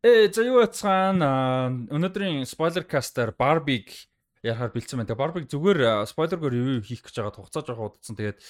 Э 0.00 0.32
за 0.32 0.40
юу 0.48 0.64
яцхан 0.64 1.20
өнөөдрийн 1.92 2.48
спойлер 2.48 2.88
кастер 2.88 3.36
Barbie 3.36 3.84
ярахаар 4.40 4.72
бэлдсэн 4.72 4.96
байна. 4.96 5.12
Тэгээ 5.12 5.20
Barbie 5.20 5.44
зүгээр 5.44 6.08
спойлергээр 6.08 6.56
ревю 6.56 6.80
хийх 6.80 7.04
гэж 7.04 7.20
байгаа 7.20 7.36
хугацаа 7.36 7.68
жоохон 7.68 7.92
удацсан. 7.92 8.16
Тэгээд 8.16 8.40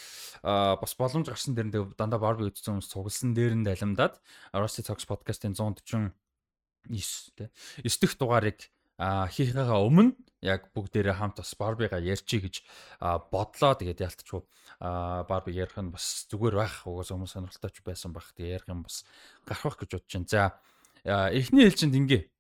бас 0.47 0.93
боломж 0.95 1.27
гарсан 1.27 1.59
дээр 1.59 1.67
нь 1.67 1.75
дандаа 1.99 2.23
Barbie 2.23 2.47
үзсэн 2.55 2.79
хүмүүс 2.79 2.95
цугласан 2.95 3.35
дээр 3.35 3.59
нь 3.59 3.67
далимдаад 3.67 4.23
Rusty 4.55 4.87
Talks 4.87 5.11
podcast-ын 5.11 5.59
149 5.59 6.15
тэ 7.35 7.51
9 7.83 7.99
дэх 7.99 8.15
дугаарыг 8.15 8.71
хийхээгаа 9.03 9.83
өмнө 9.91 10.15
яг 10.47 10.71
бүгдээрээ 10.71 11.19
хамт 11.19 11.43
бас 11.43 11.51
Barbie-га 11.59 11.99
ярьчих 11.99 12.47
гэж 12.47 12.55
бодлоо. 13.27 13.75
Тэгээд 13.75 14.07
ялтчгүй 14.07 14.47
Barbie 15.27 15.59
ярих 15.59 15.75
нь 15.83 15.91
бас 15.91 16.31
зүгээр 16.31 16.55
байх. 16.55 16.87
Угаас 16.87 17.11
хүмүүс 17.11 17.35
сонирхолтой 17.35 17.75
ч 17.75 17.83
байсан 17.83 18.15
баг. 18.15 18.31
Тэгээд 18.39 18.63
ярих 18.63 18.71
юм 18.71 18.87
бас 18.87 19.03
гарах 19.43 19.83
гэж 19.83 19.99
бодож 19.99 20.15
байна. 20.15 20.31
За 20.31 20.43
эхний 21.05 21.65
хэлжинд 21.69 21.95
ингээ 21.97 22.31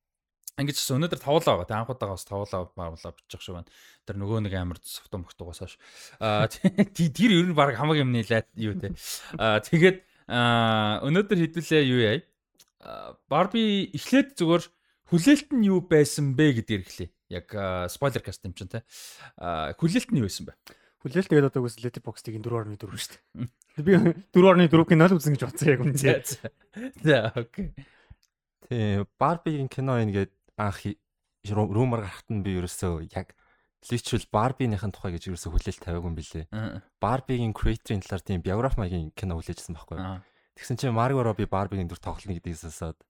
ингэж 0.60 0.76
бас 0.76 0.90
өнөөдөр 0.92 1.20
тавуулаа 1.20 1.54
байгаа. 1.64 1.68
Тэ 1.68 1.78
анхудаага 1.80 2.16
бас 2.16 2.26
тавуулаа 2.28 2.62
баавлаа 2.76 3.12
бичих 3.16 3.40
шиг 3.40 3.54
байна. 3.56 3.70
Тэр 4.04 4.16
нөгөө 4.20 4.44
нэг 4.44 4.54
амар 4.60 4.78
сувтан 4.84 5.24
мөхтөгөөс 5.24 5.60
хойш. 5.64 5.74
Аа 6.20 6.48
тэр 6.48 7.30
ер 7.32 7.48
нь 7.48 7.56
баг 7.56 7.72
хамаг 7.76 7.96
юмны 7.96 8.20
лайт 8.28 8.48
юу 8.60 8.76
те. 8.76 8.92
Аа 9.40 9.64
тэгээд 9.64 10.04
өнөөдөр 10.28 11.38
хэдүүлээ 11.40 11.82
юу 11.88 12.00
яа. 12.04 12.20
Барби 13.32 13.88
эхлээд 13.96 14.36
зүгээр 14.36 14.64
хүлээлт 15.08 15.48
нь 15.56 15.66
юу 15.68 15.80
байсан 15.84 16.36
бэ 16.36 16.60
гэдээ 16.60 16.76
ирэхлээ. 16.84 17.10
Яг 17.30 17.46
спойлер 17.88 18.22
каст 18.22 18.44
юм 18.44 18.52
чинь 18.52 18.68
те. 18.68 18.84
Хүлээлт 19.40 20.12
нь 20.12 20.20
юу 20.20 20.28
байсан 20.28 20.44
бэ? 20.48 20.54
Хүлээлт 21.00 21.28
тэгээд 21.32 21.48
одоо 21.48 21.64
үс 21.64 21.80
letterbox-ийн 21.80 22.44
4.4 22.44 22.76
шүү 22.76 23.16
дээ. 23.16 23.48
Би 23.80 23.96
4.4 24.36 24.68
кино 24.84 25.08
л 25.08 25.16
үзэн 25.16 25.32
гэж 25.32 25.44
бодсон 25.48 25.68
яг 25.72 25.80
үнэ. 25.80 25.96
За 27.00 27.32
окей. 27.32 27.72
Тий, 28.70 29.02
Барбигийн 29.18 29.66
кино 29.66 29.98
ингээд 29.98 30.30
анх 30.54 30.86
румор 31.50 32.06
гарахт 32.06 32.30
нь 32.30 32.46
би 32.46 32.54
ерөөсөө 32.54 33.10
яг 33.10 33.34
личвэл 33.90 34.30
Барбиныхын 34.30 34.94
тухай 34.94 35.18
гэж 35.18 35.26
ерөөсөө 35.26 35.50
хүлээл 35.50 35.82
тавиагүй 35.82 36.06
юм 36.06 36.14
билээ. 36.14 36.46
Барбигийн 37.02 37.50
creator-ийн 37.50 37.98
талаар 37.98 38.22
тийм 38.22 38.46
биограф 38.46 38.78
маягийн 38.78 39.10
кино 39.18 39.42
хүлээжсэн 39.42 39.74
байхгүй 39.74 39.98
юу? 39.98 40.22
Тэгсэн 40.54 40.78
чинь 40.78 40.94
Марго 40.94 41.18
Робби 41.26 41.50
Барбигийн 41.50 41.90
дүр 41.90 41.98
тоглоно 41.98 42.38
гэдгийг 42.38 42.62
сонсоод 42.62 43.02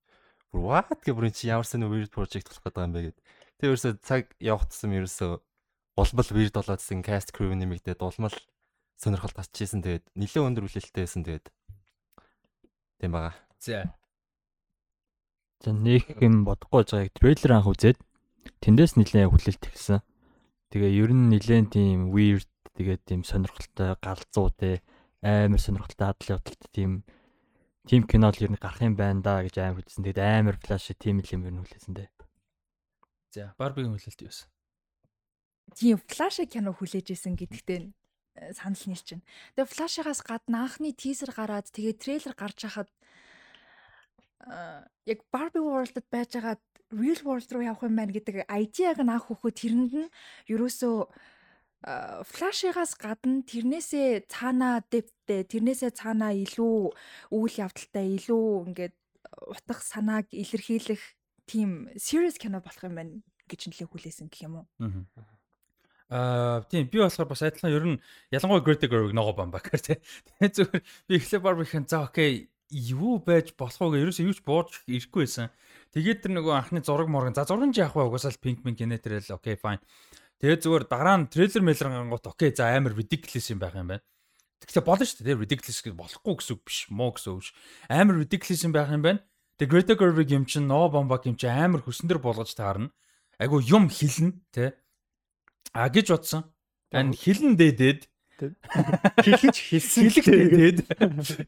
бүр 0.48 0.64
what 0.64 0.88
гэх 0.88 1.12
бүр 1.12 1.28
чи 1.28 1.52
ямар 1.52 1.68
сан 1.68 1.84
weird 1.84 2.08
project 2.08 2.48
болох 2.48 2.64
гэдэг 2.64 2.80
юм 2.80 2.92
бэ 2.96 3.00
гэд. 3.12 3.18
Тэг 3.60 3.66
ерөөсөө 3.68 3.92
цаг 4.00 4.32
явах 4.40 4.64
тусам 4.64 4.96
ерөөсөө 4.96 5.32
улмал 6.00 6.30
weird 6.32 6.56
болоодсэн 6.56 7.04
cast 7.04 7.36
crew 7.36 7.52
нэмэгдээд 7.52 8.00
улмал 8.00 8.32
сонирхол 8.96 9.36
татчихсэн 9.36 9.84
тэгээд 9.84 10.08
нэлээд 10.16 10.46
өндөр 10.48 10.64
хүлээлттэй 10.64 11.04
байсан 11.04 11.20
тэгээд 11.28 11.46
тийм 13.04 13.12
бага. 13.12 13.36
За 13.60 13.92
За 15.60 15.76
нэг 15.76 16.16
юм 16.24 16.48
бодохгүй 16.48 16.88
байгаа 16.88 17.04
яг 17.04 17.12
трейлер 17.20 17.52
анх 17.52 17.68
үзээд 17.68 17.98
тэндээс 18.64 18.96
нэлээд 18.96 19.28
хүлээлт 19.28 19.64
ихсэн. 19.68 20.00
Тэгээ 20.72 20.92
ер 21.04 21.12
нь 21.12 21.28
нэлээд 21.28 21.76
тийм 21.76 22.08
weird 22.16 22.48
тэгээд 22.80 23.04
тийм 23.04 23.20
сонирхолтой 23.28 23.92
галзуу 24.00 24.48
те 24.56 24.80
амар 25.20 25.60
сонирхолтой 25.60 26.16
хадал 26.16 26.40
явдалтай 26.40 26.70
тийм 26.72 27.04
тийм 27.84 28.08
кино 28.08 28.32
л 28.32 28.40
ер 28.40 28.56
нь 28.56 28.56
гарах 28.56 28.80
юм 28.80 28.96
байна 28.96 29.20
да 29.20 29.44
гэж 29.44 29.60
амар 29.60 29.84
хүлээсэн. 29.84 30.04
Тэгээд 30.08 30.24
амар 30.24 30.56
флаш 30.56 30.96
тийм 30.96 31.20
юм 31.20 31.44
ер 31.44 31.52
нь 31.52 31.60
хүлээсэн 31.60 31.92
дээ. 31.92 32.08
За 33.36 33.52
Барбигийн 33.60 33.92
хүлээлт 33.92 34.24
юу 34.24 34.32
вэ? 34.32 34.48
Тийм 35.76 36.00
флаш 36.00 36.40
кино 36.48 36.72
хүлээж 36.72 37.12
исэн 37.12 37.36
гэдэгтээ 37.36 37.80
э, 37.84 38.56
санал 38.56 38.80
нийлж 38.88 39.06
байна. 39.12 39.28
Тэгээ 39.60 39.72
флашигаас 39.76 40.20
гадна 40.24 40.64
анхны 40.64 40.96
тизер 40.96 41.36
гараад 41.36 41.68
тэгээ 41.68 42.00
трейлер 42.00 42.32
гарч 42.32 42.64
хахад 42.64 42.88
яг 45.06 45.18
Barbie 45.32 45.64
World-д 45.64 46.04
байж 46.10 46.36
байгаа 46.36 46.56
real 46.90 47.20
world 47.24 47.50
руу 47.52 47.62
явах 47.62 47.84
юм 47.86 47.96
байна 47.96 48.12
гэдэг 48.12 48.46
ID-аг 48.48 48.98
нь 48.98 49.12
анх 49.12 49.30
хөхөд 49.30 49.54
тэрэнд 49.60 49.92
нь 49.94 50.12
ерөөсөө 50.50 50.96
флашигаас 52.26 52.92
гадна 52.98 53.40
тэрнээсээ 53.46 54.28
цаанаа 54.28 54.84
дэвтэ 54.90 55.48
тэрнээсээ 55.48 55.90
цаанаа 55.96 56.36
илүү 56.36 56.76
үйл 57.32 57.54
явдалтай 57.56 58.06
илүү 58.20 58.46
ингээд 58.68 58.94
утга 59.48 59.74
санааг 59.80 60.28
илэрхийлэх 60.34 61.00
тийм 61.48 61.88
serious 61.96 62.36
кино 62.36 62.60
болох 62.60 62.84
юм 62.84 62.94
байна 63.00 63.14
гэж 63.48 63.70
нэлээ 63.70 63.88
хүлээсэн 63.88 64.28
гэх 64.28 64.44
юм 64.44 64.60
уу. 64.60 64.66
Аа 66.10 66.66
тийм 66.68 66.90
би 66.90 66.98
болохоор 66.98 67.32
бас 67.32 67.42
адилхан 67.46 67.72
ер 67.72 67.86
нь 67.86 68.02
ялангуяа 68.34 68.66
Greta 68.66 68.90
Gerwig 68.90 69.14
ногоо 69.14 69.32
бамбакар 69.32 69.80
тий. 69.80 70.02
Тэгээ 70.42 70.52
зүгээр 70.52 70.82
би 71.06 71.12
эхлээ 71.16 71.40
Barbie-хэн 71.40 71.86
за 71.86 72.04
окей 72.04 72.50
юу 72.70 73.18
байж 73.18 73.54
болох 73.58 73.90
вэ 73.90 74.06
ерөөсөө 74.06 74.26
юу 74.26 74.34
ч 74.34 74.40
бууж 74.46 74.70
ирэхгүй 74.86 75.26
байсан. 75.26 75.50
Тэгээд 75.90 76.22
тэр 76.22 76.32
нөгөө 76.38 76.54
анхны 76.54 76.80
зураг 76.86 77.10
моргон 77.10 77.34
за 77.34 77.44
нь 77.44 77.74
яах 77.74 77.98
вэ 77.98 78.06
угаасаа 78.06 78.30
л 78.30 78.42
пинк 78.42 78.62
пинк 78.62 78.78
генетрэл 78.78 79.34
окей 79.34 79.58
fine. 79.58 79.82
Тэгээд 80.38 80.62
зүгээр 80.64 80.84
дараа 80.86 81.16
нь 81.18 81.28
трейлер 81.28 81.62
мэлэр 81.66 81.88
гангууд 81.90 82.26
окей 82.30 82.54
за 82.54 82.70
амар 82.70 82.94
ridiculous 82.94 83.50
юм 83.50 83.58
байх 83.58 83.74
юм 83.74 83.90
байна. 83.90 84.06
Тэгэхээр 84.62 84.86
болно 84.86 85.04
шүү 85.04 85.24
дээ 85.26 85.40
ridiculous 85.40 85.80
гэж 85.82 85.94
болохгүй 85.98 86.34
гэсэн 86.38 86.52
үг 86.54 86.62
биш 86.62 86.78
муу 86.94 87.10
гэсэн 87.12 87.30
үг 87.34 87.42
ш. 87.42 87.50
Амар 87.90 88.16
ridiculous 88.22 88.62
юм 88.64 88.72
байх 88.72 88.88
юм 88.88 89.02
байна. 89.02 89.20
Тэгээд 89.60 89.72
Greta 89.72 89.94
Gerwig 89.98 90.30
юм 90.32 90.46
чин 90.46 90.64
ноо 90.64 90.88
бомбак 90.88 91.28
юм 91.28 91.36
чин 91.36 91.52
амар 91.52 91.84
хөсөн 91.84 92.08
дээр 92.08 92.22
болгож 92.22 92.54
таарна. 92.56 92.94
Айгу 93.36 93.60
юм 93.60 93.92
хилнэ 93.92 94.40
те. 94.52 94.80
А 95.72 95.88
гэж 95.92 96.12
бодсон. 96.12 96.48
Тань 96.90 97.12
хилэн 97.12 97.60
дээдээд 97.60 98.08
Хэлж 99.24 99.56
хэлсэн. 99.70 100.10
Тэгээд 100.10 100.78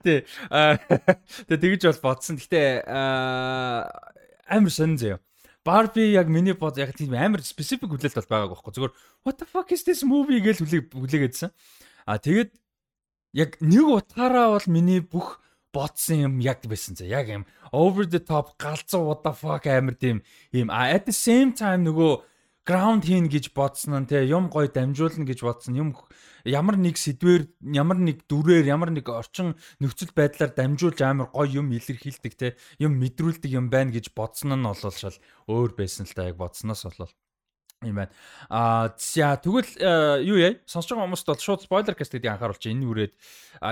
тий. 0.05 0.25
Аа 0.53 0.77
тэгээ 1.49 1.81
тэгж 1.81 1.83
бол 1.89 2.13
бодсон. 2.13 2.37
Гэтэ 2.39 2.85
амар 2.87 4.73
сонин 4.73 4.99
заяа. 5.01 5.19
Барби 5.65 6.11
яг 6.13 6.27
миний 6.27 6.55
бод 6.59 6.77
яг 6.77 6.93
тийм 6.99 7.15
амар 7.15 7.41
specific 7.47 7.89
хүлээлт 7.89 8.19
бол 8.19 8.31
байгаагүй 8.31 8.57
байхгүй. 8.59 8.73
Зүгээр 8.77 8.95
what 9.23 9.39
the 9.39 9.47
fuck 9.47 9.71
is 9.71 9.87
this 9.87 10.03
movie 10.03 10.43
гэж 10.43 10.63
хүлээгээдсэн. 10.63 11.51
А 12.07 12.19
тэгээд 12.19 12.51
яг 13.33 13.57
нэг 13.63 13.87
утгаараа 13.87 14.59
бол 14.59 14.69
миний 14.69 15.01
бүх 15.01 15.39
бодсон 15.73 16.17
юм 16.21 16.35
яг 16.45 16.61
байсан 16.69 16.97
за 16.97 17.09
яг 17.09 17.29
юм 17.29 17.47
over 17.73 18.05
the 18.05 18.21
top 18.21 18.59
галзуу 18.61 19.09
what 19.09 19.25
the 19.25 19.33
fuck 19.33 19.65
амар 19.67 19.97
тийм 19.97 20.21
юм 20.53 20.69
at 20.69 21.09
the 21.09 21.17
same 21.17 21.55
time 21.57 21.89
нөгөө 21.89 22.32
ground 22.63 23.03
хийн 23.03 23.27
гэж 23.27 23.51
бодсон 23.55 24.07
нь 24.07 24.07
те 24.07 24.23
юм 24.23 24.47
гой 24.47 24.71
дамжуулна 24.71 25.27
гэж 25.27 25.43
бодсон 25.43 25.75
юм 25.75 25.89
ямар 26.47 26.79
нэг 26.79 26.95
сэдвэр 26.95 27.51
ямар 27.75 27.99
нэг 27.99 28.23
дүрээр 28.31 28.71
ямар 28.71 28.95
нэг 28.95 29.11
орчин 29.11 29.59
нөхцөл 29.83 30.15
байдлаар 30.15 30.55
дамжуулж 30.55 31.03
амар 31.03 31.29
гоё 31.35 31.59
юм 31.63 31.75
илэрхийлдэг 31.75 32.33
те 32.39 32.55
юм 32.79 33.03
мэдрүүлдэг 33.03 33.51
юм 33.51 33.67
байна 33.67 33.91
гэж 33.91 34.15
бодсон 34.15 34.55
нь 34.55 34.67
олол 34.67 34.95
шал 34.95 35.19
өөр 35.51 35.75
байсан 35.75 36.07
л 36.07 36.15
та 36.15 36.31
яг 36.31 36.39
бодсноос 36.39 36.87
болол 36.87 37.11
юм 37.83 37.97
байна. 37.99 38.13
Аа 38.47 38.95
за 38.95 39.35
тэгвэл 39.43 39.71
э, 39.83 40.23
юу 40.23 40.39
яа? 40.39 40.55
Сонсож 40.67 40.95
байгаа 40.95 41.11
хүмүүст 41.11 41.27
бол 41.27 41.43
шууд 41.43 41.67
спойлер 41.67 41.99
каст 41.99 42.15
гэдгийг 42.15 42.39
анхааруулж 42.39 42.63
энэ 42.63 42.87
үрээд 42.87 43.13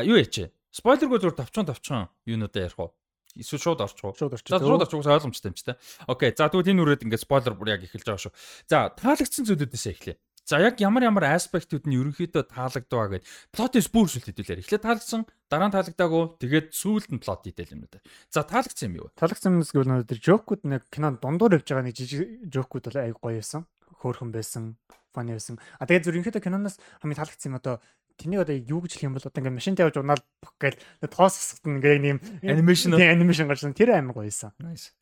юу 0.03 0.19
яач? 0.19 0.51
Спойлергүй 0.75 1.19
зүгээр 1.23 1.39
товчхон 1.39 1.67
товчхон 1.71 2.11
юунуудаа 2.27 2.67
ярих 2.67 2.79
уу? 2.79 2.91
Эсвэл 3.39 3.63
шууд 3.63 3.81
орчих 3.85 4.05
уу? 4.05 4.17
Шууд 4.17 4.35
орчих. 4.35 4.51
За 4.51 4.59
шууд 4.59 4.83
орчих 4.83 4.99
уус 4.99 5.07
ойлгомжтой 5.07 5.51
юм 5.51 5.57
чи 5.59 5.65
тэ. 5.69 5.79
Окей. 6.11 6.35
За 6.35 6.51
тэгвэл 6.51 6.75
энэ 6.75 6.83
үрээд 6.83 7.05
ингээд 7.07 7.23
спойлер 7.23 7.55
бүр 7.55 7.79
яг 7.79 7.87
эхэлж 7.87 8.07
байгаа 8.07 8.25
шүү. 8.27 8.35
За 8.67 8.91
таалагдсан 8.91 9.47
зүйлүүдээс 9.47 9.87
эхлэе. 9.95 10.17
За 10.51 10.59
яг 10.59 10.81
ямар 10.83 11.07
ямар 11.07 11.31
аспектууд 11.31 11.87
нь 11.87 11.95
ерөнхийдөө 11.95 12.51
таалагдваа 12.51 13.23
гэд 13.23 13.25
плотын 13.55 13.87
спүүршүүлт 13.87 14.35
хэдүүлээр. 14.35 14.63
Эхлээд 14.67 14.83
таалагдсан, 14.83 15.23
дараа 15.47 15.71
нь 15.71 15.75
таалагдаагүй, 15.79 16.25
тэгээд 16.43 16.67
сүүлд 16.75 17.11
нь 17.15 17.23
плот 17.23 17.47
хийдэл 17.47 17.79
юм 17.79 17.87
даа. 17.87 18.03
За 18.35 18.43
таалагдсан 18.43 18.91
юм 18.91 19.07
юу? 19.07 19.15
Таалагдсан 19.15 19.55
юмс 19.55 19.71
гэвэл 19.71 20.03
нөө 20.03 20.11
тэр 20.11 20.19
жокууд 20.19 20.67
нэг 20.67 20.91
кинонд 20.91 21.23
дундуур 21.23 21.55
явж 21.55 21.71
байгаа 21.71 21.87
нэг 21.87 21.95
жижиг 21.95 22.51
жокууд 22.51 22.91
бол 22.91 22.99
аяг 22.99 23.19
гоё 23.23 23.39
байсан. 23.39 23.63
Хөөрхөн 24.03 24.35
байсан, 24.35 24.75
фаны 25.15 25.39
байсан. 25.39 25.63
А 25.79 25.87
тэгээд 25.87 26.03
зөв 26.09 26.13
ерөнхийдөө 26.19 26.43
киноноос 26.43 26.83
хамгийн 26.99 27.19
таалагдсан 27.23 27.51
юм 27.55 27.61
одоо 27.63 27.79
тэнийг 28.21 28.45
одоо 28.45 28.57
юу 28.61 28.85
гэж 28.85 28.93
хэлэх 29.01 29.09
юм 29.09 29.15
бол 29.17 29.25
одоо 29.25 29.41
ингээд 29.41 29.57
машин 29.57 29.75
тавьж 29.75 29.97
унаал 29.97 30.23
гээл 30.61 30.79
тоос 31.09 31.35
хэсэгт 31.41 31.65
ингээд 31.65 32.03
нэг 32.05 32.13
юм 32.13 32.21
анимашн 32.45 32.93
анимашн 32.95 33.49
гарсан 33.49 33.73
тэр 33.73 33.97
амар 33.97 34.15
гоё 34.15 34.29
байсан. 34.29 34.53
Nice. 34.61 34.93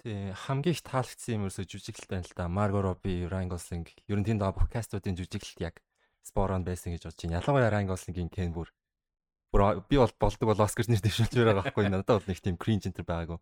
Тий 0.00 0.32
хамгийн 0.32 0.72
их 0.72 0.82
таалагдсан 0.82 1.36
юм 1.36 1.44
ерөөсө 1.46 1.68
жүжиглэлт 1.68 2.10
байна 2.10 2.24
л 2.24 2.32
да. 2.32 2.48
Марго 2.48 2.80
Робби, 2.80 3.28
Ryan 3.28 3.52
Gosling 3.52 3.86
ер 4.08 4.18
нь 4.18 4.26
тэнд 4.26 4.40
байгаа 4.40 4.56
бүх 4.56 4.72
кастуудын 4.72 5.14
жүжиглэлт 5.20 5.60
яг 5.60 5.84
спорон 6.24 6.64
байсан 6.64 6.96
гэж 6.96 7.06
бодож 7.06 7.20
байна. 7.20 7.38
Ялангуяа 7.44 7.70
Ryan 7.70 7.90
Gosling-ийн 7.92 8.30
Ken 8.32 8.56
бүр 8.56 8.72
бүр 9.52 9.84
би 9.86 10.00
бол 10.00 10.12
болдог 10.18 10.46
бол 10.48 10.64
Оскар 10.64 10.88
нэр 10.88 11.04
дэвшүүлж 11.04 11.34
байгаа 11.36 11.62
байхгүй 11.62 11.86
надад 11.92 12.18
бол 12.18 12.28
нэг 12.30 12.40
тийм 12.40 12.56
cringe 12.56 12.90
энэ 12.90 13.04
байгаагүй. 13.04 13.38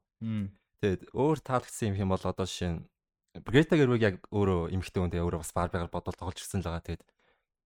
Тэгээд 0.82 1.02
өөр 1.16 1.38
таалагдсан 1.40 1.88
юм 1.92 1.96
хэм 1.96 2.10
бол 2.12 2.24
одоо 2.24 2.44
жишээ 2.44 2.72
нь 2.76 2.84
Greta 3.42 3.74
Gerwig 3.74 4.02
яг 4.04 4.14
өөрөө 4.30 4.70
эмхтэй 4.70 5.00
хүн 5.02 5.10
тэгээ 5.10 5.26
өөрөө 5.26 5.42
бас 5.42 5.50
Barbie-гаар 5.50 5.90
бодвол 5.90 6.14
тоглож 6.14 6.38
ирсэн 6.38 6.62
л 6.62 6.70
байгаа. 6.70 6.86
Тэгээд 6.86 7.02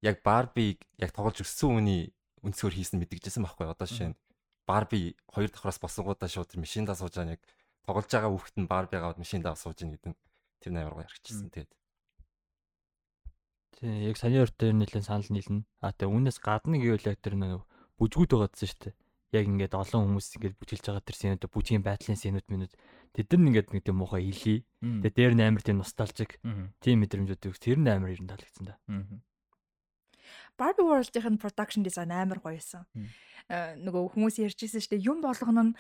яг 0.03 0.23
Barbie-г 0.23 0.85
яг 0.99 1.11
тоглож 1.13 1.43
өссөн 1.43 1.79
хүний 1.79 2.03
өнцгөр 2.43 2.75
хийсэн 2.75 2.99
мэдгэжсэн 3.03 3.43
байхгүй. 3.43 3.67
Одоо 3.67 3.87
жишээ 3.87 4.11
нь 4.15 4.21
Barbie 4.69 5.17
хоёр 5.33 5.51
давхраас 5.51 5.81
босонгуудаа 5.81 6.29
шууд 6.29 6.55
машиндаа 6.61 6.95
сууж 6.95 7.17
байгаа 7.17 7.37
яг 7.37 7.43
тоглож 7.89 8.13
байгаа 8.13 8.31
хүүхэд 8.31 8.57
нь 8.61 8.69
Барби 8.69 8.97
аваад 9.01 9.19
машин 9.19 9.41
даа 9.41 9.57
сууж 9.57 9.81
ийн 9.81 9.97
гэдэг 9.97 10.13
нь 10.13 10.19
тэр 10.61 10.71
амар 10.77 10.95
гоё 11.01 11.09
харагдчихсан 11.09 11.49
тэгээд. 11.49 11.73
Тий, 13.81 14.13
яг 14.13 14.17
саний 14.21 14.45
өртөө 14.45 14.77
нэлээд 14.77 15.09
санал 15.09 15.31
нийлнэ. 15.33 15.65
А 15.81 15.97
тэгээ 15.97 16.13
үүнээс 16.13 16.39
гадна 16.45 16.77
гэвэл 16.77 17.09
яг 17.09 17.19
тэр 17.25 17.41
нэг 17.41 17.65
бүжгүүд 17.97 18.31
байгаадсан 18.37 18.69
шүү 18.69 18.81
дээ. 18.93 18.95
Яг 19.39 19.45
ингээд 19.49 19.75
олон 19.77 20.03
хүмүүс 20.05 20.29
ингээд 20.37 20.57
бүжгэлж 20.61 20.85
байгаа 20.85 21.05
тэр 21.05 21.17
сценүүд 21.17 21.49
бүжгийн 21.49 21.85
байдлын 21.85 22.17
сценүүд 22.17 22.47
минут 22.53 22.73
тэд 23.13 23.29
нар 23.33 23.49
ингээд 23.49 23.69
нэг 23.73 23.83
тийм 23.89 23.97
муухай 24.01 24.25
илий. 24.29 24.65
Тэгээ 25.05 25.17
дээр 25.17 25.35
нь 25.37 25.45
амар 25.49 25.63
тийм 25.65 25.79
носталжик 25.81 26.41
тийм 26.81 27.05
мэдрэмжүүд 27.05 27.49
өгс. 27.49 27.61
Тэр 27.61 27.79
нь 27.81 27.89
амар 27.89 28.13
ер 28.13 28.21
нь 28.21 28.29
таалагдсан 28.29 28.65
да. 28.69 28.77
Barbie 30.59 30.85
World-ийн 30.85 31.39
production 31.39 31.87
design 31.87 32.11
амар 32.11 32.43
гоё 32.43 32.59
байсан. 32.59 32.85
Э, 33.49 33.81
нөгөө 33.81 34.13
хүмүүс 34.13 34.37
ярьжсэн 34.45 34.77
шүү 34.77 34.93
дээ 34.93 35.09
юм 35.09 35.25
болгоно 35.25 35.73
нь 35.73 35.77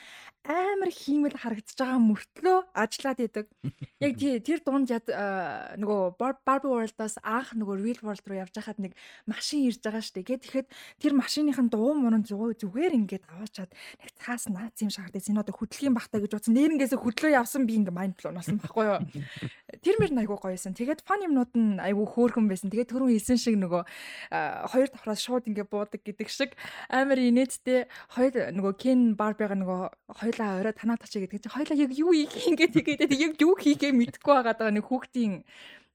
амар 0.48 0.88
хиймэл 0.88 1.36
харагдаж 1.36 1.76
байгаа 1.76 2.00
мөртлөө 2.00 2.58
ажиллаад 2.72 3.20
идэг. 3.20 3.46
Яг 4.00 4.16
тий 4.16 4.40
тэр 4.40 4.64
дунд 4.64 4.88
яд 4.88 5.04
э, 5.12 5.76
нөгөө 5.76 6.16
Barbie 6.16 6.64
World-аас 6.64 7.20
анх 7.20 7.52
нөгөө 7.52 7.76
Real 7.76 8.00
World 8.00 8.24
руу 8.24 8.40
явж 8.40 8.56
хахад 8.56 8.80
нэг 8.80 8.96
машин 9.28 9.68
ирж 9.68 9.84
байгаа 9.84 10.00
шүү 10.00 10.16
дээ. 10.16 10.28
Гэт 10.32 10.42
тэгэхэд 10.48 10.68
тэр 10.96 11.12
машиныхын 11.12 11.68
дуу 11.68 11.92
мөрөн 11.92 12.24
зүгээр 12.24 12.96
ингээд 13.04 13.28
аваачаад 13.36 13.68
нэг 13.68 14.10
цаас 14.16 14.48
наац 14.48 14.80
юм 14.80 14.88
шахагдсан. 14.88 15.36
Энэ 15.36 15.44
одоо 15.44 15.52
хөдөлгөөн 15.60 15.92
бахтаа 15.92 16.24
гэж 16.24 16.40
утсан. 16.40 16.56
Нэрнгээсээ 16.56 17.04
хөдлөө 17.04 17.36
явсан 17.36 17.68
би 17.68 17.84
ингээд 17.84 17.92
mind 17.92 18.16
blown 18.16 18.40
болсон 18.40 18.64
байхгүй 18.64 18.84
юу? 18.88 19.04
Тэр 19.84 20.00
мөр 20.00 20.24
айгуу 20.24 20.40
гоёсэн. 20.40 20.72
Тэгээд 20.72 21.04
фан 21.04 21.20
юмнууд 21.28 21.52
нь 21.52 21.76
айгуу 21.84 22.08
хөөрхөн 22.08 22.48
байсан. 22.48 22.72
Тэгээд 22.72 22.96
түрүүн 22.96 23.12
хэлсэн 23.12 23.36
шиг 23.36 23.60
нөгөө 23.60 23.82
э, 23.84 24.67
хоёр 24.68 24.88
давхраас 24.92 25.24
шууд 25.24 25.48
ингээд 25.48 25.72
буудаг 25.72 26.00
гэдэг 26.04 26.28
шиг 26.28 26.52
амар 26.92 27.18
инээд 27.18 27.56
Тэ 27.64 27.88
хоёул 28.12 28.52
нөгөө 28.54 28.74
Кен 28.76 29.00
Барбига 29.16 29.56
нөгөө 29.56 29.80
хоёлаа 30.20 30.60
орой 30.60 30.74
танаа 30.76 31.00
тачаа 31.00 31.24
гэдэг 31.24 31.48
чинь 31.48 31.56
хоёлаа 31.56 31.76
яг 31.76 31.92
юу 31.96 32.12
хийх 32.12 32.36
ингээд 32.52 32.72
тэгээд 32.76 33.12
яг 33.16 33.32
юу 33.40 33.56
хийхээ 33.56 33.92
мэдэхгүй 33.96 34.34
байгаа 34.36 34.54
даа 34.54 34.70
нэг 34.70 34.84
хүүхдийн 34.86 35.42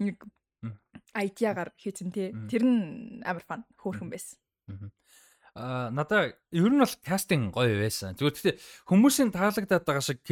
нэг 0.02 0.18
IT-агаар 1.14 1.72
хийцэн 1.78 2.10
тий. 2.10 2.34
Тэр 2.50 2.64
нь 2.66 3.22
амар 3.22 3.46
фан 3.46 3.62
хөөрхөн 3.78 4.10
байсан. 4.10 4.38
Аа 5.54 5.94
надаа 5.94 6.34
ер 6.50 6.72
нь 6.74 6.82
бол 6.82 6.96
кастинг 7.06 7.54
гоё 7.54 7.78
байсан. 7.78 8.18
Зүгээр 8.18 8.34
гэхдээ 8.34 8.56
хүмүүсийн 8.90 9.30
таалагдаад 9.30 9.86
байгаа 9.86 10.02
шиг 10.02 10.26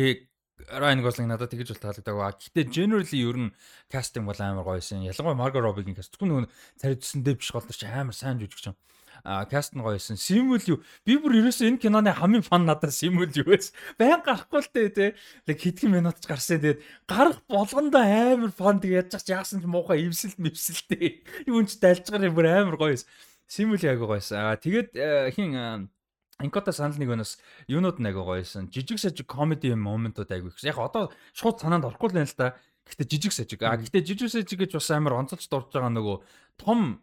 Ryan 0.69 1.01
Gosling 1.01 1.29
надад 1.31 1.51
тэгэж 1.51 1.73
бол 1.73 1.83
таалагдаагүй. 1.89 2.51
Гэхдээ 2.53 2.65
generally 2.69 3.19
ер 3.23 3.37
нь 3.37 3.53
кастинг 3.89 4.29
бол 4.29 4.39
амар 4.39 4.65
гоё 4.67 4.77
байсан. 4.77 5.01
Ялангуяа 5.01 5.39
Margot 5.39 5.63
Robbie-гийн. 5.63 5.97
Тэгвэл 5.97 6.29
нөгөө 6.29 6.49
царайдсэндээ 6.77 7.35
биш 7.39 7.49
голдорч 7.49 7.81
амар 7.87 8.13
сайн 8.13 8.37
жүжигч 8.37 8.69
юм 8.69 8.77
а 9.23 9.45
каст 9.45 9.75
нь 9.75 9.81
гоёсэн. 9.81 10.17
Симүл 10.17 10.63
юу? 10.65 10.79
Би 11.05 11.17
бүр 11.17 11.37
ерөөсөө 11.41 11.67
энэ 11.69 11.81
киноны 11.81 12.11
хамгийн 12.13 12.45
фан 12.45 12.65
надад 12.65 12.93
Симүл 12.93 13.29
юу 13.29 13.53
вэ? 13.53 13.61
Баян 13.97 14.25
гарахгүй 14.25 14.61
л 14.65 14.71
дээ 14.73 14.89
те. 14.89 15.05
Тэг 15.45 15.61
хэдхэн 15.61 15.91
минут 15.93 16.17
ч 16.21 16.25
гарсан. 16.25 16.57
Тэгээд 16.61 16.81
гарах 17.05 17.39
болгондоо 17.45 18.01
амар 18.01 18.51
фан 18.51 18.81
тэг 18.81 18.97
яаж 18.97 19.13
ч 19.21 19.29
яасан 19.29 19.61
ч 19.61 19.65
муухай 19.69 20.01
ивсэл 20.05 20.33
мивсэлтэй. 20.41 21.21
Юун 21.45 21.69
ч 21.69 21.77
дайлжгаар 21.77 22.33
бүр 22.33 22.47
амар 22.49 22.77
гоёс. 22.81 23.05
Симүл 23.45 23.81
яг 23.85 24.01
гоёсэн. 24.01 24.37
А 24.41 24.57
тэгээд 24.57 24.89
э, 24.97 25.29
хин 25.35 25.53
Инкота 26.43 26.73
санал 26.75 26.97
нэг 26.97 27.09
өнөөс 27.13 27.31
юунууд 27.69 27.97
нэг 28.01 28.15
гоёсэн. 28.17 28.69
Жижиг 28.73 28.99
сажиг 28.99 29.27
комеди 29.29 29.73
моментууд 29.73 30.29
айгүй 30.31 30.51
их. 30.51 30.63
Яг 30.65 30.81
одоо 30.81 31.11
шууд 31.33 31.61
санаанд 31.61 31.85
орохгүй 31.85 32.11
л 32.11 32.17
байна 32.17 32.29
л 32.29 32.37
да. 32.37 32.57
Гэхдээ 32.85 33.07
жижиг 33.07 33.33
сажиг. 33.33 33.59
А 33.63 33.77
гэхдээ 33.77 34.03
жижиг 34.03 34.29
сажиг 34.29 34.59
гэж 34.59 34.75
бас 34.75 34.89
амар 34.91 35.21
онцолж 35.21 35.45
дурж 35.45 35.71
байгаа 35.71 35.93
нөгөө 35.93 36.17
том 36.57 37.01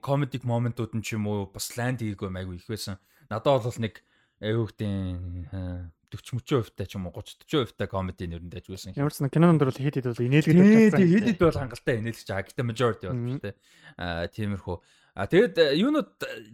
комедик 0.00 0.44
моментууд 0.44 0.94
нь 0.94 1.02
ч 1.02 1.18
юм 1.18 1.26
уу 1.26 1.50
бас 1.50 1.74
ланд 1.74 2.00
хийгээгүй 2.04 2.30
айгүй 2.30 2.56
их 2.62 2.68
байсан. 2.70 3.00
Надад 3.26 3.64
бол 3.66 3.80
нэг 3.82 4.04
аюугтын 4.38 5.50
40 5.50 5.90
30% 6.10 6.70
та 6.76 6.86
ч 6.86 6.94
юм 6.94 7.06
уу 7.10 7.12
30 7.18 7.42
40% 7.50 7.74
та 7.74 7.86
комеди 7.90 8.30
нэрэн 8.30 8.48
дэж 8.48 8.70
байсан. 8.70 8.94
Ямар 8.94 9.12
ч 9.12 9.18
кинонон 9.26 9.58
дөр 9.58 9.74
бол 9.74 9.80
хэд 9.82 9.98
хэд 9.98 10.06
бол 10.14 10.22
инээлгээд 10.22 10.94
байсан. 10.94 11.02
Хэд 11.02 11.26
хэд 11.34 11.40
бол 11.42 11.58
хангалттай 11.58 11.98
инээлж 11.98 12.26
байгаа. 12.30 12.46
Гэтэ 12.46 12.62
majority 12.62 13.04
бол 13.10 13.42
тэ. 13.42 13.58
Аа 13.98 14.30
тиймэрхүү. 14.30 14.76
А 15.16 15.26
тэгэд 15.26 15.56
юунууд 15.80 16.10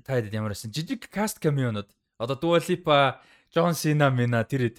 таад 0.06 0.32
ямар 0.32 0.56
байсан? 0.56 0.72
Жижиг 0.72 1.10
каст 1.12 1.42
камеонууд. 1.42 1.90
Одоо 2.22 2.38
Dua 2.38 2.62
Lipa, 2.62 3.18
John 3.50 3.74
Cena 3.74 4.08
мина 4.14 4.46
тэрэд 4.46 4.78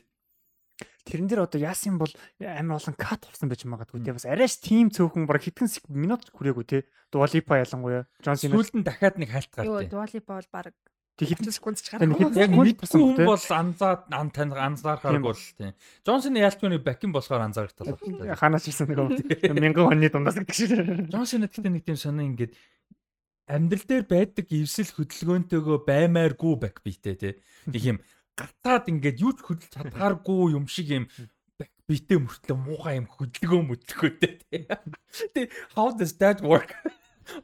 тэрэн 1.03 1.27
дээр 1.27 1.43
одоо 1.43 1.59
яасан 1.59 1.99
бол 1.99 2.11
амар 2.39 2.79
олон 2.79 2.95
кат 2.95 3.27
болсон 3.27 3.51
байж 3.51 3.67
магадгүй 3.67 3.99
тий 3.99 4.15
бас 4.15 4.23
арайш 4.23 4.55
тим 4.63 4.87
цөөхөн 4.87 5.27
баг 5.27 5.43
хэдхэн 5.43 5.67
минут 5.91 6.31
хүрээгүй 6.31 6.65
тий 6.65 6.81
Дуалипа 7.11 7.59
ялангуяа 7.59 8.07
Джонс 8.23 8.47
сүүлд 8.47 8.79
нь 8.79 8.87
дахиад 8.87 9.19
нэг 9.19 9.35
хайлт 9.35 9.51
гарт 9.51 9.67
тий 9.67 9.91
Дуалипа 9.91 10.39
бол 10.39 10.49
баг 10.51 10.71
Тэг 11.13 11.29
хэдэн 11.29 11.53
секунд 11.53 11.77
ч 11.77 11.93
гарах. 11.93 12.09
Яг 12.33 12.49
мэдсэн 12.49 12.97
хүн 12.97 13.21
бол 13.21 13.37
анзаад 13.37 14.09
ан 14.09 14.33
тань 14.33 14.49
анзаархаар 14.49 15.21
бол 15.21 15.37
тийм. 15.37 15.77
Джонсын 16.01 16.41
яалтгүй 16.41 16.81
бакин 16.81 17.13
болохоор 17.13 17.45
анзаарах 17.45 17.77
тал 17.77 17.93
байна. 17.93 18.33
Ханаас 18.33 18.65
ирсэн 18.65 18.89
нэг 18.89 19.53
мянган 19.53 19.93
оны 19.93 20.09
дундаас 20.09 20.41
гэдэг 20.41 20.57
шиг. 20.57 20.73
Джонсын 21.13 21.45
гэхдээ 21.45 21.69
нэг 21.69 21.85
тийм 21.85 22.01
сонин 22.01 22.33
ингээд 22.33 22.57
амьдрал 23.47 23.85
дээр 23.87 24.05
байдаг 24.07 24.47
эвсэл 24.47 24.91
хөдөлгөөнтэйгөө 24.95 25.77
баймааргүй 25.83 26.53
бак 26.59 26.79
битэй 26.83 27.15
тий. 27.15 27.33
Нэг 27.67 27.83
юм 27.83 27.97
гатаад 28.39 28.87
ингээд 28.87 29.19
юу 29.19 29.35
ч 29.35 29.43
хөдөлж 29.43 29.71
чадхааргүй 29.73 30.55
юм 30.55 30.65
шиг 30.71 30.87
юм 30.89 31.05
битээ 31.87 32.19
мөртлөө 32.23 32.57
муухай 32.57 33.03
юм 33.03 33.07
хөдөлгөө 33.11 33.61
мөдлөхөөтэй 33.67 34.33
тий. 34.47 34.61
Тэ 35.35 35.51
how 35.75 35.91
does 35.91 36.15
that 36.17 36.39
work? 36.39 36.71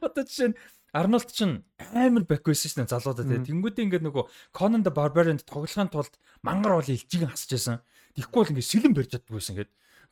Одоо 0.00 0.24
чинь 0.24 0.56
Арнольд 0.92 1.30
чинь 1.30 1.62
амар 1.94 2.24
бак 2.26 2.42
байсан 2.42 2.70
шнэ 2.72 2.90
залуудаа 2.90 3.22
тий. 3.22 3.38
Тэнгүүдээ 3.46 3.84
ингээд 3.86 4.04
нөгөө 4.08 4.24
Conan 4.56 4.82
the 4.82 4.90
Barbarian-д 4.90 5.46
тоглохын 5.46 5.92
тулд 5.92 6.18
мангар 6.42 6.80
бол 6.80 6.90
илжиг 6.90 7.30
хасж 7.30 7.54
байсан. 7.54 7.78
Тэгэхгүй 8.18 8.38
бол 8.42 8.52
ингээд 8.56 8.70
сэлэн 8.72 8.94
барьж 8.96 9.10
чаддгүй 9.14 9.38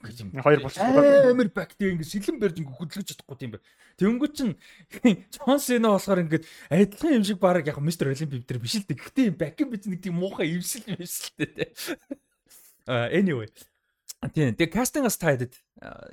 байсан 0.03 0.31
гэдэг 0.31 0.45
Хоёр 0.47 0.61
болчихсон. 0.63 1.31
Амар 1.31 1.49
бактери 1.51 1.93
ингэ 1.95 2.07
сэлэн 2.07 2.39
барьж 2.39 2.57
ингэ 2.63 2.75
хөдөлгөж 2.79 3.07
чадахгүй 3.11 3.37
тийм 3.39 3.51
бай. 3.57 3.63
Тэнгүү 3.99 4.29
чин 4.31 4.51
Джон 5.35 5.59
Сена 5.59 5.95
болохоор 5.95 6.23
ингэ 6.23 6.47
адилхан 6.71 7.19
юм 7.19 7.25
шиг 7.27 7.39
баг 7.43 7.67
яг 7.67 7.79
мистер 7.83 8.15
Олимпик 8.15 8.47
дээр 8.47 8.63
биш 8.63 8.79
л 8.79 8.87
дээ. 8.87 8.99
Гэхдээ 8.99 9.29
юм 9.33 9.37
бакин 9.39 9.69
бич 9.75 9.85
нэг 9.91 10.01
тийм 10.03 10.23
муухай 10.23 10.55
ивсэл 10.55 10.87
биш 10.95 11.35
л 11.35 11.43
дээ. 11.43 11.75
А 12.87 13.11
anyway. 13.19 13.51
Тийм. 14.35 14.55
Тэгээ 14.55 14.71
кастингаас 14.71 15.19
таадаг 15.19 15.51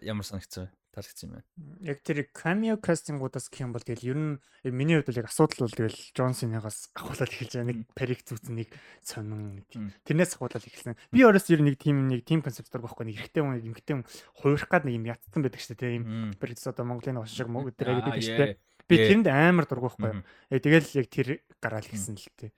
ямар 0.02 0.26
санагдсан 0.26 0.66
вэ? 0.66 0.70
Таалагдсан 0.96 1.28
юм 1.28 1.34
байна. 1.36 1.48
Яг 1.84 2.00
тэр 2.08 2.26
cameo 2.32 2.80
casting-уудаас 2.80 3.52
гэх 3.52 3.68
юм 3.68 3.76
бол 3.76 3.84
тэгэл 3.84 4.10
ер 4.10 4.18
нь 4.18 4.32
миний 4.72 4.96
хувьд 4.96 5.12
бол 5.12 5.20
яг 5.20 5.28
асуудал 5.28 5.68
бол 5.68 5.76
тэгэл 5.76 6.00
Джонсоныг-аас 6.16 6.96
ахуулаад 6.96 7.32
эхэлж 7.36 7.52
байгаа. 7.60 7.70
Нэг 7.70 7.80
парик 7.92 8.24
зүүцэн 8.24 8.56
нэг 8.56 8.70
сонин 9.04 9.60
нэг 9.60 9.68
тэрнээс 10.08 10.40
ахуулаад 10.40 10.64
эхэлсэн. 10.64 10.96
Би 11.12 11.20
өөрөөс 11.28 11.48
ер 11.52 11.60
нь 11.60 11.68
нэг 11.70 11.78
тим 11.78 12.08
нэг 12.08 12.24
тим 12.24 12.40
концепт 12.40 12.72
дург 12.72 12.88
байхгүй 12.88 13.12
нэг 13.12 13.20
эрэгтэй 13.20 13.44
хүн 13.44 13.60
эмэгтэй 13.60 13.94
хүн 14.00 14.08
хуурах 14.40 14.72
гад 14.72 14.88
нэг 14.88 14.96
юм 14.96 15.06
ятцсан 15.12 15.44
байдаг 15.44 15.60
шүү 15.60 15.76
дээ. 15.76 15.94
Тийм 16.00 16.34
парик 16.40 16.58
одоо 16.64 16.86
Монголын 16.88 17.20
ус 17.20 17.36
шиг 17.36 17.52
мөг 17.52 17.76
дээр 17.76 18.00
байдаг 18.00 18.24
шүү 18.24 18.40
дээ. 18.40 18.58
Би 18.88 18.96
тэрэнд 18.96 19.28
амар 19.28 19.68
дург 19.68 19.92
байхгүй. 19.92 20.24
Э 20.50 20.58
тэгэл 20.64 21.04
яг 21.04 21.08
тэр 21.12 21.28
гараал 21.60 21.86
гисэн 21.86 22.16
л 22.16 22.32
тээ 22.40 22.56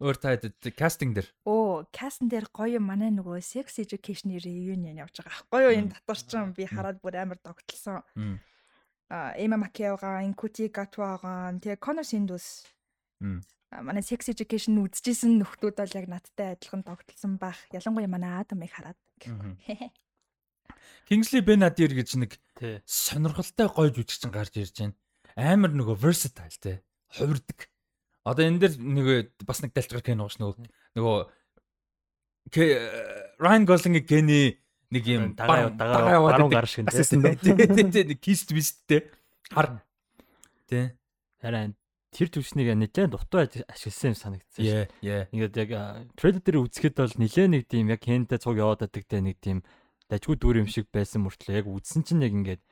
өөр 0.00 0.16
таад 0.16 0.48
кастинг 0.72 1.12
дээр. 1.14 1.28
Оо, 1.44 1.84
кастинг 1.92 2.32
дээр 2.32 2.48
гоё 2.48 2.80
манай 2.80 3.12
нөгөө 3.12 3.44
sex 3.44 3.76
education 3.84 4.32
reunion 4.40 4.96
явж 4.96 5.20
байгаа. 5.20 5.44
Гоё 5.52 5.68
юу 5.68 5.76
энэ 5.76 5.92
татварчин 6.00 6.56
би 6.56 6.64
хараад 6.64 6.98
бүр 7.04 7.20
амар 7.20 7.38
тогтолсон. 7.38 8.02
А 9.10 9.34
Эма 9.36 9.58
Макеога, 9.58 10.22
Инкути 10.24 10.70
Гатвагаа, 10.70 11.52
тэгээ 11.58 11.82
Конор 11.82 12.06
Синдус. 12.06 12.64
Манай 13.20 14.02
sex 14.02 14.30
education 14.32 14.80
үзчихсэн 14.80 15.36
нөхдүүд 15.38 15.76
бол 15.76 15.96
яг 15.98 16.06
надтай 16.08 16.56
адилхан 16.56 16.82
тогтолсон 16.86 17.36
байх. 17.36 17.58
Ялангуяа 17.74 18.08
манай 18.08 18.40
Адамыг 18.40 18.72
хараад. 18.72 18.98
Kingsley 21.10 21.42
Ben-Adir 21.42 21.90
гэж 21.90 22.22
нэг 22.22 22.38
сонирхолтой 22.86 23.66
гоё 23.66 23.90
жүжигчин 23.90 24.30
гарч 24.30 24.54
ирж 24.62 24.78
байна. 24.78 24.94
Амар 25.34 25.74
нөгөө 25.74 25.98
versatile 25.98 26.58
те. 26.62 26.72
Хувирдаг 27.10 27.66
Одоо 28.24 28.44
энэ 28.44 28.60
дэр 28.60 28.72
нэг 28.78 29.06
бас 29.46 29.62
нэг 29.64 29.72
дэлтгэр 29.72 30.04
кино 30.04 30.28
ууш 30.28 30.36
нөгөө 30.36 30.68
нөгөө 30.98 31.18
Ryan 33.40 33.64
Gosling-ийн 33.64 34.06
Kenny 34.06 34.60
нэг 34.90 35.04
юм 35.06 35.32
дагаа 35.38 35.70
дагаа 35.70 36.20
баруун 36.20 36.52
гар 36.52 36.66
шиг 36.66 36.90
тий 36.90 38.04
нэг 38.04 38.20
кист 38.20 38.52
бисттэй 38.52 39.08
хар. 39.50 39.80
Тий. 40.68 40.92
Харин 41.40 41.78
тэр 42.10 42.28
төвчнийг 42.28 42.74
нэлээд 42.74 43.14
дутуу 43.14 43.46
ашигласан 43.46 44.12
юм 44.12 44.18
санагдсан 44.18 44.62
шүү. 44.66 44.86
Ингээд 45.30 45.54
яг 45.62 45.70
трейлер 46.18 46.42
дээр 46.42 46.58
үзэхэд 46.66 46.98
бол 46.98 47.14
нэлээд 47.22 47.50
нэг 47.54 47.62
тийм 47.70 47.86
яг 47.94 48.02
хэнтэй 48.02 48.38
цуг 48.42 48.58
яваад 48.58 48.82
байдаг 48.82 49.06
те 49.06 49.22
нэг 49.22 49.38
тийм 49.38 49.62
дажгүй 50.10 50.34
дүр 50.34 50.66
юм 50.66 50.68
шиг 50.68 50.90
байсан 50.90 51.22
мөртлөө 51.22 51.54
яг 51.62 51.66
үзсэн 51.70 52.02
чинь 52.02 52.26
яг 52.26 52.34
ингээд 52.34 52.62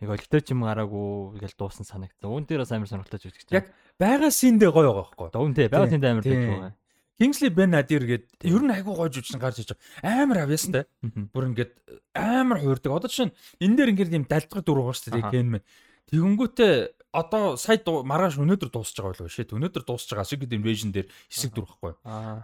яг 0.00 0.10
олигтой 0.14 0.40
ч 0.42 0.54
юм 0.54 0.62
гараагүй 0.62 1.38
ингээл 1.38 1.58
дуусан 1.58 1.86
санагдсан. 1.86 2.30
Үүн 2.30 2.46
дээр 2.46 2.62
бас 2.62 2.72
амар 2.72 2.88
сонирхолтой 2.88 3.18
ч 3.18 3.24
үзэж. 3.34 3.50
Яг 3.50 3.70
байгаа 3.98 4.30
синдээ 4.30 4.70
гоё 4.70 4.94
байгаа 4.94 5.06
байхгүй. 5.10 5.28
Дуун 5.34 5.54
тий 5.58 5.66
байгаа 5.66 5.90
синдээ 5.90 6.10
амар 6.14 6.24
байж 6.24 6.38
байгаа. 6.46 6.74
Kingsley 7.18 7.50
Ben 7.50 7.74
Adir 7.74 8.06
гээд 8.06 8.46
ер 8.46 8.62
нь 8.62 8.70
айгүй 8.70 8.94
гоё 8.94 9.10
жүжигчин 9.10 9.42
гарч 9.42 9.58
иж 9.58 9.74
байгаа. 9.74 10.22
Амар 10.22 10.38
авьяастай. 10.46 10.86
Бүр 11.34 11.50
ингээд 11.50 11.72
амар 12.14 12.62
хуурдаг. 12.62 12.94
Одоо 12.94 13.10
чинь 13.10 13.34
энэ 13.58 13.74
дээр 13.74 13.90
ингээд 13.90 14.14
юм 14.14 14.26
далдгад 14.30 14.62
дүр 14.62 14.86
байгаа 14.86 14.94
шүү 14.94 15.18
дээ. 15.18 15.34
Кен 15.34 15.50
мэн. 15.58 15.66
Тэгэнгүүтээ 16.14 16.74
одоо 17.12 17.56
сая 17.56 17.80
маргааш 17.84 18.36
өнөөдөр 18.36 18.70
дуусч 18.72 18.96
байгаа 18.98 19.16
болов 19.16 19.32
шээ. 19.32 19.54
Өнөөдөр 19.56 19.84
дуусч 19.84 20.12
байгаа 20.12 20.28
Secret 20.28 20.52
Invasion 20.52 20.92
дээр 20.92 21.08
хэсэг 21.32 21.56
дүр 21.56 21.64
байхгүй. 21.64 21.92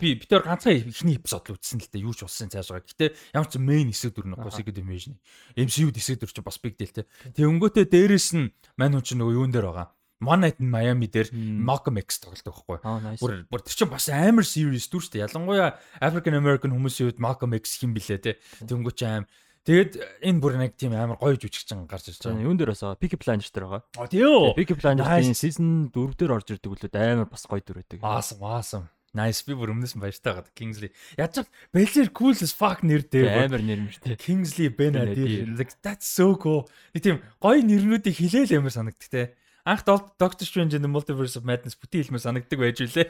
Би 0.01 0.17
битээр 0.17 0.45
ганцхан 0.49 0.81
ихний 0.81 1.21
эпизод 1.21 1.53
л 1.53 1.57
үзсэн 1.61 1.85
л 1.85 1.91
дээ. 1.93 2.05
Юу 2.05 2.17
ч 2.17 2.25
болсон 2.25 2.49
цааш 2.49 2.73
байгаа. 2.73 2.89
Гэтэ 2.89 3.07
ямар 3.37 3.49
ч 3.51 3.61
main 3.61 3.89
хэсэг 3.93 4.17
дүр 4.17 4.33
нөхгүй 4.33 4.53
Secret 4.57 4.81
Invasion. 4.81 5.21
MCU-д 5.55 6.01
хэсэг 6.01 6.25
дүр 6.25 6.33
чи 6.33 6.41
бас 6.41 6.57
big 6.57 6.81
deal 6.81 6.93
те. 6.93 7.05
Тэгэнгүүтээ 7.37 7.87
дээрэс 7.93 8.29
нь 8.41 8.53
мань 8.81 8.97
хүн 8.97 9.05
чинь 9.05 9.21
нөгөө 9.21 9.37
юун 9.37 9.53
дээр 9.53 9.69
байгаа 9.69 9.93
One 10.25 10.41
Night 10.41 10.61
in 10.61 10.71
Miami 10.71 11.07
дээр. 11.07 11.29
Malcolm 11.35 11.99
X 12.01 12.21
тоглодог 12.23 12.65
байхгүй. 12.65 13.19
Бүр 13.21 13.33
бүр 13.51 13.61
тэр 13.61 13.77
чинь 13.77 13.91
бас 13.93 14.09
амар 14.09 14.47
serious 14.47 14.89
дүр 14.89 15.05
шүү 15.05 15.19
дээ. 15.19 15.25
Ялангуяа 15.27 15.77
African 16.01 16.39
American 16.39 16.73
хүмүүсийн 16.73 17.13
үед 17.13 17.21
Malcolm 17.21 17.53
X 17.59 17.77
хин 17.83 17.93
блэ 17.93 18.19
те. 18.23 18.39
Тэнгүүч 18.65 19.05
аим. 19.05 19.29
Тэгээд 19.65 19.93
энэ 20.21 20.41
бүр 20.45 20.61
нэг 20.61 20.77
тийм 20.77 20.93
амар 20.93 21.17
гоё 21.17 21.41
жүжигчин 21.41 21.89
гарч 21.89 22.13
ирж 22.13 22.21
байгаа. 22.21 22.45
юун 22.45 22.61
дээр 22.61 22.77
бас 22.77 22.85
байгаа. 22.85 23.01
Peaky 23.01 23.17
Blinders 23.17 23.49
дээр 23.49 23.65
байгаа. 23.65 23.83
А 23.97 24.05
тийм. 24.13 24.53
Peaky 24.53 24.77
Blinders-ийн 24.77 25.33
season 25.33 25.89
4 25.89 26.21
дээр 26.21 26.37
орж 26.37 26.53
ирдэг 26.53 26.69
үлээд 26.69 26.93
амар 27.01 27.33
бас 27.33 27.49
гоё 27.49 27.65
дүр 27.65 27.81
байдаг. 27.81 28.05
Awesome, 28.05 28.45
awesome. 28.45 28.87
Nice 29.15 29.47
би 29.47 29.55
бүр 29.57 29.71
өмнөөс 29.73 29.95
нь 29.97 30.03
баяртай 30.03 30.37
байгаа. 30.37 30.53
Kingsley. 30.59 30.91
Яаж 31.17 31.33
ч 31.39 31.49
Beller 31.73 32.09
cool 32.13 32.35
as 32.35 32.53
fuck 32.53 32.83
нэр 32.85 33.07
дээр. 33.09 33.47
амар 33.47 33.63
нэрмэртэй. 33.63 34.19
Kingsley 34.21 34.69
Benadir. 34.69 35.49
Like 35.55 35.79
that's 35.81 36.11
so 36.11 36.35
cool. 36.37 36.67
Нэг 36.93 37.01
тийм 37.01 37.17
гоё 37.41 37.63
нэрнүүдийг 37.63 38.21
хилээл 38.21 38.59
амар 38.59 38.75
санагддаг 38.75 39.09
те. 39.09 39.33
Анх 39.65 39.85
Doctor 39.85 40.45
Strange 40.45 40.77
in 40.77 40.83
the 40.85 40.91
Multiverse 40.93 41.37
of 41.41 41.45
Madness 41.49 41.77
бүти 41.81 42.05
хэлмээр 42.05 42.21
санагддаг 42.21 42.59
байж 42.61 42.85
үлээ. 42.85 43.09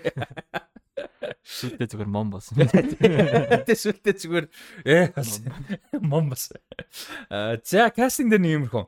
Сүлдээ 1.44 1.88
зүгээр 1.90 2.11
мом 2.11 2.30
болсон. 2.30 2.62
Тэсвэлтэй 3.68 4.14
зүгээр 4.14 4.46
ээ 4.87 5.12
мом 6.00 6.30
бас. 6.30 6.54
Аа 7.28 7.58
за 7.61 7.90
кастинг 7.90 8.30
дээр 8.30 8.42
нэг 8.42 8.54
юм 8.54 8.66
хөө. 8.70 8.87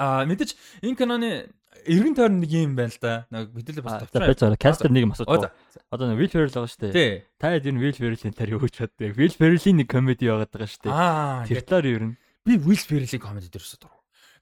Аа 0.00 0.24
мэдээж 0.24 0.56
энэ 0.82 0.96
киноны 0.96 1.30
эргэн 1.84 2.14
тойрон 2.16 2.40
нэг 2.40 2.52
юм 2.56 2.72
байна 2.72 2.90
л 2.90 3.00
да. 3.04 3.28
Хэдүүлээ 3.30 3.84
бас 3.84 4.08
байгаа. 4.08 4.56
Кастер 4.56 4.90
нэг 4.90 5.06
юм 5.06 5.12
асууж. 5.12 5.52
Одоо 5.92 6.06
нэг 6.08 6.18
Will 6.18 6.32
Ferrell 6.32 6.50
байгаа 6.56 6.72
шүү 6.72 6.88
дээ. 6.88 7.28
Та 7.36 7.52
хэд 7.52 7.68
энэ 7.68 7.80
Will 7.84 7.96
Ferrell-ийн 8.00 8.34
юу 8.48 8.60
гэж 8.64 8.74
боддог? 8.80 9.12
Will 9.14 9.36
Ferrell-ийн 9.36 9.76
нэг 9.84 9.88
комеди 9.92 10.26
байгаад 10.26 10.50
байгаа 10.50 10.68
шүү 10.72 10.82
дээ. 10.88 11.52
Тэр 11.52 11.62
талаар 11.68 11.86
юу 11.86 12.00
юм? 12.00 12.12
би 12.48 12.56
Will 12.56 12.80
Ferrell-ийн 12.80 13.20
комеди 13.20 13.52
дээр 13.52 13.64
өсөд 13.64 13.84
дургу. 13.84 13.97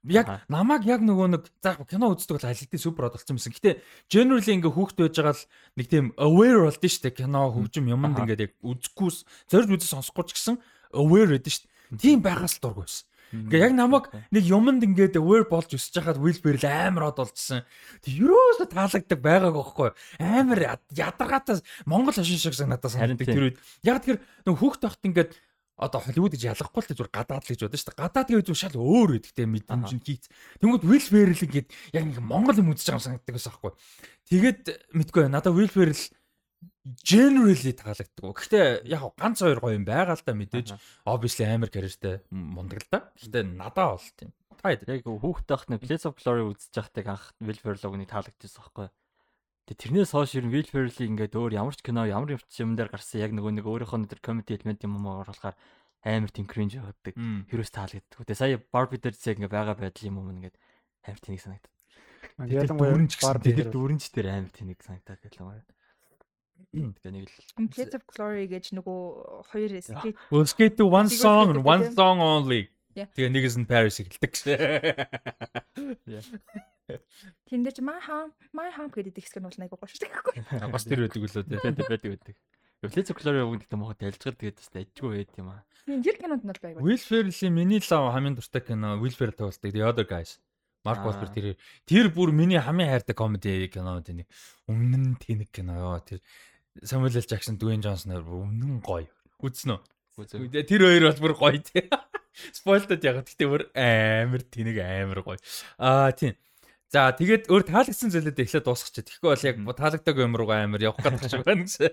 Яг 0.09 0.27
намайг 0.49 0.83
яг 0.87 1.01
нөгөө 1.03 1.27
нэг 1.35 1.43
заах 1.63 1.83
кино 1.91 2.13
үздэг 2.15 2.39
бол 2.39 2.47
алидийн 2.51 2.79
супер 2.83 3.09
од 3.11 3.15
болсон 3.19 3.35
юмсан. 3.37 3.53
Гэтэ 3.57 3.83
generally 4.07 4.53
ингээ 4.55 4.73
хүүхд 4.75 4.97
байж 5.03 5.17
байгаа 5.19 5.35
л 5.35 5.45
нэг 5.77 5.87
тийм 5.91 6.07
aware 6.17 6.63
болдсон 6.67 6.91
шүү 6.91 7.03
дээ. 7.11 7.19
Кино 7.27 7.41
хөгжим 7.51 7.87
юмд 7.91 8.15
ингээд 8.23 8.45
яг 8.47 8.53
үзэхгүйс 8.63 9.17
зорж 9.51 9.69
үзэж 9.75 9.91
сонсохгүй 9.91 10.25
ч 10.31 10.31
гэсэн 10.39 10.57
aware 10.95 11.35
шүү 11.35 11.43
дээ. 11.43 11.99
Тийм 11.99 12.19
байгаас 12.23 12.59
л 12.59 12.63
дургу 12.63 12.87
байсан. 12.87 13.07
Ингээ 13.35 13.59
яг 13.67 13.75
намайг 13.75 14.07
нэг 14.31 14.45
юмд 14.47 14.87
ингээд 14.87 15.19
aware 15.19 15.51
болж 15.51 15.75
өсөж 15.75 15.99
хахад 15.99 16.23
Will 16.23 16.39
Ferrell 16.39 16.63
амар 16.71 17.11
од 17.11 17.19
болжсэн. 17.27 17.67
Тэг 17.99 18.23
юусо 18.23 18.71
таалагддаг 18.71 19.19
байгааг 19.19 19.51
байхгүй. 19.51 19.91
Амар 20.23 20.79
яд- 20.79 20.91
ядаргаатай 20.95 21.59
Монгол 21.91 22.15
хошин 22.15 22.39
шиг 22.39 22.55
надад 22.71 22.87
тийм. 23.27 23.35
тэр 23.35 23.45
үед. 23.51 23.59
Яг 23.83 23.99
тэр 24.07 24.23
нэг 24.47 24.55
хүүхд 24.55 24.79
тахт 24.79 25.03
ингээд 25.03 25.35
одоо 25.77 26.01
Холливуд 26.01 26.33
гэж 26.33 26.57
ялгахгүй 26.57 26.81
л 26.81 26.89
зүгээр 26.97 27.13
гадаад 27.13 27.45
л 27.45 27.51
гэж 27.53 27.61
бодсон 27.69 27.81
шүү 27.81 27.89
дээ. 27.93 28.01
Гадаад 28.01 28.29
гэж 28.33 28.47
зүгээр 28.49 28.63
шал 28.65 28.81
өөр 28.81 29.11
байдаг 29.13 29.33
те 29.37 29.45
мэдрэмж 29.45 29.91
нь 29.93 30.05
хийц. 30.05 30.25
Тэнгүүд 30.65 30.85
Will 30.89 31.05
Ferrell 31.05 31.45
ингээд 31.45 31.69
яг 31.93 32.05
нэг 32.09 32.19
Монгол 32.25 32.57
юм 32.57 32.73
үзэж 32.73 32.89
байгаа 32.89 32.97
юм 32.97 33.07
санагддаг 33.07 33.35
байсан 33.37 33.53
байхгүй. 33.53 33.73
Тэгээд 34.33 34.61
мэдгүй 34.97 35.21
бай, 35.29 35.31
надад 35.31 35.53
Will 35.53 35.69
Ferrell 35.69 36.03
generally 37.05 37.73
таалагддаг. 37.77 38.25
Гэхдээ 38.25 38.89
яг 38.89 39.03
ганц 39.19 39.43
хоёр 39.43 39.61
гоё 39.61 39.77
юм 39.77 39.85
байгаа 39.85 40.17
л 40.17 40.25
да 40.25 40.33
мэдээж 40.33 40.69
obviously 41.05 41.45
амар 41.45 41.69
карьертэй 41.69 42.25
мундаг 42.31 42.81
л 42.87 42.91
да. 42.91 42.99
Гэхдээ 43.19 43.45
надаа 43.45 43.99
бол 43.99 44.09
тийм. 44.17 44.31
Та 44.57 44.73
Яг 44.73 45.05
хүүхдтэй 45.05 45.61
нэг 45.69 45.81
Place 45.85 46.07
of 46.09 46.17
Glory 46.17 46.47
үзэж 46.47 46.73
байхдаа 46.73 47.19
анх 47.19 47.35
Will 47.43 47.61
Ferrell-ог 47.61 47.95
нэг 48.01 48.09
таалагдчихсан 48.09 48.63
байхгүй. 48.65 48.89
Тэгээ 49.67 49.83
тэрнээс 49.83 50.15
хойш 50.15 50.39
ер 50.39 50.47
нь 50.47 50.55
Will 50.55 50.71
Ferrell-ийг 50.71 51.11
ингээд 51.11 51.35
өөр 51.35 51.59
ямар 51.59 51.75
ч 51.75 51.83
кино 51.83 52.07
ямар 52.07 52.39
ч 52.39 52.63
юм 52.63 52.79
дээр 52.79 52.87
гарсан 52.87 53.19
яг 53.19 53.35
нөгөө 53.35 53.59
нэг 53.59 53.67
өөрийнхөө 53.67 54.07
тэр 54.07 54.23
comedy 54.23 54.55
element 54.55 54.79
юм 54.87 55.03
уу 55.03 55.27
оруулахаар 55.27 55.59
амар 56.07 56.31
тийм 56.31 56.47
cringe 56.47 56.79
явагддаг. 56.79 57.19
Хэрвээс 57.51 57.75
таалагддаг. 57.75 58.23
Тэгээ 58.23 58.39
сая 58.39 58.63
Barbie 58.63 59.03
дээр 59.03 59.19
зэрэг 59.19 59.43
ингээ 59.43 59.51
байгаа 59.51 59.75
байдал 59.75 60.07
юм 60.07 60.23
юм 60.23 60.31
ингээд 60.39 60.55
амар 61.03 61.19
тэнийг 61.19 61.43
санагдав. 61.43 61.73
Ялангуяа 62.47 63.11
Barbie 63.27 63.55
дээр 63.59 63.71
дөрөнч 63.75 64.05
дээр 64.15 64.27
амар 64.31 64.53
тэнийг 64.55 64.79
санагдаад 64.87 65.19
байлаа. 65.35 65.67
Тэгээ 66.71 67.11
нэг 67.11 67.27
л 67.27 67.35
Place 67.75 67.95
of 67.99 68.07
Glory 68.07 68.47
гэж 68.47 68.71
нөгөө 68.71 69.01
хоёр 69.51 69.71
skate 69.83 70.17
We'll 70.31 70.47
skate 70.47 70.77
to 70.79 70.87
one 70.87 71.11
song 71.11 71.59
and 71.59 71.67
one 71.67 71.91
song 71.91 72.23
only. 72.23 72.71
Тэгээ 72.97 73.33
нэгээс 73.37 73.61
нь 73.61 73.69
Paris 73.69 74.01
эхэлдэг. 74.01 74.33
тэн 77.47 77.61
дээр 77.61 77.77
чи 77.77 77.85
my 77.85 78.01
home 78.01 78.33
my 78.57 78.73
home 78.73 78.89
гэдэг 78.89 79.21
хэсэг 79.21 79.37
нь 79.43 79.45
бол 79.45 79.53
гоё 79.53 79.85
шүү 79.85 80.09
дээ. 80.09 80.73
Бас 80.73 80.89
тэр 80.89 81.05
байдаг 81.05 81.21
үлээ 81.21 81.45
тий. 81.45 81.61
байдаг 81.61 81.93
байдаг 81.93 82.17
байдаг. 82.17 82.37
Of 82.85 82.93
Glory 82.93 83.41
яг 83.41 83.49
гэдэг 83.53 83.77
мохот 83.77 84.01
ялцгаар 84.05 84.37
тэгээд 84.37 84.61
бас 84.61 84.69
ажгүй 84.73 85.09
байд 85.17 85.33
юм 85.37 85.49
аа. 85.53 85.65
Тэр 85.85 86.17
кинонд 86.17 86.45
нь 86.45 86.51
бол 86.53 86.65
айгуу. 86.65 86.85
Will 86.85 87.01
Ferrell-ийн 87.01 87.53
миний 87.53 87.81
лав 87.81 88.13
хамгийн 88.13 88.37
дуртай 88.37 88.63
кино 88.63 88.97
Will 89.01 89.17
Ferrell 89.17 89.37
тоглолтыг 89.37 89.73
The 89.73 89.83
Other 89.85 90.07
Guys. 90.07 90.41
Марк. 90.87 91.03
Wahlberg 91.03 91.33
тэр 91.35 91.47
тэр 91.89 92.07
бүр 92.15 92.31
миний 92.31 92.61
хамгийн 92.63 92.93
хайртай 92.93 93.17
комеди 93.17 93.67
кинод 93.73 94.07
нэг 94.07 94.29
өмнө 94.71 94.97
нь 95.03 95.19
тэнэг 95.19 95.51
кино 95.51 95.75
ёо 95.75 95.99
тэр 96.05 96.21
Samuel 96.85 97.17
L. 97.17 97.27
Jackson, 97.27 97.59
Dwayne 97.59 97.83
Johnson 97.83 98.15
бүр 98.23 98.45
өмнө 98.45 98.79
нь 98.79 98.85
гоё. 98.85 99.09
Үзсэн 99.43 99.75
үү? 99.75 99.81
Тэр 100.69 100.85
хоёр 100.85 101.11
бол 101.11 101.23
бүр 101.27 101.35
гоё 101.35 101.59
тий. 101.65 101.91
Спойлтод 102.53 103.03
яг 103.05 103.23
гэхдээ 103.25 103.49
бүр 103.49 103.63
амар 103.73 104.43
тэнэг 104.45 104.77
амар 104.81 105.21
гоё. 105.25 105.41
Аа 105.81 106.13
тийм. 106.13 106.37
За 106.93 107.11
тэгээд 107.11 107.51
өөр 107.51 107.65
таалагдсан 107.67 108.15
зүйлүүд 108.15 108.43
эхлээд 108.47 108.67
дуусгачих. 108.67 109.11
Тэгэхгүй 109.11 109.31
бол 109.33 109.49
яг 109.49 109.57
таалагдаагүй 109.59 110.23
юм 110.23 110.37
руу 110.39 110.51
амар 110.55 110.83
явах 110.83 111.03
гэдэг 111.03 111.31
шиг 111.33 111.43
байна 111.43 111.65
гэсэн. 111.69 111.91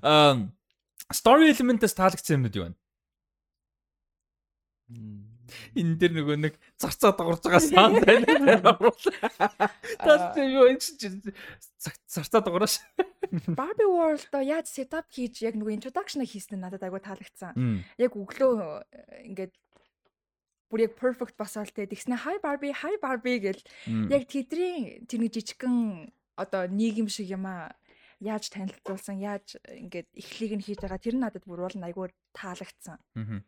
Аа 0.00 0.46
story 1.12 1.52
element-ээс 1.52 1.94
таалагдсан 1.94 2.40
юмнууд 2.40 2.56
юу 2.56 2.64
вэ? 2.70 2.74
Энэ 5.78 5.94
дэр 6.00 6.12
нөгөө 6.16 6.36
нэг 6.42 6.54
зарцаа 6.80 7.12
дагуулж 7.14 7.42
байгаа 7.44 7.62
саунд 7.62 8.02
байна. 8.02 8.26
Тас 10.02 10.36
юу 10.36 10.66
энэ 10.66 10.82
чинь 10.82 11.22
зарцаа 12.10 12.42
дагуулаш. 12.42 12.82
Barbie 13.46 13.88
World-о 13.88 14.42
яаж 14.42 14.66
setup 14.70 15.06
хийж 15.10 15.42
яг 15.46 15.54
нөгөө 15.54 15.76
introduction-а 15.78 16.26
хийсэн 16.26 16.58
нь 16.58 16.64
надад 16.64 16.82
айгуу 16.82 17.02
таалагдсан. 17.02 17.84
Яг 17.98 18.12
өглөө 18.18 18.54
э, 18.90 19.30
ингээд 19.30 19.54
бүр 20.70 20.86
яг 20.90 20.92
perfect 20.98 21.38
басаал 21.38 21.70
те 21.70 21.86
тэгснэ 21.86 22.18
hi 22.26 22.36
Barbie 22.42 22.74
hi 22.74 22.98
Barbie 23.02 23.38
гэл 23.38 23.62
яг 24.10 24.26
тэдний 24.26 25.02
тэр 25.06 25.20
нэг 25.22 25.32
жижигхэн 25.34 26.10
одоо 26.34 26.66
нийгэм 26.66 27.06
шиг 27.06 27.30
юм 27.30 27.46
а 27.46 27.74
яаж 28.18 28.50
танилцуулсан 28.50 29.20
яаж 29.22 29.60
ингээд 29.66 30.08
эхлэлийг 30.10 30.52
нь 30.58 30.64
хийж 30.66 30.78
байгаа 30.82 30.98
тэр 30.98 31.16
надад 31.18 31.44
бүр 31.46 31.66
бол 31.66 31.86
айгуу 31.86 32.10
таалагдсан. 32.34 32.98
Аа 33.14 33.42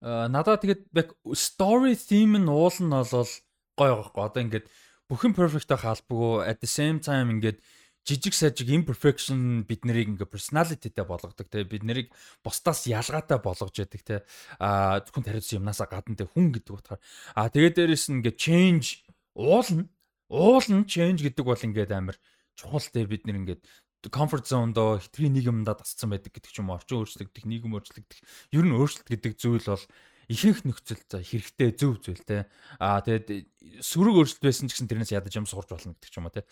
Э, 0.00 0.28
надад 0.32 0.64
тэгээд 0.64 0.82
яг 0.96 1.12
story 1.36 1.92
theme 1.92 2.40
нь 2.40 2.48
уул 2.48 2.72
нь 2.72 2.88
болол 2.88 3.32
гоё 3.76 3.94
байхгүй. 4.00 4.22
Одоо 4.24 4.40
ингээд 4.40 4.66
бүхэн 5.12 5.36
perfect 5.36 5.68
хаалбгүй 5.68 6.48
at 6.48 6.64
the 6.64 6.70
same 6.70 7.04
time 7.04 7.28
ингээд 7.28 7.60
жижиг 8.08 8.32
сажиг 8.32 8.68
imperfection 8.72 9.64
бид 9.68 9.84
нарыг 9.84 10.08
ингээ 10.08 10.32
personalityтэй 10.32 11.04
болгодог 11.04 11.48
те. 11.52 11.68
Бид 11.68 11.84
нарыг 11.84 12.08
бусдаас 12.40 12.88
ялгаатай 12.88 13.38
болгож 13.44 13.76
яадаг 13.76 14.00
те. 14.00 14.16
А 14.56 15.04
зөвхөн 15.04 15.24
тариуцсан 15.28 15.60
юмнасаа 15.60 15.84
гадна 15.84 16.16
те 16.16 16.24
хүн 16.24 16.48
гэдэг 16.56 16.72
утгаар. 16.72 17.00
А 17.36 17.52
тэгээд 17.52 17.76
дээрэс 17.76 18.08
нь 18.08 18.24
ингээ 18.24 18.40
change 18.40 19.04
уулна 19.36 19.84
уулна 20.32 20.88
change 20.88 21.20
гэдэг 21.28 21.44
бол 21.44 21.60
ингээд 21.60 21.92
амар 21.92 22.16
чухал 22.56 22.88
те. 22.88 23.04
Бид 23.04 23.28
нэр 23.28 23.44
ингээд 23.44 23.62
comfort 24.08 24.48
zone 24.48 24.72
доо 24.72 24.96
хэтрийн 24.96 25.36
нийгэмдээ 25.36 25.76
тасцсан 25.76 26.08
байдаг 26.08 26.32
гэдэг 26.32 26.48
ч 26.48 26.64
юм 26.64 26.72
уу. 26.72 26.80
Орчин 26.80 27.04
өөрчлөгдөх 27.04 27.44
нийгэм 27.44 27.76
өөрчлөгдөх. 27.76 28.18
Ер 28.56 28.64
нь 28.64 28.72
өөрчлөлт 28.72 29.08
гэдэг 29.12 29.32
зүйл 29.36 29.68
бол 29.68 29.84
ихэнх 30.30 30.64
нөхцөл 30.64 31.02
за 31.04 31.18
хэрэгтэй 31.20 31.70
зөв 31.76 32.00
зүйл 32.00 32.22
те. 32.24 32.48
Аа 32.80 33.02
тэгээд 33.04 33.82
сөрөг 33.82 34.14
өөрчлөлт 34.24 34.44
байсан 34.46 34.70
ч 34.70 34.78
гэсэн 34.78 34.88
тэрнээс 34.88 35.12
ядаж 35.12 35.34
юм 35.36 35.44
сурч 35.44 35.68
болно 35.68 35.92
гэдэг 35.98 36.08
ч 36.08 36.16
юм 36.16 36.30
уу 36.30 36.32
те. 36.32 36.46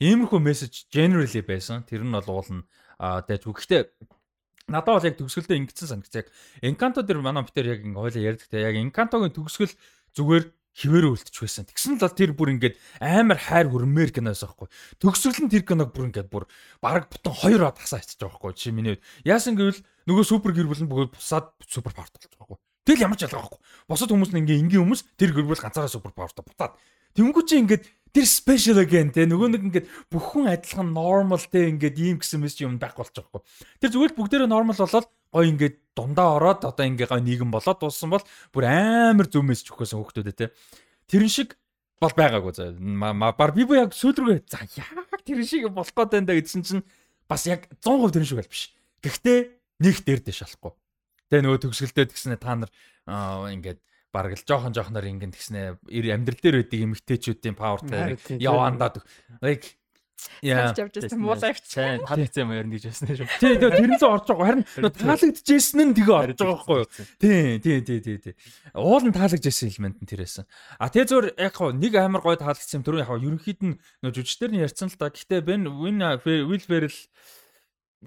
Иймэрхүү 0.00 0.40
мессеж 0.40 0.88
generally 0.88 1.42
байсан. 1.42 1.82
Тэр 1.84 2.06
нь 2.06 2.14
бол 2.14 2.30
уулна. 2.30 2.64
Тэгээд 2.96 3.44
үгтэй 3.44 3.80
надад 4.70 4.96
бол 4.96 5.08
яг 5.10 5.18
төгсгөлдөө 5.18 5.56
ингэсэн 5.60 5.90
санагц. 5.92 6.14
Яг 6.14 6.28
Encanto 6.62 7.02
дээр 7.02 7.20
манай 7.20 7.44
битэр 7.44 7.74
яг 7.74 7.80
ингэ 7.82 7.98
хойлоо 8.00 8.22
ярьдаг 8.22 8.48
те. 8.48 8.64
Яг 8.64 8.78
Encanto-гийн 8.78 9.34
төгсгөл 9.34 9.74
зүгээр 10.16 10.44
хിവэрэ 10.74 11.06
үлдчих 11.06 11.46
байсан. 11.46 11.64
Тэгсэн 11.70 11.96
л 11.96 12.02
бол 12.02 12.18
тэр 12.18 12.30
бүр 12.34 12.50
ингээд 12.58 12.74
амар 12.98 13.38
хайр 13.38 13.70
хүрмээр 13.70 14.10
киноос 14.10 14.42
аахгүй. 14.42 14.66
Төгсгөл 14.98 15.46
нь 15.46 15.52
тэр 15.54 15.62
киног 15.62 15.94
бүр 15.94 16.10
ингээд 16.10 16.28
бүр 16.28 16.50
баг 16.82 17.06
бутан 17.06 17.34
хоёр 17.34 17.70
од 17.70 17.78
хасаа 17.78 18.02
байгаа 18.02 18.34
байхгүй. 18.34 18.52
Жишээ 18.58 18.74
миний 18.74 18.98
үед. 18.98 19.02
Яасан 19.22 19.54
гэвэл 19.54 19.78
нөгөө 20.10 20.24
супер 20.26 20.50
гэр 20.50 20.66
бүл 20.66 20.82
нь 20.82 20.90
бүгд 20.90 21.14
бусаад 21.14 21.54
супер 21.62 21.94
паверт 21.94 22.10
болж 22.10 22.26
байгаа 22.26 22.42
байхгүй. 22.42 22.58
Тэгэл 22.84 23.04
ямар 23.06 23.16
ч 23.16 23.22
ялгаа 23.24 23.40
байхгүй. 23.46 23.60
Бусад 23.88 24.10
хүмүүс 24.10 24.30
нь 24.34 24.40
ингээ 24.42 24.60
энгийн 24.66 24.82
хүмүүс 24.82 25.02
тэр 25.14 25.30
гэр 25.30 25.46
бүл 25.46 25.62
ганцаараа 25.62 25.88
супер 25.88 26.12
паверт 26.12 26.42
бутаад. 26.42 26.74
Тэнгүү 27.14 27.42
чи 27.46 27.62
ингээд 27.62 27.84
тэр 28.14 28.26
special 28.26 28.78
again 28.82 29.10
те 29.14 29.26
нөгөө 29.26 29.48
нэг 29.54 29.62
ингээд 29.70 29.86
бүхэн 30.10 30.50
адилхан 30.50 30.90
normal 30.90 31.42
те 31.50 31.70
ингээд 31.70 31.98
ийм 31.98 32.18
гэсэн 32.18 32.42
мэс 32.42 32.58
юм 32.62 32.78
байх 32.78 32.98
болж 32.98 33.10
байгаа 33.14 33.42
байхгүй. 33.42 33.42
Тэр 33.82 33.90
зүгээр 33.94 34.14
бүгдээрээ 34.18 34.50
normal 34.50 34.78
болоод 34.78 35.06
гой 35.34 35.50
ингээд 35.50 35.76
дундаа 35.98 36.38
ороод 36.38 36.62
одоо 36.62 36.86
ингээ 36.86 37.10
гой 37.10 37.22
нийгэм 37.26 37.50
болоод 37.50 37.82
дууссан 37.82 38.14
бол 38.14 38.24
бүр 38.54 38.64
амар 38.70 39.26
зөв 39.26 39.42
мессеж 39.42 39.74
өгөхөөсөн 39.74 39.98
хүмүүстэй 39.98 40.30
те. 40.30 40.54
Тэрэн 41.10 41.30
шиг 41.30 41.58
бол 41.98 42.14
байгаагүй 42.14 42.52
за. 42.54 42.70
Бар 43.34 43.50
би 43.50 43.66
бо 43.66 43.74
яг 43.74 43.90
сүүл 43.94 44.14
рүүгээ 44.14 44.46
за 44.46 44.62
яг 44.78 45.10
тэрэн 45.26 45.46
шиг 45.46 45.66
болох 45.70 45.90
гээд 45.90 46.10
байна 46.14 46.28
да 46.30 46.38
гэдсэн 46.38 46.62
чинь 46.62 46.86
бас 47.26 47.46
яг 47.50 47.66
100% 47.82 48.14
тэрэн 48.14 48.28
шиг 48.28 48.38
байл 48.38 48.52
биш. 48.54 48.70
Гэхдээ 49.02 49.38
нэг 49.82 49.96
дээр 50.06 50.20
дэш 50.22 50.38
шалахгүй. 50.42 50.72
Тэгээ 51.30 51.44
нөгөө 51.44 51.60
төгсгөлтэй 51.66 52.06
тэгснэ 52.10 52.38
та 52.38 52.54
нар 52.54 52.70
ингээд 53.50 53.80
бараг 54.14 54.38
л 54.38 54.46
жоохон 54.46 54.74
жоохноор 54.76 55.10
ингэн 55.10 55.34
тэгснэ 55.34 55.82
амьдрал 55.90 56.40
дээр 56.42 56.56
байдаг 56.62 56.80
эмгтээчүүдийн 56.86 57.56
павертай 57.58 57.98
Харин 57.98 58.20
тийм, 58.22 58.38
явандаад 60.42 60.74
like 60.74 60.78
яа 60.78 60.84
Явж 60.84 60.94
байсан 61.00 61.20
муу 61.20 61.36
лайф 61.36 61.58
Сайн 61.64 62.00
таалагдсан 62.04 62.42
юм 62.44 62.52
ярина 62.54 62.74
гэж 62.74 62.84
байсан 62.88 63.06
шүү. 63.14 63.28
тий 63.40 63.54
тэр 63.58 63.88
нь 63.88 63.98
л 63.98 64.04
орж 64.04 64.26
байгаа. 64.28 64.46
Харин 64.46 64.64
таалагдчихсэн 64.94 65.80
нь 65.84 65.94
тэгээ 65.94 66.14
орж 66.14 66.38
байгаа 66.38 66.54
байхгүй 66.54 66.78
юу? 66.80 66.88
Тий 67.20 67.58
тий 67.60 67.78
тий 67.80 68.00
тий 68.00 68.18
тий. 68.18 68.34
Уул 68.74 69.04
нь 69.04 69.16
таалагдчихсэн 69.16 69.68
элемент 69.72 69.98
нь 70.00 70.08
тэрээсэн 70.08 70.44
а 70.78 70.88
тэгээ 70.88 71.08
зөөр 71.10 71.26
яг 71.38 71.54
хоо 71.54 71.72
нэг 71.72 71.92
амар 71.98 72.22
гой 72.22 72.36
таалагдсан 72.36 72.80
юм 72.80 72.84
түрүү 72.84 73.00
яг 73.02 73.08
хоо 73.10 73.20
ерөнхийд 73.20 73.60
нь 73.64 73.78
жүжигчдэр 74.04 74.50
нь 74.52 74.62
ярьсан 74.64 74.88
л 74.92 74.98
та. 74.98 75.10
Гэхдээ 75.10 75.40
бэн 75.44 75.62
win 75.80 76.00
will 76.24 76.64
ferrell 76.64 76.98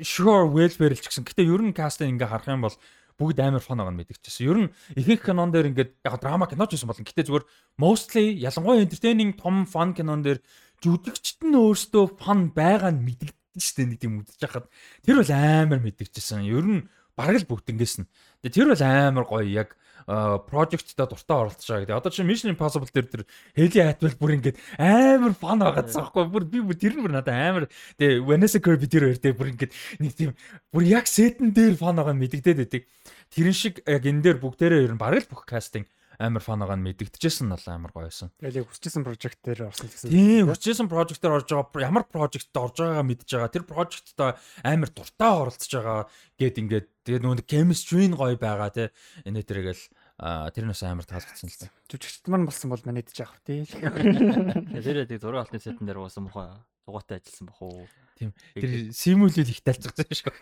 sure 0.02 0.46
will 0.46 0.70
ferrell 0.70 1.00
ч 1.00 1.06
гэсэн. 1.10 1.26
Гэхдээ 1.26 1.48
ер 1.50 1.62
нь 1.64 1.74
кастинг 1.74 2.18
ингээ 2.18 2.30
харах 2.30 2.50
юм 2.50 2.66
бол 2.66 2.78
бүгд 3.18 3.42
амар 3.42 3.64
фан 3.66 3.82
байгаа 3.82 3.94
нь 3.94 4.00
мэдчихсэн. 4.00 4.46
Ер 4.46 4.58
нь 4.62 4.72
ихэнх 4.94 5.26
кинон 5.26 5.50
дээр 5.50 5.74
ингээд 5.74 5.92
яг 6.06 6.16
драма 6.22 6.46
киноч 6.46 6.78
байсан 6.78 6.88
болно. 6.88 7.04
Гэтэ 7.04 7.28
зүгээр 7.28 7.46
mostly 7.82 8.38
ялангуяа 8.38 8.86
entertaining 8.86 9.34
том 9.34 9.66
fun 9.66 9.98
кинон 9.98 10.22
дээр 10.22 10.40
жүжигчт 10.86 11.42
нь 11.42 11.58
өөрсдөө 11.58 12.22
фан 12.22 12.54
байгаа 12.54 12.94
нь 12.94 13.02
мэдэгдэн 13.02 13.62
штэ 13.62 13.90
нэг 13.90 13.98
тийм 13.98 14.22
үдчих 14.22 14.46
хахад 14.46 14.70
тэр 15.02 15.22
бол 15.22 15.32
амар 15.34 15.82
мэдэгдчихсэн. 15.82 16.46
Ер 16.46 16.66
нь 16.66 16.86
бараг 17.18 17.42
л 17.42 17.50
бүгднгээс 17.50 18.06
нь. 18.06 18.10
Тэгээ 18.46 18.54
тэр 18.54 18.68
бол 18.70 18.84
амар 18.86 19.26
гоё 19.26 19.46
яг 19.50 19.74
project-та 20.08 21.04
дуртай 21.04 21.36
оролцож 21.36 21.68
байгаа 21.68 21.84
гэдэг. 21.84 22.00
Одоо 22.00 22.12
чи 22.16 22.24
Mission 22.24 22.56
Impossible 22.56 22.88
дээр 22.88 23.08
тэр 23.12 23.24
Heli 23.60 23.80
Atwell 23.84 24.16
бүр 24.16 24.40
ингээд 24.40 24.56
амар 24.80 25.36
фан 25.36 25.60
байгаадсан 25.60 26.08
байхгүй 26.08 26.32
бүр 26.32 26.44
би 26.48 26.64
бүр 26.64 26.80
тэр 26.80 26.96
нь 26.96 27.04
бүр 27.04 27.12
надад 27.12 27.36
амар 27.36 27.66
тэгээ 28.00 28.24
Vanessa 28.24 28.64
Kirby 28.64 28.88
тэр 28.88 29.12
хоёр 29.12 29.20
дээр 29.20 29.36
бүр 29.36 29.52
ингээд 29.52 29.74
нэг 30.00 30.12
тийм 30.16 30.32
бүр 30.72 30.84
яг 30.88 31.12
сетэн 31.12 31.52
дээр 31.52 31.76
фан 31.76 32.00
байгаа 32.00 32.16
мэдэгдээд 32.16 32.60
байдаг. 32.64 32.88
Тэрэн 33.36 33.52
шиг 33.52 33.84
яг 33.84 34.08
энэ 34.08 34.24
дээр 34.24 34.40
бүгдээрээ 34.40 34.88
ер 34.88 34.96
нь 34.96 35.02
бараг 35.02 35.28
л 35.28 35.32
бүх 35.36 35.44
кастинг 35.44 35.92
амар 36.18 36.42
фан 36.42 36.60
байгаа 36.66 36.78
нь 36.78 36.86
мэдэгдэжсэн 36.88 37.54
нь 37.54 37.58
амар 37.70 37.94
гоё 37.94 38.10
байсан. 38.10 38.34
Тэгэл 38.42 38.66
яг 38.66 38.68
хүсчихсэн 38.74 39.06
прожект 39.06 39.40
дээр 39.46 39.70
орсон 39.70 39.86
гэсэн. 39.86 40.10
Тийм, 40.10 40.50
хүчээсэн 40.50 40.90
project 40.90 41.22
дээр 41.22 41.38
орж 41.38 41.50
байгаа 41.54 41.86
ямар 41.86 42.06
project 42.10 42.50
орж 42.58 42.76
байгаагаа 42.82 43.06
мэдж 43.06 43.30
байгаа. 43.30 43.54
Тэр 43.54 43.66
project-та 43.70 44.26
амар 44.66 44.90
дуртай 44.90 45.30
оролцож 45.30 45.72
байгаа 45.78 46.02
гэд 46.42 46.56
ингээд 46.58 46.88
тэгээ 47.06 47.22
нөгөө 47.22 47.46
chemistry 47.46 48.10
нь 48.10 48.18
гоё 48.18 48.34
байгаа 48.34 48.70
те. 48.74 48.86
Энэ 49.30 49.46
тэргээл 49.46 49.84
тэр 50.18 50.66
нь 50.66 50.74
бас 50.74 50.82
амар 50.82 51.06
таалагдсан 51.06 51.46
л 51.46 51.60
та. 51.62 51.70
Жүжигчд 51.94 52.26
маань 52.34 52.50
болсон 52.50 52.74
бол 52.74 52.82
манайд 52.90 53.14
жаах 53.14 53.38
тий. 53.46 53.62
Тэр 53.70 55.06
яг 55.06 55.14
зураг 55.22 55.46
алтын 55.46 55.62
сетэн 55.62 55.86
дээр 55.86 56.02
уусан 56.02 56.26
мохоо 56.26 56.58
дугуйтай 56.90 57.22
ажилласан 57.22 57.46
бах 57.46 57.62
уу. 57.62 57.86
Тийм. 58.18 58.34
Тэр 58.58 58.90
симүүлэл 58.90 59.54
их 59.54 59.62
тайлцсан 59.62 59.94
шүү. 59.94 60.34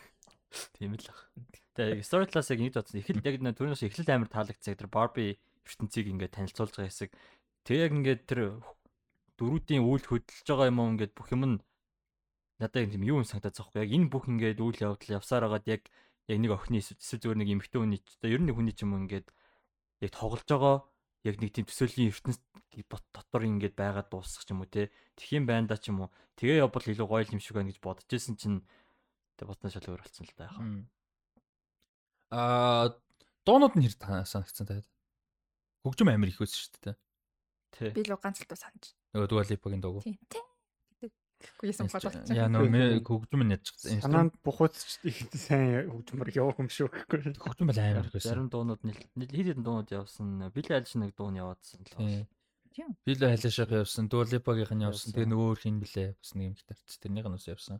Тийм 0.79 0.95
л 0.95 1.09
ах. 1.11 1.27
Тэгээ 1.75 2.07
story 2.07 2.31
class-ыг 2.31 2.63
нэг 2.63 2.71
бодсон. 2.71 3.03
Эхэл 3.03 3.19
яг 3.19 3.35
түрүүнээс 3.43 3.83
эхлэл 3.83 4.15
амар 4.15 4.31
таалагдсан. 4.31 4.79
Тэр 4.79 4.87
Barbie 4.87 5.35
ертөнцийг 5.67 6.07
ингээд 6.07 6.39
танилцуулж 6.39 6.71
байгаа 6.71 6.87
хэсэг. 6.87 7.11
Тэг 7.67 7.75
яг 7.83 7.91
ингээд 7.91 8.21
тэр 8.31 8.63
дөрүүдийн 9.35 9.83
үйл 9.83 10.05
хөдлөж 10.07 10.47
байгаа 10.47 10.71
юм 10.71 10.79
уу 10.79 10.91
ингээд 10.95 11.13
бүх 11.17 11.27
юм 11.35 11.43
нь 11.43 11.57
надад 12.63 12.95
юм 12.95 13.03
юу 13.03 13.19
юм 13.19 13.27
санагдаад 13.27 13.59
байгаа 13.59 13.83
Яг 13.83 13.91
энэ 13.91 14.07
бүх 14.07 14.25
ингээд 14.31 14.63
үйл 14.63 14.79
явдал 14.79 15.15
явсаар 15.19 15.43
хагаад 15.51 15.67
яг 15.67 15.81
яг 16.31 16.37
нэг 16.39 16.51
охины 16.55 16.79
эсвэл 16.79 17.19
зүгээр 17.19 17.39
нэг 17.43 17.49
эмэгтэй 17.51 17.79
хүний 17.83 17.99
ч 17.99 18.07
одоо 18.15 18.29
ер 18.31 18.41
нь 18.41 18.53
хүний 18.55 18.71
ч 18.71 18.87
юм 18.87 18.95
ингээд 18.95 19.27
яг 20.01 20.11
тоглож 20.11 20.43
байгаа 20.47 20.75
яг 21.25 21.35
нэг 21.41 21.51
тийм 21.53 21.65
төсөөлийн 21.65 22.11
ертөнц 22.13 22.39
дотор 23.13 23.43
ингээд 23.47 23.75
байгаад 23.75 24.11
дуусах 24.11 24.45
юм 24.51 24.61
уу 24.61 24.69
те. 24.69 24.91
Тхиим 25.15 25.47
байна 25.47 25.71
да 25.71 25.77
ч 25.79 25.89
юм 25.89 26.05
уу. 26.05 26.13
Тэгээ 26.35 26.61
явбал 26.61 26.85
илүү 26.85 27.07
гоё 27.07 27.25
юм 27.31 27.39
шиг 27.39 27.55
байна 27.55 27.71
гэж 27.71 27.79
бодож 27.79 28.09
исэн 28.11 28.35
чинь 28.35 28.59
тэг 29.39 29.47
ботно 29.47 29.71
шал 29.71 29.87
өөр 29.87 30.03
болсон 30.03 30.27
л 30.27 30.35
да 30.35 30.47
яхаа. 30.51 30.65
Аа 32.35 32.85
дуунууд 33.47 33.73
нь 33.79 33.85
хэр 33.87 33.95
санагдсан 34.27 34.67
таад. 34.67 34.87
Хөгжим 35.81 36.11
амир 36.11 36.29
их 36.29 36.41
өссөн 36.43 36.61
шүү 36.61 36.81
дээ. 36.83 36.97
Тий. 37.73 37.89
Би 37.95 38.03
л 38.03 38.19
ганц 38.19 38.43
л 38.43 38.49
дуу 38.49 38.59
санаж. 38.59 38.93
Нөгөө 39.15 39.49
Lipa-гийн 39.49 39.81
дууг. 39.81 40.03
Тийм. 40.03 40.19
Гэхгүй 40.19 40.44
ясан 41.63 41.89
болоод. 41.91 42.15
Яа 42.31 42.47
нөө 42.49 43.01
хөгжим 43.05 43.41
нь 43.45 43.53
яаж 43.55 43.71
Санаанд 44.03 44.35
бухууц 44.45 44.99
их 45.03 45.17
сайн 45.33 45.89
хөгжмөр 45.91 46.29
явах 46.33 46.59
юм 46.61 46.69
шүү 46.69 46.89
гэхгүй. 46.89 47.35
хөгжим 47.37 47.69
бол 47.69 47.79
амар 47.79 48.09
байсан. 48.09 48.29
Зарим 48.29 48.49
дуунууд 48.49 48.81
хэд 48.81 49.31
хэдэн 49.33 49.63
дуунууд 49.63 49.89
явсан. 49.91 50.49
Били 50.55 50.71
альж 50.73 50.95
нэг 50.95 51.15
дуун 51.15 51.35
яваадсан 51.35 51.83
л 51.83 51.95
байна. 51.97 52.27
Тийм. 52.75 52.91
Бил 53.07 53.19
хайлашаа 53.23 53.87
явсан, 53.87 54.11
Lipa-гийнх 54.11 54.75
нь 54.75 54.83
явсан. 54.83 55.15
Тэгээ 55.15 55.31
нөгөө 55.31 55.59
хин 55.63 55.79
блэ 55.79 56.15
бас 56.19 56.31
нэг 56.35 56.43
юм 56.43 56.55
гитарч 56.59 56.99
тэрнийх 56.99 57.27
нь 57.27 57.35
бас 57.39 57.47
явсан. 57.47 57.79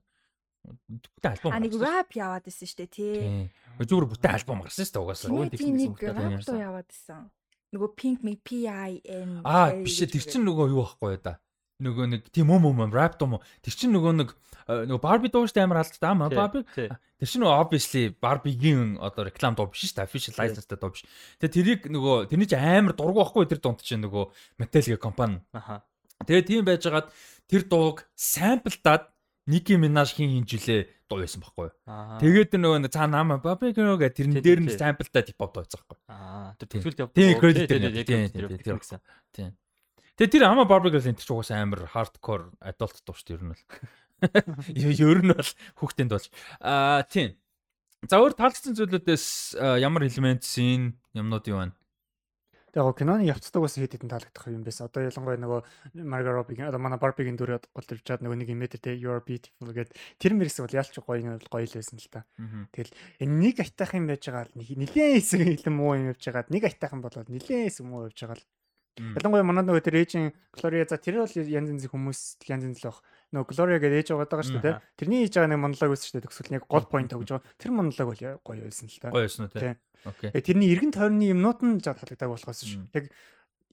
Бүтэн 0.66 1.32
альбом. 1.36 1.52
А 1.52 1.60
нэг 1.60 1.76
rap 1.76 2.16
яваад 2.16 2.48
исэн 2.48 2.72
дээ 2.80 2.90
тий. 2.90 3.52
Зүгээр 3.84 4.08
бүтэн 4.08 4.34
альбом 4.40 4.64
гарсан 4.64 4.88
дээ 4.88 5.04
угаасаа. 5.04 5.52
Тийм 5.52 5.76
нэг 5.76 6.00
rap 6.00 6.48
яваад 6.48 6.90
исэн. 6.90 7.28
Нөгөө 7.76 7.92
Pink 8.00 8.24
Me 8.24 8.40
P 8.40 8.72
I 8.72 9.04
N 9.04 9.44
Аа 9.44 9.76
биш 9.84 10.00
тэр 10.00 10.24
чинь 10.24 10.48
нөгөө 10.48 10.72
юу 10.72 10.88
байхгүй 10.88 11.20
да. 11.20 11.44
Нөгөө 11.84 12.06
нэг 12.08 12.22
тийм 12.32 12.54
юм 12.56 12.64
юм 12.72 12.92
rap 12.96 13.18
дуу. 13.20 13.44
Тэр 13.60 13.74
чинь 13.76 13.92
нөгөө 13.92 14.14
нэг 14.16 14.30
э, 14.32 14.88
нөгөө 14.88 15.02
Barbie 15.04 15.28
дуу 15.28 15.44
штэ 15.44 15.68
амар 15.68 15.84
алдтай 15.84 16.08
аа 16.08 16.32
Barbie. 16.32 16.64
Тэр 16.72 17.28
чинь 17.28 17.44
нөгөө 17.44 17.60
obviously 17.60 18.04
Barbie-гийн 18.16 18.96
одоо 19.04 19.28
реклам 19.28 19.60
дуу 19.60 19.68
биш 19.68 19.84
шүү 19.92 20.00
дээ. 20.00 20.08
Official 20.08 20.40
license 20.40 20.72
дуу 20.72 20.96
биш. 20.96 21.04
Тэгээ 21.44 21.52
тэрийг 21.52 21.82
нөгөө 21.92 22.32
тэрний 22.32 22.48
чинь 22.48 22.64
амар 22.64 22.96
дургу 22.96 23.20
байхгүй 23.20 23.52
тэр 23.52 23.60
дунд 23.60 23.84
чинь 23.84 24.00
нөгөө 24.08 24.24
Metallica 24.56 24.96
компани. 25.04 25.44
Аха. 25.52 25.84
Тэгээ 26.24 26.48
тийм 26.48 26.64
байжгаад 26.64 27.12
тэр 27.52 27.68
дууг 27.68 28.08
самплдаад 28.16 29.12
Ники 29.46 29.76
Минаж 29.76 30.16
хин 30.16 30.32
хинжилээ 30.32 31.12
дуу 31.12 31.20
байсан 31.28 31.44
байхгүй. 31.44 31.76
Тэгээд 32.24 32.56
нөгөө 32.56 32.88
цаа 32.88 33.12
нама 33.12 33.36
Barbie 33.44 33.76
гэх 33.76 34.16
тэрэн 34.16 34.40
Тий, 34.40 34.48
дээр 34.48 34.64
нь 34.64 34.72
тий. 34.72 34.80
самплдаад 34.80 35.28
хип 35.28 35.38
хоп 35.44 35.52
дуу 35.52 35.68
байсан 35.68 35.84
байхгүй. 35.84 35.98
Аа. 36.08 36.56
Тэр 36.56 36.68
төгсөлд 36.72 37.04
явдаг. 37.04 37.16
Тийм, 37.20 37.36
уу? 37.36 37.52
Тий, 37.52 37.68
дээр 37.68 37.84
Тийм, 38.08 38.24
тий, 38.32 38.64
тийм, 39.36 39.52
Тэгээ 40.16 40.32
тэр 40.32 40.44
ама 40.48 40.64
Barbie 40.64 40.96
гэл 40.96 41.12
энэ 41.12 41.20
ч 41.20 41.28
угаасаа 41.28 41.60
амар 41.60 41.92
hardcore 41.92 42.48
adult 42.64 43.04
дуу 43.04 43.16
шүү 43.20 43.28
дээ 43.28 43.36
ер 43.36 43.44
нь 43.44 43.52
бол. 43.52 43.64
Ер 45.12 45.20
нь 45.20 45.34
бол 45.36 45.52
хүүхдийн 45.76 46.08
дуулж. 46.08 46.32
Аа 46.64 47.04
тийм. 47.04 47.36
За 48.08 48.24
өөр 48.24 48.38
таалагдсан 48.38 48.80
зүйлүүдээс 48.80 49.60
ямар 49.84 50.08
элемент 50.08 50.48
scene 50.48 50.96
юмнууд 51.12 51.52
юу 51.52 51.60
байна? 51.60 51.76
Яг 52.76 52.92
киноны 53.00 53.24
явцдаг 53.24 53.64
бас 53.64 53.80
хэд 53.80 53.96
хэдэн 53.96 54.12
таалагдах 54.12 54.52
юм 54.52 54.64
байсан. 54.68 54.92
Одоо 54.92 55.08
ялангуяа 55.08 55.40
нөгөө 55.40 55.60
Margot 56.04 56.36
Robbie-гийн 56.36 56.68
одоо 56.72 56.80
манай 56.80 57.00
Barbie-гийн 57.00 57.40
дүр 57.40 57.60
гол 57.60 57.88
төрчаад 57.88 58.20
нөгөө 58.20 58.40
нэг 58.44 58.52
имэдэр 58.52 58.84
те 58.84 59.00
You're 59.00 59.24
beautiful 59.24 59.72
гэд 59.72 59.96
тэр 60.20 60.36
мэрс 60.36 60.60
бол 60.60 60.76
ялч 60.76 60.92
гоё 61.00 61.40
бол 61.40 61.52
гоё 61.56 61.68
л 61.72 61.78
байсан 61.80 62.00
л 62.00 62.12
та. 62.12 62.28
Тэгэл 62.76 62.92
энэ 63.24 63.36
нэг 63.52 63.56
айтах 63.64 63.96
юм 63.96 64.12
байж 64.12 64.28
байгаа 64.28 64.52
л 64.52 64.60
нэг 64.60 64.68
нилээн 64.76 65.16
хэсэг 65.24 65.40
хэлэн 65.44 65.72
муу 65.72 65.96
юм 65.96 66.12
явж 66.12 66.24
байгаа. 66.28 66.52
Нэг 66.52 66.64
айтах 66.68 66.92
юм 66.92 67.02
болоод 67.04 67.32
нилээн 67.32 67.64
хэсэг 67.72 67.86
муу 67.88 68.12
явж 68.12 68.20
байгаа 68.20 68.44
л. 68.44 68.48
Ялангуяа 68.96 69.44
манай 69.44 69.64
нөгөө 69.68 69.84
тэр 69.84 70.00
ээжийн 70.00 70.32
Gloria 70.56 70.88
за 70.88 70.96
тэр 70.96 71.20
бол 71.20 71.36
янз 71.36 71.52
янзын 71.52 71.92
хүмүүс 71.92 72.20
янз 72.48 72.64
янз 72.64 72.80
л 72.80 72.96
баг. 72.96 73.00
Нөгөө 73.36 73.52
Gloria 73.52 73.80
гэдэг 73.84 74.00
ээж 74.00 74.10
байгаа 74.16 74.30
даа 74.32 74.46
шүү 74.48 74.64
дээ. 74.64 74.80
Тэрний 74.96 75.20
хийж 75.28 75.36
байгаа 75.36 75.52
нэг 75.52 75.60
монолог 75.60 75.92
байсан 75.92 76.08
шүү 76.08 76.16
дээ. 76.16 76.26
Төгсөл 76.32 76.52
нэг 76.56 76.64
гол 76.72 76.88
point 76.88 77.12
өгж 77.12 77.30
байгаа. 77.36 77.52
Тэр 77.60 77.72
монолог 77.76 78.08
бол 78.08 78.24
гоё 78.40 78.64
байсан 78.64 78.88
л 78.88 79.00
та. 79.04 79.12
Гоё 79.12 79.28
юусэн 79.28 79.44
үү 79.46 79.52
те. 79.52 79.76
Окей. 80.08 80.30
Тэгээ 80.32 80.48
тэрний 80.48 80.70
эргэн 80.72 80.92
тойрны 80.96 81.26
юмнууд 81.36 81.60
нь 81.60 81.84
жаа 81.84 82.00
таалагддаг 82.00 82.32
болохоос 82.32 82.64
шүү. 82.64 82.88
Яг 82.96 83.12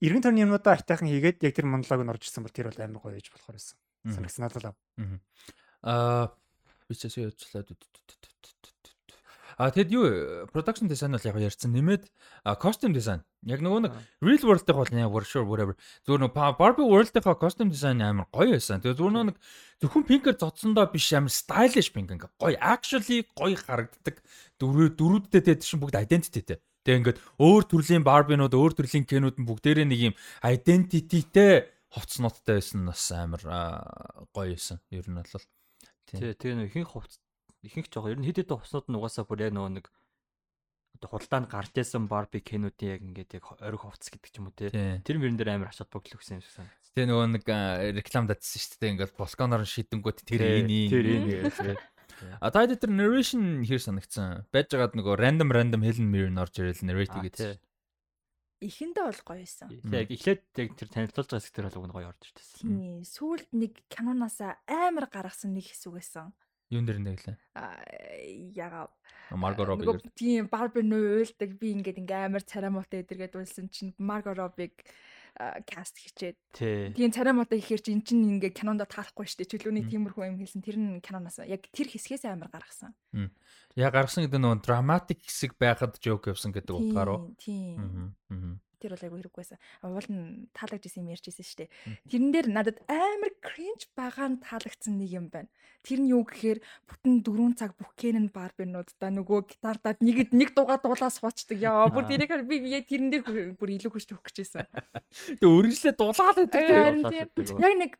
эргэн 0.02 0.22
тойрны 0.26 0.42
юмнуудаа 0.42 0.74
айтайхан 0.74 1.06
хийгээд 1.06 1.38
яг 1.46 1.54
тэр 1.54 1.70
монолог 1.70 2.02
нь 2.02 2.10
орж 2.10 2.22
ирсэн 2.26 2.42
бол 2.42 2.50
тэр 2.50 2.66
бол 2.72 2.82
амар 2.82 2.98
гоё 2.98 3.14
ээж 3.20 3.30
болохоор 3.30 3.54
байсан. 3.54 3.78
Санагсан 4.10 4.42
надад. 4.42 4.74
Аа 5.86 6.34
би 6.88 6.94
ч 6.98 7.06
ясаа 7.06 7.30
явуулаад 7.30 7.70
А 9.58 9.70
тэгэд 9.70 9.90
юу 9.92 10.04
production 10.52 10.88
design 10.88 11.16
бол 11.16 11.24
яг 11.24 11.36
ярьсан 11.36 11.72
нэмээд 11.72 12.08
costume 12.62 12.96
design. 12.96 13.20
Яг 13.44 13.60
нөгөө 13.60 13.80
нэг 13.88 13.92
real 14.22 14.44
world-ийнх 14.46 14.78
бол 14.78 14.92
яг 14.92 15.10
for 15.12 15.24
sure 15.26 15.44
whatever. 15.44 15.74
Зүгээр 16.06 16.22
нөгөө 16.24 16.56
Barbie 16.58 16.86
world-ийнхаа 16.88 17.36
costume 17.36 17.70
design 17.72 18.00
амар 18.00 18.26
гоё 18.32 18.56
байсан. 18.56 18.80
Тэгээ 18.80 18.98
зүгээр 18.98 19.28
нэг 19.32 19.36
зөвхөн 19.82 20.04
пинкер 20.08 20.36
зодсондоо 20.38 20.86
биш 20.88 21.12
амар 21.12 21.32
stylish 21.32 21.90
pink 21.92 22.10
ингээ 22.14 22.32
гоё 22.38 22.56
actually 22.58 23.26
гоё 23.34 23.58
харагддаг. 23.58 24.22
Дөрөв 24.58 24.94
дөрүүдтэй 24.96 25.42
те 25.42 25.58
чинь 25.58 25.82
бүгд 25.82 26.00
identityтэй. 26.00 26.58
Тэгээ 26.82 26.98
ингээд 26.98 27.18
өөр 27.38 27.62
төрлийн 27.70 28.02
Barbie-нууд 28.02 28.54
өөр 28.58 28.72
төрлийн 28.74 29.06
Ken-ууд 29.06 29.38
нь 29.38 29.46
бүгдээрээ 29.46 29.86
нэг 29.86 30.00
юм 30.10 30.14
identityтэй 30.42 31.70
хувцснуудтай 31.94 32.58
байсан 32.58 32.82
нь 32.82 32.90
бас 32.90 33.06
амар 33.14 33.42
гоё 34.34 34.50
байсан. 34.50 34.82
Ер 34.90 35.06
нь 35.06 35.14
бол. 35.14 35.46
Тий, 36.10 36.34
тэгээ 36.34 36.58
нэг 36.58 36.74
ихэнх 36.74 36.90
хувц 36.90 37.21
ихэнх 37.62 37.88
жоо 37.88 38.10
ер 38.10 38.18
нь 38.18 38.26
хэд 38.26 38.42
хэдэн 38.42 38.58
хувцнууд 38.58 38.86
нь 38.90 38.98
угаасаа 38.98 39.24
бүр 39.26 39.46
яг 39.46 39.54
нөгөө 39.54 39.72
нэг 39.78 39.86
одоо 40.98 41.08
худалдаанд 41.18 41.50
гарч 41.50 41.74
исэн 41.78 42.06
Barbie 42.06 42.42
кинодын 42.42 42.94
яг 42.94 43.02
ингээд 43.02 43.30
яг 43.38 43.44
ориг 43.58 43.82
хувцс 43.82 44.10
гэдэг 44.10 44.30
ч 44.30 44.36
юм 44.38 44.50
уу 44.50 44.54
те. 44.54 44.70
Тэр 45.02 45.18
мөрөн 45.18 45.38
дээр 45.38 45.58
амар 45.58 45.70
ачаад 45.74 45.90
боглох 45.90 46.22
гэсэн 46.22 46.38
юм 46.38 46.44
шиг 46.46 46.54
санагдсан. 46.54 46.92
Тэгээ 46.94 47.08
нөгөө 47.10 47.26
нэг 47.38 47.44
а, 47.50 47.58
рекламд 47.90 48.30
атсан 48.30 48.60
шүү 48.62 48.78
дээ. 48.78 48.92
Ингээд 48.94 49.16
Volcano-ор 49.18 49.66
шидэнгүүт 49.66 50.18
тэр 50.22 50.42
энэ 50.42 50.90
тэр 50.90 51.06
энэ 51.06 51.26
гэж. 51.50 51.58
А 52.38 52.50
та 52.54 52.62
хэд 52.62 52.86
тэр 52.86 52.92
narration 52.94 53.66
хэр 53.66 53.82
санагдсан? 53.82 54.46
Байж 54.54 54.70
байгаад 54.70 54.94
нөгөө 54.94 55.14
random 55.18 55.50
random 55.50 55.82
Helen 55.82 56.06
Mirren 56.12 56.38
орж 56.38 56.60
ирэл 56.62 56.86
narrate 56.86 57.18
Аа, 57.18 57.24
гэдэг. 57.26 57.58
Ихэндээ 58.62 59.04
бол 59.10 59.22
гоё 59.26 59.42
байсан. 59.42 59.68
Яг 59.90 60.06
эхлээд 60.06 60.42
яг 60.54 60.70
тэр 60.78 60.88
танилцуулж 60.92 61.28
байгаа 61.34 61.42
хэсгээр 61.42 61.66
бол 61.66 61.78
уг 61.82 61.86
нь 61.90 61.96
гоё 61.98 62.08
орж 62.14 62.22
ирдээс. 62.30 62.50
Тийм. 62.62 63.02
Сүүлд 63.02 63.50
нэг 63.58 63.72
кинонаасаа 63.90 64.62
амар 64.70 65.10
гаргасан 65.10 65.50
нэг 65.50 65.66
хэсэг 65.66 65.98
байсан. 65.98 66.30
Юун 66.72 66.88
дээр 66.88 67.00
нэглээ? 67.04 67.36
Аа 67.52 67.84
ягаа 68.56 68.88
Марго 69.36 69.64
Робби. 69.64 69.84
тийм 70.16 70.48
Барби 70.48 70.80
нөө 70.80 71.20
уйлдаг 71.20 71.60
би 71.60 71.76
ингээд 71.76 72.00
ингээ 72.00 72.32
амар 72.32 72.44
царамуутай 72.48 73.04
эдэргээд 73.04 73.36
уйлсан 73.36 73.68
чинь 73.68 73.92
Марго 74.00 74.32
Роббиг 74.32 74.80
каст 75.68 75.96
хийчээд 75.96 76.36
Тий. 76.52 76.92
тийм 76.92 77.12
царамуутай 77.12 77.56
ихээр 77.60 77.80
чи 77.80 77.92
эн 77.96 78.04
чинь 78.04 78.24
ингээ 78.40 78.52
кинонд 78.52 78.84
таалахгүй 78.84 79.24
штэ 79.24 79.48
чөлөөний 79.48 79.88
тиймэрхүү 79.88 80.28
юм 80.28 80.36
хэлсэн 80.36 80.60
тэр 80.60 80.76
нь 80.76 81.00
киноноос 81.00 81.40
яг 81.48 81.64
тэр 81.72 81.88
хэсгээс 81.88 82.28
амар 82.28 82.52
гаргасан. 82.52 82.92
Яа 83.72 83.88
гаргасан 83.88 84.28
гэдэг 84.28 84.40
нөгөө 84.40 84.60
драматик 84.60 85.24
хэсэг 85.24 85.56
байхад 85.56 85.96
жоок 86.04 86.28
явсан 86.28 86.52
гэдэг 86.52 86.76
утгаар 86.76 87.08
уу? 87.16 87.32
Тийм. 87.40 88.12
Аа. 88.28 88.60
Тэр 88.82 88.98
бол 88.98 89.06
айгүй 89.06 89.18
хэрэг 89.22 89.36
байсан. 89.38 89.58
Уул 89.86 90.08
нь 90.10 90.50
таалагдсан 90.50 91.06
юм 91.06 91.12
ярьжсэн 91.14 91.46
шүү 91.46 91.58
дээ. 91.62 91.70
Тэрэн 92.10 92.30
дээр 92.34 92.48
надад 92.50 92.78
амар 92.90 93.32
кринж 93.38 93.86
байгаа 93.94 94.26
нь 94.34 94.42
таалагдсан 94.42 94.98
нэг 94.98 95.10
юм 95.14 95.26
байна. 95.30 95.46
Тэр 95.86 96.02
нь 96.02 96.10
юу 96.10 96.26
гэхээр 96.26 96.58
бүтэн 96.90 97.22
4 97.22 97.54
цаг 97.54 97.78
бүх 97.78 97.94
Кенэн 97.94 98.34
Барбинуудаа 98.34 99.10
нөгөө 99.14 99.40
гитардаа 99.54 99.94
нэгэд 100.02 100.34
нэг 100.34 100.50
дугаа 100.58 100.82
дуулаа 100.82 101.10
суучдаг. 101.14 101.58
Яа 101.62 101.86
бүр 101.86 102.10
тэрийг 102.10 102.30
би 102.50 102.58
тэрэн 102.82 103.10
дээр 103.14 103.54
бүр- 103.54 103.74
илүү 103.78 103.90
хүч 103.94 104.06
төвөх 104.10 104.26
гэжсэн. 104.26 104.66
Харин 105.42 105.94
дуулаад 105.98 106.38
тийм. 106.50 107.02
байдаг. 107.06 107.46
Яг 107.62 107.74
нэг 107.78 107.92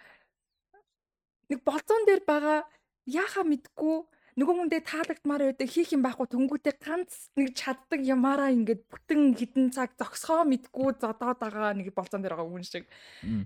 нэг 1.51 1.61
болцоон 1.67 2.05
дээр 2.09 2.23
байгаа 2.27 2.65
яхаа 3.07 3.45
мэдгүй 3.45 4.07
нөгөө 4.33 4.55
хүндээ 4.57 4.89
таалагдмаар 4.89 5.53
байдаг 5.53 5.69
хийх 5.69 5.93
юм 5.93 6.01
байхгүй 6.07 6.25
түнгүүтээ 6.33 6.81
ганц 6.81 7.29
нэг 7.37 7.53
чаддаг 7.53 8.01
ямаараа 8.01 8.49
ингээд 8.57 8.89
бүтэн 8.89 9.37
хідэн 9.37 9.69
цаг 9.77 9.93
зогсгоо 10.01 10.49
мэдгүй 10.49 10.97
зодоод 10.97 11.37
байгаа 11.37 11.77
нэг 11.77 11.93
болцоон 11.93 12.25
дээр 12.25 12.41
байгаа 12.41 12.49
хүн 12.49 12.65
шиг 12.65 12.89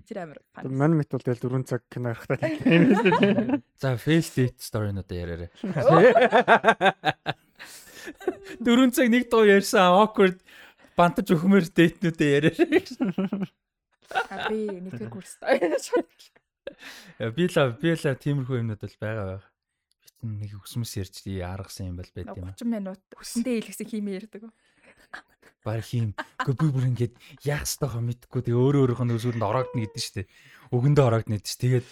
тэр 0.07 0.23
амир 0.23 0.39
фан. 0.55 0.71
Мань 0.71 0.95
мэт 0.95 1.11
бол 1.11 1.19
тэгэл 1.19 1.43
4 1.43 1.67
цаг 1.67 1.83
кино 1.91 2.15
харахтаа 2.15 2.39
тийм 2.39 2.87
ээ. 2.95 3.59
За 3.75 3.99
face 3.99 4.31
date 4.39 4.63
story-нуудаа 4.63 5.17
яриарай. 5.19 5.51
Дөрөв 8.63 8.95
цаг 8.95 9.11
нэг 9.11 9.27
дуу 9.27 9.43
ярьсан 9.43 9.91
awkward 9.91 10.39
бантаж 10.95 11.27
өхмөр 11.35 11.67
date-нүүдээ 11.67 12.31
яриарай. 12.31 12.79
А 14.31 14.47
би 14.47 14.71
нэгдүгээр 14.71 15.11
курстай. 15.11 15.59
Яа, 17.19 17.31
Би 17.35 17.47
л 17.47 17.55
би 17.81 17.91
л 17.91 18.15
тиймэрхүү 18.23 18.57
юмнууд 18.63 18.81
бол 18.81 18.97
байгаа 19.03 19.25
байх. 19.35 19.45
Нэг 20.25 20.51
өсмөс 20.57 20.97
ярьж 20.97 21.21
тий 21.21 21.43
аргасан 21.45 21.93
юм 21.93 21.97
бол 22.01 22.09
байт 22.09 22.33
юм. 22.33 22.49
30 22.49 22.65
минут 22.65 23.01
хүсэндээ 23.13 23.61
хэлгэсэн 23.61 23.87
химээ 23.91 24.17
ярьдаг. 24.17 24.49
Бараг 25.61 25.85
хийм. 25.85 26.17
Гэхдээ 26.41 26.57
би 26.57 26.67
бүр 26.73 26.85
ингэж 26.89 27.13
яах 27.45 27.69
ёстойгоо 27.69 28.01
мэдгүй 28.01 28.41
тэгээ 28.49 28.57
өөрөө 28.57 28.81
өөрөөх 28.87 29.01
нь 29.05 29.13
өсвөнд 29.13 29.45
ороогдно 29.45 29.83
гэдэг 29.85 29.97
нь 29.99 30.05
шүү 30.05 30.15
дээ. 30.17 30.27
Өгөндөө 30.73 31.05
ороогдно 31.05 31.35
гэдэг 31.37 31.49
чинь 31.53 31.63
тэгээд 31.67 31.85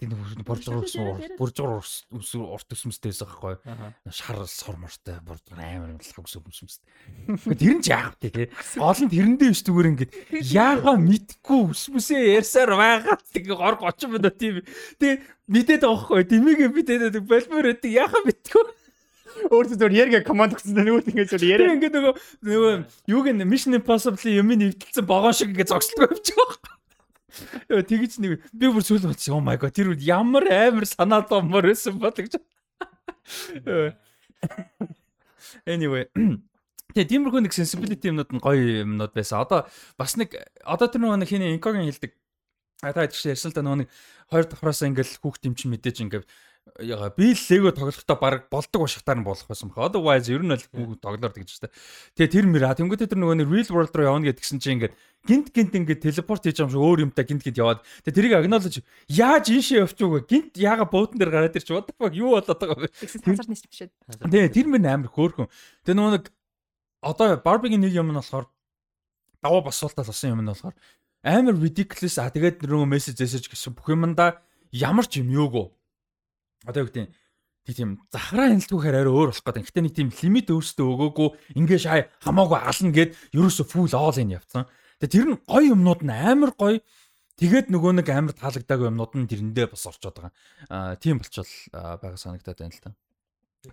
тийм 0.00 0.16
боржгор 0.48 0.80
ус 0.80 0.96
боржгор 1.36 1.84
ус 1.84 2.30
урт 2.34 2.72
өсмөстэйс 2.72 3.20
байхгүй. 3.20 3.60
Шар 4.08 4.40
сор 4.48 4.80
мортой 4.80 5.20
боржгор 5.20 5.60
амар 5.60 5.92
мэлхэг 6.00 6.24
ус 6.24 6.36
өсмөстэй. 6.40 6.88
Гэхдээ 7.28 7.60
тэр 7.60 7.74
нь 7.76 7.84
ч 7.84 7.92
яах 7.92 8.16
вэ 8.16 8.32
те. 8.32 8.48
Гол 8.80 8.96
нь 8.96 9.12
тэрэндээ 9.12 9.52
биш 9.52 9.60
зүгээр 9.60 9.90
ингэж 9.92 10.10
яагаа 10.56 10.96
мэдгүй 10.96 11.60
өсмөсөө 11.68 12.20
ярьсаар 12.40 12.72
байгаа 12.80 13.16
тэгээ 13.28 13.60
гор 13.60 13.76
30 13.76 14.08
минут 14.08 14.36
тийм. 14.40 14.64
Тэгээ 14.96 15.16
мэдээд 15.52 15.82
байгаа 15.84 16.00
байхгүй. 16.00 16.24
Дэмигээ 16.32 16.70
мэдээд 16.72 17.20
болмоор 17.28 17.66
өгдөг 17.76 17.92
яагаа 17.92 18.24
мэдгүй. 18.24 18.64
Өөртөө 19.52 19.78
зөв 19.78 19.94
яргэ 19.94 20.26
команд 20.26 20.56
өгсөн 20.56 20.74
нөгөө 20.74 21.06
ингэ 21.12 21.24
зөв 21.28 21.38
Тэр 21.38 21.60
яриа. 21.60 21.74
ингээд 21.78 21.94
нөгөө 21.94 22.14
нөгөө 22.50 22.72
юуг 23.14 23.26
нь 23.30 23.46
Mission 23.46 23.78
Impossible 23.78 24.18
юм 24.26 24.50
нэвтэлсэн 24.50 25.06
богоон 25.06 25.36
шиг 25.36 25.54
ингээд 25.54 25.70
зогсолтгүй 25.70 26.08
явчих 26.10 26.34
واخ. 26.34 26.73
Яа 27.69 27.83
тэгэж 27.83 28.19
нэг 28.23 28.43
би 28.51 28.69
бүр 28.71 28.83
сүүл 28.85 29.09
бодсон. 29.09 29.39
Oh 29.39 29.43
my 29.43 29.57
god 29.59 29.75
тэр 29.75 29.93
ямар 29.99 30.45
амар 30.49 30.85
санаа 30.87 31.25
домор 31.27 31.67
байсан 31.67 31.99
ба 31.99 32.11
гэж. 32.15 32.39
Anyway 35.65 36.05
Тэгээ 36.95 37.11
тиймэрхүү 37.11 37.41
нэг 37.43 37.51
sensibility 37.51 38.07
юмнууд 38.07 38.31
нь 38.31 38.39
гоё 38.39 38.87
юмнууд 38.87 39.11
байсан. 39.11 39.43
Одоо 39.43 39.67
бас 39.99 40.15
нэг 40.15 40.31
одоо 40.63 40.87
тэр 40.87 41.03
нэг 41.03 41.27
хиний 41.27 41.51
инкогийн 41.51 41.91
хэлдэг. 41.91 42.15
А 42.79 42.95
та 42.95 43.03
хэд 43.03 43.35
ярьсан 43.35 43.51
л 43.51 43.55
да 43.55 43.67
нөгөө 43.67 43.79
нэг 43.83 43.89
хоёр 44.31 44.45
давхраас 44.47 44.79
ингээл 44.87 45.19
хүүхд 45.19 45.43
юм 45.43 45.59
чинь 45.59 45.75
мэдээж 45.75 45.97
ингээд 46.07 46.23
яга 46.81 47.13
би 47.15 47.31
л 47.31 47.39
лего 47.49 47.71
тоглохдоо 47.71 48.17
баг 48.19 48.49
болдог 48.49 48.81
башхтаар 48.83 49.19
нь 49.21 49.23
болох 49.23 49.47
байсан 49.47 49.69
баха. 49.69 49.87
Otherwise 49.87 50.27
ер 50.33 50.43
нь 50.43 50.51
л 50.51 50.59
хүүхд 50.59 50.99
тоглоор 50.99 51.31
гэж 51.31 51.61
байна. 51.61 51.73
Тэгээ 52.17 52.33
тэр 52.33 52.45
мэр 52.49 52.63
а 52.65 52.75
тэнгуүтэ 52.75 53.07
тэр 53.07 53.21
нөгөө 53.21 53.37
нэг 53.45 53.49
real 53.53 53.69
world 53.69 53.93
руу 53.95 54.09
явна 54.09 54.27
гэдгсэн 54.27 54.59
чинь 54.59 54.81
ингээд 54.81 54.97
гинт 55.23 55.53
гинт 55.53 55.73
ингээд 55.77 56.01
телепорт 56.01 56.43
хийж 56.43 56.59
байгаа 56.59 56.67
юм 56.67 56.73
шиг 56.73 56.83
өөр 56.83 56.99
юмтай 57.05 57.25
гинт 57.29 57.43
гинт 57.45 57.61
яваад 57.61 57.79
тэгээ 58.03 58.17
тэрийг 58.17 58.33
acknowledge 58.41 58.81
яаж 59.07 59.45
ийшээ 59.53 59.85
явчих 59.85 60.09
вэ? 60.09 60.25
Гинт 60.25 60.53
яага 60.57 60.89
буудан 60.89 61.21
дээр 61.21 61.31
гараад 61.31 61.55
ирч 61.55 61.69
what 61.69 61.85
the 61.85 61.93
fuck 61.95 62.11
юу 62.17 62.33
болоод 62.33 62.59
байгаа 62.59 62.81
вэ? 62.81 62.89
Тэгсэн 62.91 63.21
цаазар 63.23 63.47
нийс 63.47 63.63
бишээд. 63.63 63.91
Тэгээ 64.25 64.51
тэр 64.51 64.67
мөр 64.67 64.83
амар 64.83 65.09
хөөрхөн. 65.13 65.47
Тэгээ 65.85 65.95
нөгөө 66.01 66.13
нэг 66.17 66.25
одоо 67.05 67.27
Barbie-гийн 67.39 67.85
нэг 67.85 67.93
юм 67.93 68.09
нь 68.09 68.19
болохоор 68.19 68.49
даваа 69.39 69.61
босуултаас 69.63 70.09
болсон 70.09 70.33
юм 70.33 70.41
нь 70.41 70.49
болохоор 70.49 70.75
амар 71.21 71.55
ridiculous 71.55 72.17
а 72.17 72.33
тэгээд 72.33 72.65
нөгөө 72.65 72.89
message 72.89 73.21
message 73.21 73.47
гэсэн 73.53 73.77
бүх 73.77 73.89
юмдаа 73.93 74.41
ямар 74.73 75.05
ч 75.05 75.21
юм 75.21 75.29
юугүй. 75.29 75.69
Одоо 76.65 76.85
юу 76.85 76.89
гэдэг 76.91 77.13
тийм 77.73 77.97
захраа 78.13 78.53
хяналтгүйхээр 78.53 78.97
арай 79.01 79.09
өөр 79.09 79.29
болох 79.33 79.41
гэдэг. 79.41 79.65
Гэтэ 79.65 79.81
нэг 79.81 79.93
тийм 79.97 80.09
лимит 80.13 80.53
өөрсдөө 80.53 80.85
өгөөгүй 80.85 81.29
ингээ 81.57 81.79
шай 81.81 82.01
хамаагүй 82.21 82.59
ална 82.61 82.91
гэд 82.93 83.11
ерөөсө 83.33 83.65
full 83.65 83.89
all 83.97 84.13
in 84.21 84.37
явцсан. 84.37 84.69
Тэгээ 85.01 85.13
тэр 85.17 85.25
нь 85.33 85.41
гоё 85.49 85.73
юмнууд 85.73 86.01
нь 86.05 86.13
амар 86.13 86.53
гоё. 86.53 86.77
Тэгээд 87.41 87.73
нөгөө 87.73 88.05
нэг 88.05 88.07
амар 88.13 88.37
таалагдаагүй 88.37 88.87
юмнууд 88.93 89.13
нь 89.17 89.25
тэрэндээ 89.25 89.73
бас 89.73 89.83
орчод 89.89 90.13
байгаа. 90.13 90.33
Аа 90.69 90.93
тийм 91.01 91.17
болчвол 91.17 91.49
аа, 91.73 91.97
байгаа 91.97 92.21
санагдаад 92.21 92.59
байна 92.61 92.75
л 92.77 92.83
та. 92.85 92.93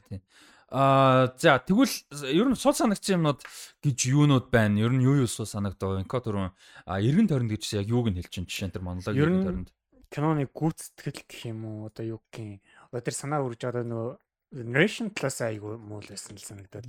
Тийм. 0.08 0.24
Аа 0.72 1.28
за 1.36 1.60
тэгвэл 1.60 1.92
ер 2.32 2.48
нь 2.48 2.56
сул 2.56 2.72
санагдсан 2.72 3.20
юмнууд 3.20 3.44
гэж 3.84 3.98
юунууд 4.08 4.48
байна? 4.48 4.80
Ер 4.80 4.96
нь 4.96 5.04
юу 5.04 5.20
юу 5.20 5.28
сул 5.28 5.44
санагдав? 5.44 6.00
Инко 6.00 6.16
түрүүн 6.24 6.48
эргэн 6.88 7.28
тойронд 7.28 7.52
гэж 7.52 7.76
яг 7.76 7.92
юуг 7.92 8.08
нь 8.08 8.16
хэлж 8.16 8.32
чинь 8.32 8.48
жишээ 8.48 8.72
нь 8.72 8.74
тэр 8.74 8.88
монолог 8.88 9.12
эргэн 9.12 9.44
тойронд. 9.44 9.70
киноны 10.12 10.44
гүйцэтгэл 10.48 11.24
гэх 11.24 11.40
юм 11.48 11.60
уу 11.64 11.88
одоо 11.88 12.16
юу 12.16 12.20
гэх 12.28 12.40
юм 12.40 12.60
тэр 13.00 13.16
санаа 13.16 13.40
үрж 13.40 13.64
байгаа 13.64 13.88
нөгөө 13.88 14.12
narration 14.52 15.08
талаас 15.16 15.40
айгүй 15.40 15.80
муу 15.80 16.04
л 16.04 16.12
байсан 16.12 16.36
л 16.36 16.44
санагдаад. 16.44 16.86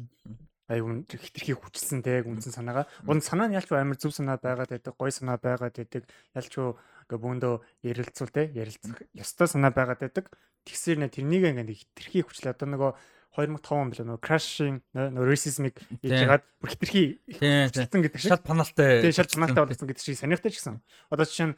Айгүй 0.68 1.04
хитрхи 1.08 1.56
хүчилсэн 1.56 2.04
те 2.04 2.20
үнсэн 2.28 2.52
санаагаа. 2.52 2.88
Унд 3.08 3.24
санаа 3.24 3.48
нь 3.48 3.56
ялч 3.56 3.72
амар 3.72 3.96
зөв 3.96 4.12
санаа 4.12 4.36
байгаад 4.36 4.76
байдаг 4.76 4.96
гой 5.00 5.12
санаа 5.16 5.40
байгаад 5.40 5.76
байдаг. 5.80 6.04
Ялч 6.36 6.54
гэ 6.56 7.16
бөөндөө 7.16 7.56
ярилцвал 7.88 8.32
те 8.32 8.52
ярилцах 8.52 9.00
ёстой 9.16 9.48
санаа 9.48 9.72
байгаад 9.72 10.04
байдаг. 10.04 10.28
Тэгсэр 10.68 11.00
нэ 11.00 11.12
тэрнийг 11.12 11.48
ингээд 11.52 11.72
хитрхи 11.72 12.24
хүчлээ 12.24 12.56
одоо 12.56 12.68
нөгөө 12.68 12.92
2005 13.34 13.76
он 13.76 13.90
билээ 13.92 14.08
нөгөө 14.08 14.24
crashing 14.24 14.78
нөгөө 14.94 15.28
racism-ыг 15.28 15.76
ягаад 16.06 16.44
бүр 16.62 16.70
хитрхи 16.72 17.04
хүчилсэн 17.28 18.02
гэдэг 18.06 18.20
шиг. 18.22 18.32
Шал 18.32 18.46
паналтай. 18.46 19.02
Тэгээ 19.04 19.18
шал 19.20 19.32
цанаатай 19.32 19.64
болсон 19.68 19.88
гэдэг 19.90 20.04
шиг 20.06 20.20
сонирхтой 20.22 20.52
ч 20.54 20.62
гэсэн. 20.62 20.80
Одоо 21.10 21.26
жишээ 21.26 21.48
нь 21.52 21.58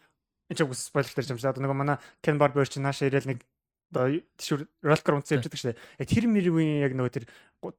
энэ 0.49 0.55
ч 0.55 0.59
үгүй 0.63 0.77
спойлер 0.79 1.13
дээр 1.13 1.35
юм 1.35 1.39
шиг. 1.41 1.51
Одоо 1.51 1.61
нөгөө 1.67 1.77
манай 1.77 1.97
Ken 2.23 2.39
Barber 2.39 2.63
чи 2.65 2.79
нааша 2.79 3.11
ирээл 3.11 3.27
нэг 3.27 3.43
одоо 3.95 4.19
тийшүр 4.35 4.67
ролкер 4.83 5.15
унтсан 5.15 5.39
явж 5.39 5.47
байдаг 5.47 5.59
шүү 5.63 5.71
дээ. 5.71 5.79
Яг 6.03 6.07
тэр 6.11 6.25
мэрийн 6.27 6.83
яг 6.83 6.93
нөгөө 6.99 7.13
тэр 7.15 7.25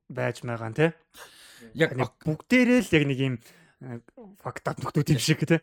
байж 0.08 0.40
байгаа 0.40 0.70
нь 0.72 0.78
те. 0.80 0.96
Яг 1.76 1.92
бүгдээрээ 2.24 2.80
л 2.80 2.94
яг 2.96 3.04
нэг 3.04 3.20
юм 3.20 3.34
факт 4.40 4.64
ап 4.64 4.80
нөхдүүд 4.80 5.12
юм 5.12 5.20
шиг 5.20 5.44
те. 5.44 5.60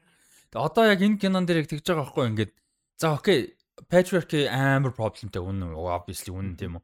одоо 0.53 0.85
яг 0.85 1.01
энэ 1.01 1.17
кинон 1.17 1.49
дээр 1.49 1.65
яг 1.65 1.69
тэгж 1.73 1.81
байгаа 1.81 2.05
байхгүй 2.05 2.25
ингээд 2.29 2.51
за 3.01 3.17
окей 3.17 3.57
patriarchy 3.89 4.45
амар 4.45 4.93
проблемтэй 4.93 5.41
үнэн 5.41 5.73
obviously 5.73 6.29
үнэн 6.29 6.53
тийм 6.61 6.77
үү 6.77 6.83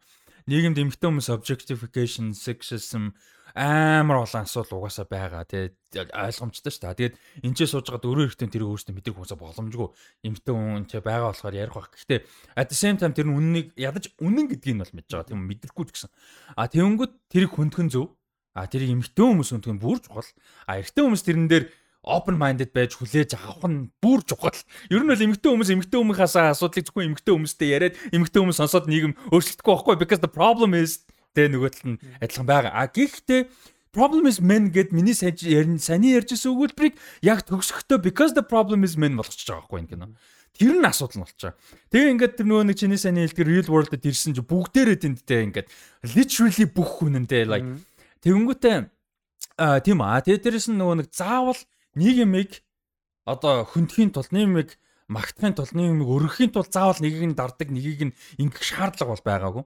нийгэмд 0.50 0.82
эмэгтэй 0.82 1.06
хүмүүс 1.06 1.30
objectification 1.30 2.34
sexism 2.34 3.14
амар 3.56 4.26
олон 4.26 4.44
асуудал 4.46 4.84
угаасаа 4.84 5.08
байгаа. 5.10 5.46
Яг 5.94 6.08
ойлгомжтой 6.14 6.70
шүү 6.70 6.84
дээ. 6.86 7.14
Тэгээд 7.14 7.16
энэ 7.46 7.56
ч 7.58 7.60
сууж 7.66 7.90
байгаа 7.90 8.04
дөрөв 8.06 8.30
хэрэгтэй 8.30 8.50
тэрийг 8.50 8.70
өөрсдөө 8.70 8.94
мэдрэх 8.94 9.16
хүмүүсээ 9.18 9.40
боломжгүй. 9.42 9.90
Эмэгтэй 10.26 10.54
хүн 10.54 10.86
ч 10.86 10.92
байгаа 11.02 11.34
болохоор 11.34 11.56
ярих 11.58 11.74
байх. 11.74 11.90
Гэхдээ 11.90 12.20
at 12.58 12.68
the 12.70 12.78
same 12.78 12.98
time 13.02 13.18
тэр 13.18 13.26
нь 13.26 13.34
үннийг 13.34 13.68
ядаж 13.74 14.14
үнэн 14.22 14.46
гэдгийг 14.54 14.76
нь 14.78 14.82
бол 14.86 14.94
мэдж 14.94 15.10
байгаа. 15.10 15.30
Тийм 15.34 15.42
мэдрэхгүй 15.50 15.86
ч 15.88 15.90
гэсэн. 15.98 16.12
А 16.54 16.70
тэгэнгүүт 16.70 17.14
тэрийг 17.34 17.52
хүндхэн 17.58 17.90
зөв 17.90 18.14
а 18.54 18.70
тэрийг 18.70 18.94
эмэгтэй 18.94 19.26
хүмүүс 19.26 19.50
хүндхэн 19.50 19.82
бүр 19.82 19.98
чухал. 20.04 20.30
А 20.70 20.78
эрэгтэй 20.78 21.04
хүмүүс 21.06 21.24
тэрэн 21.26 21.48
дээр 21.50 21.66
open 22.04 22.38
minded 22.40 22.72
байж 22.72 22.96
хүлээж 22.96 23.36
авах 23.36 23.68
нь 23.68 23.92
бүр 24.00 24.24
чухал. 24.24 24.56
Ер 24.90 25.04
нь 25.04 25.12
бол 25.12 25.26
эмэгтэй 25.26 25.50
хүмүүс 25.52 25.70
эмэгтэй 25.74 26.00
хүмүүсээс 26.00 26.36
асуудлыг 26.56 26.86
зөвхөн 26.88 27.08
эмэгтэй 27.12 27.34
хүмүүстэй 27.36 27.70
яриад 27.70 27.96
эмэгтэй 28.16 28.40
хүмүүс 28.40 28.60
сонсоод 28.60 28.88
нийгэм 28.88 29.14
өөрчлөгдөхгүй 29.36 29.74
байхгүй 29.76 29.96
because 30.00 30.22
the 30.24 30.32
problem 30.32 30.72
is 30.74 31.04
тэ 31.36 31.50
нөгөө 31.50 31.70
тал 31.74 31.90
нь 31.94 32.02
адилхан 32.22 32.48
байгаа. 32.48 32.74
А 32.74 32.88
гэхдээ 32.90 33.42
problem 33.94 34.26
is 34.30 34.42
men 34.42 34.70
гэд 34.70 34.94
миний 34.94 35.14
сайн 35.18 35.78
саний 35.82 36.14
ярьжсэн 36.18 36.54
өгүүлбэрийг 36.54 36.96
яг 37.26 37.46
төгсөхдөө 37.46 37.98
because 38.06 38.34
the 38.38 38.46
problem 38.46 38.86
is 38.86 38.98
men 38.98 39.18
болгочихж 39.18 39.50
байгаа 39.50 39.66
байхгүй 39.66 39.80
энэ 39.82 39.92
кино. 39.94 40.08
Тэр 40.54 40.76
нь 40.78 40.86
асуудал 40.86 41.22
нь 41.22 41.26
болчихоо. 41.26 41.54
Тэгээ 41.90 42.12
ингээд 42.14 42.34
тэр 42.38 42.48
нөгөө 42.50 42.66
нэг 42.70 42.78
чиний 42.78 43.00
саний 43.02 43.26
хэлдэг 43.26 43.48
real 43.48 43.70
world-д 43.70 44.06
ирсэн 44.06 44.36
чи 44.38 44.44
бүгдээрээ 44.46 44.98
тэнтэй 45.02 45.42
ингээд 45.50 45.68
literally 46.04 46.66
бүх 46.70 46.90
хүнэнтэй 47.02 47.44
like 47.48 47.70
тэгэнгүүтээ 48.26 48.78
а 49.58 49.80
тийм 49.80 50.00
аа 50.04 50.20
тэгээ 50.20 50.44
дээрэс 50.44 50.68
нь 50.72 50.78
нөгөө 50.78 50.96
нэг 51.04 51.08
заавал 51.16 51.62
нийгмийг 51.96 52.64
одоо 53.26 53.64
хүндхийн 53.68 54.12
тулд 54.12 54.32
нийгмийг 54.36 54.76
магтахын 55.10 55.58
тулд 55.58 55.74
нэг 55.74 55.90
юм 55.90 56.06
өргөхийн 56.06 56.54
тулд 56.54 56.70
заавал 56.70 57.02
нэгийг 57.02 57.34
нь 57.34 57.38
дарддаг 57.38 57.74
нэгийг 57.74 58.14
нь 58.14 58.16
ингэх 58.38 58.62
шаардлага 58.62 59.18
бол 59.18 59.26
байгаагүй. 59.26 59.64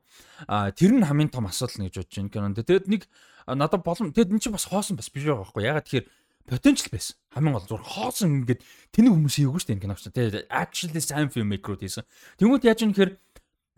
А 0.47 0.71
тэр 0.71 0.95
нь 0.95 1.03
хамгийн 1.03 1.29
том 1.29 1.45
асуудал 1.51 1.83
гэж 1.83 1.99
бодож 1.99 2.15
байна 2.15 2.31
кинонд. 2.31 2.63
Тэгээд 2.63 2.87
нэг 2.87 3.01
надад 3.45 3.83
болом 3.83 4.15
тэгэд 4.15 4.31
эн 4.31 4.39
чинь 4.39 4.55
бас 4.55 4.71
хоосон 4.71 4.95
бас 4.95 5.11
биш 5.11 5.27
байгаа 5.27 5.43
байхгүй. 5.43 5.67
Ягаад 5.67 5.85
тэгэхээр 5.85 6.07
потенциал 6.47 6.91
байсан. 6.95 7.15
Хамгийн 7.35 7.55
гол 7.59 7.67
зур 7.67 7.83
хоосон 7.83 8.47
ингээд 8.47 8.63
тэнэг 8.95 9.11
хүмүүс 9.11 9.35
хийгээгүй 9.35 9.59
шүү 9.59 9.67
дээ 9.67 9.75
энэ 9.75 9.83
киноч. 9.83 10.01
Тэгээд 10.07 10.47
actually 10.47 11.01
сайн 11.03 11.27
filmmaker 11.27 11.75
хийсэн. 11.75 12.07
Тэнгүүд 12.39 12.63
яаж 12.63 12.79
юм 12.87 12.91
гэхээр 12.95 13.11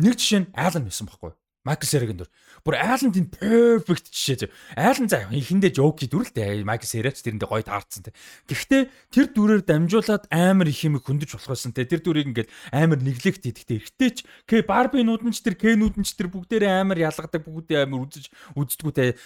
нэг 0.06 0.14
жишээ 0.22 0.40
нь 0.46 0.52
Alan 0.54 0.86
байсан 0.86 1.10
байхгүй. 1.10 1.34
Майкл 1.66 1.90
Серегийн 1.90 2.22
дүр. 2.22 2.30
Бүр 2.62 2.78
Айлан 2.78 3.10
тийм 3.10 3.26
perfect 3.34 4.14
жишээ. 4.14 4.54
Айлан 4.78 5.10
заа 5.10 5.34
ихэндээ 5.34 5.74
жоки 5.74 6.06
дүр 6.06 6.30
л 6.30 6.34
дээ. 6.34 6.62
Майкл 6.62 6.86
Сереч 6.86 7.26
тэрэндээ 7.26 7.50
гоё 7.50 7.66
таарсан 7.66 8.06
те. 8.06 8.14
Гэхдээ 8.46 8.84
тэр 9.10 9.26
дүрээр 9.34 9.64
дамжуулаад 9.66 10.30
амар 10.30 10.70
их 10.70 10.86
юм 10.86 11.02
хөндөж 11.02 11.34
болох 11.34 11.50
байсан 11.58 11.74
те. 11.74 11.90
Тэр 11.90 12.06
дүрийг 12.06 12.30
ингээд 12.30 12.50
амар 12.70 13.02
нэглэгт 13.02 13.50
идэхтэй. 13.50 13.82
Эргэжтэйч 13.82 14.18
К 14.46 14.62
Барбинууд 14.62 15.26
нь 15.26 15.34
ч 15.34 15.42
тэр 15.42 15.58
Кнүүд 15.58 15.98
нь 15.98 16.06
ч 16.06 16.14
тэр 16.14 16.30
бүгдээрээ 16.30 16.86
амар 16.86 17.02
ялгадаг 17.02 17.42
бүгдээ 17.42 17.90
амар 17.90 18.06
үзэж 18.06 18.30
үздэггүй 18.54 18.94
те. 18.94 19.18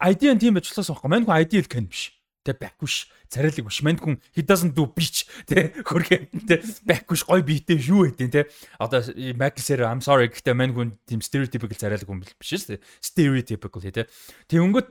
ID 0.00 0.32
нь 0.32 0.40
тийм 0.40 0.56
ажилласан 0.56 0.96
байхгүй. 0.96 1.28
Хүн 1.28 1.36
ID 1.44 1.52
л 1.60 1.68
Ken 1.68 1.92
биш 1.92 2.15
тэ 2.46 2.54
баквш 2.54 3.10
царайлаг 3.26 3.66
биш. 3.66 3.82
Манд 3.82 3.98
хүн 3.98 4.22
he 4.30 4.46
doesn't 4.46 4.78
do 4.78 4.86
bitch 4.86 5.26
тэ 5.50 5.74
хөргөө 5.82 6.46
тэ 6.46 6.62
баквш 6.86 7.26
гой 7.26 7.42
биетэй 7.42 7.82
юу 7.90 8.06
хэдин 8.06 8.30
тэ. 8.30 8.46
Одоо 8.78 9.02
Maxer 9.34 9.82
I'm 9.82 9.98
sorry 9.98 10.30
гэхдээ 10.30 10.54
манд 10.54 10.78
хүн 10.78 10.94
тийм 11.02 11.18
stereotypical 11.18 11.74
царайлаг 11.74 12.06
хүн 12.06 12.22
биш 12.22 12.38
шүү 12.46 12.78
дээ. 12.78 12.84
Stereotypical 13.02 13.82
тэ. 13.82 14.06
Тэгэнгүүт 14.46 14.88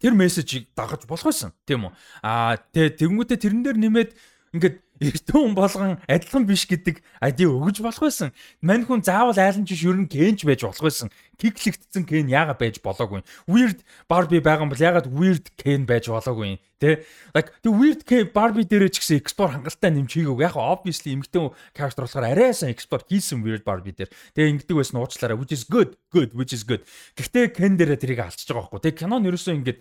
тэр 0.00 0.14
мессежийг 0.16 0.72
дагаж 0.72 1.04
болох 1.04 1.28
байсан. 1.28 1.52
Тийм 1.68 1.88
үү 1.88 1.92
аа 2.24 2.56
тэ 2.72 2.96
тэгэнгүүтээ 2.96 3.38
тэрэн 3.40 3.60
дээр 3.64 3.78
нэмээд 3.80 4.10
ингээд 4.56 4.76
эртөө 5.00 5.40
хүн 5.40 5.54
болгон 5.56 5.96
адилхан 6.08 6.44
биш 6.48 6.64
гэдэг 6.64 7.04
ID 7.20 7.44
өгж 7.44 7.84
болох 7.84 8.02
байсан. 8.08 8.32
Мань 8.64 8.86
хүн 8.88 9.04
заавал 9.04 9.36
айлан 9.36 9.68
жиш 9.68 9.84
ер 9.84 9.96
нь 9.96 10.08
кенж 10.08 10.44
байж 10.48 10.64
болох 10.64 10.80
байсан. 10.80 11.12
Киклэгдсэн 11.36 12.08
кен 12.08 12.32
яага 12.32 12.56
байж 12.56 12.80
болоогүй. 12.80 13.20
Weird 13.44 13.84
Barbie 14.08 14.40
байгаа 14.40 14.72
бол 14.72 14.80
ягаад 14.80 15.08
weird 15.12 15.52
ken 15.60 15.84
байж 15.84 16.08
болоогүй. 16.08 16.56
Тэ? 16.80 17.04
Like 17.36 17.52
the 17.60 17.68
weird 17.68 18.08
K 18.08 18.24
Barbie 18.24 18.64
дээрээ 18.64 18.92
ч 18.92 19.04
гэсэн 19.04 19.20
explore 19.20 19.52
хангалттай 19.52 19.92
нэмж 19.92 20.16
хийгээгүй. 20.16 20.44
Яг 20.44 20.56
obviously 20.56 21.12
эмгтэн 21.12 21.52
character 21.76 22.08
болохоор 22.08 22.32
арайсан 22.32 22.72
explore 22.72 23.04
хийсэн 23.04 23.44
weird 23.44 23.68
Barbie 23.68 23.92
дээр. 23.92 24.08
Тэгээ 24.32 24.64
ингэдэг 24.64 24.76
байсан 24.80 24.96
уучлаарай. 24.96 25.36
Which 25.36 25.52
is 25.52 25.68
good. 25.68 26.00
Good, 26.08 26.32
which 26.32 26.56
is 26.56 26.64
good. 26.64 26.84
Гэхдээ 27.20 27.52
ken 27.52 27.76
дээрээ 27.76 28.00
тэрийг 28.00 28.24
алчж 28.24 28.48
байгаа 28.48 28.72
байхгүй. 28.72 28.80
Тэгээ 28.80 29.00
кинон 29.04 29.28
ерөөсөө 29.28 29.52
ингэдэг 29.60 29.76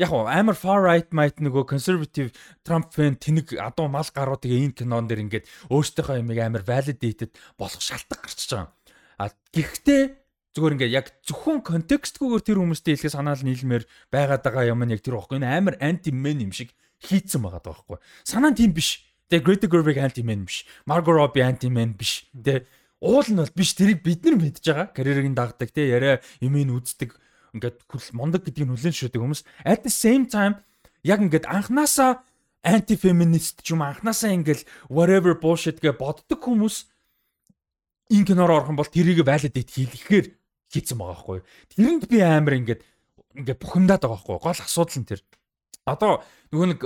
яг 0.00 0.10
амар 0.16 0.56
far 0.56 0.80
right 0.80 1.12
might 1.12 1.36
нөгөө 1.44 1.68
conservative 1.68 2.32
Trump 2.64 2.88
fan 2.96 3.20
тэнэг 3.20 3.60
адуу 3.60 3.92
мал 3.92 4.08
гарууд 4.08 4.40
тэгээ 4.40 4.72
энэ 4.72 4.76
кинон 4.80 5.04
дээр 5.04 5.24
ингээд 5.28 5.44
өөртөөхөө 5.68 6.24
ямиг 6.24 6.40
амар 6.40 6.64
validated 6.64 7.36
болох 7.60 7.84
шалтгаан 7.84 8.24
гарчиж 8.24 8.50
байгаа. 8.56 8.72
А 9.20 9.28
гэхдээ 9.52 10.02
зүгээр 10.56 10.74
ингээд 10.80 10.96
яг 10.96 11.06
зөвхөн 11.28 11.60
контекстгүйгээр 11.60 12.42
тэр 12.42 12.58
хүмүүстэй 12.58 12.96
хэлэх 12.96 13.12
санаал 13.12 13.44
нийлмээр 13.44 13.84
байгаад 14.08 14.42
байгаа 14.42 14.72
юм 14.72 14.82
нь 14.88 14.94
яг 14.96 15.04
тэр 15.04 15.20
байхгүй. 15.20 15.36
Энэ 15.36 15.52
амар 15.52 15.76
anti 15.84 16.10
men 16.10 16.48
юм 16.48 16.52
шиг 16.56 16.72
хийцэн 17.04 17.44
байгаа 17.44 17.60
байхгүй. 17.60 18.00
Санаа 18.24 18.50
нь 18.50 18.58
тийм 18.58 18.72
биш. 18.72 19.04
Тэгээ 19.28 19.46
Greta 19.46 19.66
Gerwig 19.68 20.00
anti 20.00 20.24
men 20.24 20.48
биш. 20.48 20.64
Margot 20.88 21.14
Robbie 21.14 21.44
anti 21.44 21.68
men 21.70 21.94
биш. 21.94 22.26
Тэгээ 22.34 22.66
уул 23.04 23.28
нь 23.30 23.38
бол 23.38 23.54
биш 23.54 23.76
тэрийг 23.78 24.02
бид 24.02 24.24
нар 24.26 24.36
мэдж 24.40 24.64
байгаа. 24.64 24.90
Карьерийг 24.90 25.36
дагдаг 25.36 25.70
те 25.70 25.86
яриа 25.86 26.18
юмыг 26.42 26.66
үздэг 26.82 27.14
ингээд 27.54 27.76
мундаг 28.14 28.46
гэдгийг 28.46 28.68
нүлэн 28.68 28.94
шүдэг 28.94 29.20
хүмүүс 29.20 29.42
at 29.64 29.82
the 29.82 29.92
same 29.92 30.26
time 30.26 30.58
яг 31.02 31.20
ингээд 31.20 31.48
анханасаа 31.48 32.22
анти 32.62 32.96
феминист 32.96 33.64
ч 33.64 33.72
юм 33.72 33.82
анханасаа 33.82 34.36
ингээл 34.36 34.68
whatever 34.92 35.34
bullshit 35.34 35.80
гэ 35.80 35.96
боддог 35.96 36.40
хүмүүс 36.40 36.90
энэ 38.10 38.26
киноор 38.26 38.50
орох 38.50 38.70
юм 38.70 38.78
бол 38.78 38.90
тэрийг 38.90 39.24
validate 39.24 39.70
хийлгэхээр 39.70 40.26
хийцэн 40.70 40.98
байгаа 40.98 41.14
байхгүй. 41.14 41.38
Тэрэнд 41.74 42.04
би 42.10 42.18
амар 42.20 42.54
ингээд 42.58 42.82
ингээд 43.38 43.62
бухимдаад 43.62 44.02
байгаа 44.02 44.18
байхгүй. 44.18 44.38
Гол 44.38 44.60
асуудал 44.62 44.98
нь 44.98 45.08
тэр. 45.08 45.20
Одоо 45.90 46.22
нөгөө 46.54 46.66
нэг 46.70 46.80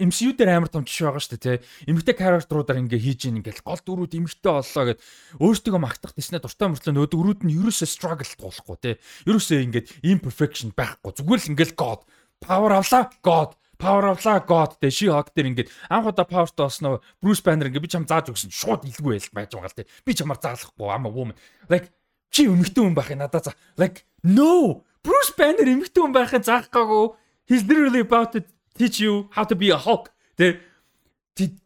MCU 0.00 0.32
дээр 0.32 0.56
амар 0.56 0.72
том 0.72 0.88
жишээ 0.88 1.12
байгаа 1.12 1.20
шүү 1.20 1.36
дээ 1.36 1.44
тий. 1.44 1.58
Эмэгтэй 1.92 2.16
character-уудаар 2.16 2.80
ингээ 2.80 3.04
хийж 3.04 3.20
ийн 3.28 3.44
ингээл 3.44 3.60
гол 3.60 3.82
дөрүүд 3.84 4.16
эмэгтэй 4.16 4.48
боллоо 4.48 4.84
гэд 4.88 5.00
өөртөө 5.44 5.76
магтах 5.76 6.16
тийснэ 6.16 6.40
дуртай 6.40 6.68
мөртлөө 6.72 6.94
нөө 6.96 7.08
дөрүүд 7.12 7.40
нь 7.44 7.54
ерөөсөө 7.60 7.88
struggle 7.88 8.32
туулахгүй 8.40 8.76
тий. 8.80 8.94
Ерөөсөө 9.28 9.58
ингээд 9.60 9.86
imperfection 10.08 10.72
байхгүй. 10.72 11.20
Зүгээр 11.20 11.40
л 11.44 11.50
ингээл 11.52 11.76
god 11.76 12.00
power 12.40 12.72
авлаа 12.80 13.12
god 13.20 13.60
power 13.76 14.04
авлаа 14.08 14.40
god 14.40 14.80
тий. 14.80 14.88
She 14.88 15.06
Hulk 15.12 15.36
дээр 15.36 15.52
ингээд 15.52 15.72
анх 15.92 16.08
удаа 16.08 16.24
powerтай 16.24 16.64
болсноо 16.64 17.04
Bruce 17.20 17.44
Banner 17.44 17.68
ингээ 17.68 17.84
би 17.84 17.92
чам 17.92 18.08
зааж 18.08 18.32
өгсөн 18.32 18.48
шууд 18.48 18.88
илгүй 18.88 19.20
байл 19.20 19.36
байж 19.36 19.52
байгаа 19.52 19.68
л 19.68 19.76
тий. 19.76 19.88
Би 20.04 20.16
чамаар 20.16 20.40
заалахгүй 20.40 20.88
ама 20.88 21.12
woman. 21.12 21.36
Like 21.68 21.92
чи 22.32 22.48
эмэгтэй 22.48 22.80
хүн 22.80 22.96
байх 22.96 23.12
надаа 23.12 23.44
за. 23.44 23.52
Like 23.76 24.08
no 24.24 24.84
Bruce 25.04 25.36
Banner 25.36 25.68
эмэгтэй 25.68 26.00
хүн 26.00 26.16
байхын 26.16 26.44
заах 26.44 26.72
гаагүй. 26.72 27.19
He's 27.50 27.66
literally 27.66 28.06
about 28.06 28.30
to 28.38 28.44
teach 28.78 29.00
you 29.02 29.28
how 29.34 29.42
to 29.42 29.56
be 29.58 29.74
a 29.74 29.76
Hulk. 29.76 30.14
Тэ 30.38 30.62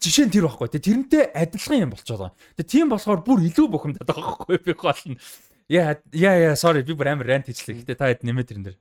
жишээ 0.01 0.27
нь 0.29 0.33
тэр 0.33 0.49
байхгүй. 0.49 0.73
Тэ 0.73 0.81
тэрнтэй 0.81 1.29
адилхан 1.37 1.85
юм 1.85 1.93
болчиход 1.93 2.33
байгаа. 2.33 2.57
Тэ 2.57 2.65
тийм 2.65 2.89
болохоор 2.89 3.21
бүр 3.21 3.45
илүү 3.45 3.69
бухимдаад 3.69 4.09
байгаа 4.09 4.25
байхгүй 4.33 4.59
би 4.65 4.73
болно. 4.73 5.21
Яа 5.69 6.01
яа 6.17 6.35
яа 6.41 6.57
sorry 6.57 6.81
би 6.89 6.97
бүр 6.97 7.13
амар 7.13 7.29
rant 7.29 7.53
хийчлээ. 7.53 7.85
Гэтэ 7.85 8.01
та 8.01 8.09
хэд 8.09 8.25
нэмээ 8.25 8.49
тэрэн 8.49 8.65
дээр. 8.65 8.79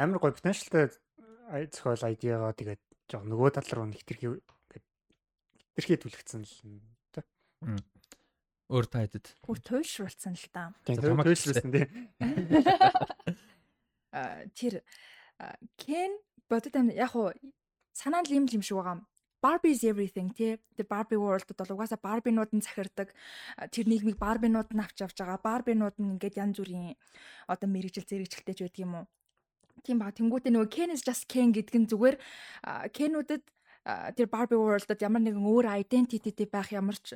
Амар 0.00 0.16
гоё 0.16 0.32
potentialтай 0.32 0.96
зохиол 1.76 2.08
ID-гаа 2.08 2.56
тэгээд 2.56 2.80
жоо 3.12 3.20
нөгөө 3.20 3.50
тал 3.52 3.68
руу 3.76 3.86
нэхтэрхий 3.92 4.40
хитрхий 5.76 6.00
түлхсэн 6.00 6.40
л 6.40 6.56
тэ. 7.12 7.20
Өөр 8.72 8.86
та 8.88 9.04
хэдэд. 9.04 9.44
Бүр 9.44 9.60
туйлшруулсан 9.60 10.40
л 10.40 10.46
да. 10.56 10.72
Тийм 10.88 11.04
туйлшруулсан 11.04 11.68
тий. 11.68 11.84
А 14.16 14.48
тэр 14.56 14.80
Кен 15.76 16.16
бодит 16.50 16.76
амт 16.76 16.94
яг 16.94 17.12
уу 17.16 17.32
санаа 17.92 18.22
нь 18.22 18.32
юм 18.38 18.46
юм 18.46 18.62
шиг 18.62 18.78
байгаа. 18.78 19.02
Barbie 19.42 19.72
is 19.76 19.84
everything 19.84 20.32
тий. 20.32 20.58
The 20.76 20.84
Barbie 20.84 21.20
world-д 21.20 21.54
бол 21.54 21.74
угаасаа 21.76 22.00
Barbie-нууд 22.02 22.50
нь 22.56 22.64
захирдаг. 22.66 23.12
Тэр 23.70 23.86
нийгмийг 23.86 24.18
Barbie-нууд 24.18 24.72
нь 24.72 24.82
авч 24.82 24.98
авч 25.04 25.18
байгаа. 25.20 25.38
Barbie-нууд 25.38 25.96
нь 26.00 26.10
ингээд 26.16 26.40
янз 26.40 26.56
бүрийн 26.58 26.96
одоо 27.46 27.68
мэрэгжил 27.68 28.08
зэрэгжилтэй 28.08 28.54
ч 28.56 28.60
байдаг 28.64 28.82
юм 28.82 28.94
уу? 28.96 29.06
Тийм 29.84 30.00
ба 30.00 30.10
тэнгуүтээ 30.10 30.50
нөгөө 30.50 30.72
Ken 30.72 30.90
is 30.90 31.04
just 31.04 31.28
Ken 31.28 31.52
гэдэг 31.52 31.76
нь 31.78 31.90
зүгээр 31.90 32.16
Ken-үүдэд 32.96 33.44
тэр 34.16 34.26
Barbie 34.26 34.58
world-д 34.58 34.98
ямар 35.04 35.22
нэгэн 35.22 35.46
өөр 35.46 35.66
identity 35.78 36.32
байх 36.50 36.74
ямар 36.74 36.96
ч 36.98 37.14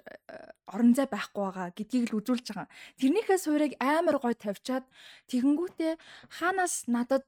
орон 0.70 0.94
зай 0.94 1.10
байхгүй 1.10 1.42
байгаа 1.50 1.74
гэдгийг 1.74 2.14
л 2.14 2.22
үзүүлж 2.22 2.46
байгаа. 2.54 2.70
Тэрнийхээ 3.00 3.38
суурийг 3.42 3.74
амар 3.82 4.22
гой 4.22 4.38
тавьчаад 4.38 4.86
тэгэнгүүтээ 5.26 5.98
хаанаас 6.38 6.86
надад 6.86 7.26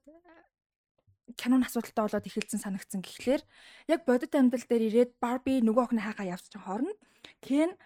кинон 1.36 1.64
асуудалтай 1.66 2.04
болоод 2.04 2.28
эхэлсэн 2.28 2.60
санагдсан 2.62 3.02
гэхлээр 3.02 3.42
яг 3.88 4.00
бодит 4.04 4.34
амьдрал 4.34 4.66
дээр 4.68 4.86
ирээд 4.88 5.12
Барби 5.20 5.60
нөгөө 5.60 5.92
охин 5.92 6.02
хайгаа 6.02 6.36
явж 6.36 6.52
хоорно. 6.56 6.92
Кен 7.40 7.76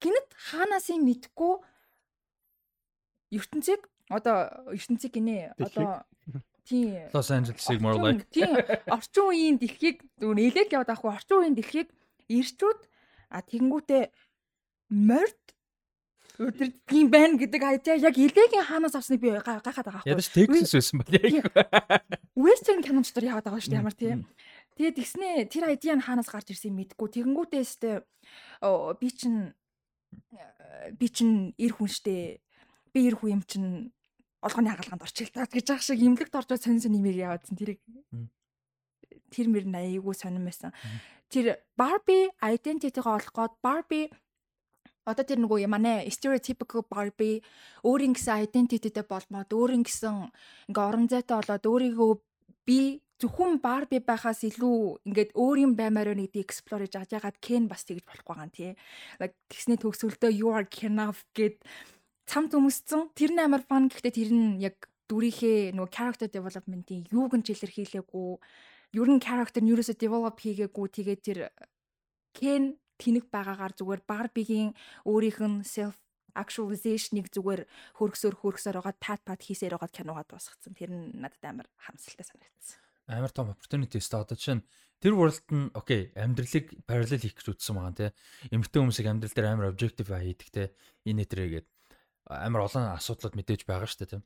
гинэт 0.00 0.28
хаанаас 0.34 0.88
юм 0.90 1.04
мэдгүй 1.06 1.54
ертөнцийг 3.36 3.86
одоо 4.08 4.50
ертөнцийг 4.74 5.12
гинэ 5.14 5.54
одоо 5.58 6.04
тийм 6.64 7.10
Los 7.12 7.30
Angeles-ыг 7.30 7.80
more 7.80 7.98
like 7.98 8.24
тийм 8.30 8.54
орчин 8.88 9.24
үеийн 9.28 9.56
дэлхийг 9.58 10.02
зөв 10.18 10.34
нэлээд 10.34 10.74
яваад 10.74 10.90
авах 10.90 11.20
орчин 11.20 11.38
үеийн 11.38 11.56
дэлхийг 11.58 11.88
ирчүүд 12.30 12.80
а 13.30 13.42
тэгэнгүүтээ 13.42 14.04
морд 14.90 15.42
өдөр 16.40 16.68
тийм 16.88 17.12
байна 17.12 17.36
гэдэг 17.36 17.60
айдаа 17.60 17.96
яг 18.00 18.16
элегийн 18.16 18.64
хаанаас 18.64 18.96
авсныг 18.96 19.20
би 19.20 19.28
гайхаад 19.36 19.60
байгаа 19.60 19.84
байхгүй. 19.84 20.08
Ядаж 20.08 20.28
Texas 20.32 20.72
байсан 20.72 20.96
бол 21.00 21.12
яг. 21.12 21.44
Western 22.32 22.80
Cannon 22.80 23.04
дотор 23.04 23.28
яваад 23.28 23.44
байгаа 23.44 23.60
шүү 23.60 23.72
дээ 23.76 23.82
ямар 23.84 23.96
тийм. 23.96 24.24
Тэгээд 24.80 24.96
тэгснээ 24.96 25.34
тэр 25.52 25.64
айдиа 25.68 26.00
нь 26.00 26.06
хаанаас 26.08 26.32
гарч 26.32 26.56
ирсэн 26.56 26.72
мэдгүй. 26.72 27.08
Тэгэнгүүтээ 27.20 27.60
өстэй 27.60 27.94
би 28.96 29.08
чин 29.12 29.52
би 30.96 31.06
чин 31.12 31.52
эр 31.60 31.72
хүн 31.76 31.90
штэ. 31.92 32.40
Би 32.96 33.00
эр 33.04 33.20
хүн 33.20 33.36
юм 33.36 33.42
чин 33.44 33.92
олгоны 34.40 34.72
хагалгаанд 34.72 35.04
орчих 35.04 35.28
л 35.28 35.36
таа 35.36 35.44
гэж 35.44 35.76
яах 35.76 35.84
шиг 35.84 36.00
имлэгт 36.00 36.32
орж 36.32 36.56
сонин 36.56 36.80
сонин 36.80 37.04
нэмэр 37.04 37.36
яваадсан 37.36 37.60
тэрийг 37.60 37.84
тэр 39.28 39.46
мөр 39.52 39.68
аяйгуу 39.68 40.16
сонирн 40.16 40.48
байсан. 40.48 40.72
Тэр 41.28 41.60
Barbie 41.76 42.32
identity-гаа 42.40 43.20
олох 43.20 43.36
гээд 43.36 43.54
Barbie 43.60 44.08
одоо 45.12 45.24
тэр 45.26 45.40
нөгөө 45.42 45.66
манай 45.66 46.08
stereotypical 46.08 46.86
Barbie 46.86 47.42
өөрийн 47.84 48.14
гэсэн 48.14 48.46
identityтэй 48.46 49.04
болмоод 49.04 49.50
өөрийн 49.50 49.84
гэсэн 49.84 50.30
ингээ 50.70 50.86
орон 50.88 51.06
зайтай 51.10 51.36
болоод 51.38 51.64
өөрийгөө 51.66 52.12
би 52.66 53.02
зөвхөн 53.20 53.60
Barbie 53.60 54.00
байхаас 54.00 54.40
илүү 54.48 55.04
ингээд 55.04 55.30
өөрийн 55.36 55.76
баймаар 55.76 56.08
байна 56.16 56.24
гэдгийг 56.24 56.48
explore 56.48 56.88
хийж 56.88 56.96
байгаа. 56.96 57.18
Ягаад 57.20 57.38
Ken 57.44 57.64
бас 57.68 57.84
тэгж 57.84 58.04
болохгүй 58.08 58.32
байгаа 58.32 58.46
юм 58.48 58.52
тий. 58.56 58.72
Like 59.20 59.36
тэгсний 59.52 59.78
төгсгөлдөө 59.82 60.30
you 60.32 60.48
are 60.56 60.64
enough 60.88 61.20
гэд 61.36 61.60
цам 62.24 62.48
зүмсцэн. 62.48 63.12
Тэр 63.12 63.30
нь 63.36 63.44
амар 63.44 63.60
fun 63.68 63.92
гэхдээ 63.92 64.14
тэр 64.16 64.30
нь 64.32 64.64
яг 64.64 64.88
дүрийнхээ 65.10 65.76
нөгөө 65.76 65.92
character 65.92 66.28
development-ийн 66.32 67.12
юуг 67.12 67.36
нь 67.36 67.44
илэрхийлээгүй. 67.44 68.30
Ер 68.96 69.08
нь 69.12 69.20
character 69.20 69.60
нь 69.60 69.72
ерөөсө 69.74 70.00
develop 70.00 70.36
хийгээгүй. 70.40 70.86
Тэгээд 70.88 71.20
тэр 71.20 71.38
Ken 72.32 72.78
тэнэг 73.00 73.32
байгаагаар 73.32 73.72
зүгээр 73.74 74.02
Барбигийн 74.04 74.76
өөрийнх 75.08 75.40
нь 75.40 75.64
self 75.64 75.96
actualization-ыг 76.34 77.30
зүгээр 77.34 77.62
хөргсөөр 77.98 78.34
хөргсөөр 78.38 78.76
байгаа 78.78 78.94
тат 79.00 79.20
пат 79.26 79.40
хийсээр 79.42 79.74
байгаа 79.74 79.90
киногоо 79.90 80.24
дуусгацсан. 80.26 80.74
Тэр 80.74 80.90
нь 80.94 81.18
надад 81.18 81.42
амар 81.42 81.68
хамсалтай 81.80 82.26
санагдсан. 82.26 82.78
амар 83.10 83.32
том 83.34 83.50
opportunity 83.50 83.98
өстой. 83.98 84.22
Одоо 84.22 84.38
чинь 84.38 84.62
тэр 85.02 85.18
world 85.18 85.42
нь 85.50 85.70
окей 85.74 86.14
амьдралыг 86.14 86.86
parallel 86.86 87.22
хийх 87.22 87.34
гэж 87.34 87.46
үзсэн 87.58 87.74
байгаа 87.74 87.94
те. 87.98 88.06
Эмгтэн 88.54 88.86
хүмүүсийг 88.86 89.08
амьдрал 89.10 89.34
дээр 89.34 89.50
амар 89.50 89.70
objective 89.74 90.10
хийдэг 90.14 90.48
те. 90.54 90.64
Энэ 91.02 91.26
төрөйгээд 91.26 91.66
амар 92.30 92.70
олон 92.70 92.94
асуудлууд 92.94 93.34
мэдээж 93.34 93.66
байгаа 93.66 93.90
дээ 93.90 94.10
те. 94.14 94.18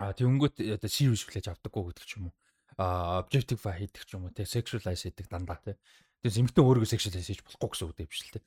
А 0.00 0.12
тэгэнгүүт 0.16 0.56
одоо 0.64 0.90
serious 0.92 1.24
хүлээж 1.28 1.52
авдаггүй 1.52 1.92
гэдэг 1.92 2.04
ч 2.08 2.12
юм 2.16 2.32
уу. 2.32 2.34
А 2.80 3.20
objective 3.20 3.60
хийдэг 3.60 4.04
ч 4.08 4.16
юм 4.16 4.24
уу 4.28 4.32
те. 4.32 4.48
Sexualize 4.48 5.04
хийдэг 5.04 5.28
дандаа 5.28 5.60
те 5.60 5.76
тэгээс 6.26 6.40
эмгтэн 6.42 6.66
өөрийгөө 6.66 6.90
sexualize 6.90 7.30
хийж 7.30 7.40
болохгүй 7.46 7.70
гэсэн 7.70 7.86
үг 7.86 7.94
дээ 7.94 8.10
биш 8.10 8.20
л 8.26 8.34
те 8.34 8.40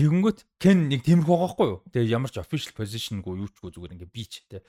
тэгэнгүүт 0.00 0.38
кен 0.56 0.78
нэг 0.88 1.00
тиймэрхүү 1.04 1.36
байгаа 1.36 1.52
хгүй 1.52 1.68
юу 1.68 1.80
тэгээ 1.92 2.14
ямар 2.16 2.32
ч 2.32 2.40
official 2.40 2.72
positionгүй 2.72 3.34
юу 3.44 3.48
ч 3.52 3.60
зүгээр 3.60 3.94
ингээ 4.00 4.10
бич 4.10 4.48
те 4.48 4.64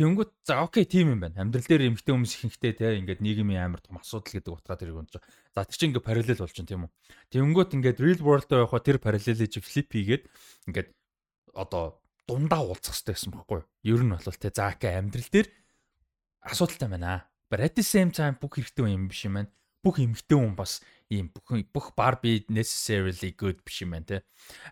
Тэнгүүт 0.00 0.48
за 0.48 0.64
окей 0.64 0.88
тийм 0.88 1.12
юм 1.12 1.20
байна. 1.20 1.44
Амьдрал 1.44 1.68
дээр 1.68 1.92
эмгтэй 1.92 2.16
хүмүүс 2.16 2.32
ихэнхдээ 2.40 2.72
те 2.72 2.96
ингээд 3.04 3.20
нийгмийн 3.20 3.68
амар 3.68 3.84
том 3.84 4.00
асуудал 4.00 4.32
гэдэг 4.32 4.48
утгаар 4.56 4.80
тэр 4.80 4.96
юм 4.96 5.04
чинь. 5.04 5.20
За 5.52 5.68
тэр 5.68 5.76
чинь 5.76 5.92
ингээд 5.92 6.08
параллел 6.08 6.40
болж 6.40 6.54
чинь 6.56 6.64
тийм 6.64 6.88
үү. 6.88 6.92
Тэнгүүт 7.28 7.76
ингээд 7.76 8.00
real 8.00 8.20
world 8.24 8.48
руу 8.48 8.64
явахаа 8.64 8.80
тэр 8.80 8.96
параллелийг 8.96 9.60
flip 9.60 9.92
хийгээд 9.92 10.24
ингээд 10.72 10.88
одоо 11.52 12.00
дундаа 12.24 12.64
уулзах 12.64 12.96
хэрэгтэй 12.96 13.12
байсан 13.12 13.32
байхгүй 13.36 13.60
юу? 13.60 13.68
Ер 13.84 14.00
нь 14.00 14.14
бол 14.16 14.24
те 14.24 14.48
за 14.48 14.72
окей 14.72 14.92
амьдрал 14.96 15.28
дээр 15.28 15.48
асуудалтай 16.48 16.88
байна. 16.88 17.28
But 17.52 17.60
at 17.60 17.76
the 17.76 17.84
same 17.84 18.08
time 18.08 18.40
бүх 18.40 18.56
хэрэгтэй 18.56 18.88
юм 18.88 19.04
биш 19.04 19.28
юм 19.28 19.36
байна. 19.36 19.52
Бүх 19.84 20.00
эмгтэй 20.00 20.38
хүн 20.40 20.56
бас 20.56 20.80
ийм 21.10 21.30
бүх 21.34 21.50
бүх 21.74 21.86
Barbie 21.98 22.46
necessarily 22.48 23.34
good 23.34 23.60
биш 23.66 23.82
юм 23.82 23.98
байна 23.98 24.06
те. 24.06 24.16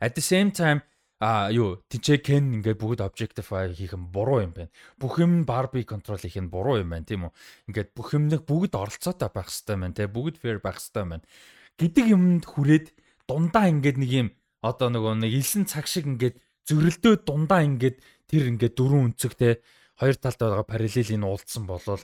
At 0.00 0.14
the 0.14 0.24
same 0.24 0.54
time 0.54 0.86
а 1.18 1.50
юу 1.50 1.82
тийчээ 1.90 2.22
кен 2.22 2.62
ингээд 2.62 2.78
бүгд 2.78 3.02
objectify 3.02 3.66
хийх 3.74 3.98
нь 3.98 4.06
буруу 4.14 4.46
юм 4.46 4.54
байна. 4.54 4.70
Бүх 5.02 5.18
юм 5.18 5.42
Barbie 5.42 5.82
control 5.82 6.22
хийх 6.22 6.38
нь 6.38 6.46
буруу 6.46 6.78
юм 6.78 6.94
байна 6.94 7.04
тийм 7.10 7.26
үү? 7.26 7.32
Ингээд 7.74 7.90
бүх 7.90 8.14
юмныг 8.14 8.46
бүгд 8.46 8.78
оролцоотой 8.78 9.26
байх 9.34 9.50
хэрэгтэй 9.50 9.76
байна 9.82 9.98
те. 9.98 10.06
Бүгд 10.06 10.38
fair 10.38 10.62
байх 10.62 10.78
хэрэгтэй 10.78 11.04
байна. 11.10 11.26
Гэдэг 11.74 12.04
юмд 12.06 12.46
хүрээд 12.46 12.86
дундаа 13.26 13.66
ингээд 13.66 13.98
нэг 13.98 14.10
юм 14.14 14.28
одоо 14.62 14.94
нөгөө 14.94 15.26
нэг 15.26 15.32
илсэн 15.42 15.66
цаг 15.66 15.90
шиг 15.90 16.06
ингээд 16.06 16.38
зөрөлдөө 16.70 17.14
дундаа 17.26 17.66
ингээд 17.66 17.98
тэр 18.30 18.54
ингээд 18.54 18.78
дөрвөн 18.78 19.10
өнцөг 19.10 19.34
те 19.34 19.58
хоёр 19.98 20.16
талд 20.22 20.38
байгаа 20.38 20.66
параллелийг 20.70 21.18
уулдсан 21.18 21.66
болол 21.66 22.02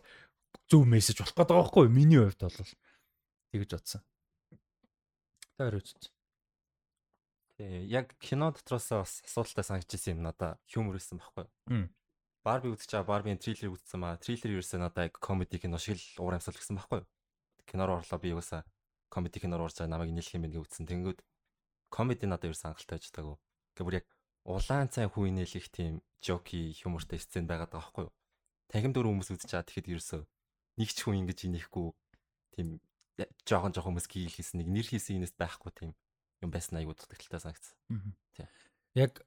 зөв 0.67 0.83
мессеж 0.91 1.23
болох 1.23 1.35
гэдэг 1.35 1.47
байгаа 1.47 1.63
байхгүй 1.63 1.87
миний 1.87 2.19
хувьд 2.19 2.43
бол 2.43 2.59
тэгж 3.55 3.71
бодсон. 3.79 4.03
Тэр 5.59 5.79
үуч. 5.79 6.11
Тий, 7.55 7.87
яг 7.87 8.11
кино 8.19 8.51
дотроос 8.51 8.91
бас 8.91 9.13
асуудалтай 9.23 9.63
санагдчихсан 9.63 10.19
юм 10.19 10.25
надаа 10.27 10.59
хьюмор 10.67 10.99
байсан 10.99 11.23
байхгүй. 11.23 11.47
Мм. 11.71 11.87
Барби 12.43 12.75
байгаа 12.75 13.07
Барбийн 13.07 13.39
трейлер 13.39 13.71
үзсэн 13.71 14.03
маа. 14.03 14.19
Трейлер 14.19 14.59
ерөөсөө 14.59 14.83
надаа 14.83 15.07
яг 15.07 15.17
комеди 15.23 15.63
кино 15.63 15.79
шиг 15.79 15.97
л 15.97 16.27
уур 16.27 16.35
амьсгал 16.35 16.59
гэсэн 16.59 16.77
байхгүй. 16.77 17.07
Киноор 17.71 18.03
орлоо 18.03 18.19
би 18.19 18.35
юусаа 18.35 18.67
комеди 19.09 19.39
киноор 19.39 19.71
орж 19.71 19.79
байгаа 19.79 19.95
намайг 19.95 20.11
нийлэх 20.11 20.35
юм 20.35 20.43
байна 20.43 20.59
гэж 20.59 20.67
үзсэн. 20.67 20.91
Тэнгүүд 20.91 21.19
комеди 21.95 22.27
надад 22.27 22.51
ерөөсөө 22.51 22.69
хангалттай 22.75 22.99
байж 22.99 23.07
таагүй. 23.15 23.37
Гэхдээ 23.39 23.87
бүр 23.87 23.99
яг 24.03 24.07
улаан 24.43 24.91
цай 24.91 25.07
хүү 25.07 25.31
нээлэх 25.31 25.67
тийм 25.71 26.03
жоки 26.19 26.75
хьюмортай 26.75 27.23
сцен 27.23 27.47
байгаад 27.47 27.71
байгаа 27.71 27.87
байхгүй. 27.95 28.07
Тахим 28.69 28.93
дөр 28.93 29.07
хүмүүс 29.09 29.31
байгаа 29.31 29.63
тэгэхэд 29.63 29.93
ерөөсөө 29.95 30.23
нэг 30.83 30.91
ч 30.91 30.99
хүн 31.07 31.23
ингэж 31.23 31.39
инехгүй 31.47 31.95
тийм 32.59 32.83
жоохон 33.47 33.73
жоохон 33.75 33.95
хүмүүс 33.95 34.09
гийл 34.11 34.35
хийсэн 34.35 34.63
нэг 34.63 34.69
нэр 34.69 34.87
хийсэн 34.87 35.23
юмээс 35.23 35.35
байхгүй 35.39 35.71
тийм 35.75 35.91
юм 36.43 36.51
байсан 36.51 36.79
айгуу 36.79 36.95
дутагдaltaй 36.99 37.41
санагдсан. 37.41 37.77
Тий. 38.35 38.47
Яг 38.99 39.23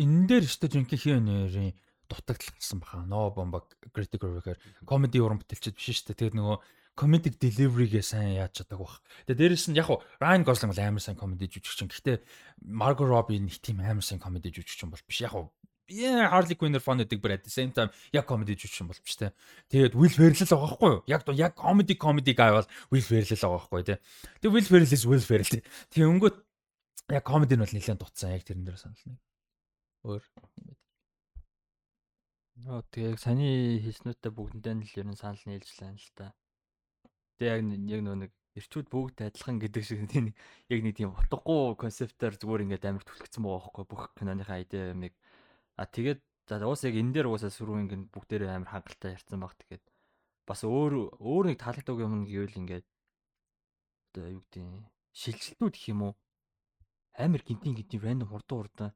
энэ 0.00 0.26
дээр 0.26 0.44
өстө 0.48 0.66
жинхэнэ 0.72 1.20
нэрийн 1.22 1.74
дутагдал 2.10 2.50
гарсан 2.54 2.78
баха. 2.82 3.06
No 3.06 3.30
bomba 3.30 3.62
critic 3.94 4.22
reviewer 4.22 4.58
comedy 4.84 5.22
уран 5.22 5.38
бүтээлчд 5.38 5.78
биш 5.78 6.02
шүү 6.02 6.12
дээ. 6.12 6.34
Тэгээд 6.34 6.38
нөгөө 6.38 6.56
comedic 6.98 7.38
delivery-гээ 7.38 8.04
сайн 8.04 8.34
яаж 8.36 8.60
чаддаг 8.60 8.82
бах. 8.82 9.00
Тэгээд 9.24 9.40
дээрэс 9.40 9.66
нь 9.70 9.78
яг 9.78 9.86
хуу 9.86 10.02
Ryan 10.18 10.44
Gosling 10.44 10.74
бол 10.74 10.82
амар 10.82 11.00
сайн 11.00 11.16
comedy 11.16 11.46
жүжигчин. 11.46 11.88
Гэхдээ 11.88 12.18
Margot 12.66 13.06
Robbie 13.06 13.40
нэг 13.40 13.62
тийм 13.62 13.80
амар 13.80 14.04
сайн 14.04 14.20
comedy 14.20 14.50
жүжигчин 14.50 14.90
бол 14.90 15.00
биш. 15.06 15.22
Яг 15.22 15.32
хуу 15.32 15.54
Yeah, 15.90 16.30
Harley 16.30 16.54
Quinn-ээр 16.54 16.84
fun 16.84 17.02
гэдэг 17.02 17.18
бүр 17.18 17.34
at 17.34 17.42
the 17.42 17.50
same 17.50 17.74
time 17.74 17.90
яг 18.14 18.28
comedy 18.30 18.54
жүжигчин 18.54 18.86
бол 18.86 19.00
биш 19.02 19.18
те. 19.18 19.32
Тэгээд 19.74 19.98
Will 19.98 20.14
Ferrell 20.14 20.38
л 20.38 20.46
байгаа 20.46 20.68
байхгүй 20.70 20.90
юу? 20.94 21.00
Яг 21.10 21.26
яг 21.34 21.56
comedy 21.58 21.96
comedy 21.98 22.34
guy 22.38 22.54
бол 22.54 22.68
Will 22.94 23.02
Ferrell 23.02 23.26
л 23.26 23.34
байгаа 23.34 23.58
байхгүй 23.58 23.82
те. 23.90 23.96
Тэгээд 24.38 24.54
Will 24.54 24.68
Ferrell 24.70 24.94
is 24.94 25.02
Will 25.02 25.24
Ferrell. 25.26 25.50
Тэгээд 25.90 26.10
өнгөт 26.14 26.36
яг 27.10 27.24
комеди 27.26 27.58
нь 27.58 27.62
бол 27.66 27.74
нэлээд 27.74 27.98
дутсан 27.98 28.34
яг 28.38 28.46
тэрэн 28.46 28.64
дээр 28.64 28.78
санал 28.78 29.02
нэг. 29.10 29.18
Өөр. 30.06 30.24
Нөө 32.60 32.80
тэгээ 32.94 33.16
саний 33.18 33.82
хийснүүтээ 33.82 34.30
бүгдэндээ 34.30 34.74
нь 34.78 34.84
л 34.86 34.98
ер 35.00 35.08
нь 35.10 35.18
санал 35.18 35.42
нийлжлээ 35.42 35.90
л 35.90 36.10
та. 36.14 36.30
Тэгээ 37.42 37.50
яг 37.50 37.98
яг 37.98 38.00
нөө 38.06 38.16
нэг 38.26 38.32
эрчүүд 38.58 38.86
бүгд 38.90 39.22
адилхан 39.26 39.58
гэдэг 39.62 39.82
шиг 39.82 40.06
тийм 40.10 40.34
яг 40.70 40.80
нэг 40.82 40.94
тийм 40.98 41.14
утгагүй 41.14 41.78
концептээр 41.78 42.34
зүгээр 42.38 42.64
ингээд 42.66 42.88
амар 42.90 43.04
түлхэгцэн 43.06 43.42
байгаа 43.42 43.62
байхгүй 43.62 43.84
бүх 43.86 44.02
киноныхаа 44.18 44.58
идея 44.62 44.92
юмыг 44.94 45.14
а 45.80 45.88
тэгээд 45.88 46.20
за 46.44 46.60
уус 46.68 46.84
яг 46.84 46.94
энэ 47.00 47.12
дээр 47.16 47.32
уусаа 47.32 47.48
сүрүү 47.48 47.80
ингээд 47.88 48.12
бүгдээрээ 48.12 48.52
амар 48.52 48.68
хангалттай 48.68 49.16
ярьсан 49.16 49.40
баг 49.40 49.56
тэгээд 49.56 49.84
бас 50.44 50.60
өөр 50.68 51.16
өөр 51.16 51.44
нэг 51.48 51.58
таалагддаг 51.62 51.96
юм 52.04 52.28
гэвэл 52.28 52.60
ингээд 52.60 52.86
одоо 54.12 54.26
юу 54.36 54.42
гэдэг 54.44 54.66
шилжилтүүд 55.16 55.74
гэх 55.74 55.88
юм 55.94 56.00
уу 56.04 56.12
амар 57.16 57.40
гинтийн 57.40 57.74
гинтийн 57.78 58.02
рандом 58.04 58.28
хурдан 58.28 58.58
хурдан 58.60 58.90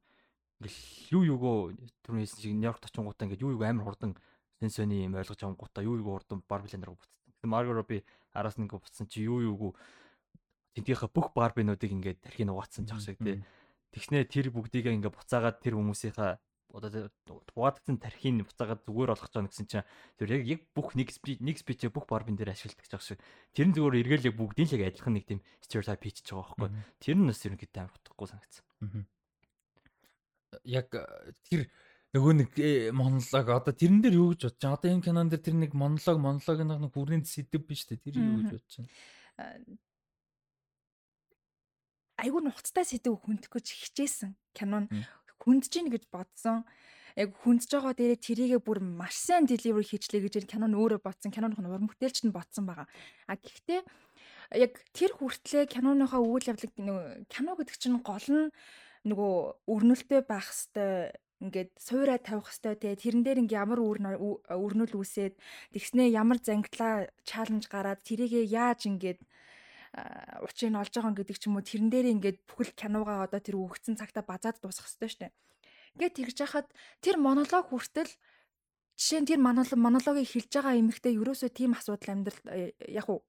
ингээл 0.59 0.79
юу 1.11 1.23
юугоо 1.35 1.57
түрүү 2.03 2.19
хэлсэн 2.23 2.39
шиг 2.41 2.53
Нью-Йорк 2.55 2.83
очингуудаа 2.85 3.25
ингээд 3.27 3.43
юу 3.43 3.53
юуг 3.55 3.63
амар 3.63 3.85
хурдан 3.85 4.11
сенсоны 4.59 5.03
юм 5.03 5.15
ойлгож 5.19 5.39
авангуудаа 5.43 5.83
юу 5.83 5.99
юуг 5.99 6.23
хурдан 6.23 6.43
барбилендер 6.47 6.95
буцсан. 6.95 7.11
Тэгсэн 7.27 7.49
Марго 7.51 7.73
Роби 7.75 8.05
араас 8.31 8.55
нь 8.55 8.63
ингээд 8.63 8.81
буцсан 8.81 9.07
чи 9.11 9.27
юу 9.27 9.43
юуг 9.43 9.75
тентийнхээ 10.75 11.11
бүх 11.11 11.35
барбинуудыг 11.35 11.91
ингээд 11.91 12.23
тархийг 12.23 12.49
угаацсан 12.49 12.87
жах 12.87 13.03
шиг 13.03 13.19
тий. 13.19 13.43
Тэгснэ 13.91 14.23
тэр 14.31 14.51
бүгдийг 14.55 14.87
ингээд 14.87 15.11
буцаагаад 15.11 15.59
тэр 15.59 15.75
хүмүүсийнхаа 15.75 16.39
одоо 16.73 17.09
угаагдсан 17.55 17.97
тархийг 18.01 18.43
буцаагаад 18.43 18.83
зүгээр 18.83 19.11
болгож 19.13 19.31
байгаа 19.31 19.51
гэсэн 19.51 19.67
чинь 19.69 19.87
тэр 20.17 20.29
яг 20.35 20.43
яг 20.45 20.61
бүх 20.75 20.97
нэг 20.97 21.13
спич 21.13 21.39
нэг 21.39 21.61
спичээ 21.61 21.93
бүх 21.93 22.09
барбин 22.09 22.35
дээр 22.35 22.51
ашигладаг 22.51 22.89
жах 22.89 23.05
шиг 23.05 23.19
тэр 23.53 23.69
нь 23.69 23.75
зүгээр 23.77 24.01
эргээл 24.01 24.27
яг 24.33 24.35
бүгдийн 24.35 24.67
л 24.67 24.75
яг 24.81 24.83
адилхан 24.91 25.13
нэг 25.15 25.25
тийм 25.29 25.39
стереотип 25.61 26.03
хийчихэж 26.03 26.29
байгаа 26.35 26.57
байхгүй. 26.57 26.69
Тэр 26.99 27.15
нь 27.15 27.29
бас 27.29 27.45
ерөнхийдөө 27.45 27.81
амар 27.85 27.95
утгагүй 27.95 28.27
санагдсан. 28.27 28.63
Яг 30.65 30.89
тэр 31.47 31.61
нөгөө 32.15 32.33
нэг 32.39 32.51
монолог 32.95 33.47
одоо 33.51 33.73
тэрэн 33.75 33.99
дээр 34.03 34.15
юу 34.19 34.29
гэж 34.35 34.41
бодож 34.47 34.59
байгаа? 34.59 34.75
Одоо 34.79 34.89
энэ 34.95 35.05
кинон 35.05 35.29
дээр 35.31 35.43
тэр 35.43 35.55
нэг 35.59 35.71
монолог 35.75 36.17
монологын 36.19 36.71
нэг 36.79 36.91
бүрийн 36.95 37.23
сэдв 37.27 37.63
биш 37.63 37.83
үү? 37.91 37.99
Тэр 37.99 38.15
юу 38.19 38.39
гэж 38.39 38.51
бодож 38.55 38.73
байна? 38.79 39.79
Айгүй 42.15 42.41
нухацтай 42.47 42.87
сэдв 42.87 43.19
хүндэх 43.19 43.51
гэж 43.51 43.67
хичээсэн 43.67 44.31
кинон 44.55 44.87
хүндж 45.41 45.71
ийн 45.77 45.89
гэж 45.91 46.03
бодсон. 46.11 46.63
Яг 47.15 47.31
хүндж 47.43 47.71
байгаа 47.71 47.95
дээрээ 47.95 48.19
тэрийгэ 48.19 48.59
бүр 48.59 48.83
маш 48.83 49.15
сайн 49.15 49.47
delivery 49.47 49.87
хийчлээ 49.87 50.27
гэж 50.27 50.51
кинон 50.51 50.75
өөрөө 50.75 50.99
бодсон. 50.99 51.31
Киноных 51.31 51.59
нь 51.59 51.67
уран 51.67 51.87
бүтээлч 51.87 52.27
нь 52.27 52.35
бодсон 52.35 52.67
байгаа. 52.67 52.87
А 53.31 53.39
гэхдээ 53.39 53.81
яг 54.59 54.73
тэр 54.91 55.11
хүртлээ 55.15 55.65
киноныхоо 55.71 56.21
үйл 56.21 56.49
явдлыг 56.51 56.73
кино 57.31 57.51
гэдэг 57.55 57.77
чинь 57.79 58.03
гол 58.03 58.27
нь 58.27 58.51
нөгөө 59.07 59.33
өрнөлтөө 59.69 60.21
байх 60.27 60.49
хэвээр 60.49 61.15
ингээд 61.43 61.71
суурай 61.77 62.17
тавих 62.17 62.47
хэвээр 62.49 62.77
те 62.79 62.95
тэрэн 62.95 63.23
дээр 63.23 63.41
ингээм 63.43 63.61
ямар 63.61 63.79
өрнөл 63.83 64.93
үүсээд 64.95 65.35
тэгснээ 65.75 66.15
ямар 66.15 66.39
зангидлаа 66.39 67.11
чаленж 67.27 67.67
гараад 67.67 68.01
тэрийгэ 68.07 68.47
яаж 68.49 68.87
ингээд 68.89 69.19
учрыг 70.43 70.69
нь 70.71 70.79
олж 70.79 70.93
байгаа 70.93 71.13
гэдэг 71.15 71.37
ч 71.39 71.43
юм 71.47 71.55
уу 71.55 71.63
тэрэн 71.63 71.89
дээр 71.91 72.07
ингээд 72.15 72.37
бүхэл 72.47 72.75
киногаа 72.75 73.27
одоо 73.27 73.39
тэр 73.39 73.55
өгцөн 73.55 73.95
цагта 73.95 74.21
базаад 74.21 74.59
дуусгах 74.59 74.91
шүү 74.91 75.27
дээ. 75.27 75.31
Ингээд 75.95 76.15
тэгж 76.19 76.37
яхад 76.43 76.67
тэр 76.99 77.15
монолог 77.15 77.71
хүртэл 77.71 78.11
жишээ 78.99 79.19
нь 79.23 79.29
тэр 79.31 79.39
монолог 79.39 79.79
монологыг 79.79 80.27
хэлж 80.27 80.51
байгаа 80.51 80.75
эмэгтэй 80.79 81.15
ерөөсөө 81.15 81.49
тийм 81.55 81.71
асуудал 81.75 82.11
амьдрал 82.11 82.43
э, 82.51 82.75
яг 82.91 83.07
уу 83.07 83.23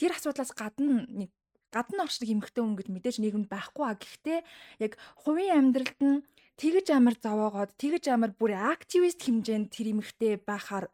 тэр 0.00 0.16
асуудлаас 0.16 0.52
гадна 0.56 1.04
нэг 1.04 1.30
гадна 1.68 2.08
орчдөг 2.08 2.28
эмэгтэй 2.32 2.62
хүн 2.64 2.76
гэж 2.80 2.88
мэдээж 2.88 3.16
нийгэмд 3.20 3.48
байхгүй 3.52 3.84
а 3.84 4.00
гэхдээ 4.00 4.40
яг 4.84 4.92
хувийн 5.20 5.72
амьдралд 5.72 6.00
нь 6.00 6.24
тэгж 6.60 6.86
амар 6.96 7.16
зовоогоод 7.20 7.76
тэгж 7.76 8.04
амар 8.12 8.32
бүр 8.36 8.56
активист 8.56 9.20
хэмжээнд 9.24 9.68
тэр 9.72 9.92
эмэгтэй 9.92 10.40
байхаар 10.40 10.88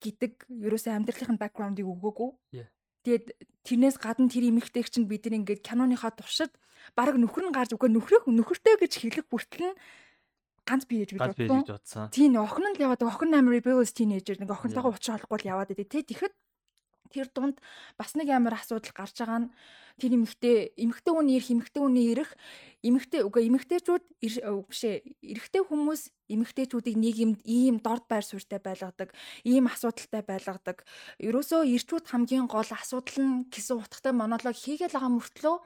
гэдэг 0.00 0.32
ерөөсөө 0.48 0.92
амьдралын 0.92 1.40
бэкграундыг 1.40 1.86
өгөөгүй. 1.88 2.30
Тэгээд 3.08 3.26
тэрнээс 3.64 3.96
гадна 3.96 4.28
тэр 4.28 4.52
эмэгтэйг 4.52 4.92
чинь 4.92 5.08
бид 5.08 5.24
нар 5.24 5.40
ингээд 5.40 5.64
киноныхаа 5.64 6.12
туршид 6.12 6.52
баг 6.92 7.16
нөхөр 7.16 7.48
нь 7.48 7.56
гарч 7.56 7.72
үгүй 7.72 7.88
нөхрөө 7.88 8.28
нөхөртэй 8.28 8.76
гэж 8.84 8.92
хэлэх 9.00 9.24
хүртэл 9.32 9.72
нь 9.72 9.76
ганц 10.68 10.84
бие 10.84 11.08
гэж 11.08 11.16
бодсон. 11.16 12.12
Тийм 12.12 12.36
охин 12.36 12.68
нь 12.68 12.76
л 12.76 12.84
яваад 12.84 13.00
охин 13.00 13.32
амар 13.32 13.56
rebellious 13.56 13.96
teenager 13.96 14.36
нэг 14.36 14.52
охинтойгоо 14.52 14.92
уулзах 14.92 15.24
болохгүй 15.24 15.38
л 15.40 15.50
яваад 15.56 15.72
идэв. 15.72 15.88
Тэ 15.88 16.04
тэгэхэд 16.04 16.34
Тэр 17.10 17.28
дунд 17.34 17.56
бас 17.96 18.14
нэг 18.14 18.28
амар 18.30 18.60
асуудал 18.60 18.92
гарч 18.94 19.18
байгаа 19.18 19.48
нь 19.48 19.52
тэр 19.98 20.14
эмэгтэй 20.14 20.78
эмэгтэй 20.78 21.12
хүний 21.12 21.36
ирэх 21.42 21.50
эмэгтэй 21.50 21.82
хүний 21.82 22.06
ирэх 22.14 22.30
эмэгтэй 22.86 23.20
үгүй 23.26 23.42
эмэгтэйчүүд 23.50 24.04
ир- 24.22 24.44
ö, 24.46 24.62
биш 24.62 24.82
ээ 24.86 25.02
эрэгтэй 25.34 25.62
хүмүүс 25.66 26.02
эмэгтэйчүүдийг 26.30 26.96
нийгэмд 26.96 27.38
ийм 27.42 27.82
дорд 27.82 28.06
байр 28.06 28.22
суурьтай 28.22 28.62
байлгадаг 28.62 29.10
ийм 29.42 29.66
асуудалтай 29.66 30.22
байлгадаг. 30.22 30.86
Ерөөсөө 31.18 31.66
ирчүүд 31.66 32.06
хамгийн 32.06 32.46
гол 32.46 32.70
асуудал 32.70 33.18
нь 33.18 33.50
гэсэн 33.50 33.82
утгатай 33.82 34.14
монолог 34.14 34.54
хийгээл 34.54 34.94
байгаа 34.94 35.12
мөртлөө 35.18 35.56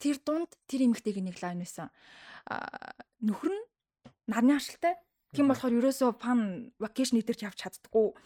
тэр 0.00 0.16
дунд 0.24 0.50
тэр 0.64 0.80
эмэгтэйг 0.88 1.20
нэг 1.20 1.36
лайн 1.44 1.60
байсан. 1.60 1.92
Нөхөр 3.20 3.52
нь 3.52 3.64
нарны 4.24 4.56
ашилтай 4.56 4.96
тийм 5.36 5.52
болохоор 5.52 5.76
ерөөсөө 5.84 6.10
фан 6.16 6.72
вакейшн 6.80 7.20
идэрч 7.20 7.44
явж 7.44 7.58
чаддггүй 7.60 8.16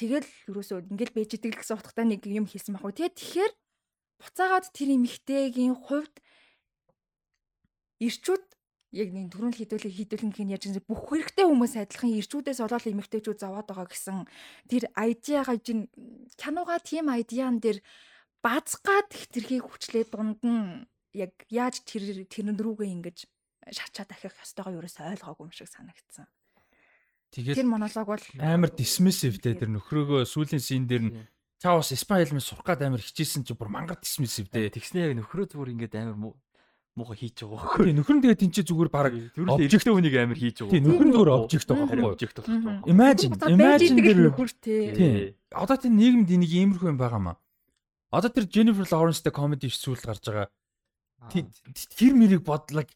тэгэл 0.00 0.28
ерөөсөө 0.48 0.88
ингээл 0.88 1.12
бэж 1.12 1.30
идэг 1.36 1.60
гэсэн 1.60 1.76
утгатай 1.76 2.06
нэг 2.08 2.24
юм 2.24 2.48
хэлсэн 2.48 2.80
баг. 2.80 2.96
Тэгээ 2.96 3.12
тэгэхээр 3.12 3.52
буцаагаад 4.24 4.66
тэр 4.72 4.88
эмэгтэйгийн 4.96 5.76
хувьд 5.76 6.14
ирчүүд 8.00 8.44
яг 8.96 9.08
нэг 9.14 9.30
түрүүн 9.30 9.52
л 9.54 9.60
хідүүлэг 9.60 9.94
хідүүлэн 9.94 10.32
гин 10.34 10.50
яаж 10.50 10.66
байгаа 10.66 10.88
бүх 10.88 11.02
хэрэгтэй 11.12 11.46
хүмүүс 11.46 11.74
адилхан 11.78 12.16
ирчүүдээс 12.18 12.60
олоод 12.64 12.90
эмэгтэйчүүд 12.90 13.38
зовоод 13.38 13.68
байгаа 13.70 13.86
гэсэн 13.86 14.26
тэр 14.66 14.90
айдиагаа 14.98 15.56
жин 15.62 15.86
кинога 16.34 16.80
тийм 16.82 17.06
айдиан 17.12 17.62
дээр 17.62 17.78
базгаад 18.42 19.14
хитрхийг 19.14 19.62
хүчлээ 19.68 20.04
дунд 20.10 20.42
нь 20.42 20.88
яг 21.14 21.32
яаж 21.52 21.86
тэр 21.86 22.26
тэрэн 22.26 22.58
рүүгээ 22.58 22.90
ингэж 22.98 23.18
шачаа 23.70 24.06
дахих 24.10 24.34
ёстойгоо 24.42 24.74
юу 24.74 24.82
ч 24.88 24.98
ойлгоогүй 24.98 25.46
юм 25.46 25.54
шиг 25.54 25.70
санагдсан. 25.70 26.26
Тэр 27.30 27.54
Тэгээд 27.54 27.70
монолог 27.70 28.06
бол 28.06 28.24
амар 28.42 28.70
dismissive 28.74 29.38
те 29.38 29.54
тэр 29.54 29.70
нөхрөөгөө 29.70 30.26
сүүлийн 30.26 30.58
син 30.62 30.86
дээр 30.90 31.02
нь 31.06 31.14
та 31.62 31.78
бас 31.78 31.94
Испани 31.94 32.26
хэлмээ 32.26 32.42
сурах 32.42 32.66
гад 32.66 32.82
амар 32.82 32.98
хичээсэн 32.98 33.46
чи 33.46 33.54
бүр 33.54 33.70
мангар 33.70 34.02
dismissive 34.02 34.50
те. 34.50 34.66
Тэгснээ 34.66 35.14
яг 35.14 35.22
нөхрөө 35.22 35.54
зүгээр 35.54 35.72
ингээд 35.78 35.94
амар 35.94 36.18
муу 36.18 36.34
муухай 36.98 37.30
хийж 37.30 37.46
байгаа 37.46 37.54
байхгүй. 37.54 37.94
Нөхөр 37.94 38.16
нь 38.18 38.22
тэгээ 38.26 38.40
тэнцээ 38.42 38.64
зүгээр 38.66 38.90
баг 38.90 39.14
object- 39.14 39.62
эрэгтэй 39.62 39.92
хүнийг 39.94 40.16
амар 40.18 40.38
хийж 40.42 40.56
байгаа. 40.58 40.74
тий 40.74 40.82
нөхөр 40.82 41.06
нь 41.06 41.14
зүгээр 41.14 41.32
object 41.38 41.66
байгаа 41.70 41.86
байхгүй. 41.86 42.90
Imagine 42.90 43.32
imagine 43.46 43.96
дээр 44.02 44.20
нөхөр 44.26 44.50
тий. 44.58 44.82
тий. 44.90 45.14
Одоо 45.54 45.76
тэр 45.78 45.94
нийгэмд 45.94 46.30
энийг 46.34 46.50
иймэрхүү 46.50 46.90
юм 46.90 46.98
байгаа 46.98 47.22
маа. 47.22 47.36
Одоо 48.10 48.30
тэр 48.34 48.50
Jennifer 48.50 48.86
Lawrence-тэй 48.90 49.30
comedy 49.30 49.70
сүүл 49.70 50.02
гарч 50.02 50.26
байгаа. 50.26 50.50
Тэр 51.30 52.12
мэрийг 52.18 52.42
бодлог 52.42 52.90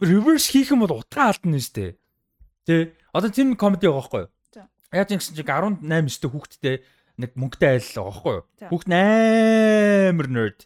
reverse 0.00 0.48
хийх 0.48 0.72
юм 0.72 0.80
бол 0.86 0.96
утгаа 1.02 1.34
алдна 1.34 1.58
нь 1.58 1.62
штэ. 1.62 1.98
Тэ 2.64 2.96
одоо 3.12 3.30
тэр 3.30 3.54
comedy 3.56 3.86
байгаа 3.88 4.02
байхгүй 4.02 4.22
юу? 4.26 4.30
Яаж 4.92 5.08
юм 5.12 5.20
гэсэн 5.20 5.34
чинь 5.36 5.48
18 5.48 5.84
9-тэй 5.84 6.30
хүүхэдтэй 6.32 6.76
нэг 7.18 7.30
мөнгөтэй 7.36 7.70
айл 7.76 7.88
байгаа 7.92 8.08
байхгүй 8.08 8.34
юу? 8.34 8.44
Хүүхд 8.72 8.88
амар 8.92 10.28
nerd. 10.32 10.58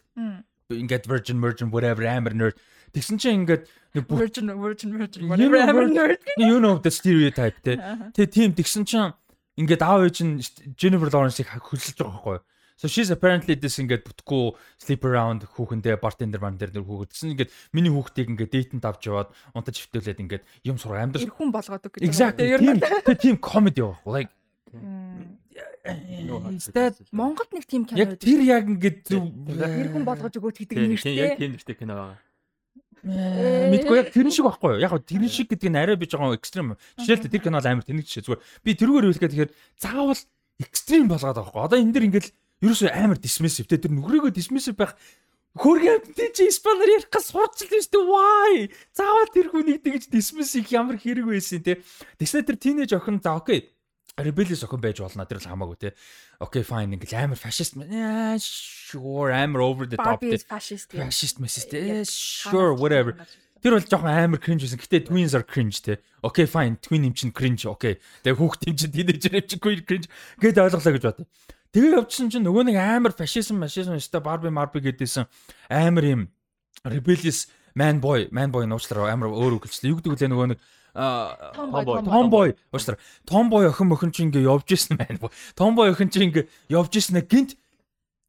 Ингээд 0.73 1.05
virgin 1.11 1.37
virgin 1.43 1.69
whatever 1.73 2.07
амар 2.07 2.33
nerd. 2.33 2.55
Тэгсэн 2.93 3.17
чинь 3.19 3.43
ингээд 3.43 3.67
нэг 3.97 4.05
Virgin 4.09 4.47
Virgin 4.57 4.89
Virgin 4.93 5.27
whatever 5.29 5.57
амар 5.59 5.89
nerd. 5.89 6.21
you 6.37 6.57
know 6.61 6.77
the 6.79 6.89
stereotype 6.93 7.57
те. 7.65 7.77
Тэгээ 8.13 8.29
тийм 8.31 8.49
тэгсэн 8.53 8.85
чинь 8.85 9.13
ингээд 9.57 9.81
аав 9.85 10.05
ээж 10.07 10.17
нь 10.25 10.39
Jennifer 10.77 11.09
Lawrence-ыг 11.09 11.49
хөлсөж 11.61 11.97
байгаа 11.97 12.21
байхгүй 12.21 12.37
юу? 12.37 12.43
So 12.77 12.87
she's 12.87 13.13
apparently 13.13 13.55
this 13.55 13.79
ингээд 13.79 14.03
бүтггүй 14.07 14.53
sleep 14.81 15.05
around 15.05 15.45
хүүхэндээ 15.55 16.01
bartender 16.01 16.41
man 16.41 16.57
дээр 16.57 16.73
нэр 16.73 16.85
хүүхэд. 16.85 17.11
Тэгсэн 17.13 17.33
ингээд 17.37 17.51
миний 17.71 17.93
хүүхдийг 17.93 18.27
ингээд 18.33 18.53
дейтэнд 18.53 18.83
авч 18.83 19.07
яваад 19.07 19.29
унтаж 19.53 19.77
хөвтүүлээд 19.77 20.23
ингээд 20.23 20.43
юм 20.67 20.77
сурах 20.81 21.05
амьдрал. 21.05 21.29
Хүн 21.29 21.51
болгоод 21.53 21.85
үг 21.85 21.93
гэж. 21.97 22.03
Exactly. 22.03 22.49
Ер 22.49 22.59
Тийм 22.59 22.77
нь 22.77 22.83
тэгээ 22.83 23.21
тийм 23.21 23.35
comedy 23.37 23.81
байхгүй. 23.85 24.09
Like 24.09 24.31
instead 25.83 26.95
Монголд 27.11 27.51
нэг 27.53 27.65
тийм 27.67 27.85
кино 27.85 27.99
яг 27.99 28.17
тэр 28.17 28.41
яг 28.41 28.63
ингээд 28.65 28.97
зөв 29.05 29.23
эр 29.59 29.89
хүн 29.91 30.05
болгож 30.07 30.33
өгөөд 30.33 30.57
гэдэг 30.63 30.75
Тийм 30.79 30.91
нэртэй. 30.95 31.15
яг 31.19 31.37
тийм 31.37 31.51
нэртэй 31.53 31.75
кино 31.77 31.93
байгаа. 31.93 32.19
Мэдгүй 33.03 33.97
яг 33.99 34.09
тэрэн 34.15 34.31
шиг 34.31 34.47
байхгүй 34.47 34.79
юу? 34.79 34.83
Яг 34.83 34.95
тэрэн 35.03 35.27
шиг 35.27 35.51
гэдэг 35.51 35.69
нь 35.69 35.77
арай 35.77 35.99
биж 35.99 36.15
байгаа 36.15 36.39
экстрим. 36.39 36.79
Жишээлбэл 36.97 37.33
тэр 37.35 37.43
кино 37.43 37.59
амар 37.59 37.83
тэнэг 37.83 38.07
жишээ 38.07 38.23
зүгээр. 38.23 38.43
Би 38.63 38.71
тэрүүгээр 38.79 39.07
хэлэх 39.11 39.23
гэхээр 39.27 39.51
заавал 39.75 40.23
экстрим 40.63 41.07
болгоод 41.11 41.35
байгаа 41.35 41.51
байхгүй. 41.51 41.63
Одоо 41.67 41.77
энэ 41.83 41.93
дэр 41.93 42.07
ингээд 42.07 42.27
ерөөсөө 42.63 42.89
амар 42.95 43.19
dismissive 43.19 43.67
те 43.67 43.77
тэр 43.77 43.91
нүгрөөгөө 43.91 44.31
dismissive 44.33 44.79
байх 44.79 44.95
Хөргөм 45.53 46.17
тий 46.17 46.31
чи 46.33 46.49
испанаар 46.49 46.89
ярих 46.97 47.13
гас 47.13 47.29
сурч 47.29 47.61
л 47.61 47.69
шүү 47.69 47.93
дээ. 47.93 48.05
Why? 48.09 48.73
Заавал 48.89 49.29
тэр 49.29 49.53
хүнийг 49.53 49.85
тэгж 49.85 50.09
dismiss 50.09 50.57
их 50.57 50.73
ямар 50.73 50.97
хэрэг 50.97 51.29
байсан 51.29 51.61
те. 51.61 51.77
Тэгснэ 52.17 52.41
тэр 52.41 52.57
teenage 52.57 52.97
охин 52.97 53.21
за 53.21 53.37
окей. 53.37 53.69
Rebellious 54.17 54.65
охин 54.65 54.81
байж 54.81 54.97
болно. 54.97 55.29
Тэр 55.29 55.37
л 55.37 55.45
хамаагүй 55.45 55.77
те. 55.77 55.89
Окей 56.41 56.65
fine 56.65 56.97
ингээл 56.97 57.29
амар 57.29 57.37
fascist. 57.37 57.77
Sure 58.41 59.29
амар 59.29 59.61
over 59.61 59.85
the 59.85 59.93
top 59.93 60.25
fascist. 60.25 60.89
Fascist 60.97 61.37
Яг 61.37 61.69
те. 61.69 62.01
Sure 62.01 62.73
whatever. 62.73 63.13
Тэр 63.61 63.77
бол 63.77 63.85
жоохон 63.85 64.09
амар 64.09 64.41
cringe 64.41 64.65
байсан. 64.65 64.81
Гэтэ 64.81 65.05
twins 65.05 65.37
are 65.37 65.45
cringe 65.45 65.85
те. 65.85 66.01
Окей 66.25 66.49
fine 66.49 66.81
twin 66.81 67.05
юм 67.05 67.13
чинь 67.13 67.29
cringe. 67.29 67.69
Окей. 67.69 68.01
Тэгээ 68.25 68.41
хүүхд 68.41 68.73
юм 68.73 68.75
чинь 68.81 68.89
teenager 68.89 69.37
юм 69.37 69.45
чинь 69.45 69.61
cringe 69.61 70.09
гэд 70.41 70.57
ойлголоо 70.57 70.97
гэж 70.97 71.05
бод. 71.05 71.21
Тэгээ 71.73 71.97
явчихсан 71.97 72.29
чинь 72.29 72.45
нөгөө 72.45 72.69
нэг 72.69 72.77
амар 72.77 73.13
фашизм 73.17 73.57
фашизм 73.65 73.97
өстой 73.97 74.21
Барби 74.21 74.53
Марби 74.53 74.77
гэдээсэн 74.77 75.25
амар 75.73 76.05
юм 76.05 76.21
rebellious 76.85 77.49
man 77.73 77.97
boy 77.97 78.29
man 78.29 78.53
boy 78.53 78.69
нууцлаар 78.69 79.09
амар 79.09 79.33
өөр 79.33 79.57
үгэлжлээ. 79.57 79.89
Юу 79.89 79.97
гэдэг 79.97 80.13
вэ 80.13 80.29
нөгөө 80.29 80.47
нэг 80.53 80.59
Tomboy, 82.05 82.53
уучлаарай. 82.69 83.01
Tomboy 83.25 83.65
охин 83.65 83.89
охин 83.89 84.13
чинь 84.13 84.29
ингээ 84.29 84.45
явж 84.45 84.69
исэн 84.77 85.01
man 85.01 85.17
boy. 85.17 85.33
Tomboy 85.57 85.89
охин 85.89 86.13
чинь 86.13 86.29
ингээ 86.29 86.45
явж 86.69 86.93
исэн 86.93 87.25
гинт 87.25 87.57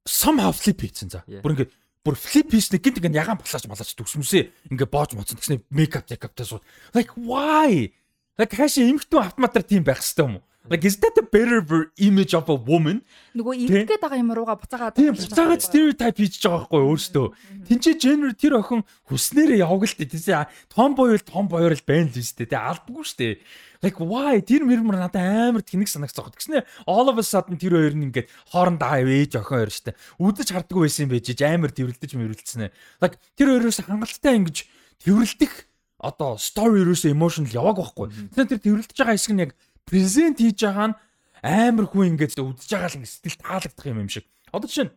somehow 0.09 0.49
flip 0.49 0.81
хийсэн 0.81 1.13
за. 1.13 1.21
Бүр 1.29 1.53
ингээ 1.53 1.69
бүр 2.01 2.17
flip 2.17 2.49
хийсэн 2.49 2.81
гинт 2.81 3.05
ингээ 3.05 3.21
ягаан 3.21 3.37
болооч 3.37 3.69
болооч 3.69 3.93
төгсмөсөө 3.93 4.73
ингээ 4.73 4.89
боож 4.89 5.13
моцсон 5.13 5.37
гэснээр 5.37 5.69
makeup 5.69 6.09
makeup-тай 6.09 6.49
сууд. 6.49 6.65
Like 6.97 7.13
why? 7.21 7.93
Like 8.41 8.57
хаашаа 8.57 8.89
эмхтэн 8.89 9.21
автоматар 9.21 9.61
тийм 9.61 9.85
байх 9.85 10.01
хэвээр 10.01 10.25
юм 10.25 10.41
уу? 10.41 10.45
Like 10.71 10.85
is 10.89 10.97
that 11.05 11.13
a 11.21 11.23
better 11.23 11.61
image 12.01 12.33
of 12.33 12.49
a 12.49 12.57
woman? 12.57 13.05
Нөгөө 13.37 13.53
Тий. 13.53 13.65
иргэдэд 13.69 14.01
байгаа 14.01 14.17
юм 14.17 14.33
руугаа 14.33 14.57
буцаагаад 14.57 14.97
Тийм 14.97 15.13
буцаагаад 15.13 15.61
стереотип 15.61 16.17
хийж 16.17 16.41
байгаа 16.41 16.65
байхгүй 16.65 16.83
өөртөө. 16.89 17.27
Тинчээ 17.69 17.95
генер 18.01 18.33
тэр 18.33 18.55
охин 18.65 18.81
хүснээрээ 19.13 19.61
яваг 19.61 19.85
л 19.85 19.97
дээ. 20.01 20.09
Тэсээ 20.09 20.49
том 20.73 20.97
боёо 20.97 21.21
л 21.21 21.29
том 21.29 21.53
боёор 21.53 21.77
л 21.77 21.85
байна 21.85 22.09
л 22.09 22.17
үстэй. 22.17 22.49
Тэ 22.49 22.57
алдгүй 22.57 23.05
штэ. 23.05 23.45
Like 23.85 24.01
why 24.01 24.41
тэр 24.41 24.65
мэрмэр 24.65 24.97
надад 24.97 25.21
амар 25.21 25.61
тэнэг 25.61 25.85
санагцсан. 25.85 26.33
Тэгснэ 26.33 26.65
all 26.89 27.13
of 27.13 27.21
a 27.21 27.25
sudden 27.25 27.61
тэр 27.61 27.77
хоёр 27.77 27.93
нь 27.93 28.09
ингээд 28.09 28.33
хоорондоо 28.49 29.05
ээж 29.05 29.37
охин 29.37 29.69
хоёр 29.69 29.69
штэ. 29.69 29.93
Үдэж 30.17 30.49
хардггүй 30.49 30.89
байсан 30.89 31.05
юм 31.05 31.13
байж 31.13 31.29
амар 31.45 31.77
тэрвэрлдэж 31.77 32.17
мэрвэлдсэн. 32.17 32.73
Like 33.05 33.21
тэр 33.37 33.53
хоёроос 33.53 33.85
хангалттай 33.85 34.41
ингэж 34.41 34.65
тэрвэрлдэх 35.05 35.53
одоо 36.01 36.41
story 36.41 36.81
ерөөсөө 36.85 37.13
emotional 37.13 37.53
яваг 37.53 37.77
байхгүй. 37.85 38.09
Тэгэхээр 38.33 38.49
тэр 38.49 38.61
тэрвэрлдэж 38.65 38.97
байгаа 38.97 39.17
хэсэг 39.17 39.33
нь 39.37 39.45
яг 39.45 39.53
презент 39.89 40.41
хийж 40.41 40.61
байгаа 40.65 40.93
нь 40.93 40.97
амар 41.45 41.87
хүн 41.89 42.17
ингээд 42.17 42.41
үдэж 42.41 42.69
байгаа 42.69 42.91
л 42.91 42.97
ингээд 42.99 43.15
сэтгэл 43.15 43.41
таалагдах 43.45 43.87
юм 43.87 44.01
юм 44.05 44.11
шиг. 44.11 44.25
Одоо 44.53 44.69
жишээ 44.69 44.89
нь 44.89 44.95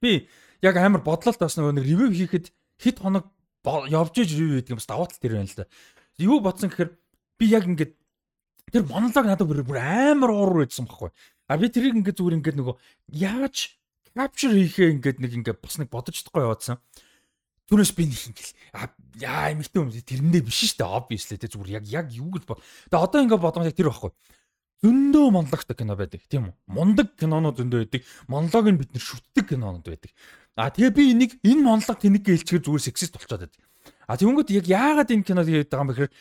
би 0.00 0.10
яг 0.62 0.76
амар 0.76 1.02
бодлолт 1.04 1.40
бас 1.40 1.56
нөгөө 1.56 1.76
нэг 1.76 1.84
ревю 1.84 2.08
хийхэд 2.12 2.52
хит 2.80 2.98
хоног 3.00 3.28
явж 3.64 4.14
иж 4.22 4.30
ревю 4.36 4.60
гэдэг 4.60 4.72
юм 4.72 4.80
бас 4.80 4.88
давуу 4.88 5.06
тал 5.06 5.20
тэр 5.20 5.36
байна 5.36 5.50
л 5.50 5.58
да. 5.60 5.70
Юу 6.16 6.40
бодсон 6.40 6.70
гэхээр 6.72 6.90
би 7.38 7.44
яг 7.52 7.64
ингээд 7.68 7.92
тэр 8.72 8.82
монолог 8.88 9.26
надад 9.26 9.46
бүр 9.46 9.78
амар 9.78 10.30
уур 10.32 10.64
байсан 10.64 10.88
байхгүй. 10.88 11.10
А 11.48 11.56
би 11.60 11.68
тэрийг 11.68 11.98
ингээд 12.00 12.18
зүгээр 12.18 12.38
ингээд 12.40 12.58
нөгөө 12.58 12.76
яаж 13.12 13.76
capture 14.16 14.54
хийхээ 14.56 14.96
ингээд 14.96 15.18
нэг 15.20 15.32
ингээд 15.44 15.60
бас 15.60 15.76
нэг 15.76 15.92
бодож 15.92 16.16
чадахгүй 16.16 16.42
яваадсан. 16.42 16.80
Түүнээс 17.66 17.92
би 17.98 18.06
нэг 18.06 18.20
ингээл 18.30 18.52
яа 19.26 19.50
эмэгтэй 19.50 19.80
юм 19.82 19.90
тэрэндээ 19.90 20.42
биш 20.46 20.58
шүү 20.70 20.86
дээ 20.86 20.96
obviously 20.96 21.36
тэ 21.40 21.50
зүгээр 21.50 21.82
яг 21.82 21.84
яг 21.90 22.06
юу 22.14 22.30
гэж 22.30 22.46
бод. 22.46 22.62
Тэгээ 22.90 23.02
одоо 23.02 23.18
ингээд 23.26 23.42
бодгоо 23.42 23.66
яг 23.66 23.74
тэр 23.74 23.90
байхгүй. 23.90 24.14
Зөндөө 24.86 25.26
монологтой 25.34 25.74
кино 25.74 25.96
байдаг 25.98 26.22
тийм 26.30 26.52
үү? 26.52 26.54
Мундаг 26.70 27.16
кинонууд 27.18 27.58
зөндөө 27.58 27.80
байдаг. 27.88 28.02
Монолог 28.28 28.66
нь 28.70 28.78
бид 28.78 28.90
нэр 28.92 29.02
шүтдэг 29.02 29.44
кинонууд 29.50 29.82
байдаг. 29.82 30.12
А 30.54 30.70
тэгээ 30.70 30.92
би 30.94 31.02
энийг 31.10 31.32
энэ 31.42 31.64
монолог 31.64 31.98
тэнэг 31.98 32.22
гэлчгээр 32.22 32.62
зүгээр 32.62 32.86
сексист 32.86 33.16
болчиход 33.16 33.48
байдаг. 33.48 33.64
А 34.06 34.14
тэгэнгүүт 34.14 34.54
яг 34.54 34.66
яагаад 34.70 35.10
энэ 35.10 35.26
кинод 35.26 35.48
хийдэг 35.50 35.72
байгаа 35.72 35.82
юм 35.82 35.90
бэ 35.90 35.94
гэхээр 35.96 36.12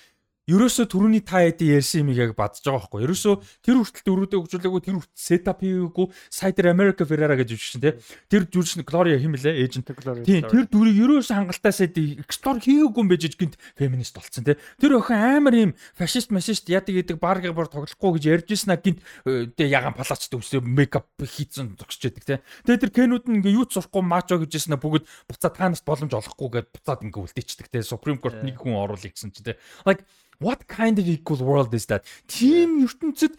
ерөөсөө 0.46 0.86
түрүүний 0.94 1.24
та 1.26 1.42
эдийн 1.42 1.82
ярьсан 1.82 2.06
юм 2.06 2.14
яг 2.14 2.36
бадж 2.38 2.62
байгаа 2.62 2.86
байхгүй. 2.86 3.02
Ерөөсөө 3.10 3.36
тэр 3.66 3.82
хүртэл 3.82 4.06
дөрүүдээ 4.06 4.40
хөгжүүлээгүй 4.46 4.82
тэр 4.86 4.96
хүртэл 5.02 5.18
сетап 5.18 5.60
хийгээгүй 5.66 6.06
Cider 6.30 6.66
America 6.70 7.02
Ferrara 7.02 7.34
гэж 7.34 7.50
үжигчин 7.58 7.82
те. 7.82 7.98
Тэр 8.30 8.46
жүжигч 8.46 8.86
Gloria 8.86 9.18
хэм 9.18 9.34
лээ 9.34 9.66
эйжент 9.66 9.90
Тийм 9.90 10.46
тэр 10.46 10.70
дүрийг 10.70 11.02
ерөөс 11.02 11.34
хангалтаасаа 11.34 11.90
эксплор 11.90 12.62
хийгээгүй 12.62 13.02
юм 13.02 13.10
байж 13.10 13.26
гинт 13.34 13.58
феминист 13.74 14.14
болцсон 14.14 14.46
тий. 14.46 14.58
Тэр 14.78 15.02
охин 15.02 15.18
амар 15.18 15.56
юм 15.58 15.72
фашист 15.98 16.30
машист 16.30 16.70
яадаг 16.70 16.94
гэдэг 16.94 17.18
барга 17.18 17.50
бар 17.50 17.66
тоглохгүй 17.66 18.22
гэж 18.22 18.24
ярьж 18.30 18.48
ирсэн 18.54 18.78
а 18.78 18.78
гинт 18.78 19.02
тэ 19.26 19.66
ягаан 19.66 19.98
палач 19.98 20.30
төвсөө 20.30 20.62
мейкап 20.62 21.10
хийцэн 21.18 21.74
зогсож 21.74 22.06
яадаг 22.06 22.24
тий. 22.24 22.38
Тэгээ 22.70 22.82
тэр 22.86 22.92
кэнүүд 22.94 23.26
нь 23.34 23.36
ингээ 23.42 23.58
юу 23.58 23.66
ч 23.66 23.82
сурахгүй 23.82 24.04
мачо 24.06 24.38
гэж 24.38 24.62
ирсэн 24.62 24.78
а 24.78 24.82
бүгд 24.82 25.10
буцаад 25.26 25.58
танаас 25.58 25.82
боломж 25.82 26.14
олохгүйгээд 26.14 26.70
буцаад 26.70 27.02
ингээ 27.02 27.24
үлдээчдэг 27.26 27.68
тий. 27.74 27.82
Supreme 27.82 28.22
Court 28.22 28.46
нэг 28.46 28.62
хүн 28.62 28.78
оруулах 28.78 29.10
гэсэн 29.10 29.34
чи 29.34 29.42
тий. 29.42 29.58
Like 29.86 30.06
what 30.40 30.68
kind 30.68 31.00
of 31.00 31.06
equal 31.08 31.40
world 31.40 31.74
is 31.74 31.86
that? 31.88 32.04
Тим 32.28 32.84
ертөнцид 32.86 33.36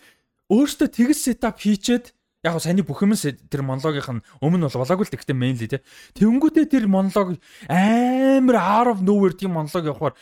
өөртөө 0.53 0.89
тэгс 0.95 1.27
сетап 1.27 1.59
хийчээд 1.61 2.15
яг 2.47 2.61
саний 2.63 2.87
бүх 2.87 3.03
юмс 3.03 3.27
тэр 3.27 3.63
монологийнх 3.67 4.23
нь 4.23 4.25
өмнө 4.39 4.71
бол 4.71 4.83
болоогүй 4.87 5.07
л 5.07 5.13
гэхдээ 5.13 5.35
mainly 5.35 5.67
те. 5.67 5.83
Тэнгүүтээ 6.15 6.71
тэр 6.71 6.87
монолог 6.87 7.39
амар 7.67 8.57
out 8.57 8.89
of 8.95 8.99
nowhere 9.03 9.35
тийм 9.35 9.59
монолог 9.59 9.83
явахаар 9.83 10.15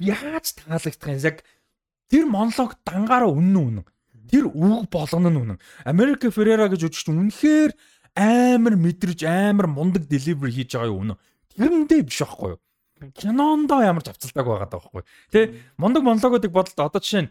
яаж 0.00 0.56
таалагдах 0.56 1.12
юм 1.12 1.20
яг 1.20 1.36
тэр 2.08 2.24
монолог 2.24 2.80
дангаараа 2.86 3.28
үнэн 3.28 3.84
үнэн. 3.84 3.86
Тэр 4.32 4.48
үг 4.48 4.88
болгоно 4.88 5.28
нь 5.28 5.40
үнэн. 5.44 5.58
Америка 5.84 6.32
Феррера 6.32 6.72
гэж 6.72 6.88
үжигч 6.88 7.12
үнэхээр 7.12 7.76
амар 8.16 8.80
мэдрэж 8.80 9.20
амар 9.28 9.68
мундаг 9.68 10.08
delivery 10.08 10.52
хийж 10.56 10.72
байгаа 10.72 10.88
юм 10.88 11.00
үнэн. 11.12 11.20
Тэрэндээ 11.52 12.00
биш 12.08 12.24
байхгүй 12.24 12.56
юу? 12.56 12.60
Кинондоо 13.10 13.82
ямар 13.82 14.06
ч 14.06 14.14
авцалдаг 14.14 14.46
байгаа 14.46 14.70
даахгүй. 14.70 15.02
Тэ 15.34 15.58
мондог 15.74 16.06
монологуудыг 16.06 16.54
бодолт 16.54 16.78
одоо 16.78 17.02
жишээ 17.02 17.26
нь 17.26 17.30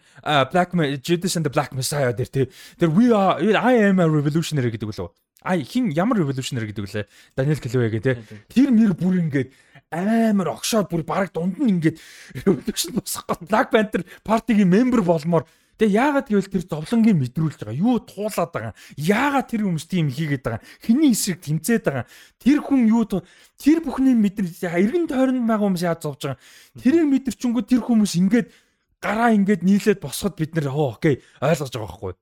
Black 0.51 0.75
Judas 0.99 1.39
and 1.39 1.47
the 1.47 1.53
Black 1.53 1.71
Messiah 1.71 2.11
дээр 2.11 2.27
тэ 2.27 2.51
тэр 2.75 2.91
we 2.91 3.15
are 3.15 3.39
I 3.39 3.87
am 3.87 4.03
a 4.03 4.07
revolutionary 4.11 4.75
гэдэг 4.75 4.91
үлээ. 4.91 5.07
Ай 5.47 5.63
хин 5.63 5.89
ямар 5.95 6.19
revolutionary 6.19 6.69
гэдэг 6.69 6.83
үлээ. 6.83 7.05
Daniel 7.37 7.59
Kaluuya 7.63 7.89
гэдэг 7.89 8.03
тэ 8.03 8.19
тэр 8.51 8.69
мэр 8.75 8.93
бүр 8.93 9.23
ингээд 9.23 9.49
амар 9.95 10.59
огшоод 10.59 10.91
бүр 10.91 11.07
бараг 11.07 11.31
дунд 11.31 11.55
нь 11.55 11.79
ингээд 11.79 11.97
revolution 12.43 12.91
босох 12.99 13.23
гот 13.25 13.47
Black 13.47 13.71
Panther 13.71 14.03
пар티гийн 14.27 14.67
member 14.67 14.99
болмоор 15.01 15.47
Тэгээ 15.81 15.97
яагаад 15.97 16.27
гэвэл 16.29 16.53
тэр 16.53 16.63
зовлонгийн 16.69 17.17
мэдрүүлж 17.17 17.65
байгаа. 17.65 17.73
Юу 17.73 17.97
туулаад 18.05 18.51
байгаа. 18.53 18.73
Яагаад 19.01 19.49
тэр 19.49 19.65
хүмүүс 19.65 19.89
тийм 19.89 20.13
хийгээд 20.13 20.45
байгаа. 20.45 20.61
Хиний 20.85 21.09
эсрэг 21.09 21.41
тэмцээд 21.41 21.89
байгаа. 21.89 22.05
Тэр 22.37 22.61
хүн 22.61 22.85
юу 22.85 23.09
тэр 23.09 23.81
бүхний 23.81 24.13
мэдрэл 24.13 24.61
эргэн 24.61 25.09
тойронд 25.09 25.41
байгаа 25.41 25.65
хүмүүс 25.65 25.81
яаж 25.81 26.05
зовж 26.05 26.21
байгаа. 26.21 26.41
Тэрийг 26.77 27.09
мэдэрчэнгүү 27.09 27.63
тэр 27.65 27.81
хүмүүс 27.81 28.13
ингээд 28.13 28.53
гараа 29.01 29.33
ингээд 29.33 29.65
нийлээд 29.65 30.05
босоход 30.05 30.37
бид 30.37 30.53
нэр 30.53 30.69
окей 30.69 31.25
ойлгож 31.41 31.73
байгаа 31.73 31.89
байхгүй. 31.89 32.13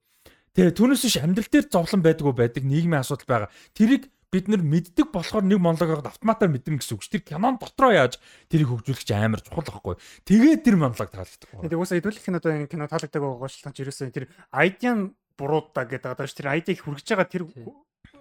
Тэгээ 0.55 0.75
түүнээс 0.79 1.03
биш 1.03 1.17
амьдрал 1.19 1.51
дээр 1.51 1.67
зовлон 1.67 1.99
байдгүй 1.99 2.31
байдаг 2.31 2.63
нийгмийн 2.63 3.03
асуудал 3.03 3.27
байгаа. 3.27 3.49
Тэрийг 3.75 4.07
бид 4.29 4.45
нар 4.47 4.61
мэддэг 4.61 5.09
болохоор 5.09 5.45
нэг 5.45 5.57
монологоор 5.57 6.05
автоматар 6.05 6.53
мэднэ 6.53 6.77
гэсэн 6.77 6.95
үг 6.97 7.03
ш. 7.03 7.09
Тэр 7.09 7.25
кинон 7.25 7.57
дотроо 7.57 7.89
яаж 7.89 8.21
тэрийг 8.45 8.69
хөгжүүлэх 8.69 9.01
чи 9.01 9.13
амар 9.17 9.41
чухал 9.41 9.65
байхгүй. 9.65 9.97
Тэгээд 10.25 10.61
тэр 10.61 10.77
монолог 10.77 11.09
таалагддаг. 11.09 11.49
Тэгээд 11.49 11.77
угаасаа 11.77 11.97
хэдүүлэх 11.97 12.25
кинод 12.29 12.45
энэ 12.45 12.69
кино 12.69 12.85
таалагддаг 12.85 13.21
байгаа 13.25 13.49
ш. 13.49 13.65
Ерөөсөө 13.65 14.13
тэр 14.13 14.29
айдиан 14.53 15.17
буруудаа 15.33 15.85
гэдэг 15.89 16.13
одоо. 16.13 16.29
Тэр 16.29 16.47
айдийг 16.53 16.77
хүргэж 16.85 17.07
байгаа 17.09 17.25
тэр 17.25 17.43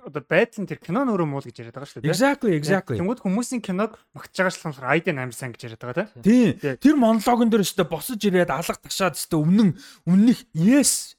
одоо 0.09 0.24
байдал 0.24 0.64
нь 0.64 0.68
тэр 0.68 0.80
кино 0.80 1.04
нөрөө 1.04 1.28
муул 1.28 1.44
гэж 1.44 1.61
яриад 1.61 1.76
байгаа 1.76 1.90
шүү 1.92 2.00
дээ. 2.00 2.12
Exactly, 2.12 2.52
exactly. 2.56 2.96
Тэнгүүд 2.96 3.20
хүмүүсийн 3.20 3.61
киног 3.61 4.00
магтж 4.16 4.36
байгаа 4.40 4.52
шалтгаан 4.54 4.72
болохоор 4.72 4.92
айдиа 4.96 5.12
амар 5.12 5.36
сайн 5.36 5.52
гэж 5.52 5.62
яриад 5.68 5.84
байгаа 5.84 6.06
тийм. 6.24 6.80
Тэр 6.80 6.96
монологон 6.96 7.52
дээр 7.52 7.64
өстө 7.66 7.84
босож 7.84 8.20
ирээд 8.22 8.48
алга 8.48 8.80
ташаад 8.80 9.18
өстө 9.18 9.36
өмнөн 9.42 9.76
өмнөх 10.09 10.40
yes. 10.56 11.18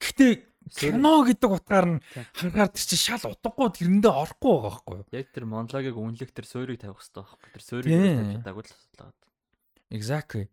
Гэхдээ 0.00 0.49
кино 0.70 1.26
гэдэг 1.26 1.50
утгаар 1.50 1.86
нь 1.86 2.02
харахаар 2.34 2.70
тэр 2.70 2.84
чинь 2.86 3.04
шал 3.04 3.24
утгагүй 3.30 3.68
тэрэндээ 3.74 4.14
орохгүй 4.14 4.54
байгаа 4.54 4.70
байхгүй 4.70 4.96
юу? 5.00 5.06
Яг 5.10 5.28
тэр 5.34 5.44
монологийг 5.50 5.96
үнэлэх 5.98 6.30
тэр 6.30 6.46
суурийг 6.46 6.80
тавих 6.80 7.02
хэрэгтэй 7.02 7.20
байхгүй. 7.20 7.48
Тэр 7.54 7.64
суурийг 7.64 7.92
тавьж 7.98 8.30
чадаагүй 8.40 8.62
л 8.64 8.72
асуудал 8.72 9.10
байна. 9.10 9.18
Exactly. 9.90 10.44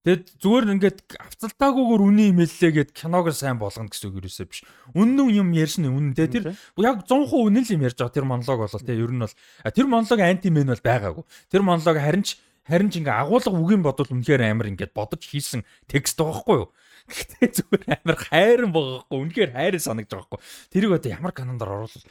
Тэгэд 0.00 0.40
зүгээр 0.40 0.66
ингээд 0.80 0.98
авцалтаагүйгээр 1.12 2.02
үний 2.08 2.32
имэйллээгээд 2.32 2.96
киног 2.96 3.28
сайн 3.36 3.60
болгоно 3.60 3.92
гэсэн 3.92 4.08
үг 4.08 4.24
юусоо 4.24 4.48
биш. 4.48 4.64
Үнэн 4.96 5.28
юм 5.28 5.52
ярьсан 5.52 5.92
үнэн 5.92 6.16
те 6.16 6.24
тэр 6.24 6.56
яг 6.80 7.04
100% 7.04 7.36
үнэн 7.36 7.68
л 7.68 7.74
юм 7.76 7.84
ярьж 7.84 8.00
байгаа 8.00 8.16
тэр 8.16 8.24
монолог 8.24 8.64
бол 8.64 8.80
те 8.80 8.96
ер 8.96 9.12
нь 9.12 9.20
бол 9.20 9.36
тэр 9.68 9.86
монолог 9.92 10.20
анти 10.24 10.48
мен 10.48 10.72
бол 10.72 10.80
байгаагүй. 10.80 11.24
Тэр 11.52 11.62
монолог 11.68 12.00
харин 12.00 12.24
ч 12.24 12.40
харин 12.64 12.88
ч 12.88 13.04
ингээ 13.04 13.12
агуулга 13.12 13.52
үгийн 13.52 13.84
бодвол 13.84 14.08
үнэхээр 14.16 14.48
амар 14.48 14.72
ингээд 14.72 14.96
бодож 14.96 15.20
хийсэн 15.20 15.68
текст 15.84 16.16
байгаа 16.16 16.48
хгүй 16.48 16.56
юу? 16.64 16.68
Гэтэ 17.10 17.44
зүгээр 17.58 17.84
амар 18.00 18.18
хайран 18.18 18.70
байгаахгүй. 18.70 19.18
Үнэхээр 19.18 19.50
хайрын 19.54 19.82
санагдаж 19.82 20.10
байгаа 20.14 20.28
хгүй. 20.30 20.40
Тэрийг 20.70 20.92
одоо 20.96 21.10
ямар 21.10 21.32
канонд 21.34 21.62
оруулах 21.62 22.04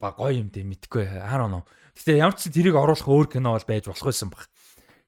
ба 0.00 0.12
гоё 0.12 0.36
юм 0.36 0.48
дээ 0.52 0.64
мэдгүй. 0.68 1.04
I 1.08 1.34
don't 1.36 1.52
know. 1.52 1.64
Гэтэ 1.96 2.20
ямар 2.20 2.36
ч 2.36 2.52
тэрийг 2.52 2.76
оруулах 2.76 3.08
өөр 3.08 3.26
кино 3.32 3.56
бол 3.56 3.68
байж 3.68 3.88
болох 3.88 4.06
байсан 4.06 4.28
баг. 4.28 4.46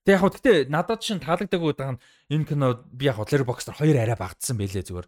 Тэг 0.09 0.17
яг 0.17 0.33
гэтэ 0.33 0.53
надад 0.73 1.05
шин 1.05 1.21
таалагддаг 1.21 1.61
удаа 1.61 2.01
энэ 2.33 2.49
кино 2.49 2.81
би 2.89 3.09
яг 3.13 3.21
Letterboxd 3.21 3.77
хоёр 3.77 3.97
арай 4.01 4.17
багтсан 4.17 4.57
байлээ 4.57 4.89
зүгээр. 4.89 5.07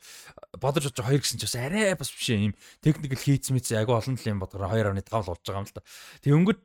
Бодож 0.60 0.92
бодож 0.92 1.00
хоёр 1.00 1.24
гэсэн 1.24 1.40
ч 1.40 1.48
бас 1.48 1.56
арай 1.56 1.96
бас 1.96 2.12
биш 2.12 2.28
юм. 2.36 2.52
Technical 2.84 3.16
хийц 3.16 3.48
мэт 3.48 3.64
агай 3.72 3.96
олон 3.96 4.20
юм 4.20 4.38
бодгоор 4.44 4.68
2.5 4.68 5.00
л 5.00 5.28
болж 5.32 5.40
байгаа 5.40 5.64
юм 5.64 5.68
л 5.68 5.72
да. 5.72 5.82
Тэг 6.20 6.36
өнгөд 6.36 6.60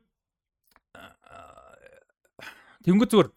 Тэнгүү 2.86 3.08
зүгээр 3.10 3.28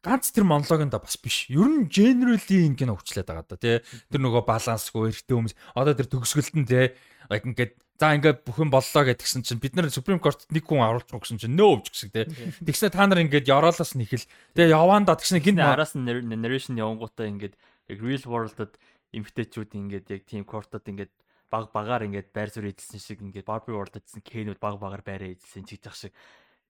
ганц 0.00 0.32
тэр 0.32 0.44
монологонд 0.48 0.96
бас 0.96 1.16
биш. 1.20 1.46
Ер 1.52 1.68
нь 1.68 1.88
generally 1.92 2.66
ингэ 2.66 2.84
кино 2.84 2.96
хүчлээд 2.96 3.28
байгаа 3.28 3.46
да 3.48 3.56
тий. 3.60 3.84
Тэр 4.08 4.20
нөгөө 4.24 4.44
балансгүй 4.48 5.12
эртний 5.12 5.36
хүмүүс 5.36 5.54
одоо 5.76 5.94
тэр 5.94 6.08
төгсгөлд 6.08 6.56
нь 6.56 6.68
тий 6.68 6.96
like 7.28 7.44
ингээд 7.44 7.72
за 8.00 8.16
ингээд 8.16 8.48
бүхэн 8.48 8.72
боллоо 8.72 9.02
гэдгсэн 9.04 9.44
чинь 9.44 9.60
бид 9.60 9.76
нар 9.76 9.92
Supreme 9.92 10.18
Court 10.24 10.48
нэг 10.48 10.64
хүн 10.64 10.80
оруулах 10.80 11.20
гэсэн 11.20 11.36
чинь 11.36 11.52
нөө 11.52 11.84
өвч 11.84 11.86
гэсэн 11.92 12.10
тий. 12.16 12.24
Тэгснэ 12.64 12.96
та 12.96 13.04
нар 13.04 13.20
ингээд 13.20 13.44
яваалаас 13.44 13.92
нь 13.92 14.08
ихэл 14.08 14.24
тэгээ 14.56 14.72
яваанда 14.72 15.20
тэгснэ 15.20 15.44
гинт 15.44 15.60
араас 15.60 15.92
нь 15.92 16.08
narration 16.08 16.80
явангуудаа 16.80 17.28
ингээд 17.28 17.54
яг 17.92 17.98
real 18.00 18.24
world-д 18.24 18.80
эмгтээчүүд 19.12 19.70
ингээд 19.76 20.06
яг 20.16 20.22
team 20.24 20.48
court-д 20.48 20.80
ингээд 20.80 21.12
баг 21.50 21.68
багаар 21.74 22.06
ингээд 22.06 22.30
байр 22.32 22.48
суурь 22.48 22.70
эзэлсэн 22.70 23.02
шиг 23.02 23.18
ингээд 23.20 23.44
Barbie 23.44 23.74
World-д 23.74 24.00
гэсэн 24.00 24.22
кэнүүд 24.22 24.62
баг 24.62 24.78
багаар 24.78 25.02
байраа 25.02 25.34
эзэлсэн 25.34 25.66
чигж 25.66 25.84
ах 25.90 25.98
шиг 25.98 26.14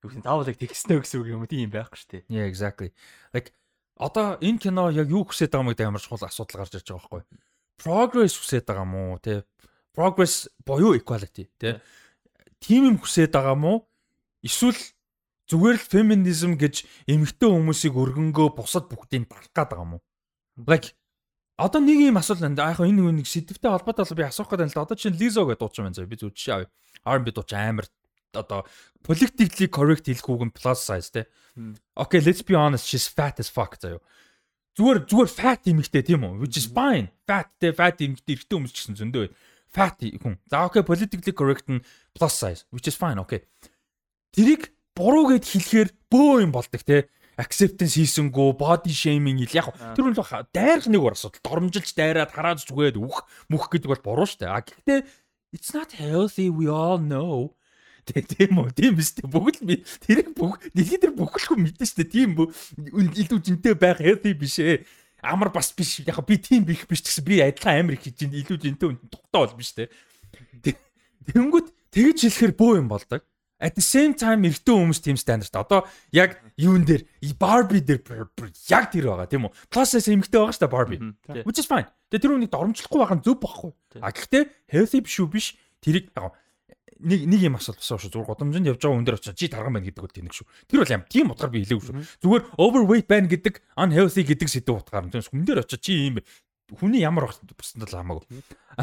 юу 0.01 0.09
гэсэн 0.09 0.24
заавал 0.24 0.48
яг 0.48 0.59
тэгснэ 0.59 1.01
гэсэн 1.01 1.20
үг 1.20 1.28
юм 1.28 1.44
тийм 1.44 1.68
байхгүй 1.68 1.98
шүү 2.01 2.11
дээ. 2.11 2.22
Yeah 2.32 2.46
exactly. 2.48 2.90
Like 3.36 3.53
одоо 4.01 4.40
энэ 4.40 4.59
кино 4.59 4.88
яг 4.88 5.12
юу 5.12 5.28
хүсэж 5.28 5.53
байгаа 5.53 5.64
юм 5.64 5.70
гэдэг 5.72 5.88
ямар 5.88 6.01
чухал 6.01 6.24
асуудал 6.24 6.64
гарч 6.64 6.74
ирж 6.80 6.88
байгаа 6.88 7.05
байхгүй. 7.05 7.22
Progress 7.76 8.34
хүсэж 8.40 8.64
байгаа 8.64 8.88
мó 8.88 9.20
те. 9.20 9.44
Progress 9.92 10.48
боёо 10.64 10.96
equality 10.96 11.53
те. 11.61 11.84
Тим 12.64 12.88
юм 12.88 12.96
хүсэж 12.96 13.28
байгаа 13.28 13.57
мó 13.57 13.84
эсвэл 14.40 14.80
зүгээр 15.53 15.76
л 15.76 15.90
феминизм 15.92 16.57
гэж 16.57 16.88
эмэгтэй 17.05 17.51
хүмүүсийг 17.51 17.92
өргөнгөө 17.92 18.57
бусад 18.57 18.88
бүгдийг 18.88 19.28
дарах 19.28 19.53
гээд 19.53 19.68
байгаа 19.68 19.84
мó. 19.84 19.98
Like 20.64 20.96
одоо 21.61 21.84
нэг 21.84 22.01
юм 22.09 22.16
асуулт 22.16 22.40
байна. 22.40 22.72
Яг 22.72 22.80
энэ 22.80 23.20
нэг 23.20 23.28
сэдвтэй 23.28 23.68
холбоотой 23.68 24.09
бол 24.09 24.16
би 24.16 24.24
асуух 24.24 24.48
гэдэг 24.48 24.72
л 24.72 24.80
одоо 24.80 24.96
чинь 24.96 25.18
Lizzo 25.18 25.44
гэдэг 25.44 25.61
дуучин 25.61 25.84
байна 25.84 25.96
заа. 26.01 26.09
Би 26.09 26.16
зүгт 26.16 26.40
шаа. 26.40 26.64
R&B 27.05 27.36
дуучин 27.36 27.61
амар 27.61 27.86
одоо 28.37 28.66
politically 29.03 29.68
correct 29.68 30.07
хэлэх 30.07 30.28
үг 30.28 30.43
нь 30.47 30.55
plus 30.55 30.85
size 30.85 31.11
те. 31.11 31.26
Okay, 31.97 32.20
let's 32.20 32.43
be 32.43 32.55
honest, 32.55 32.87
she's 32.87 33.09
fat 33.09 33.39
as 33.41 33.51
fuck 33.51 33.76
заяа. 33.76 34.01
Зүгээр 34.78 35.07
зүгээр 35.11 35.31
fat 35.31 35.66
эмэгтэй 35.66 36.03
тийм 36.07 36.24
үү? 36.24 36.41
Which 36.43 36.57
is 36.57 36.70
fine. 36.70 37.11
Fat 37.26 37.51
те 37.59 37.74
fat 37.74 37.99
эмэгтэй 37.99 38.39
эрэгтэй 38.39 38.55
хүмүүс 38.55 38.72
ч 38.72 38.78
гэсэн 38.87 38.99
зөндөө 39.01 39.22
бай. 39.26 39.33
Fat 39.70 39.99
хүн. 39.99 40.39
За 40.51 40.66
okay, 40.66 40.83
politically 40.87 41.35
correct 41.35 41.66
нь 41.70 41.83
plus 42.14 42.35
size, 42.39 42.66
which 42.70 42.87
is 42.87 42.97
fine, 42.97 43.18
okay. 43.18 43.47
Тэрийг 44.31 44.70
буруу 44.95 45.35
гэд 45.35 45.45
хэлэхээр 45.47 45.89
бөө 46.11 46.47
юм 46.47 46.53
болдог 46.55 46.83
те 46.87 47.11
acceptance 47.41 47.97
хийсэнгүү 47.97 48.53
body 48.61 48.93
shaming 48.93 49.41
ил 49.41 49.55
яг 49.57 49.72
тэр 49.97 50.11
нь 50.11 50.16
л 50.16 50.24
дайрах 50.53 50.87
нэг 50.91 51.01
уур 51.01 51.16
асуудал 51.16 51.41
доромжилж 51.41 51.89
дайраад 51.97 52.35
хараад 52.35 52.61
зүгээд 52.61 53.01
үх 53.01 53.24
мөх 53.49 53.70
гэдэг 53.72 53.89
бол 53.89 54.05
буруу 54.05 54.28
штэ 54.28 54.51
а 54.51 54.61
гэхдээ 54.61 55.07
it's 55.57 55.72
not 55.72 55.97
healthy 55.97 56.53
we 56.53 56.68
all 56.68 57.01
know 57.01 57.57
Тийм 58.11 58.58
үү? 58.58 58.74
Тийм 58.74 58.94
биз 58.98 59.14
дээ. 59.14 59.30
Бүгд 59.30 59.62
би 59.62 59.80
тэрийг 60.02 60.34
бүх 60.34 60.58
дэлхийд 60.74 61.02
дээр 61.06 61.14
бүхэлгүй 61.14 61.58
мэдэн 61.58 61.86
штэ. 61.86 62.04
Тийм 62.11 62.34
илүү 62.36 63.38
жинтэй 63.38 63.74
байх 63.78 64.02
healthy 64.02 64.34
биш 64.34 64.58
ээ. 64.58 64.84
Амар 65.22 65.50
бас 65.54 65.70
биш. 65.72 66.02
Яг 66.02 66.18
би 66.26 66.36
тийм 66.36 66.66
бих 66.66 66.86
биш 66.90 67.04
гэсэн 67.06 67.24
би 67.24 67.40
адилхан 67.40 67.86
амар 67.86 67.94
их 67.94 68.04
хийж 68.04 68.26
илүү 68.26 68.58
жинтэй 68.58 68.98
тухтай 69.08 69.40
бол 69.40 69.56
биш 69.56 69.72
те. 69.76 69.88
Тэнгүүт 71.30 71.68
тэгж 71.94 72.18
хэлэхэр 72.26 72.52
бөө 72.56 72.72
юм 72.82 72.88
болдог. 72.90 73.22
At 73.61 73.76
the 73.76 73.84
same 73.84 74.16
time 74.16 74.48
эртөө 74.48 74.72
хүмүүс 74.72 75.04
тийм 75.04 75.20
стандарт. 75.20 75.52
Одоо 75.52 75.84
яг 76.16 76.40
юун 76.56 76.88
дээр 76.88 77.04
Barbie 77.36 77.84
дээр 77.84 78.00
яг 78.72 78.88
тэр 78.88 79.12
байгаа 79.12 79.28
тийм 79.28 79.44
үү? 79.44 79.52
Plus 79.68 79.92
size 79.92 80.08
эмэгтэй 80.08 80.40
байгаа 80.40 80.56
шүү 80.56 80.64
дээ 80.64 80.72
Barbie. 80.72 81.00
Which 81.44 81.61
is 81.61 81.68
fine. 81.68 81.84
Тэгээ 82.08 82.24
тэр 82.24 82.34
үнийг 82.40 82.52
дормжлохгүй 82.56 82.98
байгаа 83.04 83.20
нь 83.20 83.24
зөв 83.28 83.36
байхгүй. 83.36 83.70
А 84.00 84.16
гэхдээ 84.16 84.42
healthy 84.72 85.04
биш 85.04 85.16
үү 85.20 85.28
биш. 85.28 85.46
Тэрийг 85.84 86.08
яг 86.16 86.32
нэг 87.01 87.20
нэг 87.24 87.40
юм 87.40 87.57
асуулт 87.57 87.80
босоо 87.80 87.98
шүү. 87.98 88.12
Зүгээр 88.12 88.28
годомжинд 88.28 88.68
явж 88.68 88.80
байгаа 88.84 88.96
хүн 89.01 89.07
дээр 89.09 89.18
очиж 89.18 89.36
чи 89.36 89.48
тарган 89.48 89.74
байна 89.76 89.86
гэдэг 89.88 90.05
бол 90.05 90.12
тэнэг 90.12 90.34
шүү. 90.36 90.46
Тэр 90.68 90.80
бол 90.84 90.94
юм 90.94 91.05
тийм 91.09 91.26
утгаар 91.32 91.51
би 91.51 91.62
хэлээгүй 91.64 91.84
шүү. 91.88 91.96
Зүгээр 92.20 92.44
overweight 92.61 93.09
байна 93.09 93.28
гэдэг 93.32 93.55
unhealthy 93.74 94.22
гэдэг 94.28 94.48
сэдв 94.53 94.76
утгаар 94.76 95.05
нь 95.09 95.12
хүн 95.12 95.44
дээр 95.48 95.64
очиж 95.64 95.80
чи 95.80 95.92
юм 96.12 96.20
хүний 96.76 97.03
ямар 97.03 97.32
бусдад 97.32 97.88
л 97.88 97.96
хамаагүй. 97.96 98.28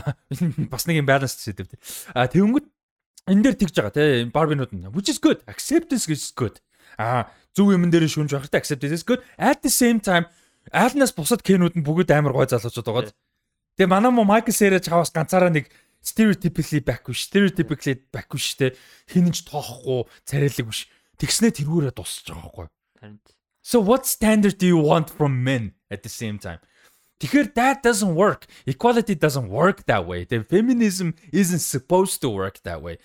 Бас 0.74 0.90
нэг 0.90 1.06
юм 1.06 1.08
balance 1.08 1.38
сэдв 1.38 1.70
тий. 1.70 1.80
А 2.12 2.28
тэгэнгүүт 2.28 2.66
энэ 3.32 3.44
дээр 3.46 3.56
тэгж 3.62 3.76
байгаа 3.78 3.94
тий. 3.94 4.28
Barbie-нууд 4.34 4.74
нь 4.74 4.90
which 4.92 5.14
is 5.14 5.22
good. 5.22 5.40
Acceptance 5.46 6.10
is 6.10 6.34
good. 6.34 6.60
А 6.98 7.30
зөв 7.54 7.72
юм 7.72 7.88
дээр 7.88 8.10
шүнж 8.10 8.34
байхтай 8.34 8.60
acceptance 8.60 8.98
is 8.98 9.06
good. 9.06 9.22
At 9.38 9.62
the 9.62 9.72
same 9.72 10.02
time 10.02 10.28
альнаас 10.72 11.16
бусад 11.16 11.44
кенүүд 11.44 11.80
нь 11.80 11.86
бүгд 11.86 12.12
амар 12.12 12.36
гой 12.36 12.48
залуучууд 12.50 12.88
байгаа. 12.88 13.16
Тэгээ 13.78 13.94
манай 13.94 14.12
мо 14.12 14.26
Майкл 14.26 14.52
Сэрэж 14.52 14.90
хаваас 14.90 15.14
ганцаараа 15.14 15.54
нэг 15.54 15.70
stereotypically 16.08 16.80
байхгүй 16.88 17.12
ш. 17.12 17.28
Stereotypically 17.28 18.00
байхгүй 18.16 18.40
штэ. 18.40 18.68
Хинэнч 19.12 19.44
тоохгүй, 19.44 20.08
царайлаг 20.24 20.72
биш. 20.72 20.88
Тэгснэ 21.20 21.52
тэргүүрээ 21.60 21.92
дуусч 21.92 22.32
байгаа 22.32 22.48
байхгүй. 22.48 22.68
Харин 23.04 23.20
So 23.68 23.82
what 23.82 24.06
standard 24.06 24.58
do 24.58 24.66
you 24.66 24.78
want 24.78 25.10
from 25.10 25.44
men 25.44 25.74
at 25.92 26.02
the 26.02 26.10
same 26.10 26.40
time? 26.40 26.60
Тэгэхээр 27.20 27.52
that 27.60 27.84
doesn't 27.84 28.16
work. 28.16 28.48
Equality 28.66 29.16
doesn't 29.16 29.50
work 29.50 29.84
that 29.92 30.08
way. 30.08 30.24
The 30.24 30.40
feminism 30.42 31.16
isn't 31.34 31.60
supposed 31.60 32.22
to 32.22 32.30
work 32.30 32.64
that 32.64 32.80
way. 32.82 32.96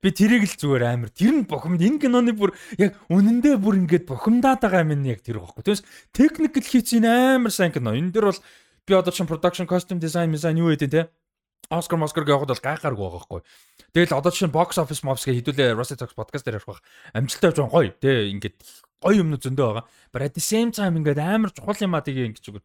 Би 0.00 0.08
тэрийг 0.08 0.48
л 0.48 0.56
зүгээр 0.56 0.84
амар 0.88 1.12
тэр 1.12 1.36
нь 1.36 1.44
бухимд 1.44 1.84
энэ 1.84 2.00
киноны 2.00 2.32
бүр 2.32 2.56
яг 2.80 2.96
үнэндээ 3.12 3.60
бүр 3.60 3.84
ингээд 3.84 4.08
бухимдаад 4.08 4.64
байгаа 4.64 4.88
юм 4.88 5.04
яг 5.04 5.20
тэр 5.20 5.44
байхгүй. 5.44 5.68
Тэгээс 5.68 5.84
technical 6.16 6.64
hits 6.64 6.96
энэ 6.96 7.36
амар 7.36 7.52
сайн 7.52 7.68
кино. 7.68 7.92
Энэ 7.92 8.08
дэр 8.08 8.32
бол 8.32 8.40
би 8.88 8.92
одоо 8.96 9.12
чинь 9.12 9.28
production 9.28 9.68
costume 9.68 10.00
design 10.00 10.32
design 10.32 10.56
юу 10.56 10.72
гэдэг 10.72 10.88
те 10.88 11.12
Оскар 11.70 12.02
Москар 12.02 12.26
гэхэд 12.26 12.50
бол 12.50 12.66
гайхааргүй 12.66 12.98
байгаа 12.98 13.22
байхгүй. 13.22 13.40
Тэгэл 13.94 14.18
одоо 14.18 14.34
чинь 14.34 14.50
box 14.50 14.74
office 14.82 15.06
mobs 15.06 15.22
гэ 15.22 15.38
хэдүүлээ 15.38 15.78
Rusty 15.78 15.94
Talks 15.94 16.18
podcast 16.18 16.42
дээр 16.42 16.58
ярих 16.58 16.66
бах. 16.66 16.82
Амжилттай 17.14 17.54
байгаа 17.54 17.70
гоё. 17.70 17.94
Тэ 17.94 18.34
ингээд 18.34 18.58
гоё 18.98 19.22
юмнууд 19.22 19.38
зөндөө 19.46 19.66
байгаа. 19.70 19.86
But 20.10 20.26
at 20.26 20.34
the 20.34 20.42
same 20.42 20.74
time 20.74 20.98
ингээд 20.98 21.22
амар 21.22 21.54
чухал 21.54 21.78
юм 21.78 21.94
а 21.94 22.02
тийг 22.02 22.18
ингэж 22.18 22.44
үгүй. 22.50 22.62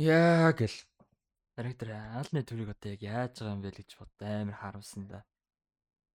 Яа 0.00 0.56
гэл. 0.56 0.80
Директор 1.60 1.88
аалны 1.92 2.40
төрийг 2.40 2.72
одоо 2.72 2.88
яг 2.96 3.02
яаж 3.04 3.36
байгаа 3.36 3.52
юм 3.52 3.60
бэ 3.60 3.70
гэж 3.84 3.90
бод 4.00 4.12
амар 4.24 4.56
харамсан 4.64 5.04
да. 5.12 5.20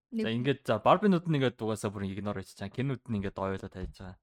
За 0.09 0.28
ингээд 0.32 0.64
за 0.64 0.80
барбинууд 0.80 1.28
нь 1.28 1.36
ингээд 1.36 1.61
дугаасаа 1.61 1.92
бүр 1.92 2.09
игнор 2.09 2.40
хийж 2.40 2.57
чаа. 2.57 2.72
Кинууд 2.72 3.05
нь 3.05 3.20
ингээд 3.20 3.36
ойлоо 3.36 3.68
тавьж 3.68 4.01
байгаа. 4.01 4.16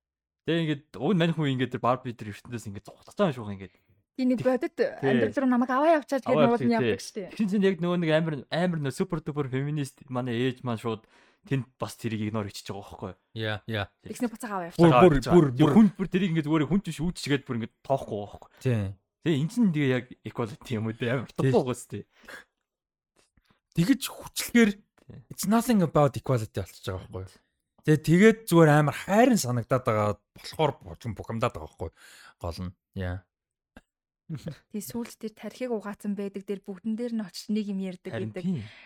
Тэгээ 0.49 0.61
ингээд 0.65 0.86
уг 0.97 1.13
мань 1.13 1.34
хүн 1.38 1.53
ингээд 1.61 1.78
барби 1.78 2.17
тэр 2.17 2.34
ертөндөөс 2.34 2.65
ингээд 2.73 2.89
байгаа 2.89 3.30
юм 3.30 3.38
шүү 3.38 3.53
ингээд. 3.53 3.73
Тийм 4.18 4.34
нэг 4.34 4.41
бодит 4.41 4.74
амьдрал 4.82 5.38
руу 5.38 5.49
намайг 5.49 5.70
аваа 5.70 6.01
явчаад 6.01 6.26
нууд 6.26 6.61
нь 6.65 6.74
явчих, 6.74 6.89
явдаг 6.89 7.01
шүү 7.05 7.15
дээ. 7.22 7.30
Тэгсэн 7.38 7.49
чинь 7.53 7.68
яг 7.70 7.78
нөгөө 7.78 7.99
нэг 8.01 8.11
амар 8.18 8.36
амар 8.49 8.80
нөө 8.82 8.97
супер 8.97 9.22
дупер 9.22 9.45
феминист 9.45 10.01
манай 10.09 10.34
ээж 10.41 10.65
маань 10.65 10.82
шууд 10.82 11.05
тэнд 11.45 11.70
бас 11.78 11.93
тэрийг 12.01 12.34
игнор 12.34 12.49
хийчихэж 12.49 12.74
байгаа 12.74 12.82
байхгүй 12.82 13.09
юу? 13.13 13.20
Яа, 13.38 13.57
яа. 13.70 13.86
Тэгснэ 14.01 14.34
буцаага 14.34 14.55
аваа 14.57 14.70
явчаад. 14.74 14.89
бүр 15.05 15.13
бүр 15.22 15.45
бүр 15.53 15.72
хүн 15.78 15.88
бүр 15.93 16.07
тэрийг 16.09 16.32
ингээд 16.34 16.49
зүгээр 16.49 16.65
хүн 16.65 16.82
биш 16.82 16.97
үүдчгээд 16.97 17.45
бүр 17.45 17.57
ингээд 17.61 17.76
тоохгүй 17.86 18.18
байхгүй 18.26 18.49
юу? 18.49 18.61
тийм. 18.65 18.97
Тэгээ 19.22 19.38
эн 19.38 19.49
чинь 19.53 19.70
тэгээ 19.70 19.93
яг 19.93 20.05
equality 20.26 20.72
юм 20.76 20.89
уу 20.89 20.97
те 20.97 21.13
амар 21.13 21.30
тотoo 21.30 21.61
гоос 21.61 21.86
те. 21.86 22.09
Тэгэж 23.78 24.01
хүчлэхээр 24.09 24.72
it's 25.30 25.45
nothing 25.45 25.86
about 25.86 26.18
equality 26.18 26.57
болчихж 26.57 26.89
байгаа 26.89 27.05
байхгүй 27.05 27.22
юу? 27.22 27.45
Тэгээ 27.86 28.01
тэгээд 28.01 28.38
зүгээр 28.49 28.70
амар 28.74 28.97
хайрын 28.97 29.39
санагдаад 29.39 29.84
байгаа 29.86 30.09
болохоор 30.36 30.72
бухимдаад 31.15 31.53
байгаа 31.53 31.70
байхгүй 31.70 31.88
юу? 31.88 31.97
Гол 32.41 32.59
нь. 32.65 32.74
Яа. 32.97 33.24
Тий 34.71 34.84
сүүлд 34.84 35.17
тэр 35.23 35.34
тархиг 35.34 35.71
угаацсан 35.71 36.13
байдаг 36.15 36.43
дээр 36.43 36.61
бүгдэн 36.63 36.95
дээр 36.99 37.13
нь 37.15 37.23
очиж 37.23 37.47
нэг 37.47 37.71
юм 37.71 37.80
ярьдаг 37.80 38.11
гэдэг. 38.11 38.45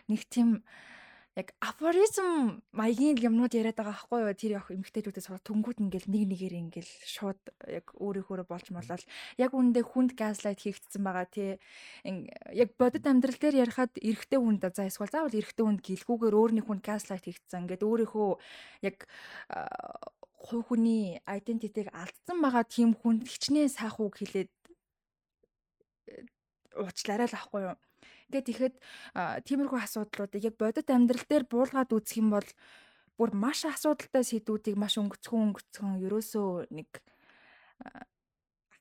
Нэг 0.09 0.21
тийм 0.29 0.61
яг 1.35 1.55
афоризм 1.63 2.59
маягийн 2.75 3.15
юмнууд 3.15 3.55
яриад 3.55 3.79
байгаа 3.79 3.95
байхгүй 3.95 4.19
юу? 4.19 4.35
Тэр 4.35 4.51
яг 4.59 4.67
эмгтээчүүдээс 4.67 5.27
сурах 5.31 5.45
түнгүүд 5.47 5.79
ингээл 5.79 6.11
нэг 6.11 6.23
нэгээр 6.27 6.55
ингээл 6.59 6.91
шууд 7.07 7.41
яг 7.71 7.87
өөрийнхөө 7.95 8.43
болж 8.51 8.67
молол. 8.75 9.03
Яг 9.39 9.51
үүндээ 9.55 9.85
хүнд 9.87 10.11
газлайт 10.19 10.59
хийгдсэн 10.59 11.01
байгаа 11.01 11.27
тий. 11.31 11.55
Яг 12.51 12.75
бодит 12.75 13.07
амьдрал 13.07 13.39
дээр 13.39 13.63
ярихад 13.63 13.95
эрэгтэй 13.95 14.39
хүнд 14.43 14.67
за 14.75 14.91
эсвэл 14.91 15.07
заавал 15.07 15.39
эрэгтэй 15.39 15.63
хүнд 15.63 15.81
гэлгүүгээр 15.81 16.35
өөрийн 16.35 16.67
хүнд 16.67 16.83
газлайт 16.83 17.23
хийгдсэн. 17.23 17.63
Ингээд 17.63 17.87
өөрийнхөө 17.87 18.29
яг 18.91 19.07
хувь 20.35 20.67
хүний 20.67 21.21
айдентитиг 21.23 21.87
алдсан 21.95 22.41
байгаа 22.43 22.65
тийм 22.65 22.91
хүнд 22.97 23.29
хичнээн 23.29 23.71
сайхан 23.71 24.09
үг 24.09 24.19
хэлээд 24.19 24.51
уучлаарай 26.77 27.27
л 27.27 27.37
ахгүй 27.37 27.61
юу. 27.71 27.75
Ингээд 28.31 28.47
тэгэхэд 28.47 28.75
а, 29.15 29.39
тиймэрхүү 29.43 29.79
асуудлуудыг 29.83 30.43
яг 30.47 30.55
бодит 30.55 30.87
амьдрал 30.87 31.25
дээр 31.27 31.45
буулгаад 31.45 31.91
үзэх 31.91 32.23
юм 32.23 32.31
бол 32.31 32.49
бүр 33.19 33.29
маш 33.35 33.67
асуудалтай 33.67 34.23
сэдвүүдийг 34.23 34.79
маш 34.79 34.95
өнгөцхөн 34.97 35.51
өнгөцхөн 35.51 35.99
ерөөсөө 36.07 36.71
нэг 36.71 36.89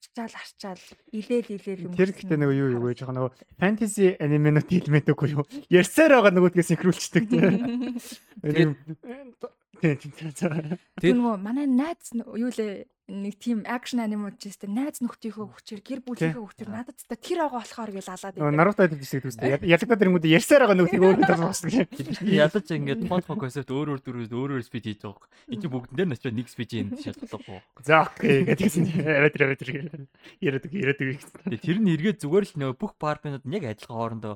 арчаал 0.00 0.34
арчаал 0.34 0.82
илээл 1.12 1.48
илээл 1.56 1.84
юм. 1.86 1.94
Тэр 1.94 2.10
ихтэй 2.10 2.38
нөгөө 2.38 2.56
юу 2.56 2.68
юу 2.78 2.84
гэж 2.88 3.04
байгаа 3.04 3.16
нөгөө 3.20 3.32
фэнтези 3.60 4.06
анименууд 4.16 4.68
хэлмэд 4.70 5.12
үгүй 5.12 5.28
юу. 5.36 5.44
Ярьсаар 5.78 6.12
байгаа 6.16 6.32
нөгөөдгөө 6.34 6.64
синхруулчдаг 6.66 7.24
тийм. 7.28 7.52
Тийм 8.40 8.70
тийм. 9.80 10.00
Тэр 11.00 11.14
нөгөө 11.14 11.36
манай 11.40 11.66
найз 11.68 12.12
юу 12.16 12.50
лээ 12.50 12.88
нэг 13.10 13.34
тийм 13.42 13.66
акшн 13.66 14.00
анимажист 14.06 14.64
найз 14.70 15.02
нөхдийнхөө 15.02 15.46
хүчээр 15.50 15.80
гэр 15.82 16.00
бүлийнхээ 16.06 16.38
хүчээр 16.38 16.70
надад 16.70 16.94
та 17.02 17.18
тэр 17.18 17.42
байгаа 17.42 17.58
болохоор 17.58 17.90
гэж 17.90 18.06
алаад 18.06 18.34
Нөгөө 18.38 18.54
Наруто 18.54 18.86
хэлдэг 18.86 19.26
үстэй. 19.26 19.58
Ялагдаад 19.66 20.02
ирэнгүүт 20.06 20.30
ярьсаар 20.30 20.62
байгаа 20.64 20.78
нөгөөдгийг 20.78 21.04
өөрөө 21.04 21.26
талбасдаг. 21.26 21.70
Ядаж 22.22 22.66
ингээд 22.70 23.02
фонт 23.10 23.26
концепт 23.26 23.70
өөр 23.74 23.88
өөр 23.98 24.00
дөрөв 24.06 24.30
өөрөөр 24.30 24.62
спид 24.62 24.86
хийж 24.86 25.02
байгаа. 25.02 25.26
Энд 25.50 25.60
чинь 25.60 25.74
бүгд 25.74 25.90
дээр 25.90 26.08
нэг 26.08 26.48
спид 26.48 26.70
юм 26.78 26.94
шалгалахгүй. 26.94 27.58
За 27.82 28.06
окей 28.06 28.46
гэдгийгсэн. 28.46 28.86
Аваад 29.02 29.34
үг 29.34 30.74
яриад 30.78 31.00
үг. 31.02 31.20
Тэгээ 31.50 31.64
тэр 31.66 31.78
нь 31.82 31.90
эргээд 31.90 32.22
зүгээр 32.22 32.44
л 32.46 32.54
нөгөө 32.62 32.76
бүх 32.78 32.94
барбинууд 32.96 33.44
нь 33.44 33.56
яг 33.58 33.64
адилхан 33.74 33.96
хоорондоо 33.98 34.34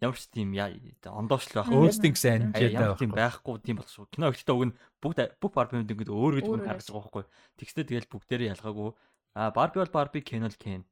ямар 0.00 0.16
ч 0.16 0.28
тийм 0.28 0.52
яа- 0.52 0.72
ондоочлоо 1.08 1.64
байх. 1.64 1.72
Hosting 1.72 2.16
сайн 2.16 2.52
Ямар 2.52 2.98
тийм 3.00 3.12
байхгүй. 3.16 3.56
тийм 3.64 3.78
шүү. 3.80 4.06
Кино 4.12 4.28
ихтэй 4.32 4.54
уг 4.54 4.64
нь 4.68 4.76
бүгд 5.00 5.40
бүх 5.40 5.52
барбинууд 5.56 5.90
ингээд 5.90 6.12
өөр 6.12 6.32
гэж 6.40 6.46
өөр 6.46 6.62
гаргаж 6.64 6.88
байгаа 6.92 7.04
байхгүй. 7.08 7.24
Тэгстэй 7.56 7.84
тэгэл 7.88 8.12
бүгдээрээ 8.12 8.52
ялгаагүй. 8.52 8.90
Аа 9.36 9.50
барби 9.52 9.80
бол 9.80 9.92
барби, 9.92 10.20
кино 10.20 10.48
л 10.48 10.56
кен. 10.60 10.84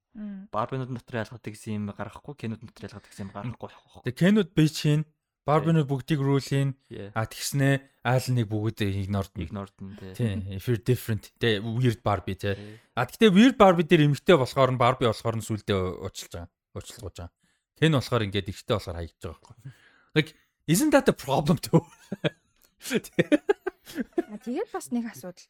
Барбинууд 0.53 0.95
дотор 0.95 1.27
ялгаадаг 1.27 1.53
гэсэн 1.53 1.75
юм 1.75 1.91
гаргахгүй, 1.91 2.35
кинод 2.39 2.61
дотор 2.63 2.87
ялгаадаг 2.87 3.11
гэсэн 3.11 3.25
юм 3.29 3.33
гаргахгүй 3.35 3.69
байхгүй. 3.69 4.03
Тэгээ 4.09 4.21
Кенуд 4.21 4.51
бич 4.55 4.77
хийн. 4.85 5.03
Барбинууд 5.45 5.85
бүгдийг. 5.85 6.21
Yeah. 6.89 7.13
А 7.13 7.29
тэгснэ 7.29 7.85
айл 8.01 8.27
нэг 8.33 8.49
бүгд 8.49 8.81
игнорд 8.81 9.33
нэг. 9.37 9.53
Игнорд 9.53 9.77
нь 9.77 9.93
тий. 10.01 10.13
Тийм, 10.17 10.41
if 10.49 10.65
you're 10.65 10.81
different. 10.81 11.37
Тэ 11.37 11.61
weird 11.61 12.01
Barbie. 12.01 12.33
Тий. 12.33 12.57
А 12.97 13.05
тэгтээ 13.05 13.29
weird 13.29 13.57
Barbie 13.61 13.85
дээр 13.85 14.09
эмэгтэй 14.09 14.41
болохоор 14.41 14.73
нь 14.73 14.81
Barbie 14.81 15.05
болохоор 15.13 15.37
нь 15.37 15.45
сүлдээ 15.45 16.01
уучлж 16.01 16.33
байгаа. 16.33 16.49
Уучлалгууж 16.73 17.17
байгаа. 17.21 17.33
Кен 17.79 17.97
болохоор 17.99 18.27
ингээд 18.27 18.51
ихтэй 18.51 18.75
болохоор 18.79 18.99
хаягдж 18.99 19.23
байгаа 19.23 19.41
байхгүй. 19.43 19.73
Like 20.15 20.31
isn't 20.67 20.93
that 20.95 21.07
the 21.07 21.17
problem 21.17 21.59
too? 21.59 21.83
А 24.31 24.37
тэгээд 24.39 24.71
бас 24.73 24.89
нэг 24.95 25.11
асуудал 25.11 25.45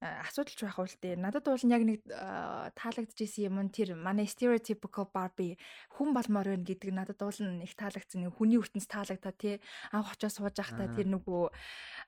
а, 0.00 0.22
асуудал 0.22 0.54
ч 0.54 0.62
байх 0.62 0.78
үл 0.78 0.94
дээ. 1.02 1.18
Надад 1.18 1.46
бол 1.46 1.58
яг 1.58 1.82
нэг 1.82 2.00
а, 2.14 2.70
таалагдчихсэн 2.78 3.50
юм 3.50 3.58
нь 3.66 3.74
тэр 3.74 3.98
манай 3.98 4.30
stereotypical 4.30 5.10
Barbie 5.10 5.58
хүн 5.90 6.14
болмоор 6.14 6.54
байна 6.54 6.62
гэдэг 6.62 6.90
надад 6.94 7.18
бол 7.18 7.34
их 7.34 7.74
таалагдсан. 7.74 8.22
Нэг 8.26 8.38
хүний 8.38 8.58
ертөнц 8.62 8.86
таалагдаа 8.86 9.34
тий. 9.34 9.58
Анх 9.90 10.14
очоо 10.14 10.30
сууж 10.30 10.54
байхдаа 10.54 10.86
тэр 10.94 11.10
нөгөө 11.10 11.42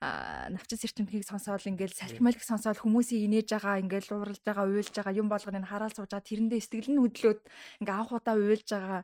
а, 0.03 0.47
навчин 0.55 0.79
сэрчмхийг 0.79 1.27
сонсоол 1.27 1.67
ингээл 1.67 1.99
салхималх 1.99 2.43
сонсоол 2.47 2.79
хүмүүсийг 2.79 3.27
инээж 3.27 3.59
байгаа 3.59 3.83
ингээл 3.83 4.15
ууралж 4.15 4.43
байгаа 4.47 4.71
уйлж 4.71 4.95
байгаа 4.95 5.19
юм 5.19 5.27
болгоныг 5.27 5.67
хараал 5.67 5.95
сууж 5.95 6.15
байгаа 6.15 6.29
тэрэндээ 6.31 6.61
сэтгэл 6.63 6.95
нь 6.95 7.03
хөдлөөд 7.03 7.41
ингээ 7.83 7.97
анх 7.99 8.15
удаа 8.15 8.39
уйлж 8.39 8.69
байгаа 8.71 9.03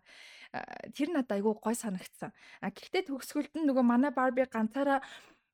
тэр 0.94 1.08
надад 1.12 1.36
айгүй 1.36 1.54
гой 1.58 1.74
санагдсан. 1.74 2.30
А 2.60 2.70
гэхдээ 2.70 3.08
төгсгөлд 3.10 3.52
нь 3.56 3.66
нөгөө 3.68 3.84
манай 3.84 4.12
Barbie 4.12 4.46
ганцаараа 4.46 5.00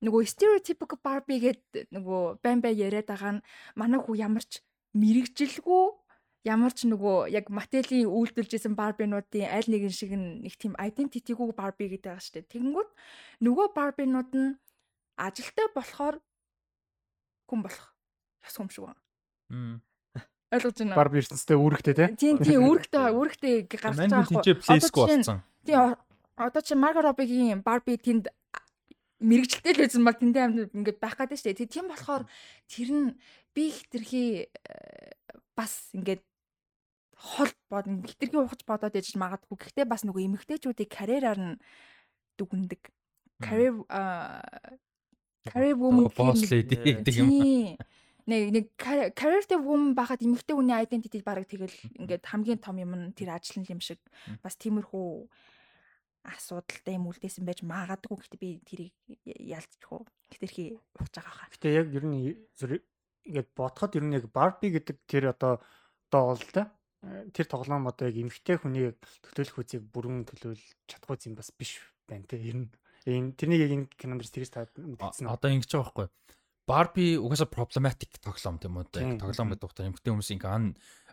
нөгөө 0.03 0.21
stereotypical 0.27 0.99
Barbie 0.99 1.39
гэд 1.39 1.91
нөгөө 1.95 2.43
байн 2.43 2.59
бай 2.59 2.73
яриад 2.75 3.07
байгаа 3.07 3.39
нь 3.39 3.45
манай 3.79 3.99
хүү 4.03 4.15
ямар 4.19 4.43
ч 4.43 4.59
мэрэгжилгүй 4.93 5.83
ямар 6.43 6.75
ч 6.75 6.85
нөгөө 6.91 7.31
яг 7.31 7.47
Мателийн 7.47 8.11
үйлдвэрлэж 8.11 8.59
исэн 8.59 8.75
Barbie-нуудын 8.75 9.47
аль 9.47 9.69
нэгэн 9.71 9.93
шиг 9.95 10.11
нэг 10.11 10.59
тийм 10.59 10.75
identity-гүй 10.75 11.55
Barbie 11.55 11.87
гэдэг 11.87 12.11
байгаа 12.11 12.23
шүү 12.23 12.35
дээ. 12.35 12.51
Тэгэнгүүт 12.51 12.91
нөгөө 13.47 13.67
Barbie-нууд 13.71 14.31
нь 14.35 14.51
ажилтай 15.15 15.67
болохоор 15.71 16.19
хүн 17.47 17.59
болох 17.63 17.95
ёс 18.43 18.55
юм 18.59 18.67
шиг 18.67 18.83
байна. 18.91 19.01
Ойлгож 20.53 20.77
байна? 20.77 20.95
Барби 20.95 21.17
ертөнцтэй 21.19 21.57
үүрэгтэй 21.57 21.93
те. 21.97 22.05
Тийм 22.13 22.37
тийм 22.37 22.61
үүрэгтэй 22.69 23.09
үүрэгтэй 23.09 23.53
гарч 23.65 23.97
байгаа 23.97 24.21
Одоо 24.21 24.53
плейсгүй 24.61 25.03
жишээ 25.09 25.17
нь- 25.17 25.25
болсон. 25.25 25.39
Тийм 25.65 25.79
одоо 26.37 26.61
чи 26.61 26.73
Марго 26.77 27.01
Робигийн 27.01 27.61
Барби 27.65 27.97
тэнд 27.97 28.29
мэрэгжилтэй 29.23 29.73
л 29.73 29.81
байсан 29.87 30.03
баг 30.05 30.17
тэндээ 30.21 30.43
амьд 30.45 30.71
ингээд 30.77 30.99
байх 31.01 31.15
гэдэг 31.17 31.37
шүү 31.39 31.49
дээ. 31.57 31.71
Тийм 31.73 31.87
болохоор 31.89 32.23
тэр 32.69 32.89
нь 32.91 33.09
би 33.55 33.63
хитрхи 33.71 34.47
э, 34.51 35.13
бас 35.55 35.89
ингээд 35.95 36.21
хол 37.15 37.51
бод 37.71 37.85
хитрхи 38.03 38.35
ухаж 38.35 38.61
бодоод 38.67 38.93
яж 38.99 39.15
магадгүй. 39.15 39.55
Гэхдээ 39.57 39.85
бас 39.87 40.03
нөгөө 40.03 40.27
эмэгтэйчүүдийг 40.27 40.89
карьераар 40.91 41.39
нь 41.39 41.55
дүгндэг. 42.35 42.81
Career 43.39 43.73
career 45.47 45.75
woman 45.79 46.07
нэг- 46.11 46.51
lady 46.51 46.75
гэдэг 46.75 47.15
юм. 47.23 47.29
Нэг 48.23 48.41
нэг 48.55 48.65
career 48.79 49.43
woman 49.59 49.91
байхад 49.97 50.23
эмэгтэй 50.23 50.55
хүний 50.55 50.77
identity 50.79 51.19
бараг 51.19 51.47
тэгэл 51.47 51.75
ингээд 51.99 52.23
хамгийн 52.23 52.63
том 52.63 52.79
юм 52.79 52.95
нь 52.95 53.11
тэр 53.11 53.35
ажил 53.35 53.59
нь 53.59 53.67
юм 53.67 53.83
шиг 53.83 53.99
бас 54.39 54.55
тиймэрхүү 54.55 55.27
асуудалтай 56.23 56.95
юм 56.95 57.11
үлдээсэн 57.11 57.43
байж 57.43 57.59
магадгүй 57.67 58.15
гэхдээ 58.15 58.39
би 58.39 58.49
тэрийг 58.63 58.95
ялцчих 59.27 59.91
уу 59.91 60.07
хэтэрхий 60.31 60.79
ухаж 60.95 61.13
байгаа 61.19 61.35
хаа. 61.35 61.51
Гэтэ 61.51 61.67
яг 61.75 61.87
ер 61.91 62.05
нь 62.07 62.39
ингээд 63.27 63.49
бодоход 63.51 63.95
ер 63.99 64.05
нь 64.07 64.15
яг 64.15 64.31
Барби 64.31 64.71
гэдэг 64.71 64.97
тэр 65.03 65.35
одоо 65.35 65.59
одоо 66.07 66.23
бол 66.31 66.47
та 66.55 66.71
тэр 67.35 67.45
тоглоом 67.51 67.91
одоо 67.91 68.07
яг 68.07 68.15
эмгтэй 68.15 68.55
хүний 68.55 68.95
төлөөлөх 69.35 69.59
үзийг 69.59 69.83
бүрэн 69.91 70.23
төлөөлж 70.23 70.63
чадахгүй 70.87 71.27
юм 71.27 71.35
бас 71.35 71.51
биш 71.51 71.83
байна 72.07 72.23
те 72.23 72.39
ер 72.39 72.55
нь 72.55 72.71
энэ 73.03 73.35
тэрнийг 73.35 73.61
яг 73.67 73.71
энэ 73.75 73.87
кинонд 73.99 74.23
тэрс 74.23 74.51
та 74.55 74.63
мэдсэн? 74.79 75.27
Одоо 75.27 75.51
ингэж 75.51 75.71
байгаа 75.75 76.07
байхгүй. 76.07 76.07
Барби 76.63 77.19
угаасаа 77.19 77.51
проблematic 77.51 78.17
тоглоом 78.23 78.57
тийм 78.59 78.79
үү? 78.79 79.19
Тоглоом 79.19 79.51
гэдэг 79.51 79.67
утгаар 79.67 79.89
эмгтэй 79.91 80.11
хүмүүс 80.15 80.31
ингээ 80.39 80.51
ан 80.51 80.65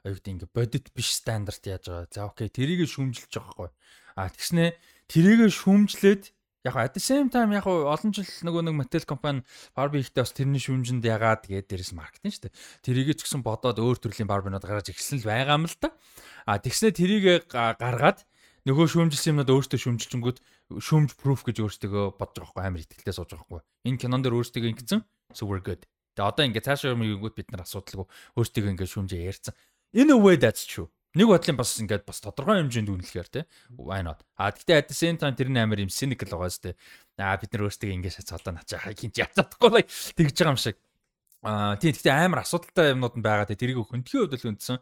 аюултай 0.06 0.32
ингээ 0.38 0.50
бодит 0.54 0.86
биш 0.94 1.10
стандарт 1.18 1.64
яаж 1.66 1.84
байгаа. 1.90 2.06
За 2.14 2.30
окей, 2.30 2.48
тэрийг 2.48 2.86
шүүмжилж 2.86 3.34
байгаа 3.34 3.50
хгүй. 3.50 3.70
А 4.14 4.30
тэгснэ 4.30 4.78
тэрийг 5.10 5.50
шүүмжлээд 5.50 6.30
яг 6.64 6.76
at 6.76 6.94
the 6.94 7.00
same 7.02 7.28
time 7.32 7.50
яг 7.56 7.66
олон 7.66 8.12
жил 8.12 8.28
нөгөө 8.46 8.62
нэг 8.68 8.74
Mattel 8.76 9.04
компани 9.08 9.42
Barbie 9.74 10.04
ихтэй 10.04 10.22
бас 10.22 10.32
тэрний 10.36 10.60
шүүмжинд 10.60 11.04
ягаад 11.04 11.48
тэгээд 11.48 11.66
дээрэс 11.66 11.92
маркетинг 11.96 12.36
шүү 12.36 12.44
дээ. 12.46 12.54
Тэрийг 12.84 13.16
ч 13.16 13.24
гэсэн 13.24 13.40
бодоод 13.40 13.80
өөр 13.80 13.96
төрлийн 13.96 14.28
Barbie-нууд 14.28 14.64
гаргаж 14.64 14.92
ирсэн 14.92 15.24
л 15.24 15.28
байгаа 15.28 15.56
юм 15.56 15.64
л 15.64 15.76
да. 15.80 15.90
А 16.44 16.60
тэгснэ 16.60 16.92
тэрийг 16.92 17.48
га- 17.48 17.74
гаргаад 17.80 18.28
нөгөө 18.68 18.86
шүүмжилсэн 18.92 19.40
юмнууд 19.40 19.50
өөртөө 19.56 19.78
шүүмжилчингүүд 19.80 20.38
шүүмж 20.84 21.10
proof 21.16 21.48
гэж 21.48 21.56
өөртөө 21.64 22.20
бодож 22.20 22.44
байгаа 22.44 22.52
хгүй 22.52 22.64
амар 22.68 22.84
ихтэй 22.84 23.14
сууж 23.16 23.32
байгаа 23.32 23.48
хгүй. 23.48 23.60
Энэ 23.88 24.00
кинон 24.04 24.20
дээр 24.20 24.36
өөртөө 24.36 24.68
ингэсэн 24.68 25.00
so 25.32 25.46
we're 25.46 25.62
good. 25.62 25.82
Тэгээ 26.18 26.26
одоо 26.26 26.44
ингээ 26.46 26.66
цаашаа 26.66 26.94
юм 26.94 27.06
ингүүд 27.06 27.34
бид 27.38 27.48
нар 27.54 27.62
асуудалгүй 27.64 28.06
өөртөө 28.36 28.70
ингээ 28.74 28.88
шүүмжээ 28.90 29.28
ярьсан. 29.30 29.54
In 29.94 30.10
a 30.10 30.18
way 30.18 30.36
that's 30.36 30.66
true. 30.66 30.90
Нэг 31.14 31.26
бодлын 31.26 31.58
бас 31.58 31.74
ингээд 31.82 32.06
бас 32.06 32.22
тодорхой 32.22 32.62
хэмжээнд 32.62 32.90
үнэлэхээр 32.94 33.28
те 33.34 33.40
why 33.74 33.98
not. 33.98 34.22
А 34.38 34.54
гэхдээ 34.54 34.78
at 34.78 34.88
the 34.90 34.94
same 34.94 35.18
time 35.18 35.34
тэрний 35.34 35.58
амар 35.58 35.82
юм 35.82 35.90
cynical 35.90 36.30
байгаа 36.30 36.50
сте. 36.54 36.78
А 37.18 37.34
бид 37.34 37.50
нар 37.50 37.66
өөрсдөө 37.66 37.90
ингээ 37.98 38.14
шатс 38.14 38.30
одоо 38.30 38.54
начаа 38.54 38.94
хин 38.94 39.10
ч 39.10 39.18
яцаадахгүй 39.18 39.70
л 39.74 39.82
тэгж 40.14 40.36
байгаа 40.38 40.54
юм 40.54 40.60
шиг. 40.62 40.78
А 41.42 41.74
тийм 41.82 41.98
гэхдээ 41.98 42.14
амар 42.14 42.46
асуудалтай 42.46 42.94
юмнууд 42.94 43.18
нь 43.18 43.26
байгаа 43.26 43.50
те 43.50 43.58
тэрийг 43.58 43.82
хөндөхийн 43.90 44.30
хувьд 44.30 44.38
л 44.38 44.50
үндсэн. 44.54 44.78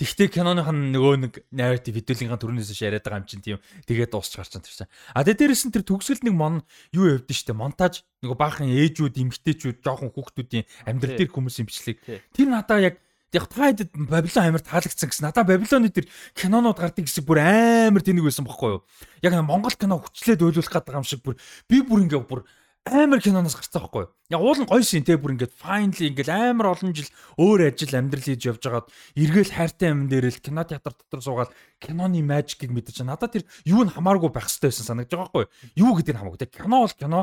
Тэгтээ 0.00 0.28
киноных 0.32 0.66
нь 0.72 0.90
нөгөө 0.96 1.14
нэг 1.20 1.32
narrative 1.52 2.00
хэдүүлгийнхаа 2.00 2.40
төрнөөс 2.40 2.74
яриад 2.80 3.04
байгаа 3.04 3.22
юм 3.22 3.28
чинь 3.28 3.44
тийм 3.44 3.58
тэгээд 3.86 4.10
дуусч 4.16 4.34
гарч 4.34 4.56
байгаа 4.56 4.88
юм. 4.88 4.90
А 5.14 5.22
тэгээд 5.22 5.40
дээрэс 5.44 5.64
нь 5.68 5.74
тэр 5.76 5.84
төгсгөл 5.84 6.24
нэг 6.26 6.34
мон 6.34 6.54
юу 6.96 7.20
явдсан 7.20 7.36
штэ 7.36 7.52
монтаж 7.52 8.02
нөгөө 8.24 8.38
баахан 8.40 8.72
ээжүүд 8.72 9.20
эмгтээчүүд 9.20 9.84
жоохон 9.84 10.10
хүүхдүүдийн 10.16 10.66
амьдрал 10.90 11.16
дээр 11.20 11.30
хүмүүсийн 11.30 11.68
бичлэг. 11.68 12.02
Тэр 12.34 12.48
надаа 12.50 12.80
яг 12.82 12.96
яг 13.32 13.48
таад 13.48 13.88
Бабилон 13.96 14.44
амар 14.44 14.60
таалагдсан 14.60 15.08
гэсэн. 15.08 15.24
Надаа 15.24 15.44
Бабилоны 15.44 15.88
тэр 15.88 16.08
кинонууд 16.36 16.76
гардаг 16.76 17.08
гэсэн 17.08 17.24
бүр 17.24 17.40
амар 17.40 18.04
тэнэг 18.04 18.28
байсан 18.28 18.44
бохгүй 18.44 18.76
юу? 18.76 18.84
Яг 19.24 19.32
Монгол 19.40 19.72
кино 19.72 19.96
хүчлээд 20.00 20.44
ойлуулах 20.44 20.68
гэдэг 20.68 20.92
юм 21.00 21.06
шиг 21.08 21.24
бүр 21.24 21.40
би 21.64 21.80
бүр 21.80 22.04
ингээ 22.04 22.28
бүр 22.28 22.44
амар 22.86 23.22
киноноос 23.22 23.54
гарцсан 23.54 23.82
байхгүй 23.82 24.02
юу? 24.02 24.10
Яг 24.34 24.40
уул 24.42 24.58
нь 24.58 24.66
гоё 24.66 24.82
шин 24.82 25.06
те 25.06 25.14
бүр 25.14 25.38
ингээд 25.38 25.54
finally 25.54 26.10
ингээд 26.10 26.30
амар 26.34 26.74
олон 26.74 26.90
жил 26.90 27.06
өөр 27.38 27.70
ажил 27.70 27.94
амьдрал 27.94 28.26
хийж 28.26 28.42
явж 28.42 28.62
байгаад 28.66 28.90
эргээл 29.14 29.54
хайртай 29.54 29.88
юм 29.94 30.10
дээр 30.10 30.26
л 30.34 30.42
кино 30.42 30.66
театр 30.66 30.90
дотор 30.90 31.22
суугаад 31.22 31.50
киноны 31.82 32.22
мэдэж 32.22 32.94
чана. 33.02 33.18
Надад 33.18 33.34
тэр 33.34 33.44
юу 33.66 33.82
нь 33.82 33.90
хамааргүй 33.90 34.30
байх 34.30 34.46
хэрэгтэй 34.46 34.70
байсан 34.70 34.86
санагдаж 34.86 35.18
байгаа 35.18 35.34
байхгүй 35.34 35.46
юу? 35.74 35.92
Гэдэг 35.98 36.14
нь 36.14 36.20
хамаагүй 36.22 36.38
те. 36.38 36.46
Кино 36.46 36.86
бол 36.86 36.94
кино. 36.94 37.20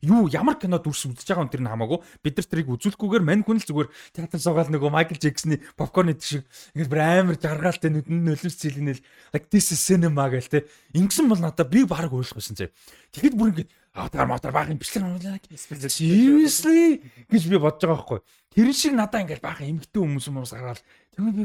Юу 0.00 0.26
ямар 0.32 0.56
кино 0.56 0.80
дүрс 0.80 1.04
үзэж 1.12 1.28
байгаа 1.28 1.44
юм 1.44 1.52
тэр 1.52 1.62
нь 1.62 1.68
хамаагүй. 1.68 1.98
Бид 2.24 2.34
нар 2.40 2.48
тэрийг 2.48 2.72
үзүүлэхгүйгээр 2.72 3.24
мань 3.28 3.44
хүн 3.44 3.60
л 3.60 3.68
зүгээр 3.68 3.88
театр 4.16 4.40
суугаад 4.40 4.72
нөгөө 4.72 4.90
Майкл 4.90 5.20
Джексны 5.20 5.60
попкорн 5.76 6.16
идэх 6.16 6.24
шиг 6.24 6.44
ингээд 6.72 6.88
бүр 6.88 7.00
амар 7.04 7.36
жаргалтай 7.36 7.90
нүдэнд 7.92 8.24
нөлөөс 8.24 8.56
зилнэл 8.56 9.02
like 9.36 9.52
this 9.52 9.70
is 9.76 9.80
cinema 9.84 10.32
гэл 10.32 10.48
те. 10.48 10.64
Ингэсэн 10.96 11.28
бол 11.28 11.38
надад 11.38 11.68
би 11.68 11.84
баг 11.84 12.08
ойлгосон 12.08 12.56
зэ. 12.56 12.72
Тэгэхэд 13.12 13.36
бүр 13.36 13.52
ингээд 13.52 13.70
аватар 13.94 14.26
матар 14.26 14.52
баахан 14.52 14.78
бичлэг 14.78 15.04
амлаа. 15.04 15.38
Seriously 15.52 17.02
гэж 17.28 17.42
би 17.50 17.56
бодож 17.58 17.82
байгаа 17.84 17.98
байхгүй. 17.98 18.20
Тэр 18.54 18.72
шиг 18.72 18.94
надаа 18.94 19.22
ингээд 19.22 19.44
баахан 19.44 19.70
эмгтэн 19.78 20.02
хүмүүс 20.02 20.26
хүмүүс 20.28 20.52
гараад 20.54 20.82
тэгвэл 21.14 21.36
би 21.36 21.44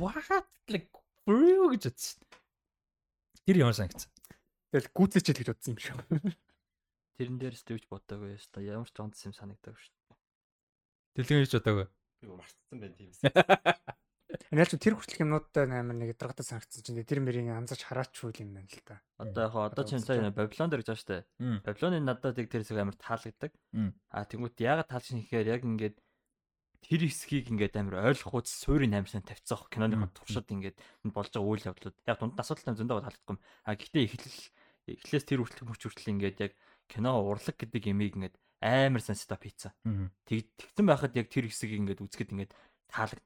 what 0.00 0.44
like 0.68 0.88
bro 1.30 1.70
гэж 1.70 1.82
бодсон. 1.86 2.18
Тэр 3.46 3.56
ямар 3.62 3.76
санагцсан. 3.78 4.10
Тэгэл 4.74 4.90
гүйцэчээд 4.90 5.38
гэж 5.38 5.48
бодсон 5.54 5.70
юм 5.74 5.78
шиг. 5.78 5.94
Тэрэн 7.18 7.38
дээрс 7.38 7.62
төвч 7.62 7.86
бодоогүй 7.86 8.34
яста 8.34 8.58
ямар 8.64 8.90
ч 8.90 8.96
онц 8.98 9.22
юм 9.22 9.34
санагдав 9.34 9.78
шүү. 9.78 9.94
Дэлгэн 11.14 11.42
хийж 11.46 11.54
бодоогүй. 11.54 11.86
Би 12.22 12.26
мартсан 12.34 12.78
байх 12.82 12.94
тийм. 12.98 13.14
Яаж 14.50 14.70
ч 14.74 14.78
тэр 14.78 14.94
хүртэл 14.98 15.22
юмнуудтай 15.26 15.66
амар 15.66 15.94
нэг 15.94 16.18
даргатай 16.18 16.46
санагдсан 16.46 16.82
чинь 16.82 17.02
тэр 17.06 17.22
мэрийг 17.22 17.50
анзаарч 17.54 17.86
хараачгүй 17.86 18.34
юм 18.42 18.58
байна 18.58 18.70
л 18.70 18.82
да. 18.86 18.98
Одоо 19.18 19.46
яг 19.46 19.54
одоо 19.54 19.84
чинь 19.86 20.02
сая 20.02 20.30
Babylon 20.34 20.70
дээр 20.70 20.82
гэж 20.82 20.88
байгаа 20.90 21.02
шүү 21.02 21.10
дээ. 21.10 21.22
Babylon-ы 21.66 21.98
надад 22.02 22.38
яг 22.38 22.48
тэр 22.50 22.62
хэсэг 22.62 22.78
амар 22.78 22.98
таалагддаг. 22.98 23.52
Мм. 23.74 23.90
А 24.10 24.26
тэнгуут 24.26 24.58
ягаад 24.58 24.90
таалж 24.90 25.14
нэхээр 25.14 25.46
яг 25.50 25.62
ингээд 25.66 25.96
тэр 26.80 27.00
хэсгийг 27.06 27.52
ингээд 27.52 27.76
амар 27.76 28.10
ойлгохуйц 28.10 28.48
суурийн 28.48 28.96
амарсан 28.96 29.22
тавьцсан 29.22 29.56
хөх 29.60 29.68
киноны 29.68 30.00
туршид 30.16 30.48
ингээд 30.48 30.76
болж 31.12 31.30
байгаа 31.30 31.50
үйл 31.52 31.68
явдлууд 31.68 31.96
яг 32.08 32.16
дунд 32.18 32.34
нь 32.34 32.42
асуудалтай 32.42 32.74
зөндөө 32.76 32.98
таалагдахгүй 33.04 33.34
юм. 33.36 33.40
А 33.68 33.76
гэхдээ 33.76 34.04
эхлэл 34.08 34.38
эхлээс 34.96 35.24
тэр 35.28 35.40
хүртэл 35.44 35.68
мөч 35.68 35.80
хүртэл 35.84 36.12
ингээд 36.16 36.36
яг 36.40 36.52
кино 36.88 37.20
урлаг 37.20 37.56
гэдэг 37.60 37.92
ямиг 37.92 38.16
ингээд 38.16 38.36
амар 38.60 39.02
сан 39.04 39.16
стап 39.16 39.44
хийцэн. 39.44 39.72
Тэг 40.24 40.50
тэгсэн 40.56 40.86
байхад 40.88 41.14
яг 41.16 41.28
тэр 41.28 41.46
хэсгийг 41.46 41.80
ингээд 41.80 42.02
үзэхэд 42.02 42.32
ингээд 42.32 42.52
таалагд 42.90 43.24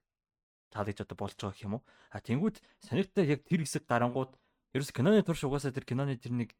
таалагж 0.74 0.98
одоо 1.00 1.16
болж 1.16 1.38
байгаа 1.38 1.64
юм 1.64 1.74
уу? 1.78 1.82
А 2.10 2.18
тэнгууд 2.18 2.58
сонирхтой 2.82 3.24
яг 3.30 3.46
тэр 3.46 3.62
хэсэг 3.62 3.86
гарангууд 3.86 4.34
ерөөс 4.74 4.90
киноны 4.90 5.22
турш 5.22 5.46
угаасаа 5.46 5.70
тэр 5.70 5.86
киноны 5.86 6.18
тэр 6.18 6.34
нэг 6.34 6.50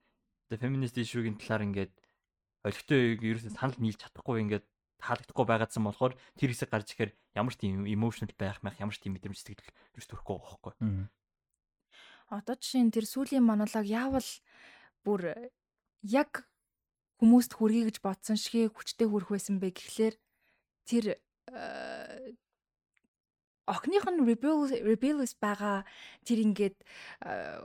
одоо 0.47 0.59
феминист 0.63 0.99
ишүүгийн 0.99 1.39
талаар 1.43 1.67
ингээд 1.67 1.93
олигтой 2.63 3.19
ерөөс 3.19 3.51
санал 3.53 3.79
нийлж 3.83 3.99
чадахгүй 4.01 4.43
ингээд 4.47 4.67
таалагдахгүй 5.05 5.45
байгаадсан 5.45 5.85
болохоор 5.85 6.17
тэр 6.41 6.51
хэсэг 6.57 6.73
гарч 6.73 6.97
ирэхээр 6.97 7.13
ямар 7.37 7.53
ч 7.53 7.61
тийм 7.61 7.85
emotional 7.85 8.33
байх 8.41 8.65
мах 8.65 8.81
ямар 8.81 8.97
ч 8.97 9.05
тийм 9.05 9.21
мэдрэмж 9.21 9.37
сэтгэл 9.37 9.69
ерөөс 9.93 10.09
төрөхгүй 10.09 10.37
байхгүй. 10.41 10.73
Одоо 12.33 12.55
жишээ 12.57 12.83
нь 12.89 12.95
тэр 12.95 13.05
сүүлийн 13.05 13.45
монолог 13.45 13.85
яавал 13.85 14.29
бүр 15.05 15.53
яг 16.01 16.49
хүмүүст 17.21 17.53
хүргэе 17.61 17.93
гэж 17.93 17.97
бодсон 18.01 18.41
шиг 18.41 18.73
хүчтэй 18.73 19.07
хүрэх 19.07 19.29
байсан 19.29 19.61
бэ 19.61 19.77
гэхлээр 19.77 20.15
тэр 20.89 21.05
э, 21.53 22.33
охиных 23.69 24.05
нь 24.09 24.25
rebel 24.25 24.69
rebellious 24.69 25.37
байгаа 25.37 25.85
тэр 26.25 26.39
ингээд 26.45 26.77
э, 27.25 27.61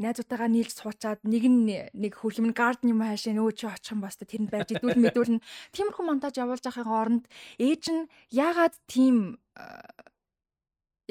найзуудтайгаа 0.00 0.50
нийлж 0.50 0.72
суучаад 0.74 1.20
нэг 1.24 1.44
нь 1.44 1.68
нэг 1.92 2.12
хөрх 2.16 2.40
юм 2.40 2.50
гарден 2.56 2.92
юм 2.96 3.04
хаашаа 3.04 3.36
нөгөө 3.36 3.54
чи 3.54 3.64
очих 3.68 3.92
юм 3.94 4.00
баста 4.00 4.24
тэрэнд 4.24 4.50
байж 4.50 4.68
идүүл 4.74 4.96
мэдүүл 4.96 5.32
нь 5.36 5.44
тиймэрхүү 5.76 6.04
монтаж 6.08 6.34
явуулж 6.40 6.64
байхын 6.64 6.88
оронд 6.88 7.24
ээж 7.60 7.84
нь 7.92 8.08
яагаад 8.32 8.74
тийм 8.88 9.36
э, 9.54 9.64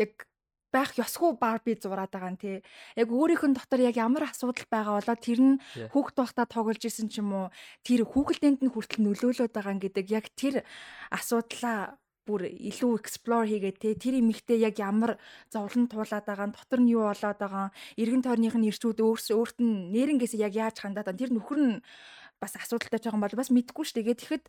яг 0.04 0.30
байх 0.72 0.94
ёсгүй 1.02 1.38
барби 1.42 1.74
зураад 1.74 2.14
байгаа 2.14 2.32
нь 2.34 2.42
тий. 2.42 2.58
Яг 2.94 3.10
өөрийнх 3.10 3.44
нь 3.50 3.58
дотор 3.58 3.82
яг 3.82 3.98
ямар 3.98 4.30
асуудал 4.30 4.70
байгаа 4.70 5.02
болоо? 5.02 5.18
Тэр 5.18 5.40
нь 5.42 5.56
хүүхд 5.94 6.16
байхдаа 6.18 6.46
тоглож 6.46 6.82
исэн 6.86 7.10
ч 7.10 7.22
юм 7.22 7.34
уу? 7.34 7.48
Тэр 7.82 8.06
хүүхэлдэнд 8.06 8.62
нь 8.62 8.74
хүртэл 8.74 9.02
нөлөөлөд 9.02 9.54
байгаа 9.54 9.76
гэдэг 9.82 10.06
яг 10.14 10.26
тэр 10.38 10.62
асуудлаа 11.10 11.98
бүр 12.30 12.46
илүү 12.46 12.92
explore 13.02 13.50
хийгээд 13.50 13.78
те 13.82 13.98
тэр 13.98 14.22
эмэгтэй 14.22 14.62
яг 14.62 14.78
ямар 14.78 15.18
зовлон 15.50 15.90
туулаад 15.90 16.26
байгаа 16.30 16.48
нь 16.50 16.54
дотор 16.54 16.80
нь 16.86 16.94
юу 16.94 17.10
болоод 17.10 17.40
байгаа 17.42 17.74
эргэн 17.98 18.22
тойрных 18.22 18.54
нь 18.54 18.70
ирчүүд 18.70 19.02
өөрс 19.02 19.34
өөрт 19.34 19.58
нь 19.58 19.90
нэрнгээсээ 19.90 20.46
яг 20.46 20.54
яаж 20.54 20.78
хандаад 20.86 21.10
байгаа 21.10 21.22
тэр 21.26 21.34
нөхөр 21.34 21.60
нь 21.66 21.76
бас 22.38 22.54
асуудалтай 22.54 23.02
байгаа 23.02 23.18
юм 23.18 23.26
бол 23.26 23.40
бас 23.42 23.50
мэдгүй 23.50 23.84
шүү 23.84 24.06
дээ. 24.06 24.22
Тэгэхэд 24.22 24.46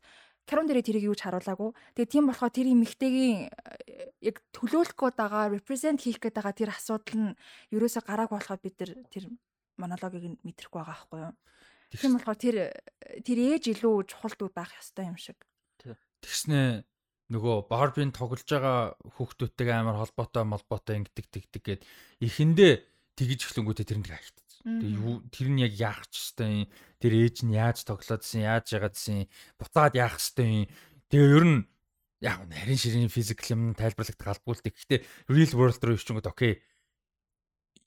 Карун 0.48 0.66
дээр 0.66 0.82
тэрийг 0.82 1.06
юу 1.06 1.14
ч 1.14 1.22
харуулаагүй. 1.26 1.70
Тэгээ 1.94 2.10
тийм 2.10 2.24
болохоор 2.26 2.50
тэр 2.50 2.68
эмэгтэйгийн 2.74 3.54
э, 3.54 4.10
яг 4.24 4.42
төлөөлөх 4.56 4.98
гээд 4.98 5.16
байгаа, 5.20 5.52
represent 5.52 6.02
хийх 6.02 6.18
гээд 6.18 6.38
байгаа 6.42 6.54
тэр 6.56 6.70
асуудал 6.74 7.18
нь 7.18 7.36
ерөөсө 7.70 8.02
гарааг 8.02 8.34
болоход 8.34 8.60
бид 8.64 8.74
тэр 8.74 9.30
монологийг 9.78 10.26
нь 10.26 10.40
мэдрэхгүй 10.42 10.80
байгаа 10.80 10.96
байхгүй 11.06 11.20
юу? 11.22 11.34
Тийм 11.94 12.12
болохоор 12.18 12.38
тэр 12.40 12.56
тэр 13.22 13.38
ээж 13.38 13.64
илүү 13.78 13.94
чухал 14.10 14.34
дүү 14.34 14.50
байх 14.50 14.74
ёстой 14.74 15.06
юм 15.06 15.18
шиг. 15.20 15.38
Тэгснэ 16.20 16.82
нөгөө 17.30 17.70
Барбин 17.70 18.10
тоглож 18.10 18.44
байгаа 18.44 18.98
хүүхдүүдтэйгээ 19.16 19.76
амар 19.78 20.02
холбоотой 20.02 20.44
молбоотой 20.44 20.94
ингэдэг 20.98 21.26
тэгдэг 21.30 21.62
гээд 21.62 21.82
эхэндээ 22.26 22.72
тэгж 23.14 23.40
эхлэнгүүтээ 23.46 23.86
тэр 23.86 23.98
нэг 24.02 24.10
хайхтсан. 24.10 24.46
Тэгээ 24.60 24.98
юу 24.98 25.22
тэр 25.30 25.48
нь 25.54 25.62
яг 25.62 25.72
яах 25.78 26.04
ч 26.10 26.14
хэвтэй 26.20 26.48
юм. 26.50 26.68
Тэр 27.00 27.12
ээж 27.16 27.36
нь 27.46 27.54
яаж 27.54 27.78
тоглоодсэн, 27.86 28.44
яаж 28.44 28.66
ягаадсэн, 28.76 29.30
буцаад 29.56 29.94
яах 29.96 30.18
хэвтэй 30.18 30.46
юм. 30.46 30.66
Тэгээ 31.08 31.30
ер 31.38 31.46
нь 31.46 31.58
яг 32.20 32.38
нарийн 32.50 32.80
ширийн 32.82 33.08
физикл 33.08 33.54
юм 33.56 33.62
тайлбарлагдах 33.78 34.60
дээ. 34.60 34.74
Гэхдээ 34.74 35.00
real 35.32 35.52
world 35.56 35.80
руу 35.80 35.96
ичингүүд 35.96 36.28
окей. 36.28 36.60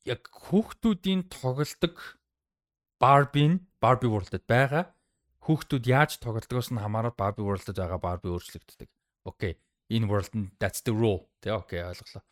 Яг 0.07 0.25
хүүхдүүдийн 0.31 1.29
тоглолдог 1.29 2.17
Барбин 2.97 3.67
Барби 3.83 4.07
World-д 4.07 4.47
байгаа 4.47 4.95
хүүхдүүд 5.43 5.85
яаж 5.91 6.11
тоглодгоос 6.23 6.71
нь 6.71 6.79
хамаарат 6.79 7.19
Barbie 7.19 7.43
World-д 7.43 7.75
байгаа 7.75 7.99
Barbie 7.99 8.31
өөрчлөгддөг. 8.31 8.89
Окей. 9.23 9.57
Энэ 9.89 10.07
world 10.07 10.33
нь 10.35 10.51
that's 10.59 10.81
the 10.85 10.93
rule. 10.93 11.27
Тэ 11.41 11.51
окей 11.51 11.83
ойлголоо. 11.83 12.23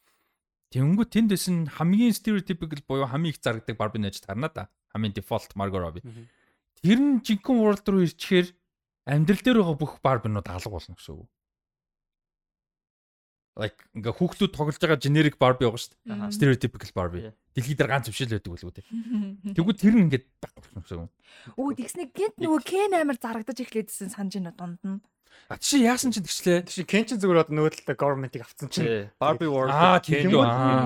Тэнгүү 0.71 1.05
тэнд 1.11 1.29
дэсэн 1.35 1.57
хамгийн 1.75 2.15
stereotypical 2.15 2.79
буюу 2.87 3.07
хамгийн 3.07 3.35
их 3.35 3.43
зарагддаг 3.43 3.75
Barbie 3.75 3.99
нэж 3.99 4.23
тарна 4.23 4.47
да. 4.47 4.71
Хамгийн 4.95 5.15
default 5.15 5.51
Margot 5.59 5.83
Robbie. 5.83 6.03
Тэр 6.79 6.99
нь 6.99 7.19
жинхэнэ 7.21 7.59
world 7.59 7.85
руу 7.87 8.07
ирчихээр 8.07 8.47
амьдрал 9.05 9.41
дээр 9.43 9.57
байгаа 9.59 9.77
бүх 9.77 9.93
Barbie-нууд 9.99 10.47
алга 10.47 10.71
болно 10.71 10.95
гэсэн 10.95 11.15
үг. 11.19 11.29
Like 13.61 13.77
ингээ 13.93 14.17
хүүхдүүд 14.17 14.51
тоглож 14.57 14.77
байгаа 14.81 14.97
generic 14.97 15.37
Barbie 15.37 15.69
байгаа 15.69 15.77
шүү 15.77 15.93
дээ. 16.09 16.33
Stereotypical 16.33 16.91
Barbie. 16.97 17.21
Yeah. 17.29 17.35
Дэлхийд 17.53 17.77
дээр 17.77 17.91
ганц 17.93 18.05
зөвшөөрөл 18.09 18.35
байдаг 18.41 18.53
үлгүү 18.57 18.73
дээ. 18.81 18.87
Тэгвэл 19.55 19.77
тэр 19.77 19.93
нь 19.93 20.03
ингээд 20.09 20.25
байхгүй 20.41 20.81
гэсэн 20.81 20.97
юм. 21.05 21.09
Өө 21.61 21.69
тэгснэ 21.77 22.09
гинт 22.09 22.37
нөгөө 22.41 22.61
Кен 22.65 22.97
амар 22.97 23.17
зарагдаж 23.21 23.57
эхлэжсэн 23.61 24.09
санаж 24.09 24.33
байна 24.41 24.51
дунд 24.57 24.81
нь. 24.81 24.99
А 25.47 25.57
чи 25.57 25.83
яасан 25.83 26.11
ч 26.11 26.23
тэгчлээ. 26.23 26.63
Тэг 26.63 26.71
чи 26.71 26.83
Кенчин 26.87 27.19
зүгээр 27.19 27.43
одоо 27.43 27.55
нөгөө 27.55 27.83
талаа 27.83 27.99
government-ыг 27.99 28.43
авцсан 28.43 28.71
чинь. 28.71 29.11
Barbie 29.19 29.51
World. 29.51 29.71
Аа, 29.71 29.99
Ken-. 29.99 30.31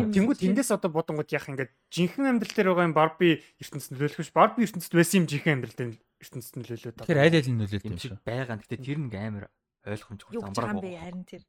Тэнгүүд 0.09 0.41
тэндээс 0.41 0.73
одоо 0.73 0.89
бодонгууд 0.89 1.30
яах 1.30 1.49
ингээд 1.49 1.71
жинхэнэ 1.93 2.30
амьдрал 2.34 2.53
дээр 2.53 2.69
байгаа 2.73 2.89
юм 2.89 2.97
Barbie 2.97 3.41
ертөнцид 3.61 3.93
нөлөөлөх 3.93 4.21
биш. 4.26 4.34
Barbie 4.34 4.65
ертөнцид 4.65 4.93
байсан 4.93 5.21
юм 5.21 5.30
жинхэнэ 5.30 5.53
амьдрал 5.53 5.78
дээр 5.78 5.91
ертөнцид 6.17 6.55
нөлөөлөд. 6.57 6.97
Тэгэхээр 6.97 7.23
аль 7.26 7.38
аль 7.38 7.49
нь 7.53 7.59
нөлөөлт 7.61 7.86
юм 7.86 7.93
юм 7.93 8.01
шиг 8.01 8.13
шиг. 8.17 8.26
байгаа. 8.26 8.57
Гэтэ 8.57 8.82
тэр 8.82 8.99
нэг 9.05 9.13
амар 9.13 9.45
ойлгомжгүй 9.86 10.34
Юу 10.34 10.41
гэж 10.41 10.45
замбар 10.49 10.65
байгаа 10.65 10.73
юм 10.73 10.82
бэ 10.82 10.97
харин 10.97 11.23
тэр. 11.30 11.43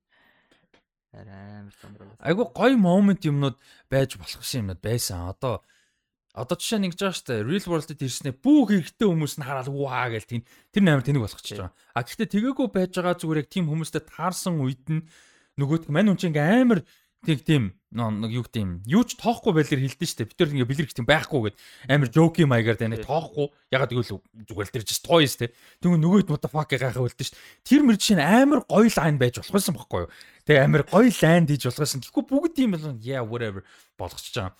Амар 1.15 1.75
замбар. 1.83 2.17
Айгу 2.19 2.51
гоё 2.51 2.77
момент 2.77 3.23
юмнууд 3.25 3.57
байж 3.91 4.17
болох 4.17 4.43
юм 4.43 4.67
юмнууд 4.67 4.81
байсан. 4.83 5.31
Одоо 5.31 5.63
одоо 6.37 6.57
жишээ 6.61 6.85
ингэж 6.85 7.01
байгаа 7.01 7.17
шүү 7.17 7.29
дээ. 7.33 7.47
Real 7.49 7.67
world-д 7.71 8.03
ирснээр 8.05 8.37
бүх 8.45 8.69
эрэгтэй 8.75 9.09
хүмүүс 9.09 9.35
нь 9.41 9.47
хараад 9.49 9.73
ваа 9.73 10.13
гэл 10.13 10.29
тийм 10.29 10.43
тэр 10.69 10.83
амар 10.85 11.05
тэнэг 11.07 11.25
болгочихж 11.25 11.57
байгаа. 11.57 11.73
А 11.97 12.05
гэхдээ 12.05 12.29
тэгээгүй 12.29 12.69
байж 12.69 12.93
байгаа 12.93 13.17
зүгээр 13.17 13.41
яг 13.41 13.49
тийм 13.49 13.65
хүмүүстэй 13.73 14.03
таарсан 14.05 14.61
үед 14.61 14.85
нь 14.93 15.09
нөгөөт 15.57 15.89
мань 15.89 16.13
чинь 16.21 16.37
ингээм 16.37 16.61
амар 16.69 16.81
тэг 17.25 17.47
тийм. 17.47 17.73
Нэг 17.97 18.29
юу 18.29 18.45
гэдэг 18.45 18.61
юм. 18.61 18.73
Юу 18.85 19.03
ч 19.09 19.17
тоохгүй 19.17 19.57
байлэр 19.57 19.81
хэлдэж 19.81 20.11
штэ. 20.11 20.29
Бид 20.29 20.37
тэр 20.37 20.53
ингээ 20.53 20.69
бэлэр 20.69 20.87
гэх 20.91 20.99
тийм 21.01 21.09
байхгүй 21.09 21.41
гэд. 21.49 21.57
Амар 21.89 22.11
жоки 22.13 22.45
маягаар 22.45 22.77
тань 22.77 22.99
тоохгүй. 23.01 23.49
Ягаад 23.73 23.93
гэвэл 23.95 24.21
зүгээр 24.21 24.69
л 24.69 24.75
тэр 24.77 24.85
just 24.85 25.07
toys 25.07 25.41
те 25.41 25.55
тэгвэл 25.81 26.03
нөгөөд 26.03 26.45
fuck 26.45 26.69
гайхаа 26.69 26.93
үлдэн 26.93 27.25
штэ. 27.25 27.41
Тэр 27.65 27.89
мөр 27.89 27.97
жишээ 27.97 28.21
нь 28.21 28.27
амар 28.27 28.69
гоё 28.69 28.93
лайн 28.93 29.17
байж 29.17 29.41
болох 29.41 29.55
байсан 29.57 29.73
байхгүй 29.81 30.01
юу? 30.05 30.13
Тэг 30.45 30.57
амар 30.61 30.85
гоё 30.85 31.09
лайн 31.09 31.49
хийж 31.49 31.63
болох 31.65 31.81
байсан. 31.81 32.05
Тэгэхгүй 32.05 32.25
бүгд 32.29 32.53
тийм 32.53 32.77
бол 32.77 32.85
yeah 33.01 33.25
whatever. 33.25 33.65
Болгочихж 33.97 34.37
байгаа 34.37 34.53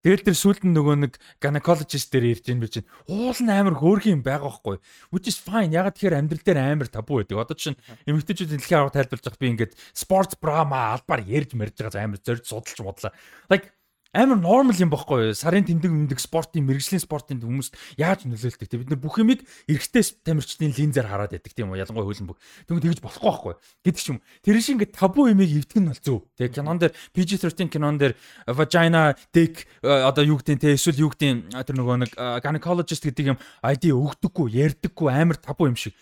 Тэгэл 0.00 0.24
тэр 0.24 0.36
сүлд 0.36 0.64
нь 0.64 0.72
нөгөө 0.72 0.96
нэг 1.04 1.12
gynecologist 1.44 2.08
дээр 2.08 2.32
ирж 2.32 2.48
ийн 2.48 2.60
бич. 2.64 2.80
Уул 3.04 3.36
нь 3.36 3.52
амар 3.52 3.76
хөөрхөн 3.76 4.16
юм 4.16 4.22
байгаа 4.24 4.48
байхгүй. 4.48 4.80
Which 5.12 5.28
is 5.28 5.36
fine. 5.36 5.76
Ягаад 5.76 6.00
тэгэхээр 6.00 6.16
амьдрал 6.16 6.40
дээр 6.40 6.60
амар 6.64 6.88
табу 6.88 7.20
байдаг. 7.20 7.36
Одоо 7.36 7.52
чинь 7.52 7.76
эмэгтэйчүүд 8.08 8.48
дэлхийн 8.56 8.80
арга 8.80 8.96
тайлбарлаж 8.96 9.28
байгаа 9.28 9.44
би 9.44 9.50
ингээд 9.52 9.76
sports 9.92 10.40
bra 10.40 10.64
маа 10.64 10.96
албаар 10.96 11.20
ярьж 11.20 11.52
мэрж 11.52 11.76
байгаа 11.84 12.00
амар 12.00 12.20
зорж 12.24 12.48
судалж 12.48 12.80
бодлаа. 12.80 13.12
Like 13.52 13.68
амар 14.12 14.38
normal 14.38 14.74
юм 14.74 14.90
байхгүй. 14.90 15.34
Сарын 15.38 15.62
тэмдэг 15.66 15.90
мэмдэг 15.90 16.18
спортын 16.18 16.66
мэрэгжлийн 16.66 17.02
спортын 17.02 17.38
хүмүүс 17.38 17.70
яаж 17.94 18.26
нөлөөлдөг 18.26 18.66
те 18.66 18.80
бид 18.80 18.90
нар 18.90 18.98
бүх 18.98 19.22
юмыг 19.22 19.46
эрэгтэй 19.70 20.02
тамирчдын 20.26 20.74
линзээр 20.74 21.06
хараад 21.06 21.30
байдаг 21.30 21.54
тийм 21.54 21.70
үү 21.70 21.78
ялангуяа 21.78 22.10
хөлбөмбөг. 22.10 22.38
Тэгвэл 22.66 22.84
тэгж 22.90 23.00
болохгүй 23.06 23.30
байхгүй. 23.30 23.54
Гэдэг 23.86 24.02
ч 24.02 24.08
юм. 24.10 24.18
Тэр 24.42 24.58
шиг 24.58 24.74
ингээд 24.82 24.98
табу 24.98 25.30
юмыг 25.30 25.46
эвдэх 25.46 25.78
нь 25.78 25.90
бол 25.94 26.02
зөв. 26.02 26.18
Тэгээ 26.34 26.58
кинон 26.58 26.78
дээр 26.82 26.92
PG-13 27.14 27.70
кинон 27.70 27.96
дээр 28.02 28.18
vagina 28.50 29.14
dick 29.30 29.70
э, 29.86 29.86
одоо 29.86 30.26
юу 30.26 30.42
гэдэг 30.42 30.58
те 30.58 30.74
эсвэл 30.74 31.06
юу 31.06 31.14
гэдэг 31.14 31.54
тэр 31.54 31.76
нөгөө 31.78 31.96
нэг 32.02 32.10
э, 32.18 32.42
gynecologist 32.42 33.06
гэдэг 33.06 33.30
юм 33.30 33.38
ID 33.62 33.94
өгдөггүй, 33.94 34.58
ярьдаггүй 34.58 35.06
амар 35.06 35.38
табу 35.38 35.70
юм 35.70 35.78
шиг. 35.78 35.94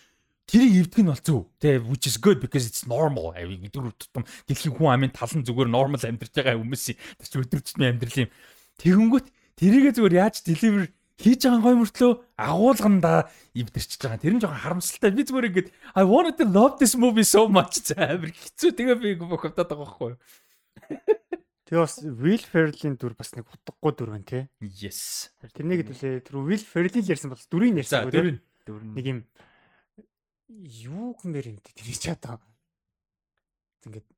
Тэрийг 0.49 0.89
эвдэх 0.89 1.05
нь 1.05 1.13
бол 1.13 1.21
зөв. 1.21 1.41
Тэ 1.61 1.77
which 1.85 2.09
is 2.09 2.17
good 2.17 2.41
because 2.41 2.65
it's 2.65 2.89
normal. 2.89 3.37
Өдөр 3.37 3.93
тутам 3.93 4.25
дэлхийн 4.49 4.73
хүн 4.73 4.97
амын 4.97 5.13
талан 5.13 5.45
зүгээр 5.45 5.69
normal 5.69 6.01
амьдарч 6.01 6.33
байгаа 6.33 6.57
хүмүүсийн 6.57 6.97
тэр 6.97 7.29
чинь 7.29 7.45
өдөр 7.45 7.61
тутмын 7.61 7.93
амьдрал 7.93 8.25
юм. 8.25 8.33
Тэгэнгүүт 8.81 9.27
тэрийгэ 9.61 9.93
зүгээр 9.93 10.19
яаж 10.25 10.41
deliver 10.49 10.89
хийж 11.21 11.45
байгаа 11.45 11.61
гой 11.61 11.77
мөртлөө 11.85 12.13
агуулгандаа 12.41 13.29
эвдэрчж 13.53 14.01
байгаа. 14.01 14.23
Тэр 14.25 14.35
нь 14.39 14.41
жоохон 14.41 14.63
харамсалтай. 14.65 15.13
Би 15.13 15.29
зүгээр 15.29 15.49
ингэж 15.53 15.69
I 15.93 16.03
wanted 16.09 16.41
to 16.41 16.47
love 16.49 16.81
this 16.81 16.97
movie 16.97 17.29
so 17.29 17.45
much 17.45 17.93
амар 17.93 18.33
хэцүү. 18.33 18.73
Тэгээ 18.73 18.97
би 19.05 19.21
бүх 19.21 19.45
хавтаад 19.45 19.69
байгаа 19.69 19.85
байхгүй 19.85 20.17
юу? 20.17 20.21
Тэгээ 21.69 21.83
бас 21.85 22.01
Will 22.01 22.41
Ferrell-ийн 22.41 22.97
дүр 22.97 23.13
бас 23.13 23.37
нэг 23.37 23.45
утгагүй 23.45 23.93
дүр 23.93 24.11
байна 24.17 24.25
те. 24.25 24.41
Yes. 24.65 25.29
Тэрнийг 25.53 25.85
хэдүүлээ 25.85 26.25
тэр 26.25 26.41
Will 26.41 26.65
Ferrell 26.65 26.97
л 26.97 27.13
ярьсан 27.13 27.35
бол 27.35 27.45
дүрийг 27.53 27.85
ярьсан 27.85 28.09
те. 28.09 28.17
тэр 28.17 28.41
Дөрөв 28.65 28.97
Нэг 28.97 29.05
юм 29.05 29.21
юу 30.49 31.15
гэмээр 31.21 31.53
юм 31.53 31.59
те 31.61 31.73
тэр 31.77 31.89
ч 31.93 32.09
одоо. 32.09 32.41
Ингээд 33.85 34.09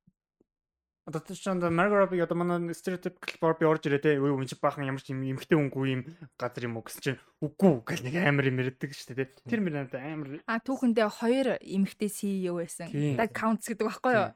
Одоо 1.05 1.19
чинь 1.21 1.59
Margot 1.73 1.97
Robbie 1.97 2.21
одоо 2.21 2.37
манай 2.37 2.73
stereotypical 2.73 3.35
Barbie 3.41 3.65
орж 3.65 3.89
ирээ 3.89 3.99
те. 3.99 4.11
Өө 4.21 4.37
энэ 4.45 4.53
баахан 4.61 4.85
ямар 4.85 5.01
ч 5.01 5.11
юм 5.11 5.25
эмхтэй 5.25 5.57
үнгүй 5.57 5.85
юм 5.97 6.01
газар 6.37 6.69
юм 6.69 6.77
уу 6.77 6.85
гэсэн 6.85 7.01
чинь 7.01 7.19
үгүй 7.41 7.81
гэл 7.83 8.05
нэг 8.05 8.15
амар 8.21 8.45
юм 8.47 8.61
ярьдаг 8.61 8.93
шүү 8.93 9.17
дээ 9.17 9.33
те. 9.33 9.41
Тэр 9.49 9.65
мөр 9.65 9.81
надад 9.81 9.97
амар 9.97 10.45
А 10.45 10.61
түүхэндээ 10.61 11.09
хоёр 11.09 11.47
эмэгтэй 11.57 12.05
CEO 12.05 12.61
байсан. 12.61 12.93
Да 13.17 13.25
counts 13.25 13.65
гэдэг 13.65 13.81
байхгүй 13.81 14.13
юу? 14.13 14.29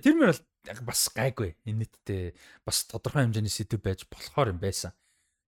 Тэр 0.00 0.14
мөр 0.16 0.32
бол 0.32 0.42
яг 0.64 0.78
бас 0.80 1.02
гайгүй. 1.12 1.50
Инэттэй 1.68 2.32
бас 2.64 2.88
тодорхой 2.88 3.28
хэмжээний 3.28 3.52
сэдв 3.52 3.76
байж 3.84 4.08
болохоор 4.08 4.56
юм 4.56 4.60
байсан. 4.64 4.96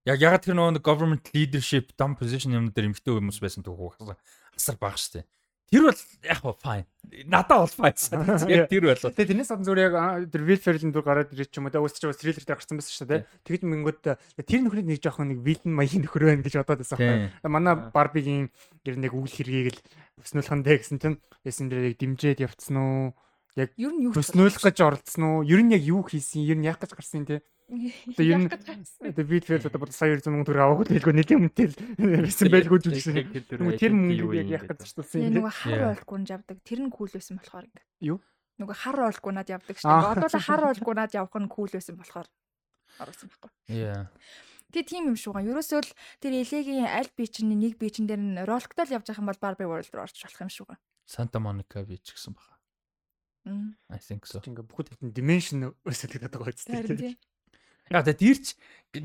Яг 0.05 0.21
ягаад 0.21 0.45
тэр 0.45 0.55
нөгөө 0.55 0.85
government 0.85 1.25
leadership 1.33 1.97
dumb 1.97 2.15
position 2.15 2.53
юм 2.53 2.69
дээр 2.69 2.93
эмхтэй 2.93 3.17
хүмүүс 3.17 3.41
байсан 3.41 3.65
түүх 3.65 3.97
асар 4.53 4.77
бага 4.77 4.95
штэ. 4.95 5.25
Тэр 5.69 5.85
бол 5.85 6.01
яг 6.25 6.41
fine. 6.61 6.85
Надаа 7.25 7.65
бол 7.65 7.73
fine. 7.73 7.97
Яг 8.49 8.69
тэр 8.69 8.89
бол 8.89 8.97
Тэгээ 8.97 9.29
тэрнээс 9.33 9.49
гадна 9.53 9.65
зүгээр 9.69 9.85
яг 9.85 9.95
тэр 10.33 10.43
Will 10.45 10.61
Ferrell-ийн 10.61 10.93
дүр 10.93 11.05
гараад 11.05 11.33
ирэх 11.33 11.49
ч 11.49 11.61
юм 11.61 11.69
уу 11.69 11.73
те. 11.73 11.81
Өөсч 11.81 12.05
бас 12.09 12.17
трейлер 12.17 12.41
дээр 12.41 12.57
гарсан 12.57 12.77
байсан 12.81 12.93
шүү 12.93 13.09
дээ 13.09 13.21
те. 13.21 13.29
Тэгэд 13.45 13.63
мингүүд 13.69 13.99
тэр 14.45 14.61
нөхрийг 14.65 14.87
нэг 14.89 15.01
жоохон 15.01 15.29
нэг 15.29 15.39
villain 15.45 15.73
маягийн 15.77 16.05
нөхөр 16.05 16.25
байна 16.25 16.41
гэж 16.41 16.57
бодоод 16.57 16.81
байсан 16.81 16.97
байхгүй. 16.97 17.49
Манай 17.53 17.73
Barbie-гийн 17.93 18.49
нь 18.49 19.05
яг 19.05 19.13
үйл 19.13 19.29
хэргийг 19.29 19.77
л 19.77 19.81
өснөлхөндөө 20.25 20.75
гэсэн 20.81 20.97
чинь 20.97 21.17
ясэн 21.45 21.69
дээр 21.69 21.93
яг 21.93 21.95
дэмжиж 22.01 22.37
явцсан 22.41 22.77
уу? 22.77 23.13
Ер 23.57 23.69
нь 23.93 24.05
юу 24.07 24.13
Төснөөлөх 24.13 24.63
гэж 24.63 24.77
оролцсон 24.81 25.23
уу? 25.25 25.37
Ер 25.45 25.61
нь 25.61 25.73
яг 25.73 25.83
юу 25.83 26.05
хийсэн? 26.05 26.45
Ер 26.45 26.57
нь 26.57 26.65
яах 26.65 26.79
гэж 26.81 26.97
гарсан 26.97 27.25
те. 27.25 27.41
Одоо 27.69 28.25
ер 28.25 28.39
нь 28.41 28.49
одоо 28.49 29.25
Will 29.29 29.45
Ferrell 29.45 29.69
одоо 29.69 29.79
bod 29.79 29.93
сая 29.93 30.17
200 30.17 30.25
сая 30.25 30.41
төгрөг 30.41 30.63
аваагүй 30.65 30.85
хэлгүй 30.89 31.13
нэг 31.13 31.29
юм 31.29 31.45
тэл 31.53 31.73
байсан 31.97 32.49
байлгүй 32.49 32.79
ч 32.81 32.85
гэсэн. 32.97 33.29
Тэр 33.77 33.93
мөнгөийг 33.93 34.49
яг 34.49 34.65
яах 34.65 34.65
гэж 34.73 34.97
Яа 34.97 35.29
юм 35.29 35.37
нөгөө 35.37 35.53
хар 35.53 35.81
ойлгүй 35.93 36.17
над 36.17 36.29
явдаг. 36.33 36.57
Тэр 36.65 36.79
нь 36.81 36.89
кул 36.89 37.09
байсан 37.13 37.37
болохоор 37.37 37.65
ингэ. 37.69 37.83
Юу? 38.09 38.17
Нөгөө 38.57 38.75
хар 38.75 38.99
ойлгүй 39.05 39.33
над 39.37 39.47
явдаг 39.53 39.75
шүү 39.77 39.85
дээ. 39.85 40.11
Одоо 40.17 40.41
хар 40.41 40.63
ойлгүй 40.73 40.93
над 40.97 41.11
явах 41.13 41.37
нь 41.37 41.49
кул 41.53 41.69
байсан 41.69 41.95
болохоор 41.95 42.27
оруулсан 42.97 43.29
байхгүй. 43.29 43.51
Yeah. 43.69 44.09
Тэгээ 44.73 44.89
тийм 44.89 45.03
юм 45.13 45.17
шүү 45.17 45.33
га. 45.33 45.45
Ерөөсөө 45.45 45.81
л 45.81 45.93
тэр 46.21 46.33
элегийн 46.41 46.89
аль 46.89 47.09
бичний 47.17 47.57
нэг 47.57 47.77
бичин 47.77 48.05
дээр 48.05 48.21
нь 48.21 48.37
ролктол 48.45 48.89
явж 48.89 49.09
байгаа 49.09 49.21
юм 49.21 49.29
бол 49.29 49.41
Barbie 49.41 49.69
World 49.69 49.89
руу 49.93 50.05
орчих 50.05 50.29
болох 50.29 50.41
юм 50.45 50.51
шүү 50.53 50.65
га. 50.69 50.75
Santa 51.09 51.41
Monica 51.41 51.81
Beach 51.81 52.13
гэсэн. 52.13 52.37
Мм. 53.49 53.73
I 53.89 53.97
think 53.97 54.29
so. 54.29 54.37
Ингээ 54.45 54.67
бүгд 54.69 54.93
dimension 55.09 55.73
өсөлдөг 55.87 56.29
байгаа 56.29 56.53
үстэй. 56.53 56.75
Харин 56.75 57.17
тийм. 57.89 57.97
Яг 57.97 58.05
тэ 58.05 58.13
тэрч 58.13 58.45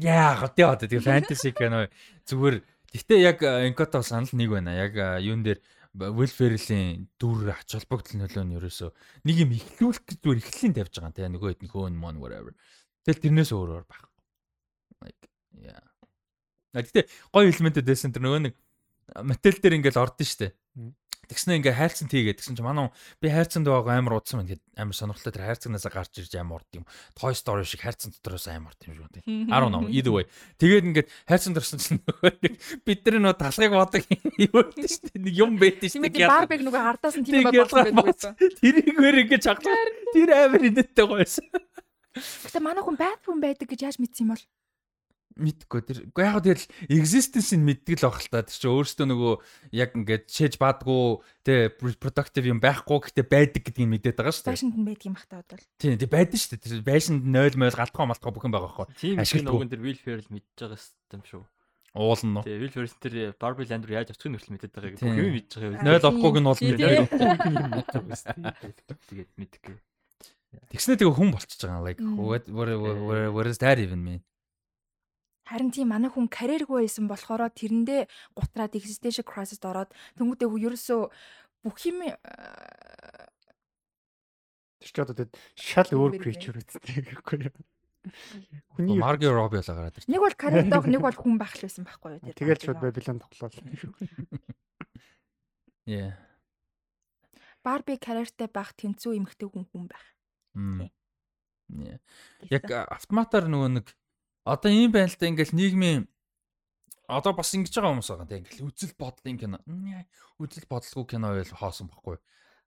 яа 0.05 0.37
гэдэг 0.37 0.65
одоо 0.69 0.89
тэр 0.89 1.03
fantasy 1.03 1.51
кино 1.57 1.89
зүгээр 2.29 2.61
Гэтэ 2.95 3.19
яг 3.19 3.43
Encanto 3.43 4.03
санал 4.07 4.31
нэг 4.31 4.51
байна. 4.55 4.71
Яг 4.71 4.95
э, 4.95 5.19
юун 5.27 5.43
дээр 5.43 5.59
Ferrell-ийн 5.95 7.11
дүр 7.19 7.51
ач 7.51 7.75
холбогдол 7.75 8.23
нөлөө 8.23 8.45
нь 8.47 8.55
ерөөсөө 8.55 8.91
нэг 9.27 9.37
юм 9.43 9.51
ихлүүлэх 9.51 10.03
гэж 10.07 10.19
зүгээр 10.23 10.43
ихлэлийн 10.43 10.75
тавьж 10.79 10.95
байгаа 11.03 11.15
те 11.15 11.27
нөгөө 11.27 11.51
хэд 11.59 11.63
нэг 11.67 11.73
хөөн 11.75 11.99
мон 11.99 12.23
whatever. 12.23 12.55
Тэгэл 13.03 13.23
тэрнээс 13.23 13.51
өөрөөр 13.51 13.85
баг. 13.91 14.03
Like 15.03 15.27
yeah. 15.59 15.83
Гэтэ 16.71 17.11
гоё 17.35 17.51
элементүүд 17.51 17.87
байсан 17.87 18.15
тэр 18.15 18.23
нөгөө 18.27 18.43
нэг 18.47 18.55
мотел 19.27 19.59
дээр 19.59 19.79
ингээл 19.83 20.03
ордон 20.07 20.27
штэ. 20.27 20.55
Тэгснэ 21.29 21.61
ингээ 21.61 21.75
хайрцан 21.75 22.09
тийгээд 22.09 22.39
тэгсэн 22.41 22.57
чинь 22.57 22.67
манай 22.67 22.89
хүн 22.89 22.95
би 23.21 23.29
хайрцанд 23.33 23.67
байгаа 23.69 23.99
амар 23.99 24.21
удсан 24.21 24.43
байна 24.43 24.55
гэд 24.55 24.63
амар 24.77 24.97
сонирхолтой 24.97 25.33
тэр 25.33 25.47
хайрцагнаас 25.49 25.87
гарч 25.89 26.13
ирж 26.21 26.33
амар 26.37 26.61
урд 26.61 26.71
юм. 26.77 26.85
Toy 27.17 27.33
Story 27.33 27.65
шиг 27.65 27.85
хайрцан 27.85 28.13
дотроос 28.13 28.49
амар 28.49 28.75
урд 28.75 28.81
юм 28.85 28.95
шүү 28.99 29.11
дээ. 29.15 29.25
I 29.53 29.57
don't 29.59 29.73
know 29.73 29.89
either 29.89 30.13
way. 30.13 30.25
Тэгээд 30.61 30.89
ингээд 30.91 31.09
хайрцан 31.29 31.55
дорсон 31.55 31.81
чинь 31.81 32.01
нэг 32.05 32.55
бид 32.85 33.01
нар 33.09 33.17
нөө 33.21 33.35
талхыг 33.41 33.73
бодог 33.73 34.05
юу 34.37 34.63
гэдэг 34.73 34.91
шүү 34.91 35.09
дээ. 35.13 35.25
Нэг 35.25 35.35
юм 35.35 35.53
байдсан 35.61 35.89
шүү 35.89 36.13
дээ. 36.13 36.25
ээ 36.25 36.33
Барбиг 36.33 36.63
нөгөө 36.65 36.83
хардаас 36.85 37.17
нь 37.19 37.25
тийм 37.25 37.49
ялгаа 37.49 37.85
байдаг 37.89 38.05
байсан. 38.05 38.33
Тэрийгээр 38.39 39.17
ингээд 39.25 39.45
чаглаа. 39.45 39.77
Тэр 40.13 40.29
амар 40.35 40.63
инээдтэй 40.69 41.07
гойсон. 41.07 41.47
Гэтэ 42.15 42.63
манай 42.63 42.83
хүн 42.87 42.95
хүн 42.99 43.41
байдаг 43.43 43.67
гэж 43.67 43.81
яаж 43.83 43.99
мэдсэн 43.99 44.23
юм 44.29 44.33
бол? 44.35 44.45
Мэдгүй 45.35 45.81
тэр. 45.83 45.99
Уу 46.15 46.23
яг 46.23 46.47
тэгэл 46.47 46.67
existence-ийг 46.95 47.59
мэддэг 47.59 47.99
л 47.99 48.07
байх 48.07 48.23
л 48.23 48.31
та. 48.31 48.47
Тэр 48.47 48.55
чинь 48.55 48.71
өөрөөсөө 48.71 49.07
нөгөө 49.11 49.35
яг 49.75 49.91
ингээд 49.99 50.25
чэж 50.31 50.53
баадгүй 50.63 51.03
тэ 51.43 51.75
productive 51.75 52.47
юм 52.47 52.63
байхгүй 52.63 52.99
гэхдээ 53.11 53.27
байдаг 53.27 53.63
гэдгийг 53.67 53.91
мэдээд 53.91 54.15
байгаа 54.15 54.31
шүү 54.31 54.47
дээ. 54.47 54.55
Фэшнд 54.55 54.79
нь 54.79 54.87
байдаг 54.87 55.07
юм 55.11 55.19
хата 55.19 55.43
бодвол. 55.43 55.67
Тийм 55.83 55.99
тийм 55.99 56.13
байдаг 56.15 56.39
шүү 56.39 56.51
дээ. 56.55 56.63
Тэр 56.71 56.87
байшинд 56.87 57.23
0 57.27 57.59
0 57.59 57.75
галтгаа 57.75 58.07
малтгаа 58.15 58.31
бүх 58.31 58.47
юм 58.47 58.55
байгаа 58.55 58.71
байхгүй. 58.71 58.87
Тийм 58.95 59.19
Ашигладаг. 59.19 59.27
ашиг 59.27 59.43
нөгөн 59.51 59.73
тэр 59.75 59.83
Will 59.83 59.99
Ferrell 59.99 60.31
мэдж 60.31 60.47
байгаа 60.55 61.19
юм 61.19 61.25
шүү. 61.27 61.43
Уул 61.95 62.23
нь 62.23 62.33
нөө. 62.35 62.43
Тэгээ 62.47 62.61
Will 62.63 62.75
Ferrell 62.75 62.99
тэр 63.03 63.15
Barbie 63.39 63.67
Land 63.71 63.85
руу 63.87 63.95
яаж 63.99 64.11
очихыг 64.15 64.31
нь 64.31 64.37
хүртэл 64.39 64.55
мэдээд 64.55 64.75
байгаа. 64.75 64.99
Тийм. 64.99 65.11
Бүх 65.11 65.19
юм 65.19 65.35
мэдж 65.35 65.51
байгаа. 65.59 65.83
Нөл 65.83 65.99
0 65.99 66.07
авахгүйг 66.11 66.37
нь 66.39 66.47
мэддэг. 66.47 67.99
Тэгээд 69.11 69.31
мэдгүй. 69.39 69.77
Тэгснэ 70.71 70.99
тэгээ 70.99 71.15
хүн 71.19 71.31
болчихж 71.35 71.61
байгаа. 71.67 71.83
Like 71.87 71.99
Мм. 72.03 72.19
what 72.19 72.47
what 72.51 72.69
what 72.79 73.31
what 73.35 73.47
is 73.47 73.59
that 73.59 73.79
even 73.79 74.03
mean? 74.03 74.23
Харин 75.45 75.71
тийм 75.71 75.93
манай 75.93 76.11
хүн 76.11 76.29
карьергүй 76.29 76.85
байсан 76.85 77.09
болохоор 77.09 77.53
тэрэндээ 77.53 78.09
гутраад 78.33 78.77
existential 78.77 79.27
crisis 79.29 79.61
ороод 79.61 79.93
тэнгуүдээ 80.17 80.49
ерөөсөө 80.49 81.03
бүх 81.65 81.79
юм 81.89 82.09
э, 82.09 82.17
Тэр 84.85 84.93
ч 84.93 84.97
одоо 85.01 85.17
тэгэд 85.17 85.33
шал 85.57 85.89
өөр 85.89 86.21
creature 86.21 86.61
үсттэй 86.61 87.01
гэхгүй 87.01 87.49
юу. 87.49 87.57
Хүний 88.77 89.01
Марги 89.01 89.25
Роби 89.25 89.57
болоо 89.57 89.77
гараад 89.81 89.97
ирсэн. 89.97 90.13
Нэг 90.13 90.21
бол 90.21 90.37
каратог, 90.37 90.85
нэг 90.93 91.01
бол 91.01 91.17
хүн 91.17 91.41
байх 91.41 91.57
л 91.57 91.65
байсан 91.65 91.89
байхгүй 91.89 92.21
юу? 92.21 92.25
тэр 92.29 92.37
тэгэл 92.37 92.65
шууд. 92.69 92.85
Babylon 92.85 93.19
тоглоол. 93.25 93.57
Yeah. 95.89 96.17
Барби 97.65 97.97
карьертай 97.97 98.49
байх 98.49 98.77
тэнцүү 98.77 99.17
эмхтэй 99.21 99.49
хүн 99.49 99.65
хүн 99.73 99.89
байх. 99.89 100.05
Яг 102.53 102.65
автоматар 102.93 103.49
нөгөө 103.49 103.71
нэг 103.81 103.87
одоо 104.45 104.71
ийм 104.71 104.93
байна 104.93 105.09
л 105.09 105.17
да 105.19 105.27
ингээл 105.29 105.57
нийгмийн 105.57 106.09
одоо 107.09 107.33
бас 107.37 107.53
ингэж 107.53 107.73
байгаа 107.77 107.93
хүмүүс 107.93 108.11
байгаа 108.13 108.29
тийм 108.29 108.41
ингээл 108.45 108.69
үзэл 108.69 108.95
бодлын 108.97 109.37
кино. 109.37 109.59
Үзэл 110.41 110.69
бодлого 110.69 111.05
кино 111.05 111.27
байл 111.37 111.53
хоосон 111.53 111.89
байхгүй. 111.89 112.17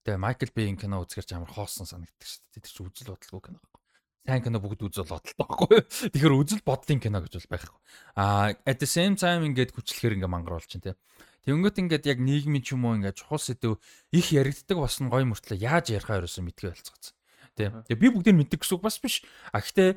Тэгээ 0.05 0.21
Майкл 0.21 0.53
Бэйн 0.53 0.77
кино 0.77 1.01
үзгэрч 1.01 1.33
амар 1.33 1.53
хоосон 1.53 1.89
санагддаг 1.89 2.25
шүү 2.25 2.41
дээ. 2.53 2.61
Тэр 2.61 2.73
чинь 2.73 2.89
үзэл 2.89 3.11
бодлого 3.13 3.41
кино 3.41 3.57
байхгүй. 3.57 3.81
Сайн 4.27 4.43
кино 4.43 4.57
бүгд 4.61 4.81
үзэл 4.85 5.09
бодолтой 5.09 5.35
байхгүй. 5.41 5.77
Тэгэхээр 6.13 6.37
үзэл 6.37 6.63
бодлын 6.67 7.01
кино 7.01 7.17
гэж 7.25 7.33
бол 7.33 7.51
байхгүй. 7.57 7.79
Аа 8.13 8.53
at 8.61 8.77
the 8.77 8.89
same 8.89 9.17
time 9.17 9.41
ингээд 9.47 9.73
хүчлэхээр 9.73 10.21
ингээ 10.21 10.29
мангаруулж 10.29 10.69
чинь 10.69 10.85
тийм. 10.85 10.97
Тэнгөт 11.47 11.79
ингээд 11.79 12.05
яг 12.11 12.19
нийгмийн 12.19 12.61
ч 12.61 12.75
юм 12.75 12.85
уу 12.85 12.99
ингээд 12.99 13.23
чухал 13.23 13.39
сэдв 13.39 13.79
их 14.11 14.27
яригддаг 14.35 14.77
бас 14.77 14.99
нь 14.99 15.07
гой 15.07 15.23
мөртлөө 15.23 15.63
яаж 15.63 15.95
ярихаа 15.95 16.19
ерөөсөө 16.19 16.43
мэдгүй 16.43 16.75
болцгооц. 16.75 17.15
Тийм. 17.55 17.87
Тэгээ 17.87 18.03
би 18.03 18.07
бүгдийг 18.11 18.35
мэддэг 18.35 18.59
гэсэн 18.61 18.75
үг 18.77 18.83
бас 18.83 18.99
биш. 18.99 19.23
А 19.55 19.63
гэхдээ 19.63 19.95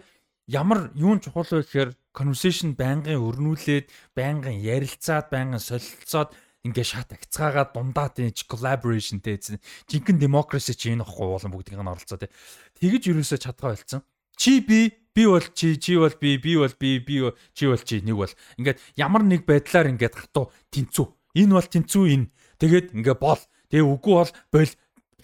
ямар 0.50 0.90
юун 0.98 1.22
чухал 1.22 1.46
вэ 1.46 1.62
гэхээр 1.62 1.90
conversation 2.10 2.74
байнгын 2.74 3.22
өрнүүлээд, 3.22 3.86
байнгын 4.18 4.58
ярилцаад, 4.58 5.30
байнгын 5.30 5.62
солилцоод 5.62 6.34
ингээ 6.66 6.84
шат 6.84 7.14
агцгаагаад 7.14 7.70
дундаа 7.70 8.10
тийм 8.10 8.34
collaboration 8.50 9.22
тийм 9.22 9.62
жинхэнэ 9.86 10.18
democracy 10.18 10.74
чи 10.74 10.90
энэ 10.90 11.06
ихгүй 11.06 11.28
болон 11.30 11.54
бүгдийг 11.54 11.78
нь 11.78 11.86
оролцоо 11.86 12.18
тийм. 12.18 12.34
Тэгэж 12.82 13.02
ерөөсөө 13.14 13.38
чадгаа 13.38 13.72
болцсон. 13.72 14.02
Чи 14.34 14.60
би 14.60 14.90
би 15.14 15.24
бол 15.24 15.46
чи 15.54 15.78
чи 15.78 15.96
бол 15.96 16.12
би 16.18 16.36
би 16.36 16.58
бол 16.58 16.74
би 16.74 16.98
би 16.98 17.16
чи 17.54 17.64
бол 17.70 17.80
чи 17.80 18.02
нэг 18.02 18.16
бол. 18.18 18.34
Ингээд 18.58 18.78
ямар 18.98 19.22
нэг 19.22 19.46
байдлаар 19.46 19.88
ингээд 19.94 20.18
хатуу 20.18 20.50
тэнцүү. 20.74 21.06
Энэ 21.40 21.54
бол 21.54 21.68
тэнцүү 21.70 22.04
энэ 22.10 22.26
тэгээд 22.58 22.86
ингээ 22.98 23.16
бол. 23.16 23.40
Тэгээ 23.70 23.86
үгүй 23.86 24.14
бол 24.18 24.32
бол 24.52 24.70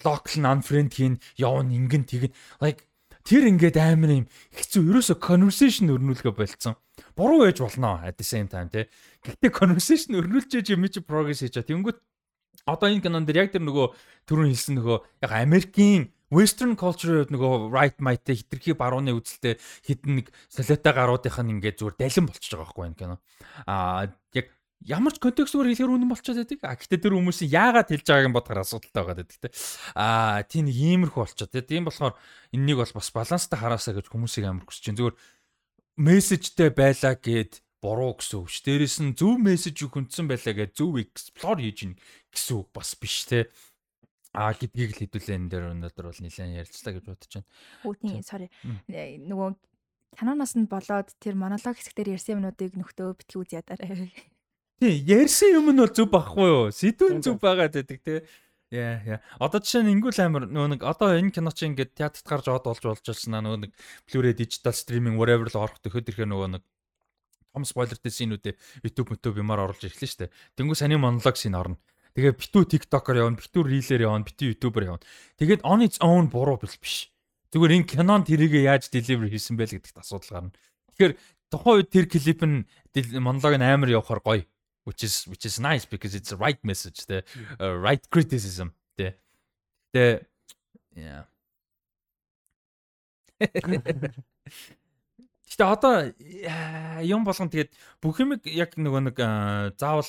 локл 0.07 0.35
нь 0.39 0.47
unfriend 0.47 0.91
хийн 0.95 1.15
явна 1.37 1.69
ингэн 1.75 2.07
тэгэн. 2.07 2.33
Like 2.63 2.86
тэр 3.27 3.43
ингээд 3.51 3.75
амар 3.75 4.11
юм 4.23 4.25
хэцүү 4.55 4.87
ерөөсө 4.87 5.19
conversation 5.19 5.91
өрнүүлгээ 5.91 6.31
болцсон. 6.31 6.79
Буруу 7.19 7.43
байж 7.43 7.59
болно 7.59 7.99
at 7.99 8.15
the 8.15 8.23
same 8.23 8.47
time 8.47 8.71
те 8.71 8.87
гэхдээ 9.27 9.51
conversation 9.51 10.15
өрнүүлж 10.15 10.55
яж 10.63 10.71
юм 10.71 10.87
чи 10.87 11.03
progress 11.03 11.43
хийж 11.43 11.59
чаа 11.59 11.67
тэнгүүт 11.67 11.99
одоо 12.63 12.87
энэ 12.87 13.03
кинон 13.03 13.27
дэр 13.27 13.43
яг 13.43 13.51
тэр 13.51 13.67
нөгөө 13.67 13.87
түрүүн 14.31 14.51
хэлсэн 14.55 14.79
нөгөө 14.79 14.97
яг 15.27 15.31
Америкийн 15.35 16.07
Western 16.31 16.75
culture 16.75 17.23
нөгөө 17.31 17.71
right 17.71 17.99
might 18.03 18.27
хитрхи 18.27 18.75
барууны 18.75 19.15
үзэлтэй 19.15 19.55
хідэн 19.87 20.23
нэг 20.23 20.27
солиотой 20.51 20.91
гаруудынх 20.91 21.39
нь 21.39 21.51
ингээд 21.55 21.79
зүгээр 21.79 21.99
далин 21.99 22.27
болчихж 22.27 22.51
байгаа 22.51 22.63
байхгүй 22.67 22.85
энэ 22.87 22.99
кино. 22.99 23.15
Аа 23.63 24.11
яг 24.35 24.47
ямар 24.85 25.13
ч 25.13 25.17
контекстээр 25.17 25.73
хэлэхээр 25.73 25.93
үнэн 25.93 26.11
болчиход 26.11 26.37
байдаг. 26.45 26.59
А 26.61 26.77
гэхдээ 26.77 27.01
тэр 27.01 27.17
хүмүүсийн 27.17 27.49
яагаад 27.49 27.89
хэлж 27.89 28.05
байгааг 28.05 28.29
нь 28.29 28.37
бодохоор 28.37 28.61
асуудалтай 28.61 29.01
байгаа 29.01 29.17
гэдэг 29.25 29.39
те. 29.41 29.49
Аа 29.97 30.45
тийм 30.45 30.69
нэг 30.69 30.77
иймэрхүү 30.77 31.21
болчиход 31.25 31.51
те. 31.53 31.65
Тийм 31.65 31.89
болохоор 31.89 32.13
энэнийг 32.53 32.77
бол 32.77 32.93
бас 32.93 33.09
баланстай 33.09 33.57
хараасаа 33.57 33.93
гэж 33.97 34.05
хүмүүсийг 34.13 34.45
амар 34.45 34.65
хүсэж 34.69 34.83
чинь 34.85 34.97
зүгээр 35.01 35.17
мессежтэй 35.97 36.69
байлаа 36.69 37.15
гэд 37.17 37.65
буруу 37.81 38.13
гэсэн 38.21 38.37
үг 38.45 38.49
ш. 38.53 38.61
Дээрээс 38.61 38.97
нь 39.01 39.17
зөв 39.17 39.37
мессеж 39.41 39.77
хүндсэн 39.81 40.29
байлаа 40.29 40.53
гэд 40.53 40.77
зөв 40.77 41.01
explore 41.01 41.61
хийж 41.61 41.77
гин 41.81 41.93
гэсэн 42.29 42.55
үг 42.61 42.69
бас 42.69 42.93
биш 42.97 43.25
те. 43.25 43.49
А 44.37 44.53
гэдгийг 44.53 44.93
л 44.93 45.01
хэдүүлээ 45.01 45.37
энэ 45.41 45.49
дээр 45.49 45.73
өнөөдөр 45.73 46.05
бол 46.05 46.21
нэлээд 46.21 46.61
ярилцлаа 46.61 46.93
гэж 46.93 47.05
бодож 47.09 47.31
байна. 47.33 47.49
Хүүтийн 47.81 48.21
sorry. 48.21 48.47
Мм. 48.61 48.85
Э, 48.93 49.17
Нөгөө 49.25 49.49
киноноос 50.13 50.53
нь 50.53 50.69
болоод 50.69 51.09
тэр 51.17 51.33
монолог 51.33 51.73
хэсгээр 51.73 52.13
ярьсан 52.13 52.37
юмнуудыг 52.37 52.77
нөхдөө 52.77 53.17
битгий 53.17 53.39
үз 53.41 53.49
ядараа. 53.57 53.89
Тий, 54.77 55.01
ярьсан 55.09 55.57
юм 55.57 55.73
нь 55.73 55.81
бол 55.81 55.89
зөв 55.89 56.05
байхгүй 56.13 56.45
юу? 56.45 56.65
Сэдвэн 56.69 57.25
зөв 57.25 57.41
байгаад 57.41 57.73
байдаг 57.73 57.97
те. 58.05 58.21
Яа, 58.69 59.01
яа. 59.01 59.19
Одоо 59.41 59.57
жишээ 59.57 59.81
нь 59.81 59.97
ингүүл 59.97 60.21
амар 60.21 60.45
нөгөө 60.45 60.77
нэг 60.77 60.81
одоо 60.85 61.17
энэ 61.17 61.33
кино 61.33 61.49
чинь 61.49 61.73
ингээд 61.73 61.97
театрт 61.97 62.21
гарч 62.29 62.45
од 62.45 62.61
болж 62.61 62.85
болж 62.85 63.01
байна 63.01 63.41
нөгөө 63.41 63.59
нэг 63.65 63.71
Blu-ray 64.05 64.37
digital 64.37 64.77
streaming 64.77 65.17
whatever 65.17 65.49
л 65.49 65.57
орох 65.57 65.81
төхөд 65.81 66.13
ирэхээр 66.13 66.29
нөгөө 66.29 66.49
нэг 66.59 66.63
том 67.57 67.65
спойлертэй 67.65 68.13
синүүдээ 68.13 68.53
YouTube 68.85 69.17
YouTube 69.17 69.41
юмар 69.41 69.65
оруулж 69.65 69.81
ирэхлээ 69.81 70.11
шүү 70.13 70.21
дээ. 70.29 70.35
Тэнгүү 70.61 70.77
саний 70.77 71.01
монолог 71.01 71.37
син 71.41 71.57
орно. 71.57 71.81
Тэгээ 72.13 72.37
битүү 72.37 72.63
TikTok-оор 72.69 73.17
явна, 73.17 73.41
битүү 73.41 73.61
Reel-ээр 73.65 74.05
явна, 74.05 74.29
битүү 74.29 74.53
YouTube-оор 74.53 74.85
явна. 74.93 75.05
Тэгээд 75.41 75.65
on 75.65 75.81
its 75.81 75.97
own 76.05 76.29
буруу 76.29 76.61
бил 76.61 76.77
биш. 76.77 77.09
Зүгээр 77.49 77.81
энэ 77.81 77.89
кинон 77.89 78.29
тэрийг 78.29 78.53
яаж 78.61 78.93
deliver 78.93 79.25
хийсэн 79.25 79.57
бэ 79.57 79.73
л 79.73 79.73
гэдэгт 79.81 80.05
асуудал 80.05 80.51
гарна. 80.51 80.53
Тэгэхээр 80.93 81.13
тухайн 81.49 81.77
үед 81.81 81.89
тэр 81.89 82.05
клип 82.05 82.41
нь 82.45 82.67
монолог 83.17 83.57
нь 83.57 83.65
амар 83.65 83.89
явахаар 83.89 84.21
гоё 84.21 84.45
which 84.87 85.03
is 85.03 85.27
which 85.27 85.43
is 85.43 85.59
nice 85.59 85.83
because 85.83 86.15
it's 86.15 86.31
the 86.31 86.39
right 86.39 86.63
message 86.63 87.05
the 87.11 87.19
uh, 87.59 87.75
right 87.75 88.09
criticism 88.09 88.71
the 88.95 89.13
the 89.91 90.23
yeah. 90.95 91.27
Гэтэ 95.47 95.63
одоо 95.63 96.11
юм 97.03 97.23
болгон 97.27 97.49
тэгээд 97.51 97.71
бүх 98.03 98.19
юм 98.21 98.35
яг 98.45 98.75
нөгөө 98.79 99.01
нэг 99.11 99.17
аа, 99.19 99.71
заавал 99.79 100.07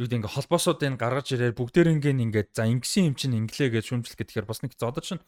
юу 0.00 0.08
гэдэг 0.08 0.18
ингээ 0.24 0.34
холбоосуудыг 0.34 0.96
гаргаж 0.96 1.34
ирээр 1.36 1.54
бүгдээр 1.54 1.92
ингээ 1.98 2.14
ингээд 2.24 2.50
за 2.56 2.64
ингэсэн 2.64 3.12
юм 3.12 3.14
чинь 3.20 3.36
инглээ 3.36 3.68
гэж 3.78 3.92
шүмжлэх 3.92 4.16
гэхээр 4.16 4.48
бас 4.48 4.64
нэг 4.64 4.72
зодод 4.80 5.04
чинь 5.04 5.20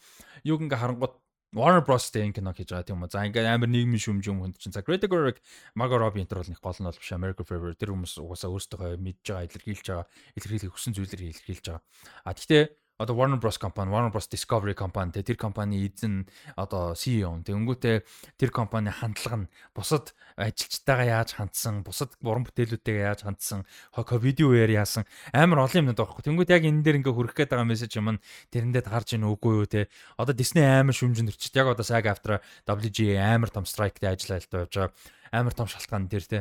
юу 0.49 0.57
ингээ 0.57 0.81
харангууд 0.81 1.15
Warner 1.53 1.85
Bros 1.85 2.09
дээр 2.09 2.33
энэ 2.33 2.37
кино 2.41 2.57
хийж 2.57 2.73
байгаа 2.73 2.89
тийм 2.89 3.05
үү. 3.05 3.13
За 3.13 3.29
ингээ 3.29 3.45
амар 3.45 3.69
нийгмийн 3.69 4.01
шүмж 4.01 4.25
юм 4.25 4.41
хүнд 4.41 4.57
чинь. 4.57 4.73
За 4.73 4.81
Greta 4.81 5.05
Gerwig, 5.05 5.37
Margot 5.77 6.01
Robbie 6.01 6.25
энэ 6.25 6.33
төр 6.33 6.41
бол 6.41 6.49
нэг 6.49 6.65
гол 6.65 6.81
нь 6.81 6.89
бол 6.89 6.97
биш 6.97 7.13
American 7.13 7.45
Forever 7.45 7.77
тэр 7.77 7.93
хүмүүс 7.93 8.17
угаасаа 8.25 8.49
өөрсдөө 8.57 8.97
мэдж 8.97 9.25
байгаа, 9.29 9.47
илэрхийлж 9.53 9.87
байгаа, 9.93 10.07
илэрхийлэх 10.41 10.73
хүссэн 10.73 10.97
зүйлээр 10.97 11.29
илэрхийлж 11.29 11.65
байгаа. 11.69 11.85
А 12.25 12.33
гэхдээ 12.33 12.63
одоо 13.03 13.19
Warner 13.19 13.41
Bros 13.43 13.59
компани, 13.59 13.91
Warner 13.91 14.13
Bros 14.15 14.31
Discovery 14.31 14.75
компани 14.75 15.11
тэр 15.11 15.37
компани 15.37 15.83
эзэн 15.83 16.31
одоо 16.57 16.95
CEO 16.95 17.35
нь 17.37 17.43
тэгэнгүүтээ 17.43 17.97
тэр 18.39 18.51
компани 18.55 18.95
хандлага 18.95 19.45
нь 19.45 19.51
бусад 19.75 20.15
ажилчтайгаа 20.39 21.27
яаж 21.27 21.35
хандсан, 21.35 21.83
бусад 21.83 22.15
уран 22.23 22.47
бүтээлүүдтэйгээ 22.47 23.07
яаж 23.11 23.27
хандсан, 23.27 23.67
ковид 23.91 24.39
үеэр 24.41 24.71
яасан 24.79 25.05
амар 25.35 25.67
олон 25.67 25.91
юмнууд 25.91 25.99
байгаа 25.99 26.15
хгүй. 26.15 26.25
Тэнгүүд 26.31 26.55
яг 26.55 26.63
энэ 26.63 26.83
дээр 26.87 26.99
ингээ 27.03 27.13
хүрэх 27.13 27.35
гээд 27.35 27.51
байгаа 27.53 27.69
мессеж 27.69 27.93
юм 27.99 28.09
нь 28.17 28.23
тэрэндээ 28.55 28.83
таарч 28.87 29.19
ийн 29.19 29.27
үгүй 29.27 29.53
юу 29.59 29.67
те. 29.67 29.91
Одоо 30.17 30.33
Disney 30.33 30.63
амар 30.63 30.95
шүмжинд 30.95 31.35
төрчит. 31.35 31.59
Яг 31.59 31.75
одоо 31.75 31.85
SAG 31.85 32.07
after 32.07 32.39
WGA 32.65 33.35
амар 33.35 33.51
том 33.51 33.67
страйктэй 33.67 34.15
ажил 34.15 34.39
айлтаа 34.39 34.65
явж 34.65 34.75
байгаа. 34.79 34.95
Амар 35.35 35.53
том 35.53 35.67
шалтгаан 35.67 36.09
тэр 36.09 36.25
те. 36.25 36.39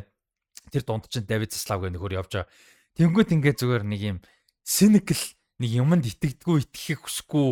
Тэр 0.69 0.83
дунд 0.85 1.09
чинь 1.09 1.25
David 1.25 1.51
Zaslav 1.51 1.81
гэх 1.81 1.95
нөхөр 1.95 2.15
явж 2.21 2.31
байгаа. 2.37 2.51
Тэнгүүд 2.95 3.33
ингээ 3.33 3.55
зүгээр 3.57 3.83
нэг 3.87 4.01
юм 4.03 4.17
cynical 4.61 5.19
нэг 5.61 5.71
юмд 5.77 6.05
итгэдэггүй 6.09 6.57
итгэхийг 6.65 7.05
хүсэхгүй 7.05 7.47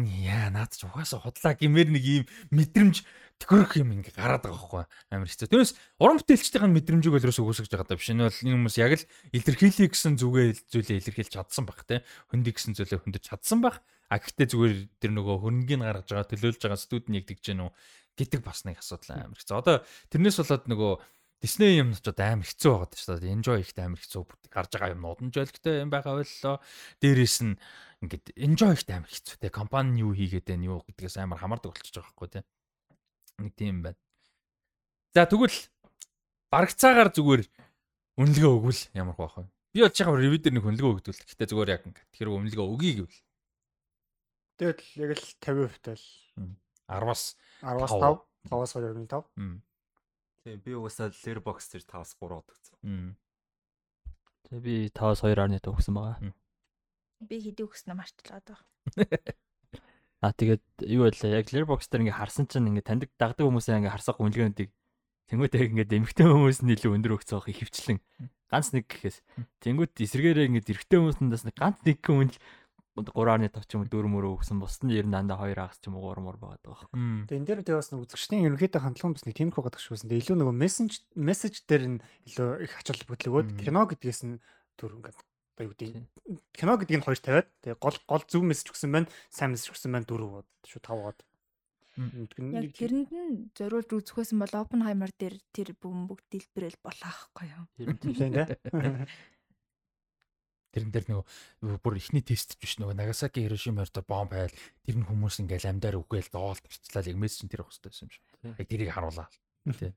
энэ 0.00 0.10
яа 0.24 0.48
наад 0.48 0.72
ч 0.72 0.88
угаасаа 0.88 1.20
хотлаа 1.20 1.54
гэмээр 1.54 1.88
нэг 1.92 2.04
юм 2.04 2.24
мэдрэмж 2.50 3.04
төхөрөх 3.40 3.80
юм 3.80 3.96
ингээ 3.96 4.16
гараад 4.16 4.44
байгаа 4.44 4.56
байхгүй 4.56 4.84
амар 5.12 5.28
хэцүү. 5.28 5.48
Түүнээс 5.48 5.72
уран 5.96 6.20
бүтээлчдийн 6.20 6.72
мэдрэмжийг 6.76 7.12
бол 7.16 7.24
ерөөсөө 7.24 7.44
үүсгэж 7.48 7.68
байгаа 7.72 7.88
даа 7.88 7.96
биш. 7.96 8.12
Энэ 8.12 8.28
бол 8.28 8.40
хүмүүс 8.40 8.76
яг 8.76 8.92
л 9.00 9.04
илэрхийлэх 9.32 9.92
гэсэн 9.96 10.14
зүгээ 10.20 10.48
зүйлээ 10.68 11.00
илэрхийлж 11.00 11.32
чадсан 11.40 11.64
баг 11.64 11.80
те. 11.88 12.04
Хөндий 12.28 12.52
гэсэн 12.52 12.76
зүйлээ 12.76 13.00
хөндөж 13.00 13.24
чадсан 13.24 13.64
баг. 13.64 13.80
А 14.12 14.20
гэхдээ 14.20 14.48
зүгээр 14.52 14.76
тэр 15.00 15.12
нөгөө 15.16 15.36
хөрөнгийг 15.40 15.80
гаргаж 15.80 16.08
байгаа 16.12 16.28
төлөөлж 16.28 16.60
байгаа 16.60 16.80
студент 16.82 17.08
нэгдэж 17.14 17.40
гэнэ 17.40 17.64
үү 17.64 17.72
гэдэг 18.20 18.40
бас 18.44 18.66
нэг 18.68 18.76
асуудал 18.82 19.16
амар 19.16 19.38
хэцүү. 19.40 19.56
Одоо 19.56 19.76
тэрнээс 20.12 20.36
болоод 20.44 20.64
нөгөө 20.68 20.92
Disney 21.40 21.80
юм 21.80 21.96
ч 21.96 22.04
амар 22.04 22.44
хэцүү 22.44 22.70
байгаад 22.70 22.92
шүү 23.00 23.16
дээ. 23.16 23.32
Enjoy 23.32 23.58
ихтэй 23.64 23.84
амар 23.88 24.00
хэцүү 24.00 24.22
гарч 24.52 24.70
байгаа 24.76 24.92
юмнууд 24.92 25.20
нь 25.24 25.32
жолигтой 25.32 25.80
юм 25.80 25.88
байгаа 25.88 26.20
боллоо. 26.20 26.60
Дээрээс 27.00 27.36
нь 27.48 27.56
ингээд 28.04 28.36
enjoy 28.36 28.76
ихтэй 28.76 29.00
амар 29.00 29.08
хэцүү 29.08 29.36
те. 29.40 29.48
Компани 29.48 30.04
юу 30.04 30.12
хийгээд 30.12 30.52
байна 30.52 30.68
юу 30.68 30.78
гэдгээс 30.84 31.16
амар 31.16 31.40
хамаардаг 31.40 31.72
болчихж 31.72 31.96
байгаа 31.96 32.12
байхгүй 32.12 32.28
те. 32.28 32.40
Нэг 33.40 33.56
тийм 33.56 33.80
байна. 33.80 33.96
За 35.16 35.24
тэгвэл 35.24 35.56
барагцаагаар 36.52 37.08
зүгээр 37.08 37.42
үнэлгээ 38.20 38.52
өгвөл 38.52 38.82
ямар 38.92 39.16
байх 39.16 39.40
вэ? 39.40 39.48
Би 39.72 39.80
бол 39.80 39.96
чигээр 39.96 40.20
ревю 40.20 40.38
дээр 40.44 40.54
нэг 40.60 40.66
үнэлгээ 40.68 40.92
өгдөл. 40.92 41.24
Гэтэ 41.24 41.48
зүгээр 41.48 41.72
яг 41.72 41.82
ингээд 41.88 42.12
тэр 42.20 42.28
үнэлгээ 42.36 42.68
өгье 42.68 42.92
гэвэл 43.00 43.20
Тэгэл 44.60 44.84
яг 45.00 45.10
л 45.16 45.24
50% 45.40 45.88
тал 45.88 46.04
10-аас 46.84 47.22
10-аас 47.64 47.92
Тав. 47.96 48.28
5, 48.44 48.52
5-аас 48.52 48.72
2.5. 48.76 49.24
Тийм 50.50 50.62
би 50.66 50.74
угаасаа 50.74 51.14
Letterboxd 51.14 51.78
дээр 51.78 51.86
5-аас 51.86 52.18
3 52.18 52.34
одогцсон. 52.42 52.78
м. 52.82 53.14
Тэгээ 54.50 54.62
би 54.66 54.74
5-аас 54.90 55.22
2.5 55.22 55.70
өгсөн 55.70 55.94
байгаа. 55.94 56.34
Би 57.22 57.36
хэдий 57.38 57.62
өгснө 57.70 57.94
марчлаад 57.94 58.42
байгаа. 58.50 58.66
Аа 60.26 60.34
тэгээд 60.34 60.90
юу 60.90 61.06
байлаа 61.06 61.38
яг 61.38 61.54
Letterboxd 61.54 61.86
дээр 61.94 62.02
ингээ 62.02 62.18
харсан 62.18 62.50
чинь 62.50 62.66
ингээ 62.66 62.82
таньдаг 62.82 63.14
дагдаг 63.14 63.46
хүмүүсээ 63.46 63.78
ингээ 63.78 63.94
харсаг 63.94 64.18
үнэлгээнүүдийг 64.18 64.70
тэнгуүтэй 65.30 65.70
ингээд 65.70 65.94
эмгтэй 65.94 66.26
хүмүүс 66.26 66.66
нь 66.66 66.74
илүү 66.74 66.98
өндөр 66.98 67.14
өгцөө 67.14 67.46
хий 67.46 67.54
хөвчлэн 67.54 67.98
ганц 68.50 68.74
нэг 68.74 68.90
гэхээс 68.90 69.22
тэнгуүт 69.62 69.94
эсэргээрээ 70.02 70.50
ингээд 70.50 70.70
эрэгтэй 70.74 70.98
хүмүүсээс 70.98 71.46
нэг 71.46 71.54
ганц 71.54 71.78
нэг 71.86 72.02
хүн 72.02 72.34
3.5 72.98 73.64
ч 73.64 73.78
юм 73.78 73.86
уу 73.86 73.90
4 73.90 74.10
мөрөө 74.10 74.32
өгсөн 74.40 74.58
бусд 74.58 74.82
нь 74.82 74.92
ер 74.98 75.06
нь 75.06 75.14
дандаа 75.14 75.46
2 75.46 75.54
агас 75.54 75.78
ч 75.78 75.86
юм 75.86 75.96
уу 75.96 76.10
3 76.10 76.26
мөр 76.26 76.36
байгаа 76.42 76.58
даа. 76.60 76.90
Мм. 76.90 77.30
Тэгээ 77.30 77.38
энэ 77.38 77.46
дээр 77.46 77.60
тэгээ 77.62 77.80
бас 77.80 77.90
нэг 77.94 78.02
үзэгчдийн 78.02 78.46
ерөнхийдөө 78.50 78.82
хандлага 78.82 79.14
бас 79.14 79.24
нэг 79.24 79.36
тиймэрхүү 79.38 79.62
шүү 79.78 79.94
гэсэн. 79.94 80.08
Тэгээ 80.10 80.22
илүү 80.26 80.36
нөгөө 80.42 80.56
мессеж 80.58 80.92
мессеж 81.14 81.54
дээр 81.70 81.84
нь 81.86 81.98
илүү 82.26 82.48
их 82.66 82.72
ач 82.74 82.86
Мгм. 83.46 83.62
кино 83.62 83.80
гэдгээс 83.86 84.20
нь 84.26 84.42
түр 84.74 84.90
ингээд 84.98 85.18
одоо 85.60 85.64
юу 85.68 85.72
гэдэг 85.76 86.08
кино 86.56 86.72
гэдгийг 86.80 86.98
нь 86.98 87.06
хоёр 87.06 87.20
тавиад 87.20 87.48
тэгээ 87.62 87.78
гол 87.78 87.98
гол 88.10 88.24
зөв 88.26 88.42
мессеж 88.42 88.74
өгсөн 88.74 88.90
байна, 88.90 89.08
сайн 89.30 89.54
мессеж 89.54 89.70
өгсөн 89.70 89.92
байна 89.94 90.08
дөрөв 90.10 90.30
бод 90.42 90.48
шүү 90.66 90.82
тавгаад. 90.82 91.18
Яг 92.00 92.72
тэрэнд 92.74 93.10
нь 93.12 93.52
зориулж 93.52 93.90
үзэхөөс 93.92 94.32
бол 94.40 94.54
Oppenheimer 94.56 95.10
дээр 95.12 95.36
тэр 95.52 95.76
бүгд 95.76 96.08
бүгд 96.08 96.26
дэлбэрэл 96.32 96.78
болохгүй 96.80 97.46
юу. 97.52 97.64
тийм 97.76 97.98
тийм. 98.00 98.34
Тэрэн 100.70 100.90
дээр 100.94 101.06
нөгөө 101.10 101.78
бүр 101.82 101.98
ихний 101.98 102.22
тест 102.22 102.54
биш 102.62 102.78
нөгөө 102.78 102.94
Нагасаки 102.94 103.42
Хирошима 103.42 103.82
орто 103.82 104.06
бомб 104.06 104.30
хайл 104.30 104.54
тэр 104.86 104.96
нь 105.02 105.06
хүмүүс 105.08 105.42
ингээл 105.42 105.66
амьдаар 105.66 105.98
үгээл 105.98 106.30
доол 106.30 106.58
тарцлаа 106.62 107.02
яг 107.02 107.18
мессеж 107.18 107.50
тэр 107.50 107.66
байх 107.66 107.74
хэрэгтэй 107.74 108.06
юм 108.06 108.10
шиг. 108.14 108.24
Яг 108.54 108.66
тэрийг 108.70 108.94
харуулаа. 108.94 109.26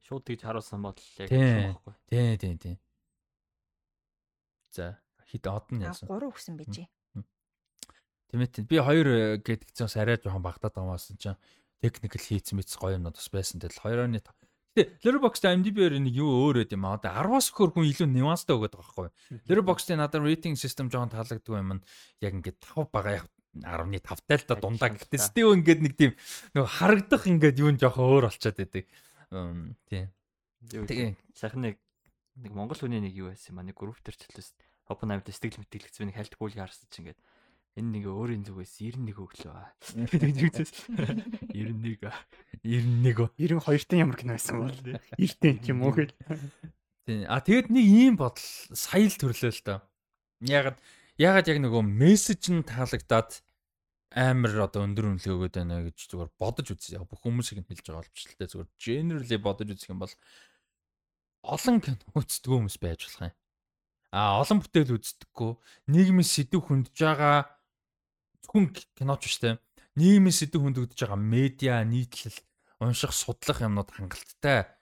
Шууд 0.01 0.25
тэгж 0.25 0.41
харуулсан 0.43 0.81
бол 0.81 0.97
яг 1.21 1.29
байхгүй. 1.29 1.93
Тий, 2.09 2.37
тий, 2.41 2.53
тий. 2.57 2.75
За 4.73 4.97
хит 5.29 5.45
од 5.47 5.69
нь 5.71 5.85
яасан. 5.85 6.09
3 6.09 6.29
өгсөн 6.33 6.57
байжээ. 6.57 6.87
Тийм 8.33 8.41
ээ. 8.41 8.65
Би 8.65 8.77
хоёр 8.81 9.07
э, 9.07 9.37
гэдгцэн 9.45 9.85
бас 9.85 9.97
арай 9.97 10.17
жоохон 10.17 10.41
багтаад 10.41 10.73
байгаа 10.73 10.97
юмсан 10.97 11.21
чинь 11.21 11.37
техникл 11.85 12.17
хийцэн 12.17 12.57
мэт 12.57 12.73
гоё 12.73 12.97
юмнууд 12.97 13.17
бас 13.17 13.29
байсан. 13.29 13.61
Тэгэл 13.61 13.77
2.5. 13.77 14.25
Гэтэ 14.73 15.05
Letterboxd 15.05 15.45
IMDb-ээр 15.45 16.01
нэг 16.01 16.17
юу 16.17 16.49
өөр 16.49 16.65
өд 16.65 16.73
юм 16.73 16.89
аа. 16.89 16.97
Одоо 16.97 17.13
10-аас 17.13 17.53
өгөхөр 17.53 17.71
хүн 17.77 17.89
илүү 17.93 18.07
нюанстай 18.09 18.57
өгöd 18.57 18.73
байгаа 18.73 18.89
байхгүй. 18.89 19.09
Letterboxd-ийн 19.45 20.01
надад 20.01 20.25
rating 20.25 20.57
system 20.57 20.89
жоохон 20.89 21.13
таалагддаг 21.13 21.45
юм 21.45 21.85
яг 22.25 22.33
ингээд 22.33 22.57
5 22.57 22.89
бага 22.89 23.21
яг 23.21 23.25
10.5 23.53 24.01
тал 24.01 24.41
та 24.49 24.57
дундаа 24.57 24.89
гэхдээ 24.89 25.21
still 25.21 25.53
ингээд 25.53 25.81
нэг 25.85 25.93
тийм 25.93 26.11
нөгөө 26.57 26.69
харагдах 26.73 27.29
ингээд 27.29 27.61
юу 27.61 27.69
нь 27.69 27.77
жоохон 27.77 28.09
өөр 28.17 28.25
болчиход 28.33 28.57
байдаг. 28.57 28.89
Тийм. 29.85 30.09
Тэгээ. 30.65 31.13
сайхан 31.37 31.61
нэг 31.61 31.77
нэг 32.41 32.51
монгол 32.57 32.81
хүний 32.81 32.97
нэг 32.97 33.13
юу 33.13 33.29
байсан 33.29 33.53
юм 33.53 33.61
аа 33.61 33.67
нэг 33.69 33.77
групп 33.77 34.01
төр 34.01 34.17
чөлөөс 34.17 34.57
Open 34.89 35.13
Eye-д 35.13 35.29
сэтгэл 35.29 35.61
мэтгэлцсэн 35.61 36.09
нэг 36.09 36.17
хайлтгуул 36.17 36.57
харсан 36.57 36.89
чинь 36.89 37.13
ингээд 37.13 37.21
энэ 37.73 37.89
нэг 37.97 38.05
өөрийн 38.05 38.45
зүгээс 38.45 38.85
91 38.85 39.17
өглөө. 39.17 39.65
Тэгжээс 40.13 40.93
91 40.93 42.05
аа. 42.05 42.21
91. 42.61 43.33
92-т 43.33 43.97
ямар 43.97 44.17
кино 44.17 44.37
байсан 44.37 44.61
бол 44.61 44.77
90-т 45.17 45.65
ч 45.65 45.73
юм 45.73 45.81
уу 45.81 45.93
гэл. 45.97 46.13
Тийм. 47.09 47.25
А 47.25 47.41
тэгэд 47.41 47.73
нэг 47.73 47.85
ийм 47.85 48.13
бодол 48.13 48.45
сая 48.77 49.09
л 49.09 49.17
төрлөө 49.17 49.51
л 49.57 49.65
доо. 49.65 49.79
Ягад 50.45 50.77
ягад 51.17 51.49
яг 51.49 51.57
нөгөө 51.65 51.81
мессеж 51.81 52.53
нь 52.53 52.61
таалагдаад 52.61 53.41
амар 54.13 54.69
одоо 54.69 54.85
өндөр 54.85 55.09
үнэлгээ 55.17 55.33
өгöd 55.33 55.57
байна 55.57 55.81
гэж 55.89 56.13
зүгээр 56.13 56.31
бодож 56.37 56.67
үзье. 56.69 57.01
Бүх 57.01 57.25
хүмүүсийг 57.25 57.65
нь 57.65 57.67
хэлж 57.73 57.89
байгаа 57.89 58.05
дээ 58.37 58.53
зүгээр 58.53 58.69
generally 58.77 59.37
бодож 59.41 59.67
үзэх 59.73 59.89
юм 59.89 60.05
бол 60.05 60.13
олон 61.41 61.81
кино 61.81 61.97
үздэг 62.13 62.53
хүмүүс 62.53 62.77
байж 62.77 63.01
болох 63.09 63.33
юм. 63.33 63.35
А 64.13 64.37
олон 64.37 64.61
бүтээл 64.61 64.93
үздэггүй 64.93 65.51
нийгмийн 65.89 66.29
сэдв 66.29 66.61
хөндөж 66.61 66.93
байгаа 66.93 67.49
зөвхөн 68.43 68.71
киноч 68.97 69.21
биш 69.25 69.37
те. 69.39 69.57
Нийгмийн 69.95 70.33
сэдв 70.33 70.61
хөндөж 70.61 70.97
байгаа 70.97 71.19
медиа, 71.19 71.83
нийтлэл, 71.85 72.37
унших, 72.81 73.13
судлах 73.13 73.61
юмнууд 73.61 73.89
хангалттай 73.93 74.73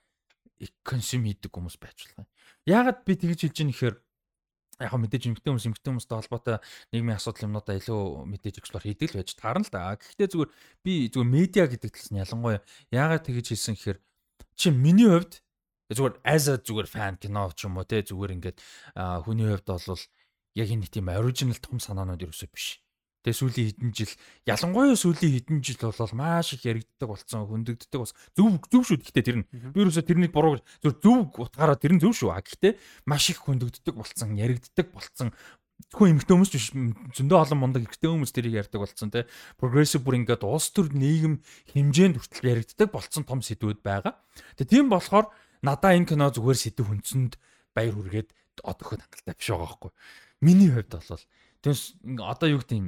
консюм 0.85 1.25
хийдэг 1.25 1.51
хүмүүс 1.51 1.77
байж 1.81 1.97
болох 2.05 2.25
юм. 2.25 2.27
Яагаад 2.69 3.03
би 3.05 3.13
тэгж 3.17 3.49
хэлж 3.49 3.57
ийм 3.61 3.73
ихээр 3.73 3.95
яг 4.81 4.93
мэдээж 4.93 5.23
эмгтэн 5.29 5.51
хүмүүс 5.53 5.67
эмгтэн 5.69 5.91
хүмүүстэй 5.93 6.17
холбоотой 6.17 6.57
нийгмийн 6.93 7.17
асуудал 7.17 7.45
юмнуудаа 7.49 7.75
илүү 7.77 8.01
мэдээж 8.29 8.55
эксплор 8.61 8.83
хийдэг 8.85 9.13
л 9.13 9.17
байж 9.21 9.29
таарна 9.37 9.65
л 9.65 9.73
да. 9.73 9.97
Гэхдээ 9.97 10.29
зүгээр 10.29 10.51
би 10.85 10.93
зүгээр 11.09 11.33
медиа 11.33 11.65
гэдэг 11.69 11.91
талаас 11.93 12.11
нь 12.13 12.21
ялангуяа 12.21 12.61
яагаад 12.93 13.25
тэгж 13.25 13.47
хэлсэн 13.53 13.75
гэхээр 13.77 13.99
чи 14.57 14.67
миний 14.69 15.09
хувьд 15.09 15.41
зүгээр 15.93 16.15
as 16.25 16.45
a 16.49 16.55
зүгээр 16.57 16.89
фан 16.89 17.15
кино 17.17 17.49
ч 17.53 17.65
юм 17.65 17.77
уу 17.77 17.85
те 17.85 18.01
зүгээр 18.01 18.35
ингээд 18.37 18.57
хүний 19.25 19.47
хувьд 19.49 19.67
бол 19.69 20.03
яг 20.57 20.67
энэ 20.69 20.89
тийм 20.89 21.07
оригинал 21.09 21.61
том 21.61 21.77
санаанууд 21.77 22.25
ерөөсөө 22.25 22.49
биш. 22.49 22.81
Тэгээ 23.21 23.37
сүүлийн 23.37 23.67
хэдэн 23.69 23.91
жил 23.93 24.13
ялангуяа 24.49 24.97
сүүлийн 24.97 25.33
хэдэн 25.37 25.59
жил 25.61 25.77
бол 25.93 26.13
маш 26.17 26.57
их 26.57 26.65
яригддаг 26.65 27.07
болсон, 27.09 27.45
хөндөгддөг 27.45 27.99
бас 28.01 28.17
зөв 28.33 28.57
зөв 28.65 28.81
шүү. 28.81 28.97
Гэхдээ 28.97 29.25
тэр 29.25 29.37
нь 29.41 29.45
би 29.45 29.77
ерөөсөө 29.85 30.05
тэрнийг 30.09 30.33
буруу 30.33 30.57
зөв 30.81 30.97
зөв 30.97 31.29
утгаараа 31.37 31.77
тэр 31.77 31.93
нь 31.93 32.01
зөв 32.01 32.17
шүү. 32.17 32.33
А 32.33 32.41
гэхдээ 32.41 32.81
маш 33.05 33.29
их 33.29 33.45
хөндөгддөг 33.45 33.93
болсон, 33.93 34.33
яригддаг 34.33 34.89
болсон. 34.89 35.29
Зөвхөн 35.89 36.17
эмэгтэй 36.17 36.33
хүмүүс 36.37 36.51
биш 36.53 36.67
зөндөө 37.17 37.37
олон 37.41 37.59
мундаг 37.61 37.85
эрэгтэй 37.89 38.09
хүмүүс 38.09 38.33
тэрийг 38.33 38.57
ярьдаг 38.61 38.85
болсон 38.85 39.09
те. 39.09 39.25
Progressive 39.57 40.05
бүр 40.05 40.21
ингээд 40.21 40.45
улс 40.45 40.69
төр 40.69 40.93
нийгэм 40.93 41.41
хэмжээнд 41.73 42.21
хүртэл 42.21 42.51
яригддаг 42.53 42.89
болсон 42.93 43.25
том 43.25 43.41
сэдвүүд 43.41 43.81
байгаа. 43.81 44.13
Тэгээ 44.61 44.71
тийм 44.77 44.93
болохоор 44.93 45.33
надаа 45.65 45.97
энэ 45.97 46.05
кино 46.13 46.29
зүгээр 46.29 46.57
сэдв 46.57 46.85
хүнсэнд 46.85 47.33
баяр 47.73 47.97
хүргээд 47.97 48.29
одоход 48.61 49.01
хангалттай 49.01 49.35
биш 49.37 49.49
байгаа 49.49 49.67
байхгүй. 49.67 49.91
Миний 50.41 50.69
хувьд 50.69 50.91
бол 50.93 51.25
тэгээс 51.65 51.83
одоо 52.17 52.47
юу 52.49 52.61
гэдэг 52.61 52.77
юм. 52.77 52.87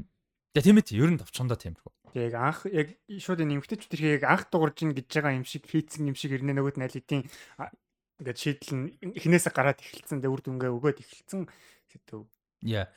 Тэгээ 0.53 0.65
тийм 0.69 0.77
ээ 0.77 1.01
ер 1.01 1.09
нь 1.09 1.17
товчхондоо 1.17 1.57
тиймэрхүү. 1.57 1.91
Яг 2.13 2.33
анх 2.37 2.69
яг 2.69 2.93
шууд 3.09 3.41
энэ 3.41 3.57
эмгтэйч 3.57 3.89
тэрхийг 3.89 4.21
яг 4.21 4.25
анх 4.29 4.53
дуурж 4.53 4.85
ин 4.85 4.93
гэж 4.93 5.09
байгаа 5.09 5.33
юм 5.33 5.49
шиг 5.49 5.65
хийцэн 5.65 6.13
юм 6.13 6.13
шиг 6.13 6.37
ирнэ 6.37 6.53
нөгөөд 6.53 6.77
нь 6.77 6.85
аль 6.85 6.93
хэдийн 6.93 7.25
а, 7.57 7.73
ингээд 8.21 8.37
шийдэл 8.37 8.73
нь 8.77 8.85
эхнээсээ 9.17 9.49
гараад 9.49 9.81
эхэлсэн 9.81 10.21
дээ 10.21 10.29
үр 10.29 10.45
дүнгээ 10.45 10.69
өгөөд 10.77 11.01
эхэлсэн 11.01 11.49
сэдв. 11.89 12.29
Yeah. 12.61 12.93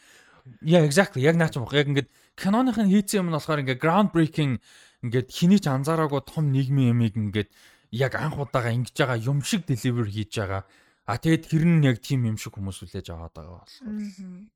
Yeah, 0.60 0.84
exactly. 0.84 1.24
Яг 1.24 1.40
наач 1.40 1.56
баг. 1.56 1.72
Яг 1.72 1.88
ингээд 1.88 2.12
киноныхын 2.36 2.92
хийцэн 2.92 3.24
юм 3.24 3.32
нь 3.32 3.36
болохоор 3.40 3.64
ингээд 3.64 3.80
ground 3.80 4.12
breaking 4.12 4.60
ингээд 5.00 5.32
хэний 5.32 5.56
ч 5.56 5.72
анзаараагүй 5.72 6.28
том 6.28 6.52
нийгмийн 6.52 6.92
ямиг 6.92 7.16
ингээд 7.16 7.50
яг 7.96 8.20
анх 8.20 8.36
удаага 8.36 8.68
ингэж 8.68 8.92
байгаа 8.92 9.16
юм 9.16 9.40
шиг 9.40 9.64
deliver 9.64 10.04
хийж 10.04 10.44
байгаа. 10.44 10.68
А 11.08 11.16
тэгээд 11.16 11.48
тэр 11.48 11.64
нь 11.64 11.88
яг 11.88 12.04
тийм 12.04 12.28
юм 12.28 12.36
шиг 12.36 12.52
хүмүүс 12.60 12.84
үлээж 12.84 13.16
аваад 13.16 13.32
байгаа 13.32 13.64
болохоор. 13.64 14.52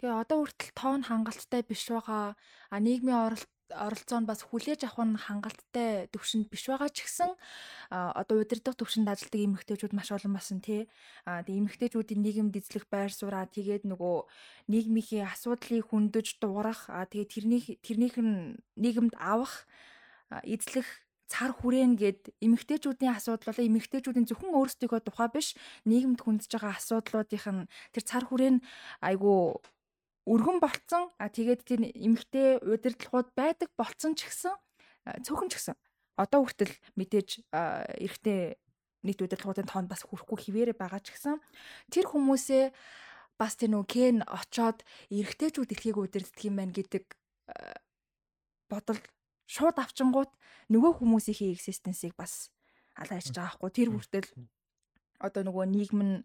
Тэгээ 0.00 0.16
одоо 0.16 0.48
хүртэл 0.48 0.72
тоон 0.72 1.02
хангалттай 1.04 1.60
биш 1.60 1.92
байгаа. 1.92 2.32
А 2.72 2.76
нийгмийн 2.80 3.20
оролт 3.20 3.52
оролцоонд 3.68 4.24
бас 4.24 4.40
хүлээж 4.48 4.88
авах 4.88 5.04
нь 5.04 5.20
хангалттай 5.20 6.08
төвшөнд 6.08 6.48
биш 6.48 6.72
байгаа 6.72 6.88
ч 6.88 7.04
гэсэн 7.04 7.36
одоо 7.92 8.40
удирдах 8.40 8.80
төвшөнд 8.80 9.12
ажилладаг 9.12 9.44
эмэгтэйчүүд 9.44 9.92
маш 9.92 10.08
олон 10.08 10.32
басан 10.32 10.64
тий. 10.64 10.88
А 11.28 11.44
тэгээ 11.44 11.60
эмэгтэйчүүдийн 11.68 12.24
нийгэмд 12.24 12.56
эзлэх 12.56 12.88
байр 12.88 13.12
сууриа 13.12 13.44
тэгээд 13.44 13.84
нөгөө 13.84 14.16
нийгмийн 14.72 15.28
асуудлыг 15.28 15.92
хөндөж 15.92 16.40
дуурах 16.40 16.88
а 16.88 17.04
тэгээ 17.04 17.28
тэрнийх 17.36 17.66
тэрнийх 17.84 18.16
нь 18.16 18.56
нийгэмд 18.80 19.14
авах 19.20 19.68
эзлэх 20.48 20.88
цар 21.30 21.52
хүрээн 21.54 21.94
гэд 21.94 22.34
эмэгтэйчүүдийн 22.42 23.14
асуудал 23.14 23.52
болоо 23.52 23.68
эмэгтэйчүүдийн 23.68 24.26
зөвхөн 24.26 24.50
өөрсдийнхөө 24.50 25.00
тухай 25.06 25.28
биш 25.30 25.54
нийгэмд 25.86 26.24
хүндэж 26.24 26.50
байгаа 26.50 26.74
асуудлуудынх 26.74 27.46
нь 27.54 27.68
тэр 27.94 28.02
цар 28.02 28.24
хүрээн 28.26 28.58
айгу 28.98 29.62
өргөн 30.28 30.58
болцсон. 30.60 31.08
А 31.16 31.28
тэгээд 31.32 31.60
тэр 31.64 31.80
эмэгтэй 31.94 32.60
удирдлагууд 32.60 33.32
байдаг 33.36 33.68
болцсон 33.76 34.16
ч 34.18 34.28
гэсэн 34.28 34.54
цөөхөн 35.24 35.48
ч 35.48 35.54
гэсэн. 35.56 35.76
Одоо 36.20 36.44
хүртэл 36.44 36.74
мэдээж 37.00 37.48
эрэгтэй 37.48 38.60
нийт 39.06 39.20
удирдлагуудын 39.24 39.68
тоонд 39.68 39.88
бас 39.88 40.04
хүрэхгүй 40.04 40.38
хിവэрэ 40.44 40.72
байгаа 40.76 41.00
ч 41.00 41.16
гэсэн 41.16 41.40
тэр 41.88 42.04
хүмүүсээ 42.12 42.64
бас 43.40 43.56
тэр 43.56 43.72
нөгөө 43.72 43.88
кен 43.88 44.16
очоод 44.28 44.84
эрэгтэйчүүд 45.08 45.72
эрхийг 45.72 45.96
удирддаг 45.96 46.44
юм 46.44 46.60
байна 46.60 46.76
гэдэг 46.76 47.04
бодол 48.68 49.00
шууд 49.48 49.76
авчингууд 49.80 50.30
нөгөө 50.68 50.92
хүмүүсийн 51.00 51.56
экзистенсийг 51.56 52.12
бас 52.20 52.52
алааж 53.00 53.32
байгаа 53.32 53.56
хгүй. 53.56 53.70
Тэр 53.72 53.88
хүртэл 53.96 54.28
одоо 55.20 55.42
нөгөө 55.44 55.66
нийгэм 55.70 56.00
нь 56.02 56.16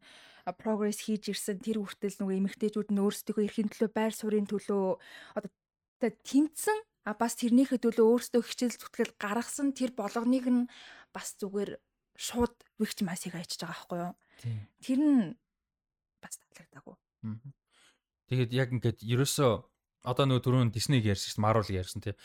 прогресс 0.61 1.05
хийж 1.05 1.35
ирсэн 1.35 1.59
тэр 1.61 1.83
хүртэл 1.83 2.17
нөгөө 2.21 2.39
эмэгтэйчүүд 2.39 2.89
нь 2.93 3.01
өөрсдийнхөө 3.03 3.45
эрхийн 3.45 3.69
төлөө 3.69 3.89
байр 3.93 4.13
суурийн 4.15 4.47
төлөө 4.49 4.85
одоо 5.37 5.49
тэ 6.01 6.15
тэмцсэн 6.23 6.79
а 7.05 7.13
бас 7.13 7.37
тэрнийхээ 7.37 7.81
төлөө 7.81 8.05
өөрсдөө 8.05 8.41
хичээл 8.45 8.79
зүтгэл 8.81 9.13
гаргасан 9.17 9.73
тэр 9.73 9.91
болгоныг 9.97 10.45
нь 10.49 10.69
бас 11.13 11.33
зүгээр 11.41 11.77
шууд 12.17 12.53
victimize 12.81 13.25
хийж 13.27 13.57
байгаа 13.61 13.73
байхгүй 13.73 13.99
юу 14.05 14.13
тэр 14.85 14.99
нь 15.01 15.33
бас 16.21 16.37
таалагдаагүй 16.37 16.95
Мгм. 17.25 17.49
Тэгээд 18.29 18.51
яг 18.53 18.69
ингээд 18.73 18.99
ерөөсөө 19.01 19.51
одоо 20.05 20.25
нөгөө 20.29 20.43
түрүүн 20.45 20.69
Disney-г 20.73 21.09
ярьсан 21.09 21.29
шүү 21.33 21.37
дээ, 21.41 21.45
Marvel-ыг 21.45 21.77
ярьсан 21.81 22.01
тий. 22.05 22.15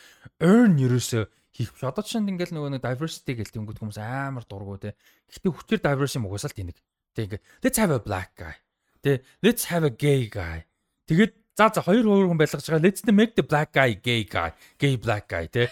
Earn 0.41 0.77
ерөөсөө 0.77 1.25
хийх 1.55 1.75
биш. 1.75 1.83
Одоо 1.85 2.05
чинь 2.05 2.29
ингээд 2.31 2.55
нөгөө 2.55 2.79
нэг 2.79 2.83
diversity 2.85 3.35
гэл 3.39 3.51
тэнгууд 3.51 3.79
хүмүүс 3.81 3.99
амар 3.99 4.45
дургу 4.47 4.79
тий. 4.79 4.95
Гэхдээ 5.29 5.51
хүчээр 5.51 5.83
diversity 5.83 6.23
угсаал 6.23 6.55
тэнэг. 6.55 6.79
Тий 7.17 7.23
ингээд 7.27 7.45
let's 7.63 7.79
have 7.79 7.93
a 7.95 8.01
black 8.01 8.35
guy. 8.39 8.55
Тий 9.03 9.23
let's 9.43 9.69
have 9.71 9.85
a 9.85 9.93
gay 9.93 10.31
guy. 10.31 10.67
Тэгээд 11.11 11.33
за 11.59 11.71
за 11.75 11.83
хоёр 11.83 12.07
өөр 12.07 12.27
хүн 12.31 12.39
байлгаж 12.39 12.63
байгаа 12.63 12.87
let's 12.87 13.03
make 13.11 13.35
the 13.35 13.45
black 13.45 13.75
guy 13.75 13.99
gay 13.99 14.23
guy. 14.25 14.55
Gay 14.79 14.95
black 14.97 15.27
guy 15.27 15.51
тий. 15.51 15.67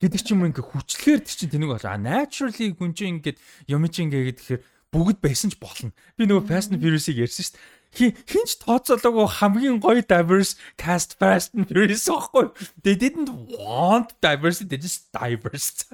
гэдэг 0.00 0.20
ч 0.24 0.32
юм 0.32 0.48
ингээ 0.48 0.64
хүчлэхээр 0.64 1.20
тэр 1.20 1.36
чинь 1.36 1.52
тэнэг 1.52 1.76
болоо. 1.76 2.00
Naturally 2.00 2.72
хүн 2.72 2.96
чинь 2.96 3.20
ингээд 3.20 3.36
юм 3.68 3.84
чинь 3.92 4.08
ингээ 4.08 4.32
гэхээр 4.32 4.62
бүгд 4.88 5.18
байсан 5.20 5.52
ч 5.52 5.60
болно. 5.60 5.92
Би 6.16 6.24
нөгөө 6.24 6.48
Fast 6.48 6.72
and 6.72 6.80
Furious-ыг 6.80 7.20
ярьсан 7.20 7.44
шүү 7.46 7.54
дээ 7.54 7.64
хинч 7.94 8.50
тооцоолоогүй 8.62 9.26
хамгийн 9.40 9.78
гоё 9.82 10.02
diverse 10.06 10.54
cast 10.78 11.18
Fast 11.18 11.54
and 11.54 11.66
Furious 11.66 12.06
байхгүй. 12.06 12.54
They 12.82 12.94
didn't 12.94 13.30
want 13.58 14.14
diversity, 14.22 14.76
they 14.76 14.78
just 14.78 15.10
diverse. 15.10 15.86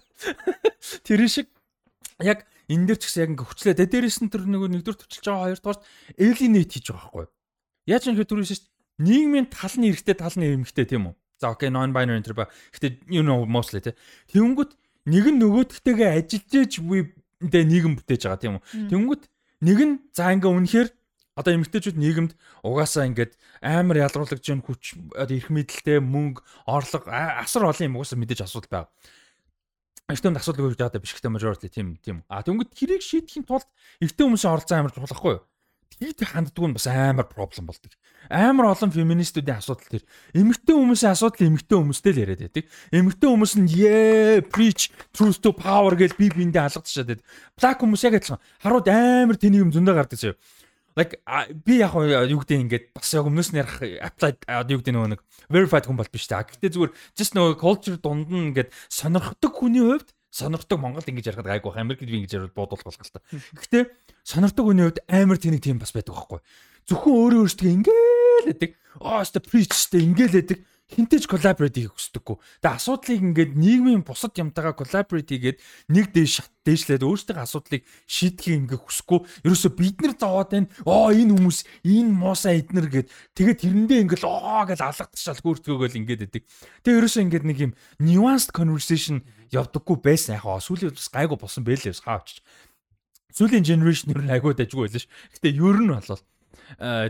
Тэр 1.06 1.24
шиг 1.28 1.48
яг 2.20 2.44
энэ 2.68 2.92
дээр 2.92 2.98
ч 3.00 3.08
гэсэн 3.08 3.22
яг 3.24 3.30
ингээ 3.32 3.48
хүчлээ. 3.48 3.74
Тэ 3.80 3.86
дээрээс 3.88 4.18
нь 4.24 4.30
тэр 4.32 4.44
нөгөө 4.44 4.68
нэгдүгээр 4.76 5.00
төвчлж 5.00 5.24
байгаа 5.24 5.56
хоёрдугаар 5.56 5.80
alienate 6.20 6.72
хийж 6.76 6.86
байгаа 6.92 7.04
байхгүй. 7.08 7.26
Яаж 7.88 8.02
юм 8.08 8.16
хэрэг 8.18 8.30
түрүүс 8.30 8.50
шүү 8.52 8.60
дээ. 8.60 8.74
Нийгмийн 8.96 9.46
тал 9.52 9.74
нь 9.76 9.88
эрэгтэй 9.92 10.16
тал 10.16 10.36
нь 10.36 10.48
эмэгтэй 10.56 10.86
тийм 10.88 11.12
үү? 11.12 11.14
За 11.40 11.52
окей, 11.52 11.68
non 11.68 11.92
binary 11.92 12.20
энэ 12.20 12.32
ба. 12.32 12.48
Гэтэ 12.72 13.08
you 13.12 13.20
know 13.20 13.44
mostly 13.44 13.80
тэ. 13.84 13.96
Тэнгүүт 14.32 14.72
нэг 15.08 15.24
нь 15.32 15.40
нөгөөдтэйгээ 15.40 16.10
ажиллаж 16.16 16.52
ийж 16.56 16.80
би 16.80 17.12
тэ 17.44 17.68
нийгэм 17.68 18.00
бүтээж 18.00 18.22
байгаа 18.24 18.40
тийм 18.40 18.54
үү? 18.56 18.64
Тэнгүүт 18.88 19.22
нэг 19.68 19.78
нь 19.84 19.94
за 20.16 20.32
ингээ 20.32 20.48
үнэхээр 20.48 20.88
одоо 21.36 21.52
эмэгтэйчүүд 21.52 22.00
нийгэмд 22.00 22.32
угаасаа 22.64 23.04
ингээд 23.12 23.36
амар 23.60 24.08
ялруулагч 24.08 24.44
юм 24.48 24.64
хүч 24.64 24.96
одоо 25.12 25.36
эрх 25.36 25.52
мэдэлтэй 25.52 26.00
мөнгө 26.00 26.40
орлого 26.64 27.12
асар 27.12 27.68
олон 27.68 27.86
юм 27.92 27.96
угаасаа 28.00 28.16
мэдээж 28.16 28.48
асуудал 28.48 28.88
байгаа. 28.88 28.90
Эртэмд 30.08 30.40
асуудал 30.40 30.72
үүсэж 30.72 30.80
байгаа 30.80 31.02
биш 31.02 31.12
гэхдээ 31.12 31.34
majority 31.36 31.68
тийм 31.68 32.00
тийм. 32.00 32.24
А 32.32 32.40
тэнгууд 32.40 32.72
тэрийг 32.72 33.04
шийдэхин 33.04 33.44
тулд 33.44 33.68
эртний 34.00 34.24
хүмүүсийн 34.24 34.52
оролцоо 34.54 34.76
амар 34.80 34.94
чухалхгүй 34.96 35.34
юу? 35.36 35.44
Тийг 35.96 36.28
ханддгүй 36.28 36.68
нь 36.68 36.76
бас 36.76 36.86
амар 36.86 37.24
проблем 37.24 37.66
болдог. 37.66 37.92
Амар 38.28 38.68
олон 38.76 38.92
феминистүүдийн 38.92 39.58
асуудал 39.58 39.88
тэр. 39.88 40.04
Эмэгтэй 40.36 40.76
хүмүүсийн 40.76 41.14
асуудал 41.16 41.48
эмэгтэй 41.48 41.76
хүмүүстэй 41.78 42.12
л 42.12 42.20
яриад 42.20 42.42
байдаг. 42.44 42.64
Эмэгтэй 42.92 43.28
хүмүүс 43.32 43.52
нь 43.56 43.68
yeah 43.72 44.44
preach 44.44 44.92
truth 45.16 45.40
to 45.40 45.56
power 45.56 45.96
гэж 45.96 46.20
би 46.20 46.28
биэндээ 46.28 46.68
алгадчихад 46.68 47.16
байдаг. 47.16 47.26
Black 47.56 47.78
хүмүүс 47.80 48.02
яг 48.04 48.14
адилхан. 48.20 48.44
Харууд 48.60 48.86
амар 48.92 49.36
тэний 49.40 49.64
юм 49.64 49.72
зөндөө 49.72 49.94
гардаг 49.96 50.20
заяа. 50.20 50.36
Like 50.96 51.20
би 51.64 51.76
яг 51.84 51.92
юу 51.92 52.40
гэдэг 52.40 52.56
ингээд 52.56 52.84
бас 52.96 53.12
яг 53.12 53.28
өмнөөс 53.28 53.52
нь 53.52 53.60
ярих 53.60 53.76
applied 54.00 54.40
юу 54.48 54.80
гэдэг 54.80 54.94
нөгөө 54.96 55.10
нэг 55.12 55.20
verified 55.52 55.84
хүн 55.84 56.00
бол 56.00 56.08
биш 56.08 56.24
та. 56.24 56.40
Гэхдээ 56.40 56.72
зүгээр 56.72 56.92
just 57.12 57.36
нөгөө 57.36 57.60
culture 57.60 58.00
дунд 58.00 58.32
нь 58.32 58.56
ингээд 58.56 58.72
сонирхдаг 58.88 59.52
хүний 59.52 59.84
хувьд 59.84 60.16
сонирхдаг 60.32 60.80
Монгол 60.80 61.04
ингэж 61.04 61.36
ярихад 61.36 61.52
гайгүй 61.52 61.68
байх. 61.68 61.84
Америкт 61.84 62.00
би 62.00 62.16
ингэж 62.16 62.32
ярил 62.40 62.56
буудуулах 62.56 62.88
болох 62.88 63.04
л 63.04 63.12
та. 63.12 63.20
Гэхдээ 63.28 63.82
сонирхдаг 64.24 64.64
хүний 64.64 64.84
хувьд 64.88 65.04
амар 65.04 65.36
тэнийг 65.36 65.60
тийм 65.64 65.76
бас 65.76 65.92
байдаг 65.92 66.16
байхгүй. 66.16 66.40
Зөвхөн 66.88 67.12
өөрөө 67.12 67.40
өөртөө 67.44 67.70
ингээл 67.76 68.48
байдаг. 68.48 68.70
Oh, 68.96 69.20
ста 69.20 69.44
preachтэй 69.44 70.00
ингээл 70.00 70.64
байдаг. 70.86 70.94
Хинтэж 70.94 71.26
collaborate 71.26 71.74
хийх 71.74 71.94
хүсдэггүй. 71.98 72.36
Тэгээ 72.62 72.76
асуудлыг 72.78 73.22
ингээд 73.22 73.52
нийгмийн 73.58 74.02
бусад 74.06 74.38
юмтайгаа 74.38 74.78
collaborate 74.78 75.26
хийгээд 75.26 75.58
нэг 75.90 76.14
дээш 76.14 76.38
шат 76.38 76.50
дээшлээд 76.62 77.02
өөрсдөө 77.02 77.42
асуудлыг 77.42 77.82
шийдэхийг 78.06 78.70
ингээд 78.70 78.82
хүсэхгүй. 78.86 79.20
Ерөөсө 79.42 79.70
бид 79.74 79.98
нар 79.98 80.14
зовоод 80.14 80.50
байна. 80.54 80.70
Оо 80.86 81.10
энэ 81.10 81.34
хүмүүс 81.34 81.58
энэ 81.82 82.12
муусаа 82.14 82.54
эднэр 82.54 82.86
гэд 82.86 83.08
тэгээд 83.34 83.62
тэрэндээ 83.66 84.02
ингээд 84.06 84.24
оо 84.30 84.62
гэж 84.62 84.80
алгадчихал 84.86 85.42
гүртгөөгөл 85.42 85.98
ингээд 86.06 86.22
байдаг. 86.22 86.42
Тэгээ 86.86 86.98
ерөөсө 87.02 87.20
ингээд 87.26 87.44
нэг 87.50 87.58
юм 87.66 87.72
nuanced 87.98 88.54
conversation 88.54 89.26
явдаггүй 89.50 89.98
байсан 89.98 90.38
яхаа. 90.38 90.62
Сүүлийн 90.62 90.94
бас 90.94 91.10
гайгүй 91.10 91.38
болсон 91.38 91.66
байлээ 91.66 91.98
хаавч. 91.98 92.42
Сүүлийн 93.34 93.66
generation 93.66 94.14
ер 94.14 94.22
нь 94.22 94.30
агуу 94.30 94.54
дажгүй 94.54 94.86
байлаа 94.86 95.02
ш. 95.02 95.10
Гэтэ 95.34 95.50
ер 95.50 95.78
нь 95.82 95.90
болол 95.90 96.22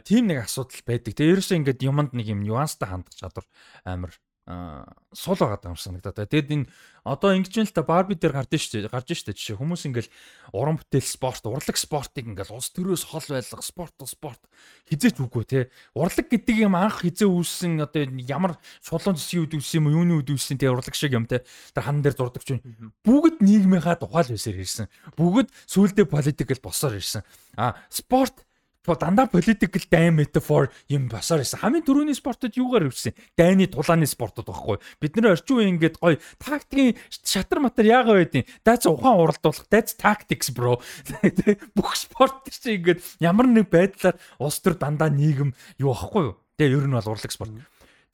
тийм 0.04 0.30
нэг 0.30 0.44
асуудал 0.44 0.82
байдаг. 0.86 1.12
Тэгээ 1.16 1.32
ерөөсөө 1.36 1.56
ингээд 1.60 1.86
юмд 1.86 2.12
нэг 2.12 2.26
юм 2.30 2.44
нюанстай 2.44 2.88
хандах 2.88 3.14
чадвар 3.16 3.46
амар 3.84 4.12
аа 4.46 4.86
сул 5.10 5.34
байгаа 5.34 5.74
юм 5.74 5.74
санагдаад. 5.74 6.30
Тэгээд 6.30 6.54
энэ 6.54 6.66
одоо 7.02 7.34
ингэж 7.34 7.50
юм 7.58 7.66
л 7.66 7.74
та 7.74 7.82
Барби 7.82 8.14
дээр 8.14 8.38
гардаг 8.38 8.62
шүү 8.62 8.86
дээ. 8.86 8.94
Гарч 8.94 9.10
шүү 9.10 9.34
дээ. 9.34 9.38
Жишээ 9.42 9.58
хүмүүс 9.58 9.82
ингээл 9.90 10.10
уран 10.54 10.78
бүтээл 10.78 11.02
спорт, 11.02 11.42
урлаг 11.50 11.74
спортыг 11.74 12.30
ингээл 12.30 12.54
улс 12.54 12.70
төрөөс 12.70 13.10
хол 13.10 13.26
байлга 13.26 13.62
спорт 13.66 13.98
спорт 14.06 14.42
хизээч 14.86 15.18
үгүй 15.18 15.44
те. 15.50 15.60
Урлаг 15.98 16.30
гэдэг 16.30 16.62
юм 16.62 16.78
анх 16.78 17.02
хизээ 17.02 17.26
үүссэн 17.26 17.82
одоо 17.82 18.06
ямар 18.22 18.54
шулуун 18.86 19.18
зүсийн 19.18 19.50
үед 19.50 19.58
үүссэн 19.58 19.82
юм 19.82 19.86
уу, 19.90 19.96
юуны 19.98 20.12
үед 20.22 20.30
үүссэн 20.30 20.62
те 20.62 20.70
урлаг 20.70 20.94
шиг 20.94 21.18
юм 21.18 21.26
те. 21.26 21.42
Тэр 21.74 21.82
хан 21.82 22.06
дээр 22.06 22.14
зурдаг 22.14 22.46
чинь 22.46 22.62
бүгд 23.02 23.42
нийгмийнхаа 23.42 23.98
тухайл 23.98 24.30
байсаар 24.30 24.62
ирсэн. 24.62 24.86
Бүгд 25.18 25.50
сүулдэ 25.66 26.06
политикл 26.06 26.62
босоор 26.62 27.02
ирсэн. 27.02 27.26
А 27.58 27.74
спорт 27.90 28.46
По 28.46 28.55
дандаа 28.94 29.26
political 29.26 29.82
дайн 29.90 30.14
metaphor 30.14 30.70
юм 30.86 31.10
басаар 31.10 31.42
ирсэн. 31.42 31.58
Хамгийн 31.58 31.82
түрүүний 31.82 32.14
спортод 32.14 32.54
юугаар 32.54 32.86
ирсэн? 32.86 33.18
Дайны 33.34 33.66
тулааны 33.66 34.06
спортод 34.06 34.46
байхгүй. 34.46 34.78
Бид 35.02 35.18
нэр 35.18 35.34
орчин 35.34 35.58
үеийн 35.58 35.74
ингээд 35.74 35.98
гоё 35.98 36.22
тактикийн 36.38 36.94
шатар 37.10 37.58
матар 37.58 37.82
яага 37.82 38.14
байдیں۔ 38.14 38.46
That's 38.62 38.86
ухаан 38.86 39.18
уралдуулах. 39.18 39.66
That's 39.66 39.98
tactics 39.98 40.54
bro. 40.54 40.78
Бүх 41.76 41.98
спорт 41.98 42.46
чинь 42.46 42.78
ингээд 42.78 43.02
ямар 43.18 43.50
нэг 43.50 43.66
байдлаар 43.66 44.14
улс 44.38 44.62
төр 44.62 44.78
дандаа 44.78 45.10
нийгэм 45.10 45.50
юу 45.82 45.90
ахгүй 45.90 46.30
юу? 46.30 46.38
Тэгээ 46.54 46.78
ер 46.78 46.86
нь 46.86 46.94
бол 46.94 47.10
урлаг 47.10 47.32
спорт. 47.34 47.50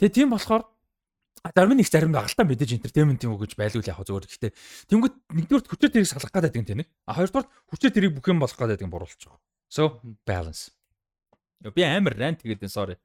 Тэгээ 0.00 0.16
тийм 0.16 0.32
болохоор 0.32 0.64
зарим 1.50 1.74
нэг 1.74 1.88
зарим 1.90 2.14
агалтай 2.14 2.46
мэдээж 2.46 2.78
entertainment 2.78 3.22
юм 3.26 3.34
уу 3.34 3.42
гэж 3.42 3.58
байлгүй 3.58 3.82
л 3.82 3.90
яг 3.90 3.98
зүгээр. 4.06 4.26
Гэхдээ 4.30 4.52
тэнгуут 4.86 5.14
нэгдүгээр 5.34 5.66
хүчээр 5.66 5.92
тэрийг 5.92 6.10
салгах 6.10 6.30
гэдэг 6.30 6.58
юм 6.62 6.66
тийм 6.66 6.78
нэг. 6.86 6.88
А 7.02 7.18
хоёрдугаар 7.18 7.50
хүчээр 7.66 7.94
тэрийг 7.94 8.14
бүх 8.14 8.30
юм 8.30 8.38
болох 8.38 8.54
гэдэг 8.54 8.86
юм 8.86 8.94
байгаа. 8.94 9.38
So 9.72 10.02
balance. 10.28 10.68
Би 11.72 11.80
амар 11.88 12.12
rant 12.20 12.42
гэдэг 12.44 12.68
sorry. 12.68 12.96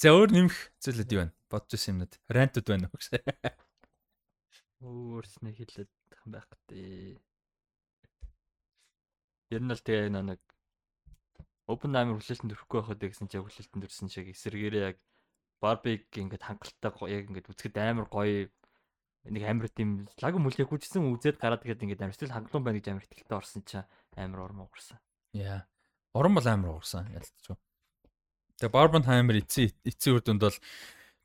За 0.00 0.14
өөр 0.16 0.32
нэмэх 0.32 0.56
зүйлүүд 0.80 1.12
юу 1.12 1.20
вэ? 1.20 1.32
Бодож 1.52 1.76
ирсэн 1.76 2.00
юмнууд. 2.00 2.16
Rantуд 2.32 2.64
байна 2.64 2.88
уу 2.88 2.96
гэсэн. 2.96 3.20
Өөрснөө 4.80 5.52
хэлээд 5.52 5.92
байх 6.32 6.48
гэдэг. 6.48 7.20
Ер 9.52 9.60
нь 9.60 9.74
л 9.76 9.84
тэгээ 9.84 10.08
нэг 10.08 10.40
open 11.68 11.92
амар 11.92 12.24
хүлээлтэнд 12.24 12.56
өрөхгүй 12.56 12.80
байхад 12.80 13.04
гэсэн 13.04 13.28
чинь 13.28 13.44
хүлээлтэнд 13.44 13.84
өрсөн 13.84 14.08
шиг 14.08 14.32
эсэргээрээ 14.32 14.96
яг 14.96 14.98
Барбиг 15.60 16.08
ингээд 16.08 16.48
хангалттай 16.48 16.88
яг 17.12 17.28
ингээд 17.28 17.52
үзэхэд 17.52 17.76
амар 17.76 18.08
гоё 18.08 18.48
нэг 19.28 19.44
амар 19.44 19.68
тийм 19.68 20.08
лаг 20.22 20.34
мүлээ 20.40 20.64
хүчсэн 20.64 21.04
үзээд 21.04 21.36
гараад 21.36 21.60
тэгээд 21.60 21.84
ингээд 21.84 22.02
амар 22.04 22.16
сэтгэл 22.16 22.36
хангалуун 22.36 22.64
байна 22.64 22.78
гэж 22.80 22.86
амар 22.88 23.04
ихтэй 23.04 23.36
орсон 23.36 23.62
чинь 23.68 23.84
амар 24.16 24.40
урам 24.48 24.64
уурсан. 24.64 24.96
Яа. 25.36 25.68
Уран 26.16 26.34
бол 26.34 26.48
амар 26.48 26.80
уурсан 26.80 27.12
ялцчих. 27.12 27.60
Тэгээ 28.56 28.72
Barbenheimer 28.72 29.36
эцсийн 29.40 29.76
эцсийн 29.84 30.16
үр 30.16 30.24
дүнд 30.24 30.40
бол 30.40 30.58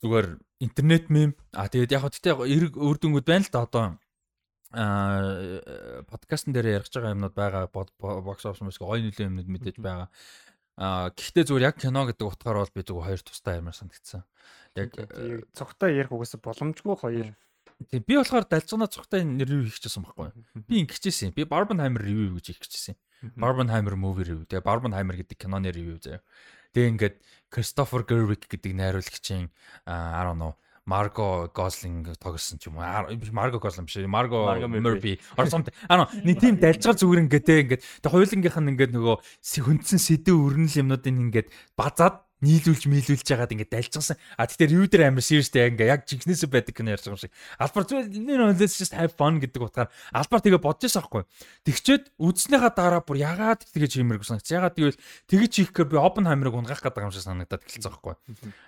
зүгээр 0.04 0.28
интернет 0.60 1.08
мем 1.10 1.32
а 1.56 1.72
тэгээд 1.72 1.96
яг 1.96 2.04
хөттэй 2.04 2.36
эрг 2.36 2.76
үр 2.76 3.00
дүнгууд 3.00 3.28
байна 3.28 3.48
л 3.48 3.52
да 3.52 3.64
одоо 3.64 3.86
а 4.76 6.04
подкастн 6.12 6.52
дээр 6.52 6.84
ярих 6.84 6.92
байгаа 6.92 7.16
юмнууд 7.16 7.36
байгаа 7.36 7.72
бокс 7.72 8.44
офс 8.44 8.60
мөс 8.60 8.76
гоё 8.76 9.00
нөлөө 9.00 9.28
юмнууд 9.32 9.48
мэдээж 9.48 9.80
байгаа. 9.80 10.12
А 10.76 11.08
гэхдээ 11.16 11.48
зүгээр 11.48 11.68
яг 11.72 11.80
кино 11.80 12.04
гэдэг 12.12 12.28
утгаар 12.28 12.60
бол 12.60 12.76
би 12.76 12.84
зүгээр 12.84 13.08
хоёр 13.08 13.22
тустай 13.24 13.64
амар 13.64 13.72
санагдсан. 13.72 14.28
Яг 14.76 14.92
цогтой 15.56 15.96
ярих 15.96 16.12
угаасаа 16.12 16.44
боломжгүй 16.44 16.96
хоёр 17.00 17.28
Тийм 17.92 18.04
би 18.08 18.16
болохоор 18.16 18.48
далжгана 18.48 18.88
цогтой 18.88 19.24
ревю 19.24 19.68
хийчихсэн 19.68 20.04
байхгүй. 20.08 20.32
Би 20.68 20.80
ингэчихсэн. 20.86 21.36
Би 21.36 21.44
Barbenheimer 21.44 22.00
review 22.00 22.40
гэж 22.40 22.56
хийчихсэн. 22.56 22.96
Barbenheimer 23.36 24.00
movie 24.00 24.24
review. 24.24 24.48
Тэгээ 24.48 24.64
Barbenheimer 24.64 25.20
гэдэг 25.20 25.36
киноны 25.36 25.76
review 25.76 26.00
заяа. 26.00 26.24
Тэгээ 26.72 26.92
ингээд 26.96 27.16
Christopher 27.52 28.08
Gerwig 28.08 28.48
гэдэг 28.48 28.72
найруулагчийн 28.80 29.52
I 29.88 30.22
don't 30.24 30.40
know 30.40 30.56
Марго 30.86 31.50
Гослинг 31.50 32.14
тоглосон 32.22 32.60
ч 32.60 32.70
юм 32.70 32.78
уу. 32.78 32.86
Марго 33.34 33.60
Гослинг 33.60 33.90
биш. 33.90 33.98
Марго 34.06 34.54
Мөрби. 34.70 35.18
Or 35.36 35.50
something. 35.50 35.74
Аа 35.90 36.06
нэг 36.22 36.38
тийм 36.38 36.62
далжгаар 36.62 36.94
зүгээр 36.94 37.26
ингээд 37.26 37.46
те 37.46 37.56
ингээд 37.66 37.82
тэг 38.06 38.12
хоёулангийнх 38.14 38.60
нь 38.62 38.72
ингээд 38.78 38.94
нөгөө 38.94 39.16
хүндсэн 39.66 39.98
сэдв 39.98 40.38
өрнөл 40.38 40.78
юмнуудын 40.86 41.26
ингээд 41.26 41.50
базаад 41.74 42.22
нийлүүлж 42.44 42.84
мийлүүлж 42.92 43.28
яагаад 43.32 43.56
ингээд 43.56 43.72
дальжсан. 43.72 44.20
А 44.36 44.44
тэгтээ 44.44 44.76
review 44.76 44.88
дээр 44.92 45.08
амар 45.08 45.24
seriousтэй 45.24 45.72
ингээ 45.72 45.88
яг 45.88 46.04
жигнэсээ 46.04 46.52
байдаг 46.52 46.76
кино 46.76 46.92
ярьж 46.92 47.08
байгаа 47.08 47.16
юм 47.16 47.24
шиг. 47.24 47.34
Албар 47.56 47.84
зүгээр 47.88 48.12
энэ 48.12 48.60
let's 48.60 48.76
just 48.76 48.92
have 48.92 49.16
fun 49.16 49.40
гэдэг 49.40 49.62
утгаар 49.64 49.90
албар 50.12 50.44
тэгээ 50.44 50.60
бодож 50.60 50.84
байсан 50.84 51.02
байхгүй. 51.08 51.24
Тэгчээд 51.64 52.04
үзснийхаа 52.20 52.72
дараа 52.76 53.02
бүр 53.08 53.24
яагаад 53.24 53.64
тэгэж 53.72 53.92
хиймэргүй 54.04 54.28
санагц. 54.28 54.52
Яагаад 54.52 54.76
тэгвэл 54.76 55.00
тэгэж 55.32 55.52
хийхээр 55.64 55.88
би 55.88 55.96
Oppenheimer-ыг 55.96 56.56
унгаах 56.60 56.84
гэдэг 56.84 57.08
юм 57.08 57.16
шиг 57.16 57.24
санагдаад 57.24 57.64
эхэлсэн 57.64 57.92
байхгүй. 57.96 58.16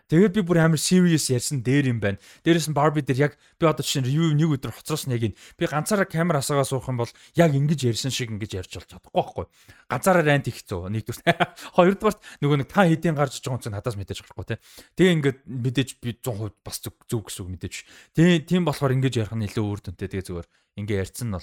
Тэгээд 0.08 0.34
би 0.40 0.42
бүр 0.48 0.58
амар 0.64 0.80
serious 0.80 1.28
ярьсан 1.28 1.60
дээр 1.60 1.92
юм 1.92 2.00
байна. 2.00 2.24
Дээрээс 2.48 2.72
нь 2.72 2.78
Barbie 2.78 3.04
дээр 3.04 3.32
яг 3.32 3.34
би 3.60 3.68
одоо 3.68 3.84
чинь 3.84 4.08
review 4.08 4.32
нэг 4.32 4.64
өдөр 4.64 4.72
хоцроос 4.72 5.12
яг 5.12 5.28
энэ 5.28 5.36
би 5.36 5.66
ганцаараа 5.68 6.08
камер 6.08 6.40
асаагаа 6.40 6.64
суух 6.64 6.88
юм 6.88 7.04
бол 7.04 7.12
яг 7.36 7.52
ингэж 7.52 7.92
ярьсан 7.92 8.16
шиг 8.16 8.32
ингэж 8.32 8.64
ярьж 8.64 8.72
болж 8.80 8.88
чадахгүй 8.88 9.12
байхгүй. 9.12 9.46
Ганцаараа 9.92 10.24
rant 10.24 10.48
их 10.48 10.64
зөө. 10.64 10.88
Нэгдүгээр. 10.88 11.36
Хоёрдугаар 11.76 12.16
нөгөө 12.40 12.58
нэг 12.64 12.70
та 12.72 12.88
хэдийн 12.88 13.16
гарч 13.20 13.44
байгаа 13.44 13.57
хүн 13.62 13.74
надаас 13.74 13.98
мэдээж 13.98 14.20
гарахгүй 14.24 14.46
тий. 14.48 14.60
Тэгээ 14.96 15.16
ингээд 15.18 15.40
мэдээж 15.46 15.90
би 16.02 16.16
100% 16.22 16.62
бас 16.62 16.78
зүг 16.82 16.96
зүг 17.10 17.24
гэсэн 17.28 17.42
үг 17.46 17.52
мэдээж. 17.58 17.76
Тэгээ 18.16 18.38
тийм 18.46 18.64
болохоор 18.66 18.96
ингэж 18.96 19.14
ярих 19.26 19.34
нь 19.34 19.48
илүү 19.50 19.66
өөр 19.66 19.80
дүнтэй 19.82 20.08
тэгээ 20.08 20.28
зүгээр 20.30 20.48
ингээ 20.78 21.02
ярьсан 21.02 21.34
нь 21.34 21.36
бол 21.36 21.42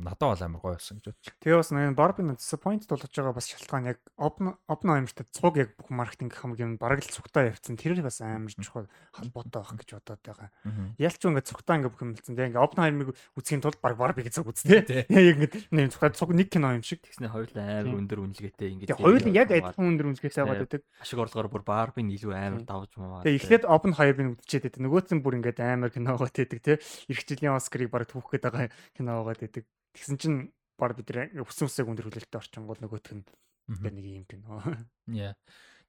надад 0.00 0.24
бол 0.24 0.42
амар 0.48 0.60
гоё 0.64 0.74
байсан 0.80 0.96
гэж 0.96 1.12
бодчих. 1.12 1.36
Тэгээ 1.44 1.60
бас 1.60 1.70
энэ 1.76 1.92
Barbie 1.92 2.24
disappointed 2.32 2.88
болгож 2.88 3.12
байгаа 3.12 3.36
бас 3.36 3.46
шалтгаан 3.52 3.84
яг 3.92 3.98
Open 4.16 4.56
Oppenheimer-тэй 4.64 5.28
цуг 5.28 5.60
яг 5.60 5.76
бүх 5.76 5.92
маркетинг 5.92 6.32
хамгийн 6.32 6.80
бараг 6.80 7.04
л 7.04 7.12
цугтаа 7.12 7.52
явцсан. 7.52 7.76
Тэр 7.76 8.00
бас 8.00 8.24
амар 8.24 8.48
чухал 8.48 8.88
холбоотой 9.12 9.60
байх 9.60 9.76
гэж 9.76 9.90
бодоод 10.00 10.22
байгаа. 10.24 10.48
Ялч 10.96 11.20
ингээ 11.20 11.44
цугтаа 11.44 11.76
ингээ 11.84 11.92
бүх 11.92 12.00
юм 12.00 12.16
хэлсэн. 12.16 12.32
Тэгээ 12.32 12.48
ингээ 12.56 12.64
Oppenheimer-ыг 12.64 13.12
үзхийн 13.36 13.60
тулд 13.60 13.76
баг 13.84 14.00
Barbie-г 14.00 14.32
цуг 14.32 14.48
үзтээ. 14.48 15.04
Яг 15.12 15.36
ингээ 15.36 15.68
нэг 15.68 15.92
цугтаа 15.92 16.16
цуг 16.16 16.32
нэг 16.32 16.48
кино 16.48 16.72
юм 16.72 16.80
шиг. 16.80 17.04
Тэгснэ 17.04 17.28
хоёулаа 17.28 17.84
амар 17.84 18.00
өндөр 18.00 18.24
үнэлгээтэй 18.24 18.68
ингэж. 18.72 18.88
Тэгээ 18.88 19.04
хоёул 19.04 19.36
яг 19.36 19.48
адилхан 19.52 19.84
өндөр 19.84 20.06
үнэлгээтэй 20.16 20.44
байгаад 20.48 20.64
байдаг. 20.64 20.82
Ашиг 20.96 21.20
орлогоор 21.20 21.48
бүр 21.52 21.64
Barbie 21.68 22.08
нь 22.08 22.16
илүү 22.16 22.32
амар 22.32 22.64
давж 22.64 22.96
маа. 22.96 23.20
Тэгээ 23.20 23.36
эхлээд 23.36 23.64
Oppenheimer-ыг 23.68 24.40
үзчихэд 24.40 24.64
байдаг. 24.72 24.80
Нөгөөц 24.80 25.08
нь 25.12 25.20
бүр 25.20 25.36
ингээ 25.44 25.60
амар 25.60 25.92
киногоо 25.92 26.28
тээдэг 26.32 26.60
те. 26.64 26.80
Ирэх 27.12 27.28
жилийн 27.28 27.52
Оскарыг 27.58 27.92
баг 27.92 28.08
түүх 28.08 28.32
гээд 28.32 28.48
байгаа 28.48 28.61
киногоо 28.94 29.24
байдаг. 29.32 29.64
Тэгсэн 29.96 30.16
чинь 30.20 30.38
баг 30.78 30.94
бид 30.98 31.10
өсөн 31.10 31.68
өсөг 31.68 31.88
өндөр 31.88 32.06
хүлээлттэй 32.10 32.38
орчингууд 32.38 32.80
нөгөөх 32.82 33.10
нь 33.14 33.24
тэгээ 33.70 33.92
нэг 33.94 34.06
юм 34.06 34.24
кино. 34.26 34.62
Яа. 35.08 35.34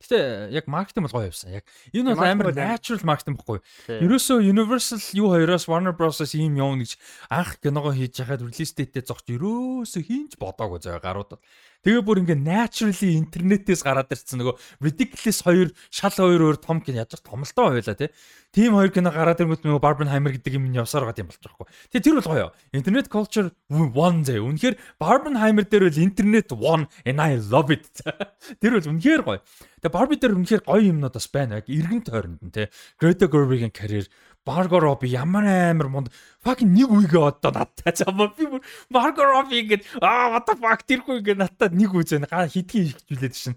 Гэтэ 0.04 0.52
яг 0.52 0.68
маркетинг 0.68 1.08
бол 1.08 1.24
гоё 1.24 1.32
явсан. 1.32 1.64
Яг 1.64 1.66
энэ 1.96 2.12
бол 2.12 2.28
амар 2.28 2.52
natural 2.52 3.00
маркетинг 3.08 3.40
байхгүй. 3.40 3.64
Тийм. 3.88 4.04
Ерөөсөө 4.04 4.38
Universal 4.52 5.00
юу 5.16 5.32
хоёроос 5.32 5.70
Warner 5.72 5.96
Bros-ос 5.96 6.36
ийм 6.36 6.60
явна 6.60 6.84
гэж 6.84 7.00
анх 7.32 7.56
киногоо 7.64 7.96
хийж 7.96 8.20
хахад 8.20 8.44
release 8.44 8.76
date-тэй 8.76 9.08
зогч 9.08 9.32
ерөөсөө 9.32 10.04
хинч 10.04 10.36
бодоагүй 10.36 10.84
заяа 10.84 11.00
гаруудад. 11.00 11.40
Тэгээ 11.84 12.04
бүр 12.08 12.24
ингээ 12.24 12.40
naturally 12.40 13.20
интернетээс 13.20 13.84
гараад 13.84 14.08
ирсэн 14.08 14.40
нөгөө 14.40 14.56
ridiculous 14.80 15.44
хоёр 15.44 15.70
шал 15.92 16.16
хоёр 16.16 16.56
өөр 16.56 16.58
том 16.64 16.80
кино 16.80 17.04
яаж 17.04 17.20
томолтой 17.20 17.84
байлаа 17.84 18.00
тий. 18.00 18.10
Тим 18.56 18.80
хоёр 18.80 18.94
кино 18.94 19.12
гараад 19.12 19.44
ирэнгүүт 19.44 19.68
нөгөө 19.68 19.84
Barbenheimer 19.84 20.32
гэдэг 20.32 20.56
юм 20.56 20.72
явсаар 20.72 21.10
байгаа 21.10 21.26
юм 21.26 21.30
болж 21.34 21.42
байгаа 21.44 21.58
хгүй. 21.60 21.68
Тэгээ 21.92 22.06
тэр 22.08 22.16
бол 22.22 22.30
гоё. 22.32 22.48
Internet 22.72 23.08
culture 23.12 23.48
one 23.68 24.24
заяа. 24.24 24.48
Үнэхээр 24.48 24.76
Barbenheimer 25.02 25.66
дээр 25.68 25.90
бол 25.90 26.00
интернет 26.06 26.50
one 26.56 26.86
and 27.04 27.20
I 27.20 27.36
love 27.36 27.74
it. 27.74 27.90
Тэр 28.64 28.80
бол 28.80 28.90
үнэхээр 28.94 29.22
гоё. 29.26 29.40
Тэгээ 29.84 29.92
Barbie 29.92 30.22
дээр 30.22 30.38
үнэхээр 30.40 30.64
гоё 30.64 30.86
юмнууд 30.88 31.18
бас 31.18 31.28
байна. 31.28 31.60
Яг 31.60 31.68
эргэн 31.68 32.06
тойронд 32.08 32.40
нь 32.46 32.54
тий. 32.54 32.72
Greta 32.96 33.28
Gerwig-ийн 33.28 33.74
карьер 33.76 34.08
Margot 34.46 34.84
Robbie 34.84 35.16
ямар 35.16 35.48
амар 35.48 35.88
монд 35.88 36.12
fucking 36.44 36.76
нэг 36.76 36.92
үегээ 36.92 37.24
одоо 37.32 37.52
надтай 37.56 37.96
цаамаа 37.96 38.36
би 38.36 38.44
бүр 38.44 38.62
Margot 38.92 39.24
Robbie 39.24 39.64
ингээд 39.64 39.88
аа 40.04 40.36
what 40.36 40.48
the 40.52 40.56
fuck 40.60 40.84
тэр 40.84 41.04
хүү 41.08 41.24
ингээд 41.24 41.40
надтай 41.40 41.72
нэг 41.72 41.96
үе 41.96 42.04
зэн 42.04 42.28
хидгийн 42.28 42.92
ихжүүлээд 42.92 43.36
шин. 43.40 43.56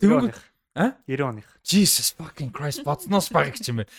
Тэгвэл 0.00 0.32
а 0.74 0.96
90 1.06 1.28
оных. 1.28 1.46
Jesus 1.60 2.16
fucking 2.16 2.50
Christ 2.56 2.88
бодсноос 2.88 3.28
баг 3.28 3.52
гэж 3.52 3.68
юм 3.68 3.84
бэ. 3.84 3.90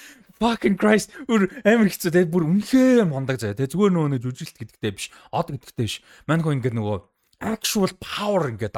Fucking 0.42 0.76
Christ 0.82 1.14
бүр 1.30 1.48
амар 1.62 1.94
хэцүү 1.94 2.12
те 2.12 2.26
бүр 2.26 2.50
үнэхээр 2.50 3.06
мондаг 3.06 3.38
заяа 3.38 3.54
те 3.54 3.70
зүгээр 3.70 3.94
нөгөө 3.94 4.10
нэг 4.18 4.26
жүжиглэлт 4.26 4.82
гэдэгтэй 4.82 4.92
биш 4.98 5.08
од 5.30 5.54
гэдэгтэй 5.54 5.86
биш. 5.86 6.02
Мань 6.26 6.42
хөө 6.42 6.58
ингээд 6.60 6.76
нөгөө 6.76 6.98
actual 7.46 7.92
power 8.00 8.50
ингээд 8.52 8.76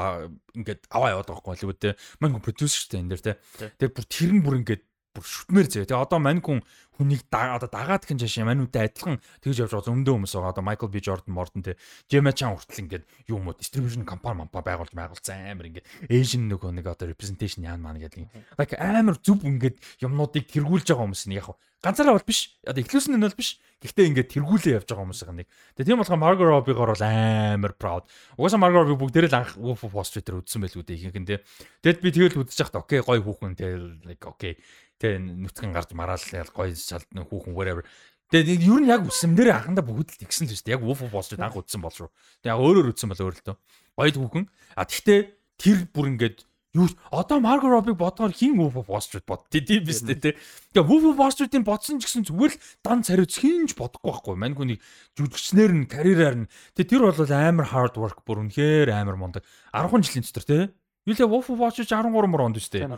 ингээд 0.58 0.82
аваа 0.90 1.14
яваад 1.14 1.30
байгаа 1.30 1.46
байхгүй 1.46 1.58
л 1.58 1.72
үү 1.74 1.78
те. 1.82 1.92
Мань 2.22 2.34
хүн 2.38 2.46
producer 2.46 2.82
штэ 2.86 3.02
энэ 3.02 3.18
дэр 3.18 3.24
те. 3.24 3.34
Тэгээ 3.82 3.94
бүр 3.94 4.06
тэр 4.06 4.32
нь 4.34 4.44
бүр 4.46 4.60
ингээд 4.62 4.84
бүр 5.18 5.26
шүтмээр 5.26 5.68
заяа. 5.68 5.90
Тэгээ 5.90 6.06
одоо 6.06 6.20
мань 6.22 6.46
хүн 6.46 6.62
хүнийг 6.98 7.26
одоо 7.34 7.70
дагаад 7.70 8.06
гин 8.06 8.22
жашаа 8.22 8.46
маньудаа 8.46 8.86
адилхан 8.86 9.18
тэгж 9.42 9.66
явж 9.66 9.74
байгаа 9.74 9.90
зөндөө 9.90 10.14
хүмүүс 10.18 10.34
байгаа. 10.34 10.54
Одоо 10.54 10.66
Michael 10.66 10.90
B 10.94 10.98
Jordan 11.02 11.34
Morton 11.34 11.62
те. 11.66 11.78
Gemma 12.10 12.34
Chan 12.34 12.54
хүртэл 12.54 12.82
ингээд 12.86 13.06
юм 13.30 13.50
уу 13.50 13.58
distribution 13.58 14.06
компани 14.06 14.42
мампа 14.42 14.66
байгуулж 14.66 14.94
байгуулсан 14.94 15.54
амар 15.54 15.70
ингээд 15.70 15.86
Asian 16.10 16.50
нөгөө 16.50 16.74
нэг 16.74 16.86
одоо 16.90 17.10
representation 17.10 17.66
яан 17.66 17.82
маань 17.82 18.02
гэдэг. 18.02 18.30
Like 18.58 18.78
амар 18.78 19.18
зүв 19.22 19.46
ингээд 19.46 19.78
юмнуудыг 20.02 20.50
тэргүүлж 20.50 20.90
байгаа 20.90 21.06
хүмүүс 21.06 21.26
нь 21.30 21.38
яг 21.38 21.54
ганцаараа 21.82 22.18
бол 22.18 22.26
биш. 22.26 22.58
Одоо 22.66 22.82
exclusive 22.82 23.14
нь 23.14 23.22
бол 23.22 23.38
биш. 23.38 23.62
Гэхдээ 23.78 24.10
ингээд 24.10 24.34
тэргүүлээ 24.34 24.82
явж 24.82 24.90
байгаа 24.90 25.06
хүмүүс 25.06 25.22
байгаа 25.22 25.38
нэг. 25.38 25.50
Тэгээ 25.78 25.88
тийм 25.94 26.02
болохоор 26.02 26.22
Margot 26.26 26.50
Robbie-гоор 26.50 26.92
бол 26.98 27.06
амар 27.06 27.74
proud. 27.78 28.04
Угаасаа 28.42 28.58
Margot 28.58 28.82
Robbie 28.82 28.98
бүгдээрээ 28.98 29.30
л 29.30 29.38
анх 29.38 29.54
Wolf 29.62 29.86
of 29.86 29.94
Wall 29.94 30.08
Street-ээр 30.10 30.42
үзсэн 30.42 30.66
байлгүй 30.66 30.82
дээ 30.82 30.98
ихэнх 30.98 31.22
нь 31.22 31.30
тий. 31.30 31.40
Тэгэд 31.86 32.02
би 32.02 32.10
тэгэл 32.10 32.42
үзэж 32.42 32.58
яхад 32.66 32.82
окей 32.82 33.06
гоё 33.06 33.22
хүүхэн 33.22 33.54
тий 33.54 33.78
like 34.10 34.26
окей. 34.26 34.58
Тэ 34.98 35.22
нүцгэн 35.22 35.74
гарч 35.74 35.94
мараал 35.94 36.22
гоё 36.54 36.74
шалдны 36.74 37.22
хүүхэн 37.26 37.54
whatever. 37.54 37.86
Тэгээд 38.28 38.66
ер 38.68 38.80
нь 38.84 38.92
яг 38.92 39.08
үсэмнэр 39.08 39.56
анхандаа 39.56 39.88
бүгд 39.88 40.20
л 40.20 40.20
тэгсэн 40.20 40.52
л 40.52 40.58
шүү 40.58 40.68
дээ. 40.68 40.76
Яг 40.76 40.84
of 40.84 41.00
Wall 41.00 41.24
Street 41.24 41.40
анх 41.40 41.56
үзсэн 41.56 41.80
бол 41.80 41.96
шүү. 41.96 42.12
Тэгээд 42.44 42.52
яг 42.52 42.60
өөрөөр 42.60 42.92
үзсэн 42.92 43.08
бол 43.08 43.24
өөр 43.24 43.36
л 43.40 43.46
дөө. 43.48 43.58
Гоё 43.96 44.12
хүүхэн. 44.20 44.46
А 44.76 44.84
тэгтээ 44.84 45.20
тэр 45.56 45.78
бүр 45.96 46.12
ингээд 46.12 46.38
юу 46.76 46.92
одоо 47.08 47.40
Margot 47.40 47.72
Robbie 47.72 47.96
бодгоор 47.96 48.36
хин 48.36 48.60
of 48.60 48.76
Wall 48.76 49.00
Street 49.00 49.24
бод 49.24 49.48
тийм 49.48 49.88
биз 49.88 50.04
дээ 50.04 50.20
тий. 50.20 50.34
Тэгээ 50.76 50.92
of 50.92 51.16
Wall 51.16 51.32
Street-ийн 51.32 51.64
бодсон 51.64 52.04
ч 52.04 52.12
гэсэн 52.12 52.28
зүгээр 52.28 52.52
л 52.52 52.62
дан 52.84 53.00
цариуц 53.00 53.40
хинж 53.40 53.80
бодохгүй 53.80 54.12
байхгүй. 54.12 54.36
Мань 54.36 54.60
хүний 54.60 54.78
жүжигчнэр 55.16 55.72
нь 55.72 55.88
карьераар 55.88 56.36
нь 56.46 56.52
тэгээ 56.76 56.92
тэр 57.00 57.04
бол 57.08 57.32
амар 57.32 57.68
hard 57.72 57.96
work 57.96 58.28
бүр 58.28 58.44
үнэхээр 58.44 58.92
амар 58.92 59.16
мундаг. 59.16 59.48
10 59.72 60.04
жилийн 60.04 60.28
дотор 60.28 60.44
тий. 60.44 60.64
Юу 61.08 61.16
лээ 61.16 61.32
Wolf 61.32 61.48
Street 61.72 61.88
13 61.88 62.12
мөр 62.12 62.44
онд 62.44 62.60
шүү 62.60 62.84
дээ. 62.84 62.92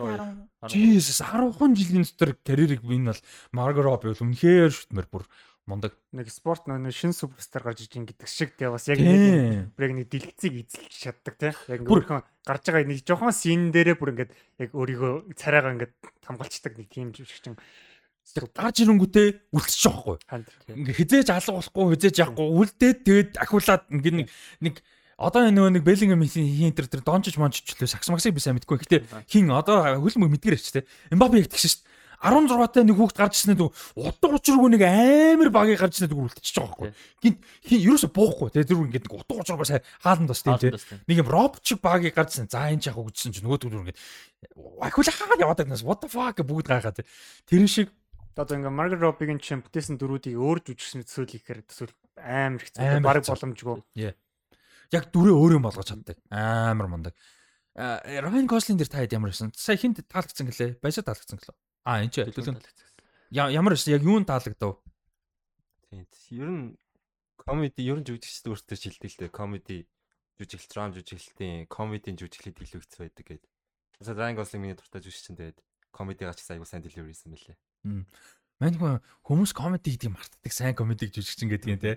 Jesus 0.66 1.22
10 1.22 1.78
жилийн 1.78 2.02
дотор 2.10 2.34
карьерийг 2.42 2.82
энэ 2.82 3.14
бол 3.14 3.22
Margot 3.54 3.86
Robbie 3.86 4.10
бол 4.10 4.26
үнэхээр 4.26 4.74
шүтмэр 4.74 5.06
бүр 5.14 5.30
мундаг. 5.70 5.94
Нэг 6.10 6.26
спорт 6.34 6.66
нөө 6.66 6.90
шин 6.90 7.14
суперстар 7.14 7.62
гарч 7.62 7.86
иж 7.86 7.94
ин 7.94 8.10
гэдэг 8.10 8.26
шиг 8.26 8.58
тэгээ 8.58 8.74
бас 8.74 8.90
яг 8.90 8.98
нэг 8.98 9.14
Тийм. 9.14 9.70
бүр 9.78 9.86
яг 9.86 9.94
нэг 9.94 10.08
дэлгэцийг 10.10 10.54
эзэлж 10.66 10.94
чаддаг 10.98 11.36
тий. 11.38 11.54
Яг 11.54 11.86
ингээд 11.86 11.94
өөрхөн 11.94 12.26
гарч 12.50 12.64
байгаа 12.66 12.90
нэг 12.90 13.06
жоохон 13.06 13.34
син 13.38 13.70
дээрээ 13.70 14.02
бүр 14.02 14.12
ингээд 14.18 14.32
яг 14.58 14.70
өөрийгөө 14.74 15.14
царайгаа 15.38 15.74
ингээд 15.78 15.94
хамгаалцдаг 16.26 16.74
нэг 16.82 16.90
тийм 16.90 17.14
жүжигчин 17.14 17.62
Гарч 18.30 18.86
ирэнгүүтээ 18.86 19.54
үлдчих 19.58 19.90
жоохгүй. 19.90 20.18
ханд. 20.30 20.46
Ингээ 20.70 20.98
хизээж 21.02 21.34
алга 21.34 21.58
болохгүй, 21.58 21.98
хизээж 21.98 22.16
яахгүй 22.22 22.48
үлдээд 22.62 22.98
тэгээд 23.02 23.32
ахиулаад 23.42 23.84
ингээ 23.90 24.14
нэг 24.22 24.28
нэг 24.62 24.76
одоо 25.20 25.44
энэ 25.44 25.60
нөгөө 25.60 25.72
нэг 25.76 25.84
Беллингем 25.84 26.24
хин 26.24 26.72
тэр 26.72 26.88
тэр 26.88 27.04
дончиж 27.04 27.36
мончч 27.36 27.76
лөө 27.76 27.92
сакс 27.92 28.08
максыг 28.08 28.32
би 28.32 28.40
сайн 28.40 28.56
мэдгүй. 28.56 28.80
Гэхдээ 28.80 29.28
хин 29.28 29.52
одоо 29.52 30.00
хөлмөг 30.00 30.32
мэдгэр 30.40 30.56
ч 30.56 30.80
те. 30.80 30.88
Эмбапе 31.12 31.44
яг 31.44 31.52
тэгшин 31.52 31.76
шүү 31.76 31.84
дээ. 31.84 31.88
16 32.20 32.76
таа 32.76 32.84
нэг 32.84 33.00
хүүхд 33.00 33.16
гарч 33.16 33.34
ирснээр 33.40 33.60
дүү 33.64 33.70
утга 33.96 34.28
учиргүй 34.36 34.70
нэг 34.76 34.84
амар 34.84 35.50
багийг 35.56 35.80
гарч 35.80 36.04
ирснээр 36.04 36.12
дүү 36.12 36.24
үлдчихэж 36.28 36.56
байгаа 36.60 36.76
байхгүй. 36.76 36.92
Гинт 37.24 37.40
хин 37.64 37.80
ерөөсө 37.80 38.08
буухгүй 38.12 38.50
те. 38.52 38.68
Тэр 38.68 38.84
ингээ 38.84 39.04
нэг 39.08 39.14
утга 39.16 39.40
учиргүй 39.40 39.68
сайн 39.68 39.84
хаалт 40.04 40.28
бас 40.28 40.44
тийм 40.44 40.60
те. 40.60 40.76
Нэг 41.08 41.16
юм 41.24 41.32
робот 41.32 41.64
шиг 41.64 41.80
багийг 41.80 42.12
гарч 42.12 42.36
ирсэн. 42.36 42.52
За 42.52 42.68
энэ 42.68 42.84
ч 42.84 42.92
яг 42.92 43.00
үгжсэн 43.00 43.32
чинь 43.32 43.48
нөгөө 43.48 43.60
түр 43.64 43.80
ингээ 43.88 43.96
ахиулаад 44.84 45.40
яваад 45.40 45.60
байнаас 45.64 45.88
what 45.88 46.04
the 46.04 46.12
fuck 46.12 46.44
бүгд 46.44 46.68
гайхаа 46.68 46.92
те. 46.92 47.08
Тэр 47.48 47.64
шиг 47.72 47.88
Одоо 48.36 48.56
ингээ 48.56 48.72
Margot 48.72 49.00
Robbie-гийн 49.00 49.40
чинь 49.40 49.64
бүтээсэн 49.64 50.00
дөрүүдийг 50.00 50.40
өөр 50.40 50.64
жүжигчин 50.64 51.04
төсөөл 51.04 51.36
ихээр 51.40 51.60
төсөөл 51.68 51.92
амар 52.24 52.64
хэцүү. 52.64 52.80
Хэцүү. 52.80 53.36
боломжгүй. 53.36 53.78
Яг 54.94 55.10
дүрээ 55.14 55.36
өөрөө 55.36 55.62
болгож 55.64 55.88
чаддаг. 55.94 56.18
Амар 56.30 56.88
мундаг. 56.90 57.14
Ryan 57.76 58.48
Gosling 58.50 58.82
дээр 58.82 58.92
та 58.92 59.00
хэд 59.00 59.16
ямар 59.16 59.32
байсан? 59.32 59.54
Сая 59.56 59.78
хинт 59.80 60.02
таалагдсан 60.04 60.50
гэлээ? 60.50 60.82
Баясаа 60.84 61.06
таалагдсан 61.06 61.38
гэлээ. 61.40 61.58
А 61.86 62.02
энэ 62.04 62.12
ч 62.12 62.26
төлөв. 62.28 62.60
Ямар 63.32 63.74
байсан? 63.78 63.94
Яг 63.94 64.04
юунд 64.04 64.28
таалагдав? 64.28 64.82
Тийм. 65.88 66.04
Ер 66.34 66.50
нь 66.50 66.66
комеди 67.38 67.86
ер 67.88 68.02
нь 68.02 68.06
жүжигчд 68.06 68.50
өөртөө 68.52 68.78
шилдэг 68.78 69.10
л 69.10 69.20
дээ. 69.24 69.32
Комеди 69.32 69.88
жүжиглэлт, 70.42 70.72
драм 70.74 70.92
жүжиглэлтийн, 70.98 71.68
комедийн 71.72 72.18
жүжиглэлт 72.20 72.60
илүү 72.60 72.82
хэцүү 72.84 73.02
байдаг 73.06 73.26
гэдэг. 73.30 73.50
Mesela 74.00 74.18
Ryan 74.18 74.36
Gosling 74.40 74.62
миний 74.64 74.76
дуртай 74.76 75.02
жүжигчин 75.04 75.36
тэгээд 75.40 75.60
комедигаа 75.92 76.36
ч 76.36 76.44
гэсэн 76.44 76.60
аягүй 76.60 76.68
сайн 76.68 76.84
delivery 76.84 77.12
хийсэн 77.12 77.32
мөлий. 77.32 77.58
Мань 78.60 78.76
хүмүүс 79.24 79.54
комеди 79.56 79.96
гэдгийг 79.96 80.12
мартдаг 80.12 80.52
сайн 80.52 80.76
комедиг 80.76 81.16
жүжигчин 81.16 81.48
гэдэг 81.48 81.70
юм 81.72 81.80
те. 81.80 81.94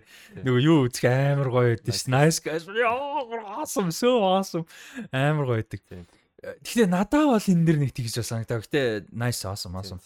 Нөгөө 0.46 0.62
юу 0.62 0.86
үзэх 0.86 1.10
амар 1.10 1.50
гоё 1.50 1.74
байдаг 1.74 1.90
ш. 1.90 2.06
Nice 2.06 2.38
guys. 2.38 2.62
Awesome, 2.70 3.90
so 3.90 4.22
awesome. 4.22 4.62
Амар 5.10 5.50
гоё 5.50 5.58
байдаг. 5.58 5.82
Тийм. 5.90 6.06
Гэхдээ 6.38 6.86
надаа 6.86 7.34
бол 7.34 7.42
энэ 7.42 7.66
дэр 7.66 7.78
нэг 7.82 7.90
тэгж 7.90 8.22
санагдав. 8.22 8.62
Гэтэ 8.62 9.10
nice 9.10 9.42
awesome 9.42 9.74
awesome. 9.74 9.98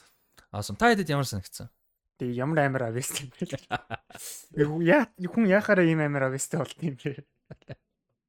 Awesome. 0.49 0.81
Та 0.81 0.97
хэдэд 0.97 1.13
ямар 1.13 1.29
санагдсан? 1.29 1.69
Тэгээ 2.17 2.41
ямар 2.41 2.65
амар 2.65 2.89
авест 2.89 3.21
юм 3.21 3.29
бэ? 3.37 3.61
Яа 4.81 5.13
хүн 5.13 5.45
яхаараа 5.53 5.85
ийм 5.85 6.01
амар 6.01 6.33
авестэй 6.33 6.57
болт 6.57 6.81
юм 6.81 6.97
бэ? 6.97 7.21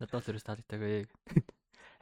Надад 0.03 0.19
л 0.19 0.29
ерөөс 0.35 0.43
таалагдаагүй. 0.43 1.07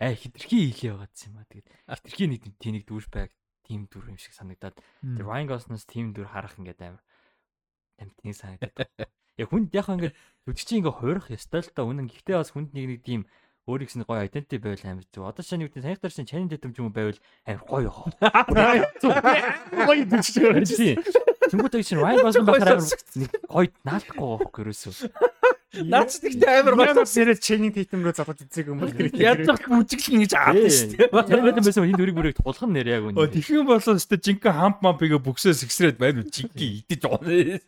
Аа 0.02 0.18
хитрхи 0.18 0.74
хийлээ 0.74 0.98
байгаадсан 0.98 1.30
юм 1.30 1.38
аа. 1.38 1.50
Тэгээд 1.54 1.70
хитрхи 2.02 2.26
нэг 2.34 2.42
тийм 2.58 2.74
нэг 2.82 2.90
дүүр 2.90 3.06
байг 3.14 3.30
тийм 3.66 3.90
дүр 3.90 4.14
юм 4.14 4.18
шиг 4.22 4.38
санагдаад. 4.38 4.78
Тэр 5.02 5.26
Ryan 5.26 5.50
Gosling-с 5.50 5.90
тийм 5.90 6.14
дүр 6.14 6.30
харах 6.30 6.56
ингээд 6.62 6.86
амар 6.86 7.04
амтны 8.00 8.32
санагдаад. 8.32 9.10
Яг 9.36 9.50
хүнд 9.50 9.74
яг 9.74 9.90
ингээд 9.90 10.16
жүжигчин 10.46 10.86
ингээд 10.86 11.00
хуурах 11.02 11.28
ёстой 11.34 11.66
л 11.66 11.74
та 11.74 11.84
үнэн. 11.84 12.08
Гэхдээ 12.08 12.38
бас 12.40 12.54
хүнд 12.54 12.72
нэг 12.72 12.86
нэг 12.88 13.02
тийм 13.04 13.26
өөрийнх 13.66 13.98
нь 13.98 14.06
гоё 14.06 14.22
identity 14.30 14.62
байвал 14.62 14.86
амар 14.86 15.06
зүг. 15.10 15.26
Одоо 15.26 15.42
шинэ 15.42 15.66
үгтэй 15.66 15.82
саяхтар 15.82 16.14
чинь 16.14 16.30
Channing 16.30 16.54
Tatum 16.54 16.70
ч 16.70 16.78
юм 16.86 16.94
уу 16.94 16.94
байвал 16.94 17.18
амар 17.50 17.66
гоё 17.66 17.90
яах. 17.90 18.14
Гоё 19.74 20.06
дүрчтэй. 20.06 21.02
Тэнгүүтэй 21.50 21.82
чинь 21.82 21.98
Ryan 21.98 22.22
Gosling 22.22 22.46
байхаар 22.46 22.78
амар 22.78 22.94
гоё 23.50 23.74
наалдахгүй 23.82 24.28
байхгүй 24.38 24.62
ерөөсөө. 24.70 25.10
Наач 25.84 26.12
тэгтээ 26.24 26.64
амар. 26.64 26.74
Ямар 26.80 27.08
зэрэг 27.10 27.40
чэйний 27.44 27.72
тейтем 27.76 28.06
рүү 28.06 28.16
завхад 28.16 28.40
эцэг 28.46 28.72
юм 28.72 28.80
бол 28.80 28.94
тэр 28.96 29.12
Яаж 29.12 29.44
зах 29.44 29.60
бүжиглэн 29.68 30.24
гэж 30.24 30.34
аадаг 30.40 30.72
шүү 30.72 30.90
дээ. 30.96 31.10
Тэр 31.12 31.42
байсан 31.44 31.64
байсан 31.68 31.84
энэ 31.90 32.00
дүрийг 32.00 32.16
бүрийг 32.16 32.38
тулхан 32.40 32.72
нэр 32.72 32.88
яг 32.88 33.04
Оо 33.04 33.28
үнэ. 33.28 33.34
тэгхэн 33.36 33.68
болоо 33.68 33.96
өстө 34.00 34.16
жинхэнэ 34.16 34.56
хамп 34.56 34.78
мампигээ 34.86 35.20
бүксээ 35.20 35.54
сэгсрээд 35.60 35.98
байна 36.00 36.24
уу 36.24 36.32
жинхэнэ 36.32 36.88
идэж 36.88 37.02
байгаа. 37.04 37.60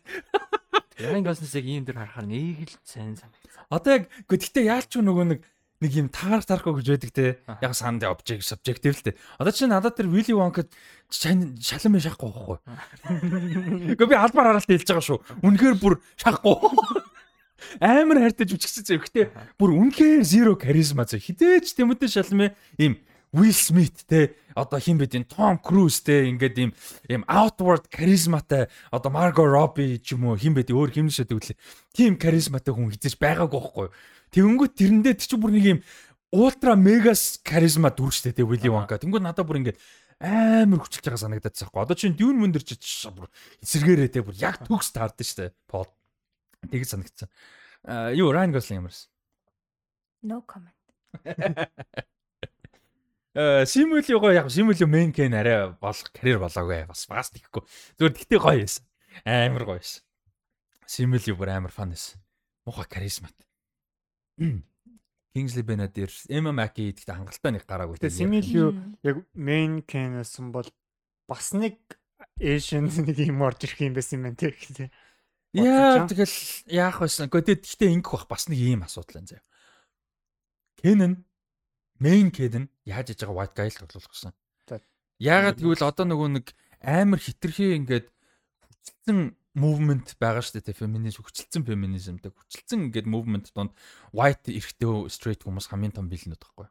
Ryan 0.98 1.22
Gosling-ыг 1.22 1.66
ийм 1.68 1.84
дэр 1.86 1.98
харахаар 2.02 2.26
нэг 2.26 2.66
л 2.66 2.74
сайн 2.82 3.14
санагдсан. 3.14 3.62
Одоо 3.70 3.90
яг 4.02 4.04
гэхдээ 4.26 4.64
яалч 4.66 4.98
нөгөө 4.98 5.26
нэг 5.30 5.40
нэг 5.78 5.92
юм 5.94 6.08
таарах 6.10 6.42
тарахгүй 6.42 6.82
гэж 6.82 6.88
байдаг 6.90 7.12
те. 7.14 7.26
Яг 7.62 7.74
санд 7.78 8.02
object 8.02 8.42
subjective 8.42 8.98
л 8.98 9.04
те. 9.06 9.12
Одоо 9.38 9.54
чи 9.54 9.70
надад 9.70 9.94
тэр 9.94 10.10
Willy 10.10 10.34
Wonka 10.34 10.66
шалан 11.06 11.54
биш 11.54 12.02
шахахгүй 12.02 12.34
байхгүй. 12.34 12.58
Гэхдээ 13.94 14.10
би 14.10 14.16
албаар 14.18 14.58
харалт 14.58 14.66
хэлж 14.66 14.90
байгаа 14.90 15.06
шүү. 15.06 15.18
Үнэхээр 15.46 15.76
бүр 15.78 15.94
шахахгүй. 16.18 16.58
Амар 17.80 18.22
хайртаж 18.22 18.54
үчгсэн 18.54 18.84
зэ. 18.86 18.98
Гэхдээ 19.02 19.26
бүр 19.58 19.70
үнэхээр 19.74 20.22
zero 20.22 20.54
charisma 20.54 21.04
зэ. 21.04 21.18
Хідээч 21.18 21.74
Тимоти 21.74 22.06
Шалме 22.06 22.54
ийм 22.78 22.98
Will 23.32 23.52
Smith 23.52 24.08
те 24.08 24.36
одоо 24.54 24.80
хин 24.80 24.96
бид 24.96 25.12
энэ 25.12 25.28
Tom 25.28 25.60
Cruise 25.60 26.00
те 26.00 26.24
ингээд 26.32 26.56
ийм 26.56 26.70
ийм 27.12 27.22
outward 27.28 27.92
charismaтай 27.92 28.72
одоо 28.90 29.12
Margot 29.12 29.44
Robbie 29.44 30.00
ч 30.00 30.16
юм 30.16 30.32
уу 30.32 30.40
хин 30.40 30.56
бид 30.56 30.72
өөр 30.72 30.96
химнэшэд 30.96 31.36
үглээ. 31.36 31.60
Тим 31.92 32.16
charismaтай 32.16 32.72
хүн 32.72 32.88
хизэж 32.88 33.20
байгаагүй 33.20 33.60
байхгүй 33.60 33.84
юу? 33.84 33.94
Тэнгүүт 34.32 34.72
тэрэндээ 34.80 35.14
тэр 35.20 35.28
чинь 35.28 35.42
бүр 35.44 35.52
нэг 35.52 35.66
ийм 35.68 35.80
ультра 36.32 36.72
мегас 36.72 37.36
charisma 37.44 37.92
дүрчтэй 37.92 38.32
те 38.32 38.48
Willy 38.48 38.72
Wonka. 38.72 38.96
Тэнгүүт 38.96 39.24
надад 39.24 39.44
бүр 39.44 39.60
ингээд 39.60 39.80
амар 40.24 40.80
хүчилж 40.80 41.04
байгаа 41.04 41.20
санагдаад 41.20 41.52
байгаа. 41.52 41.84
Одоо 41.84 41.96
чинь 42.00 42.16
Dune 42.16 42.40
мөн 42.40 42.56
дэр 42.56 42.64
чи 42.64 42.76
бүр 43.12 43.28
эсэргээрээ 43.60 44.08
те 44.08 44.24
бүр 44.24 44.40
яг 44.40 44.64
төгс 44.64 44.88
таард 44.96 45.20
штэ. 45.20 45.52
Пол. 45.68 45.88
Тэгж 46.66 46.88
санагдсан. 46.90 47.30
Аа 47.86 48.10
юу 48.10 48.32
Ryan 48.34 48.52
Gosling 48.52 48.82
ямарс? 48.82 49.06
No 50.22 50.42
comment. 50.42 50.74
Э 53.38 53.64
Симүлиго 53.66 54.32
яг 54.34 54.50
Симүли 54.50 54.86
мейн 54.90 55.12
кен 55.14 55.34
арай 55.38 55.70
болох 55.78 56.10
карьер 56.10 56.40
болоогүй 56.42 56.88
бас 56.90 57.06
багас 57.06 57.30
тийхгүй. 57.30 57.62
Зүгээр 57.94 58.14
гэтээ 58.18 58.40
гоё 58.42 58.58
байсан. 58.66 58.84
Амар 59.22 59.64
гоё 59.68 59.78
байсан. 59.78 60.02
Симүли 60.90 61.36
бүр 61.38 61.54
амар 61.54 61.70
фан 61.70 61.94
байсан. 61.94 62.18
Муха 62.66 62.82
каризмат. 62.90 63.36
Kingsley 65.36 65.62
Benadir, 65.62 66.10
Emma 66.26 66.50
Mackey 66.50 66.90
гэдэгт 66.90 67.14
хангалттай 67.14 67.52
нэг 67.54 67.64
гараагүй. 67.68 68.00
Тэгээ 68.00 68.18
Симил 68.18 68.48
юу 68.50 68.70
яг 69.06 69.22
main 69.36 69.84
canation 69.86 70.50
бол 70.50 70.66
бас 71.30 71.52
нэг 71.54 71.78
Asian 72.40 72.90
нэг 72.90 73.14
юм 73.22 73.44
орж 73.46 73.68
ирэх 73.68 73.86
юм 73.86 73.94
байсан 73.94 74.18
юм 74.18 74.24
байна 74.26 74.38
тий. 74.40 74.90
Яа 75.56 76.04
тэгэл 76.04 76.36
яах 76.68 77.00
байсан. 77.00 77.32
Гэхдээ 77.32 77.56
гэхдээ 77.64 77.90
ингэх 77.96 78.12
бах 78.12 78.28
бас 78.28 78.48
нэг 78.52 78.60
ийм 78.60 78.84
асуудал 78.84 79.24
энэ 79.24 79.40
заяа. 79.40 79.46
Canon 80.76 81.24
main 81.98 82.28
Canon 82.30 82.68
яаж 82.84 83.16
иж 83.16 83.24
байгаа 83.24 83.48
white 83.48 83.56
guy 83.56 83.68
л 83.72 83.80
тоглох 83.80 84.12
гэсэн. 84.12 84.32
Яагаад 85.18 85.58
гэвэл 85.58 85.88
одоо 85.88 86.04
нөгөө 86.06 86.28
нэг 86.36 86.46
амар 86.84 87.18
хитрхи 87.18 87.74
ингээд 87.74 88.06
хүчилсэн 88.62 89.34
movement 89.58 90.14
байгаа 90.22 90.44
шүү 90.44 90.62
дээ 90.62 90.78
феминизм 90.78 91.26
хүчилсэн 91.26 91.66
феминизмтэй 91.66 92.30
хүчилсэн 92.30 92.92
ингээд 92.92 93.10
movement 93.10 93.50
донд 93.50 93.74
white 94.14 94.46
эрэгтэй 94.46 95.10
straight 95.10 95.42
хүмүүс 95.42 95.66
хамгийн 95.66 95.96
том 95.96 96.06
бэлнүүд 96.06 96.38
байхгүй. 96.38 96.68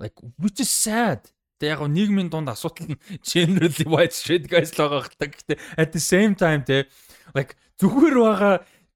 Like 0.00 0.18
which 0.40 0.58
is 0.58 0.72
sad. 0.72 1.30
Тэг 1.60 1.76
яг 1.76 1.84
нийгмийн 1.84 2.32
дунд 2.32 2.48
асуудал 2.48 2.96
нь 2.96 3.00
generally 3.28 3.84
white 3.84 4.16
straight 4.16 4.48
guys 4.48 4.72
л 4.72 4.88
байгаа 4.88 5.12
хэрэг. 5.12 5.36
Гэхдээ 5.44 5.58
at 5.76 5.92
the 5.92 6.00
same 6.00 6.32
time 6.32 6.64
те 6.64 6.88
like 7.36 7.52
зүгээр 7.76 8.16
байгаа 8.16 8.54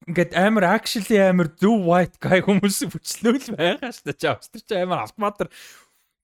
ингээд 0.09 0.33
амар 0.33 0.65
actually 0.73 1.21
амар 1.21 1.53
зөв 1.61 1.85
white 1.85 2.17
guy 2.25 2.41
хүмүүс 2.41 2.89
хүчлөөл 2.89 3.53
байгаа 3.53 3.93
шүү 3.93 4.05
дээ. 4.09 4.17
Чи 4.17 4.27
австр 4.33 4.61
чи 4.65 4.75
амар 4.81 5.05
автоматар 5.05 5.53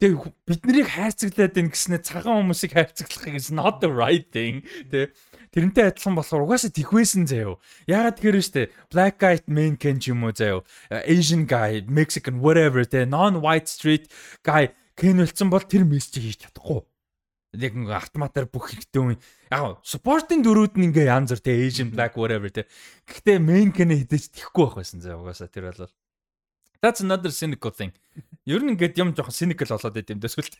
Тэг 0.00 0.16
бид 0.48 0.64
нарыг 0.64 0.88
хайрцаглаад 0.96 1.52
байна 1.52 1.72
гэснээр 1.76 2.00
цагаан 2.00 2.48
хүмүүсийг 2.48 2.72
хайрцаглах 2.72 3.36
is 3.36 3.52
not 3.52 3.84
the 3.84 3.92
right 3.92 4.24
thing. 4.32 4.64
Тэ 4.88 5.12
тэрнтэй 5.52 5.92
адилхан 5.92 6.16
болохоор 6.16 6.48
угаасаа 6.48 6.72
тэгвэсэн 6.72 7.28
заяо. 7.28 7.60
Ягаад 7.84 8.16
тэгэхээр 8.16 8.40
штэ 8.40 8.62
black 8.88 9.20
guy 9.20 9.44
main 9.44 9.76
can 9.76 10.00
ч 10.00 10.08
юм 10.08 10.24
уу 10.24 10.32
заяо. 10.32 10.64
Asian 10.88 11.44
guy, 11.44 11.84
Mexican 11.84 12.40
whatever 12.40 12.80
тэ 12.88 13.04
non 13.04 13.44
white 13.44 13.68
street 13.68 14.08
guy 14.40 14.72
кен 15.00 15.24
үлдсэн 15.24 15.48
бол 15.48 15.64
тэр 15.64 15.88
мессежийг 15.88 16.36
хийж 16.36 16.44
чадахгүй. 16.44 16.84
Яг 17.56 17.72
ингээ 17.72 17.96
автоматар 17.96 18.44
бүх 18.46 18.68
хэрэгтэй 18.68 19.00
юм. 19.00 19.16
Яг 19.48 19.80
supporting 19.80 20.44
дөрүүд 20.44 20.76
нь 20.76 20.92
ингээ 20.92 21.08
янз 21.08 21.32
бүр 21.32 21.40
тэ 21.40 21.56
Asian 21.64 21.88
black 21.88 22.20
whatever 22.20 22.52
тэ. 22.52 22.68
Гэхдээ 23.08 23.40
main 23.40 23.72
can 23.72 23.96
хідэж 23.96 24.36
тэхгүй 24.36 24.68
байх 24.68 24.76
байсан 24.78 25.00
заяо 25.00 25.24
угаасаа 25.24 25.48
тэр 25.48 25.72
бол 25.72 25.88
That's 26.80 27.00
another 27.00 27.30
cynical 27.30 27.70
thing. 27.70 27.92
Ер 28.46 28.64
нь 28.64 28.72
ингээд 28.72 28.96
юм 28.96 29.12
жоохон 29.12 29.36
cynical 29.36 29.68
болоод 29.68 29.94
байт 29.96 30.12
юм 30.12 30.20
дэсгэлт. 30.20 30.54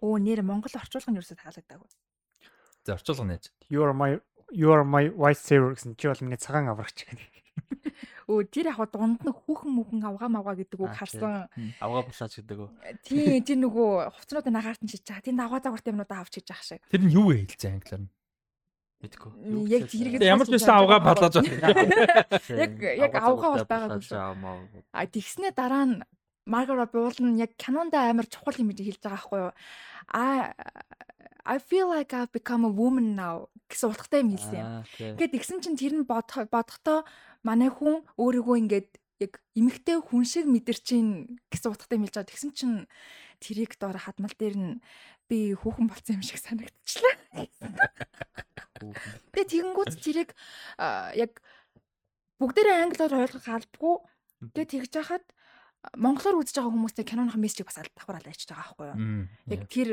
Оо 0.00 0.16
нэр 0.16 0.40
Монгол 0.40 0.72
орчуулга 0.72 1.12
нь 1.12 1.20
ерөөсөд 1.20 1.40
таалагдаагүй. 1.40 1.88
За 2.88 2.96
орчуулга 2.96 3.28
нээж. 3.28 3.52
You 3.68 3.84
are 3.84 3.92
my 3.92 4.16
you 4.48 4.72
are 4.72 4.88
my 4.88 5.12
white 5.12 5.36
savior 5.36 5.76
гэсэн 5.76 6.00
чи 6.00 6.08
бол 6.08 6.24
миний 6.24 6.40
цагаан 6.40 6.72
аврагч 6.72 7.04
гэх. 7.04 7.20
Өө 8.26 8.42
тэр 8.50 8.74
яг 8.74 8.82
дунд 8.90 9.22
нь 9.22 9.30
хүүхэн 9.30 9.70
мүхэн 9.70 10.02
авгаа 10.02 10.26
мавгаа 10.26 10.58
гэдэг 10.58 10.82
үг 10.82 10.94
харсан. 10.98 11.46
Авгаа 11.78 12.02
булаач 12.10 12.32
гэдэг 12.42 12.58
үү? 12.58 12.70
Тийм 13.06 13.38
тэр 13.46 13.58
нөгөө 13.62 13.90
хувцнуудыг 14.18 14.50
нагаарт 14.50 14.82
нь 14.82 14.90
шиж 14.90 15.06
байгаа. 15.06 15.22
Тийм 15.22 15.38
авгаа 15.38 15.62
загвартай 15.62 15.94
юмнуудаа 15.94 16.26
авч 16.26 16.34
хийж 16.42 16.50
байгаа 16.50 16.66
шиг. 16.66 16.82
Тэр 16.90 17.02
нь 17.06 17.14
юу 17.14 17.30
вэ 17.30 17.46
хэлцээ 17.46 17.70
англиар 17.70 18.02
нь? 18.02 18.10
Мэдгүй. 19.06 19.30
Яг 19.70 19.82
зэрэг 19.86 20.12
Ямар 20.26 20.46
ч 20.48 20.50
байсан 20.58 20.74
авгаа 20.74 21.00
батлаж 21.06 21.34
байна. 21.38 21.86
Яг 22.66 22.72
яг 22.82 23.12
авгаа 23.14 23.50
бол 23.54 23.68
байгаагүй 23.70 24.02
шүү. 24.02 24.90
А 24.90 25.06
тэгснэ 25.06 25.54
дараа 25.54 25.84
нь 25.86 25.96
Марго 26.46 26.74
Робби 26.74 26.98
уул 26.98 27.18
нь 27.22 27.38
яг 27.38 27.54
кинонда 27.54 28.10
амар 28.10 28.26
чухал 28.26 28.58
юм 28.58 28.74
хэлж 28.74 29.02
байгаа 29.02 29.22
байхгүй 29.22 29.38
юу? 29.38 29.52
I 30.10 30.54
I 31.46 31.58
feel 31.58 31.88
like 31.88 32.10
I've 32.12 32.32
become 32.34 32.66
a 32.66 32.72
woman 32.72 33.14
now 33.14 33.48
гэсэн 33.70 33.90
утгатай 33.94 34.20
юм 34.22 34.34
хэлсэн 34.34 34.58
юм. 34.58 34.70
Ингээд 35.14 35.34
тэгсэн 35.34 35.58
чинь 35.62 35.78
тэр 35.78 35.94
нь 35.94 36.06
бодох 36.06 36.50
бодохдоо 36.50 37.06
манай 37.46 37.70
хүн 37.70 38.02
өөрийгөө 38.18 38.56
ингээд 38.66 38.90
яг 39.22 39.38
эмэгтэй 39.54 40.02
хүн 40.02 40.22
шиг 40.26 40.46
мэдэрчин 40.50 41.38
гэсэн 41.50 41.70
утгатай 41.70 41.96
юм 41.98 42.04
хэлж 42.06 42.14
байгаа. 42.18 42.30
Тэгсэн 42.30 42.50
чинь 42.52 42.76
тэрийг 43.38 43.78
доор 43.78 43.96
хадмал 43.96 44.34
дээр 44.34 44.56
нь 44.58 44.74
би 45.30 45.54
хүүхэн 45.54 45.86
болсон 45.90 46.18
юм 46.20 46.24
шиг 46.26 46.38
санагдчихлаа. 46.42 47.14
Тэгээ 49.34 49.50
тэгэнгүүт 49.50 49.92
тэрийг 50.02 50.30
яг 51.14 51.32
бүгдээрээ 52.38 52.76
англиар 52.86 53.14
ойлгох 53.24 53.46
албагүй. 53.48 53.96
Тэгээ 54.52 54.70
тэгж 54.86 54.92
яхад 55.00 55.24
монголоор 55.94 56.42
үзэж 56.42 56.58
байгаа 56.58 56.74
хүмүүстэй 56.74 57.06
киноныхын 57.06 57.42
мессежийг 57.42 57.70
бас 57.70 57.78
давхар 57.78 58.18
алж 58.18 58.26
байгаа 58.26 58.66
байхгүй 58.66 58.86
юу? 58.90 58.98
Яг 59.52 59.62
тэр 59.70 59.88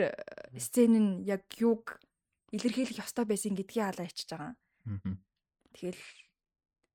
сцен 0.58 0.94
нь 0.98 1.12
яг 1.30 1.46
юг 1.62 2.02
илэрхийлэх 2.50 3.04
ёстой 3.06 3.26
байсан 3.30 3.54
гэдгийг 3.54 3.86
алаа 3.86 4.10
ичж 4.10 4.30
байгаа. 4.30 4.54
Тэгэл 5.74 6.02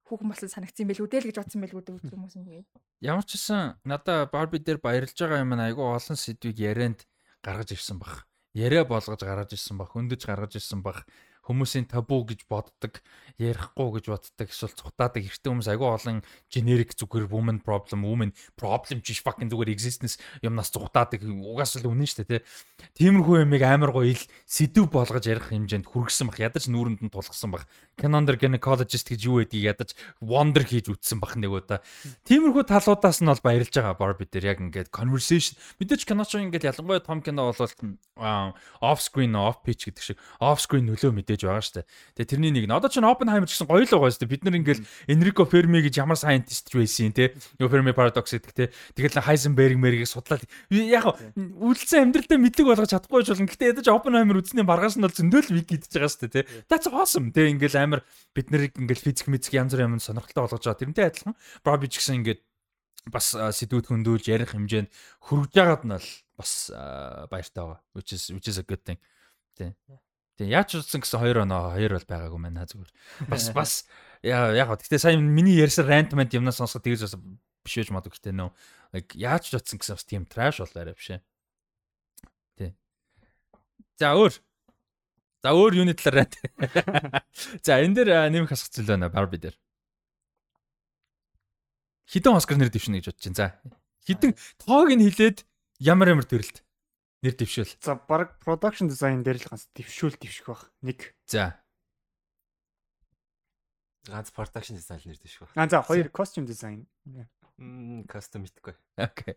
хүүхэн 0.08 0.28
болсон 0.30 0.48
санагдсан 0.48 0.82
юм 0.86 0.90
байл 0.90 1.04
үдэл 1.04 1.28
гэж 1.28 1.36
бодсон 1.36 1.60
байл 1.62 1.76
үүдээ 1.76 1.94
үзэх 1.98 2.12
хүмүүс 2.16 2.34
юм. 2.40 2.64
Ямар 3.04 3.24
ч 3.28 3.36
гэсэн 3.36 3.84
надаа 3.84 4.26
Барби 4.26 4.58
дээр 4.58 4.80
баярлж 4.80 5.14
байгаа 5.14 5.44
юм 5.44 5.52
айгүй 5.54 5.84
олон 5.84 6.16
сэдвийг 6.16 6.58
ярианд 6.58 7.04
гаргаж 7.44 7.76
ирсэн 7.76 8.00
баг. 8.00 8.24
Яриа 8.56 8.88
болгож 8.88 9.20
гаргаж 9.20 9.52
ирсэн 9.54 9.76
баг, 9.76 9.92
хөндөж 9.92 10.24
гаргаж 10.24 10.56
ирсэн 10.56 10.80
баг 10.82 11.04
хүмүүсийн 11.48 11.88
табу 11.88 12.20
гэж 12.28 12.44
боддог, 12.44 13.00
ярихгүй 13.40 13.88
гэж 13.96 14.04
боддог, 14.12 14.48
эсвэл 14.52 14.76
цутаадаг 14.76 15.24
эртний 15.24 15.50
хүмүүс 15.56 15.70
айгүй 15.72 15.88
олон 15.88 16.20
generic 16.52 16.92
зүгээр 16.92 17.26
woman 17.32 17.64
problem, 17.64 18.04
woman 18.04 18.30
problem 18.60 19.00
биш 19.00 19.24
fucking 19.24 19.48
зүгээр 19.48 19.72
existence 19.72 20.20
юмнаас 20.44 20.68
цутаадаг 20.68 21.24
угаас 21.24 21.80
л 21.80 21.88
үнэн 21.88 22.04
шүү 22.04 22.28
дээ, 22.28 22.44
тий. 22.44 23.08
Тиймэрхүү 23.08 23.46
юмыг 23.48 23.62
амар 23.64 23.94
гоё 23.94 24.12
ил 24.12 24.24
сэдв 24.44 24.90
болгож 24.90 25.24
ярих 25.24 25.48
хэмжээнд 25.48 25.86
хүргэсэн 25.86 26.28
баг. 26.28 26.38
Ядаж 26.42 26.66
нүүрэнд 26.68 27.00
нь 27.06 27.12
тулгсан 27.14 27.50
баг. 27.54 27.64
Canon 27.94 28.26
дээр 28.26 28.38
gynecologist 28.42 29.08
гэж 29.08 29.20
юу 29.26 29.42
гэдгийг 29.42 29.70
ядаж 29.70 29.94
wonder 30.18 30.66
хийж 30.66 30.90
үтсэн 30.90 31.22
баг 31.22 31.38
нэг 31.38 31.50
удаа. 31.54 31.80
Тиймэрхүү 32.26 32.64
талуудаас 32.66 33.22
нь 33.22 33.30
бол 33.30 33.42
баярлж 33.42 33.74
байгаа 33.74 33.94
Barbie 33.98 34.26
дээр 34.26 34.54
яг 34.54 34.58
ингээд 34.62 34.90
conversation 34.90 35.54
мэдээж 35.78 36.02
кино 36.06 36.26
ч 36.26 36.38
ингээд 36.42 36.68
ялангуяа 36.74 37.02
том 37.02 37.22
кино 37.22 37.50
бол 37.50 37.60
off 38.82 39.00
screen 39.02 39.34
off 39.38 39.62
pitch 39.62 39.86
гэдэг 39.86 40.02
шиг 40.02 40.18
off 40.42 40.62
screen 40.62 40.90
нөлөө 40.90 41.14
мэдээж 41.14 41.37
байж 41.38 41.46
байгаа 41.46 41.62
шүү 41.62 41.76
дээ. 41.78 41.86
Тэгээ 42.18 42.30
тэрний 42.34 42.52
нэг 42.52 42.64
нь 42.66 42.74
одоо 42.74 42.90
ч 42.90 42.98
гэсэн 42.98 43.70
гоё 43.70 43.86
л 43.86 43.94
байгаа 43.94 44.10
шүү 44.10 44.22
дээ. 44.26 44.32
Бид 44.34 44.42
нар 44.42 44.58
ингээл 44.58 44.82
Enrico 45.06 45.44
Fermi 45.46 45.78
гэж 45.86 45.94
ямар 46.02 46.18
scientist 46.18 46.66
байсан 46.74 47.14
те. 47.14 47.38
Юу 47.62 47.70
Fermi 47.70 47.94
paradox 47.94 48.34
гэдэг 48.34 48.52
те. 48.52 48.64
Тэгэл 48.98 49.22
Heisenberg 49.22 49.78
мэргийг 49.78 50.10
судлаад 50.10 50.42
яг 50.74 51.06
үлдсэн 51.30 52.10
амьдралдаа 52.10 52.38
мэдлэг 52.42 52.66
болгож 52.66 52.90
чадахгүй 52.90 53.22
ч 53.22 53.30
болно. 53.30 53.46
Гэтэ 53.46 53.70
ядаж 53.78 53.86
Oppenheimer 53.86 54.36
үзснээр 54.42 54.66
маргааш 54.66 54.98
нь 54.98 55.06
бол 55.06 55.14
зөндөл 55.14 55.54
вик 55.54 55.70
гэдэж 55.70 55.92
байгаа 55.94 56.10
шүү 56.10 56.22
дээ 56.26 56.34
те. 56.34 56.42
That's 56.66 56.90
awesome 56.90 57.30
те. 57.30 57.48
Ингээл 57.54 57.78
амар 57.78 58.00
бид 58.34 58.50
нарыг 58.50 58.74
ингээл 58.74 59.06
физик 59.06 59.30
мэдzik 59.30 59.54
янз 59.54 59.72
бүрийн 59.78 59.96
юм 59.96 60.02
сонирхолтой 60.02 60.42
болгож 60.42 60.64
байгаа. 60.66 60.82
Тэрнтэй 60.82 61.06
адилхан 61.06 61.34
Barbie 61.62 61.88
ч 61.88 62.02
гэсэн 62.02 62.20
ингээд 62.20 62.42
бас 63.08 63.32
сэдвүүд 63.32 63.88
хөндөөлж 63.88 64.26
ярих 64.28 64.52
хэмжээнд 64.52 64.90
хүрэж 65.30 65.52
байгаад 65.54 65.82
нь 65.86 65.94
бол 65.96 66.08
бас 66.36 66.52
баяртай 67.30 67.62
байгаа. 67.64 67.80
Which 67.96 68.12
is 68.12 68.28
which 68.34 68.48
is 68.48 68.58
a 68.58 68.64
good 68.66 68.82
thing. 68.84 68.98
Тий. 69.56 69.72
Тийм 70.38 70.54
яаж 70.54 70.78
утсан 70.78 71.02
гэсэн 71.02 71.18
2 71.18 71.42
оноо 71.42 71.74
2 71.74 71.90
бол 71.90 72.06
байгаагүй 72.06 72.38
маань 72.38 72.62
зүгээр. 72.62 72.92
Бас 73.26 73.44
бас 73.58 73.72
яг 74.22 74.70
гэхдээ 74.70 75.02
сая 75.02 75.18
миний 75.18 75.58
ярьсан 75.58 75.82
rantment 75.90 76.30
юмнаас 76.30 76.62
сонсоход 76.62 76.86
тэгж 76.86 77.10
бас 77.10 77.14
биш 77.66 77.74
байж 77.74 77.90
магадгүй 77.90 78.14
гэхдээ 78.14 78.34
нөө 78.38 78.50
like 78.94 79.10
яаж 79.18 79.50
ч 79.50 79.58
утсан 79.58 79.82
гэсэн 79.82 79.98
бас 79.98 80.06
тийм 80.06 80.22
trash 80.30 80.62
бол 80.62 80.78
арай 80.78 80.94
биш 80.94 81.10
ээ. 81.10 81.20
Тий. 82.54 82.70
За 83.98 84.14
өөр 84.14 84.38
За 85.42 85.54
өөр 85.54 85.82
юуны 85.82 85.94
талаар 85.94 86.26
райт. 86.26 86.34
За 87.66 87.78
энэ 87.82 87.94
дээр 87.98 88.30
нэмэх 88.30 88.54
асах 88.54 88.74
зүйл 88.74 88.90
байна 88.90 89.10
Барби 89.10 89.38
дээр. 89.38 89.58
Хідэн 92.10 92.38
Оскар 92.38 92.58
нэр 92.58 92.70
дэвшнэ 92.74 92.98
гэж 92.98 93.10
бодож 93.10 93.26
байна. 93.26 93.38
За 93.38 93.46
хідэн 94.06 94.34
тоог 94.58 94.90
нь 94.94 95.02
хилээд 95.02 95.46
ямар 95.78 96.10
ямар 96.10 96.26
төрөлт 96.26 96.62
нэр 97.22 97.34
дэвшүүл. 97.34 97.72
За 97.82 97.94
баг 97.98 98.38
production 98.42 98.86
design 98.90 99.22
дээр 99.26 99.38
л 99.42 99.48
ганц 99.50 99.66
дэвшүүл 99.74 100.16
дэвших 100.18 100.46
бах. 100.46 100.70
Нэг. 100.82 101.14
За 101.26 101.58
Ганц 104.08 104.30
production 104.32 104.78
design 104.78 105.02
нэр 105.04 105.18
дэвшгүй. 105.20 105.48
А 105.58 105.68
за 105.68 105.82
хоёр 105.82 106.08
costume 106.14 106.46
design. 106.48 106.86
Мм 107.58 108.06
custom 108.06 108.46
итгэхгүй. 108.46 108.74
окей. 108.96 109.34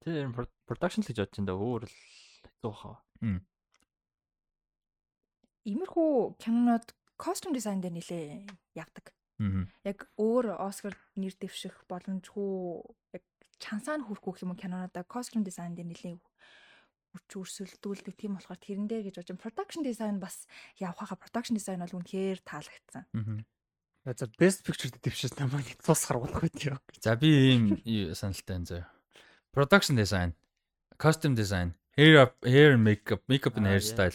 Тэр 0.00 0.30
pro- 0.32 0.48
production 0.64 1.02
л 1.04 1.08
гэж 1.10 1.18
бодож 1.18 1.36
байна 1.36 1.50
да 1.50 1.54
өөр 1.58 1.82
л 1.84 1.94
хэцүү 2.46 2.72
хаа. 2.72 2.96
Иймэрхүү 5.68 6.40
кинонод 6.40 6.94
костюм 7.20 7.52
дизайн 7.52 7.84
дээр 7.84 8.00
нэлээ 8.00 8.48
явдаг. 8.80 9.12
Яг 9.84 10.08
өөр 10.16 10.56
Оскар 10.56 10.96
нэр 11.20 11.36
дэвших 11.36 11.84
боломжгүй 11.84 12.80
яг 13.12 13.24
чансаа 13.60 14.00
нь 14.00 14.04
хүрхгүй 14.08 14.40
юм 14.40 14.56
кинонуудаа 14.56 15.04
костюм 15.04 15.44
дизайн 15.44 15.76
дээр 15.76 15.92
нэлээ 15.92 16.16
үрч 17.14 17.30
өрсөлдүүлдэг 17.36 18.14
тийм 18.16 18.38
болохоор 18.38 18.58
тэрэн 18.60 18.86
дээр 18.86 19.10
гэж 19.10 19.16
бодож 19.22 19.38
production 19.42 19.82
design 19.82 20.20
бас 20.22 20.46
явхаа 20.78 21.18
production 21.18 21.54
design 21.58 21.82
бол 21.82 21.98
үнэхээр 21.98 22.38
таалагдсан. 22.46 23.04
Мгм. 23.14 23.44
За 24.06 24.26
best 24.38 24.64
picture 24.64 24.88
дэвшээс 24.96 25.36
намайг 25.38 25.76
цус 25.82 26.06
харгуулах 26.08 26.40
байт 26.40 26.56
яа. 26.64 26.78
За 27.02 27.16
би 27.16 27.28
ийм 27.52 27.76
ий- 27.84 28.14
саналтай 28.14 28.56
байна 28.56 28.66
заяа. 28.66 28.86
Production 29.52 29.96
design, 29.98 30.32
costume 30.96 31.34
design, 31.34 31.74
hair 31.98 32.22
up, 32.22 32.38
hair 32.46 32.72
and 32.72 32.84
makeup, 32.84 33.20
makeup 33.28 33.56
and 33.58 33.66
hairstyle. 33.66 34.14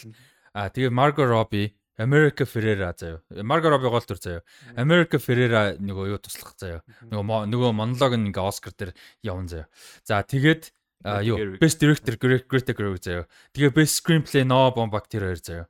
А 0.56 0.70
тэгээ 0.72 0.90
Margot 0.90 1.28
Robbie, 1.28 1.76
America 2.00 2.46
Ferrera 2.48 2.96
заяа. 2.98 3.22
Margot 3.44 3.70
Robbie 3.70 3.92
гол 3.92 4.02
төр 4.08 4.18
заяа. 4.18 4.42
America 4.76 5.20
Ferrera 5.20 5.76
нөгөө 5.78 6.16
юу 6.16 6.20
туслах 6.24 6.56
заяа. 6.58 6.82
Нөгөө 7.12 7.52
нөгөө 7.52 7.72
монолог 7.76 8.16
нь 8.16 8.32
ингээ 8.32 8.42
Оскар 8.48 8.74
дээр 8.74 8.92
явна 9.22 9.48
заяа. 9.48 9.68
За 10.08 10.24
тэгээд 10.24 10.72
а, 11.04 11.22
юу. 11.22 11.58
Best 11.58 11.82
Director 11.82 12.16
Greta 12.18 12.74
Gerwig 12.74 13.04
заяа. 13.04 13.28
Тэгээ 13.54 13.74
Best 13.76 14.00
Screenplay 14.00 14.46
Noah 14.46 14.72
Baumbach 14.76 15.10
тэр 15.10 15.28
хоёр 15.34 15.42
заяа. 15.42 15.66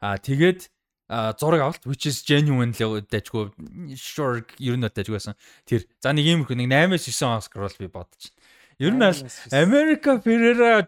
А 0.00 0.16
тэгээд 0.18 0.70
зураг 1.10 1.60
авалт 1.60 1.82
which 1.90 2.06
is 2.06 2.22
genuine 2.22 2.70
л 2.70 3.02
дайггүй 3.02 3.50
sure 3.98 4.46
ер 4.62 4.78
нь 4.78 4.86
дайггүйсэн. 4.86 5.34
Тэр 5.66 5.82
за 5.98 6.14
нэг 6.14 6.24
иймэрхүү 6.26 6.54
нэг 6.54 6.70
8-9 6.70 7.34
Оскар 7.34 7.66
бол 7.66 7.76
би 7.82 7.90
бодож. 7.90 8.30
Ер 8.78 8.94
нь 8.94 9.02
аль 9.02 9.18
America 9.50 10.22
Ferrera 10.22 10.86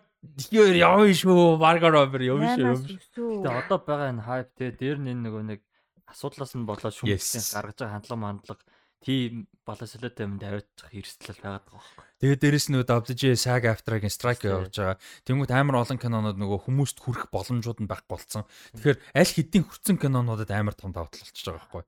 юу 0.54 0.70
явна 0.70 1.10
шүү. 1.10 1.58
Margot 1.58 1.90
Robbie 1.90 2.30
явна 2.30 2.54
шүү. 2.54 2.98
Тэгээ 3.18 3.50
одоо 3.66 3.78
байгаа 3.82 4.14
энэ 4.14 4.22
hype 4.22 4.50
те 4.54 4.70
дээр 4.70 5.02
нь 5.02 5.10
энэ 5.10 5.26
нөгөө 5.26 5.42
нэг 5.42 5.60
асуудлаас 6.06 6.54
нь 6.54 6.66
болоод 6.70 6.94
шүмжлэн 6.94 7.18
Yes. 7.18 7.50
гаргаж 7.58 7.76
байгаа 7.82 7.94
хандлага 7.98 8.22
мандлага 8.22 8.62
тийм 9.02 9.46
боловсролтой 9.66 10.24
юмд 10.26 10.42
хариуцах 10.42 10.94
эрсдэл 10.94 11.42
байгаад 11.42 11.66
байгаа 11.66 11.82
байхгүй. 11.82 12.06
Тэгээд 12.22 12.42
дээрэс 12.42 12.66
нь 12.70 12.78
WGA 12.82 13.34
SAG 13.34 13.64
AFTRA-гийн 13.66 14.14
strike 14.14 14.46
явж 14.46 14.74
байгаа. 14.78 14.98
Тэнгүүт 15.26 15.52
амар 15.52 15.82
олон 15.82 15.98
кинонууд 15.98 16.38
нөгөө 16.38 16.58
хүмүүст 16.70 16.98
хүрэх 17.02 17.26
боломжууд 17.34 17.82
нь 17.82 17.90
байхгүй 17.90 18.10
болсон. 18.14 18.46
Тэгэхээр 18.78 18.98
аль 19.18 19.34
хэдийн 19.34 19.66
хүрсэн 19.66 19.98
кинонуудад 19.98 20.50
амар 20.54 20.78
том 20.78 20.94
давтал 20.94 21.18
болчихж 21.18 21.46
байгаа 21.50 21.62
байхгүй. 21.66 21.84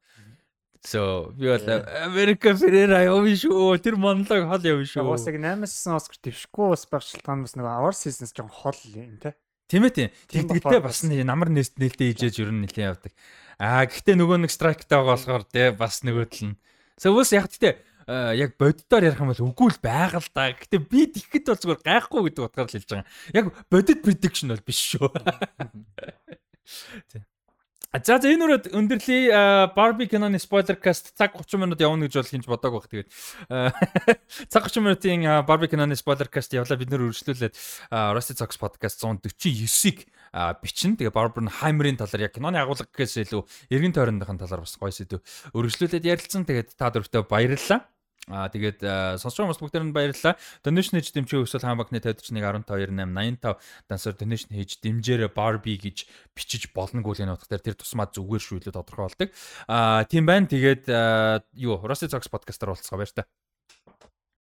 So 0.85 1.33
би 1.33 1.49
бол 1.49 1.65
America 2.05 2.53
Ferrera 2.53 3.01
явна 3.09 3.33
шүү. 3.33 3.81
Тэр 3.81 3.97
монолог 3.97 4.45
хол 4.51 4.67
явна 4.69 4.85
шүү. 4.85 5.17
яг 5.33 5.39
8-9 5.41 5.97
Оскар 5.97 6.19
дэвшихгүй 6.21 6.67
бас 6.77 6.85
байх 6.85 7.05
шалтгаан 7.09 7.47
бас 7.47 7.57
нэг 7.57 7.65
our 7.65 7.97
seasons 7.97 8.37
жоон 8.37 8.53
хол 8.53 8.77
юм 8.93 9.17
те. 9.17 9.33
Тийм 9.65 9.89
ээ 9.89 10.13
тийм. 10.29 10.45
Болохоор 10.45 10.85
бас 10.85 11.01
намар 11.09 11.49
нэст 11.49 11.81
нээлттэй 11.81 12.13
ижээж 12.13 12.45
ер 12.45 12.53
нь 12.53 12.69
нэлээд 12.69 13.01
явдаг. 13.01 13.13
Аа 13.57 13.89
гэхдээ 13.89 14.13
нөгөө 14.13 14.45
нэг 14.45 14.53
страйктай 14.53 15.01
байгаа 15.01 15.17
болохоор 15.17 15.45
тий 15.49 15.73
бас 15.73 16.05
нөгөө 16.05 16.27
тал 16.29 16.53
нь. 16.53 16.57
Ус 17.03 17.33
яг 17.35 17.51
гэхдээ 17.51 17.75
э, 18.07 18.39
яг 18.39 18.55
боддоор 18.55 19.03
ярих 19.03 19.19
юм 19.19 19.33
бол 19.35 19.47
үгүй 19.51 19.69
л 19.75 19.83
байгаа 19.83 20.23
л 20.23 20.31
да. 20.31 20.55
Гэхдээ 20.55 20.81
би 20.87 21.11
тэгэхэд 21.11 21.51
бол 21.51 21.59
зүгээр 21.59 21.83
гайхгүй 21.83 22.23
гэдэг 22.31 22.45
утгаар 22.47 22.69
л 22.71 22.75
хэлж 22.79 22.89
байгаа. 22.93 23.11
Яг 23.35 23.47
бодит 23.67 24.05
prediction 24.07 24.55
бол 24.55 24.63
биш 24.63 24.81
шүү. 24.95 25.11
За 27.95 28.19
за 28.19 28.27
энэ 28.27 28.43
үрээд 28.43 28.65
өндөрлөе 28.75 29.71
Barbie 29.71 30.11
киноны 30.11 30.43
spoiler 30.43 30.75
cast 30.75 31.15
цаг 31.15 31.39
30 31.39 31.63
минут 31.63 31.79
явна 31.79 32.11
гэж 32.11 32.19
бол 32.19 32.31
хинж 32.31 32.47
бодог 32.51 32.75
байх. 32.75 32.91
Тэгээд 32.91 33.07
э, 33.07 33.71
цаг 34.51 34.67
30 34.67 34.83
минутын 34.83 35.23
Barbie 35.47 35.71
киноны 35.71 35.95
spoiler 35.95 36.27
cast 36.27 36.51
явлаа 36.59 36.75
бид 36.75 36.91
нэр 36.91 37.07
үргэлжлүүлээд 37.07 37.55
Rusty 38.19 38.35
Socks 38.35 38.59
podcast 38.59 38.99
149-ийг 38.99 40.11
а, 40.11 40.24
бичнэ. 40.35 40.99
Тэгээ 40.99 41.15
Barbenheimer-ийн 41.15 41.99
талаар 41.99 42.27
яг 42.27 42.35
киноны 42.35 42.59
агуулга 42.59 42.91
гэхээс 42.91 43.31
илүү 43.31 43.43
эргэн 43.71 43.95
тойрондохын 43.95 44.43
талаар 44.43 44.67
бас 44.67 44.75
гоё 44.75 44.91
сэдв 44.91 45.23
өргөжлүүлээд 45.55 46.11
ярилцсан. 46.11 46.43
Тэгээд 46.43 46.75
та 46.75 46.91
дөрөвтөө 46.91 47.23
баярлалаа. 47.31 47.87
Аа 48.25 48.49
тэгээд 48.49 48.81
байгаа 48.81 49.21
хүмүүс 49.21 49.61
бүгдээр 49.61 49.85
нь 49.85 49.93
баярлалаа. 49.93 50.41
Donation 50.65 50.97
хийж 50.97 51.13
дэмжих 51.13 51.45
өсөл 51.45 51.61
хаан 51.61 51.77
банкны 51.77 52.01
51 52.01 52.41
12 52.41 52.65
8 52.65 53.05
85 53.05 53.61
дансаар 53.85 54.17
donation 54.17 54.51
хийж 54.57 54.81
дэмжээрэ 54.81 55.29
Barbie 55.29 55.77
гэж 55.77 56.09
бичиж 56.33 56.73
болно 56.73 57.05
гүлийн 57.05 57.29
утгаар 57.37 57.61
тэр 57.61 57.77
тусмаа 57.77 58.09
зүгээр 58.09 58.65
илүү 58.65 58.73
тодорхой 58.73 59.13
болдог. 59.13 59.29
Аа 59.69 60.09
тийм 60.09 60.25
байна. 60.25 60.49
Тэгээд 60.49 60.89
юу 61.53 61.77
Rusty 61.85 62.09
Socks 62.09 62.33
podcast-аар 62.33 62.73
уулзгаа 62.73 62.97
баяр 62.97 63.13
та. 63.13 63.29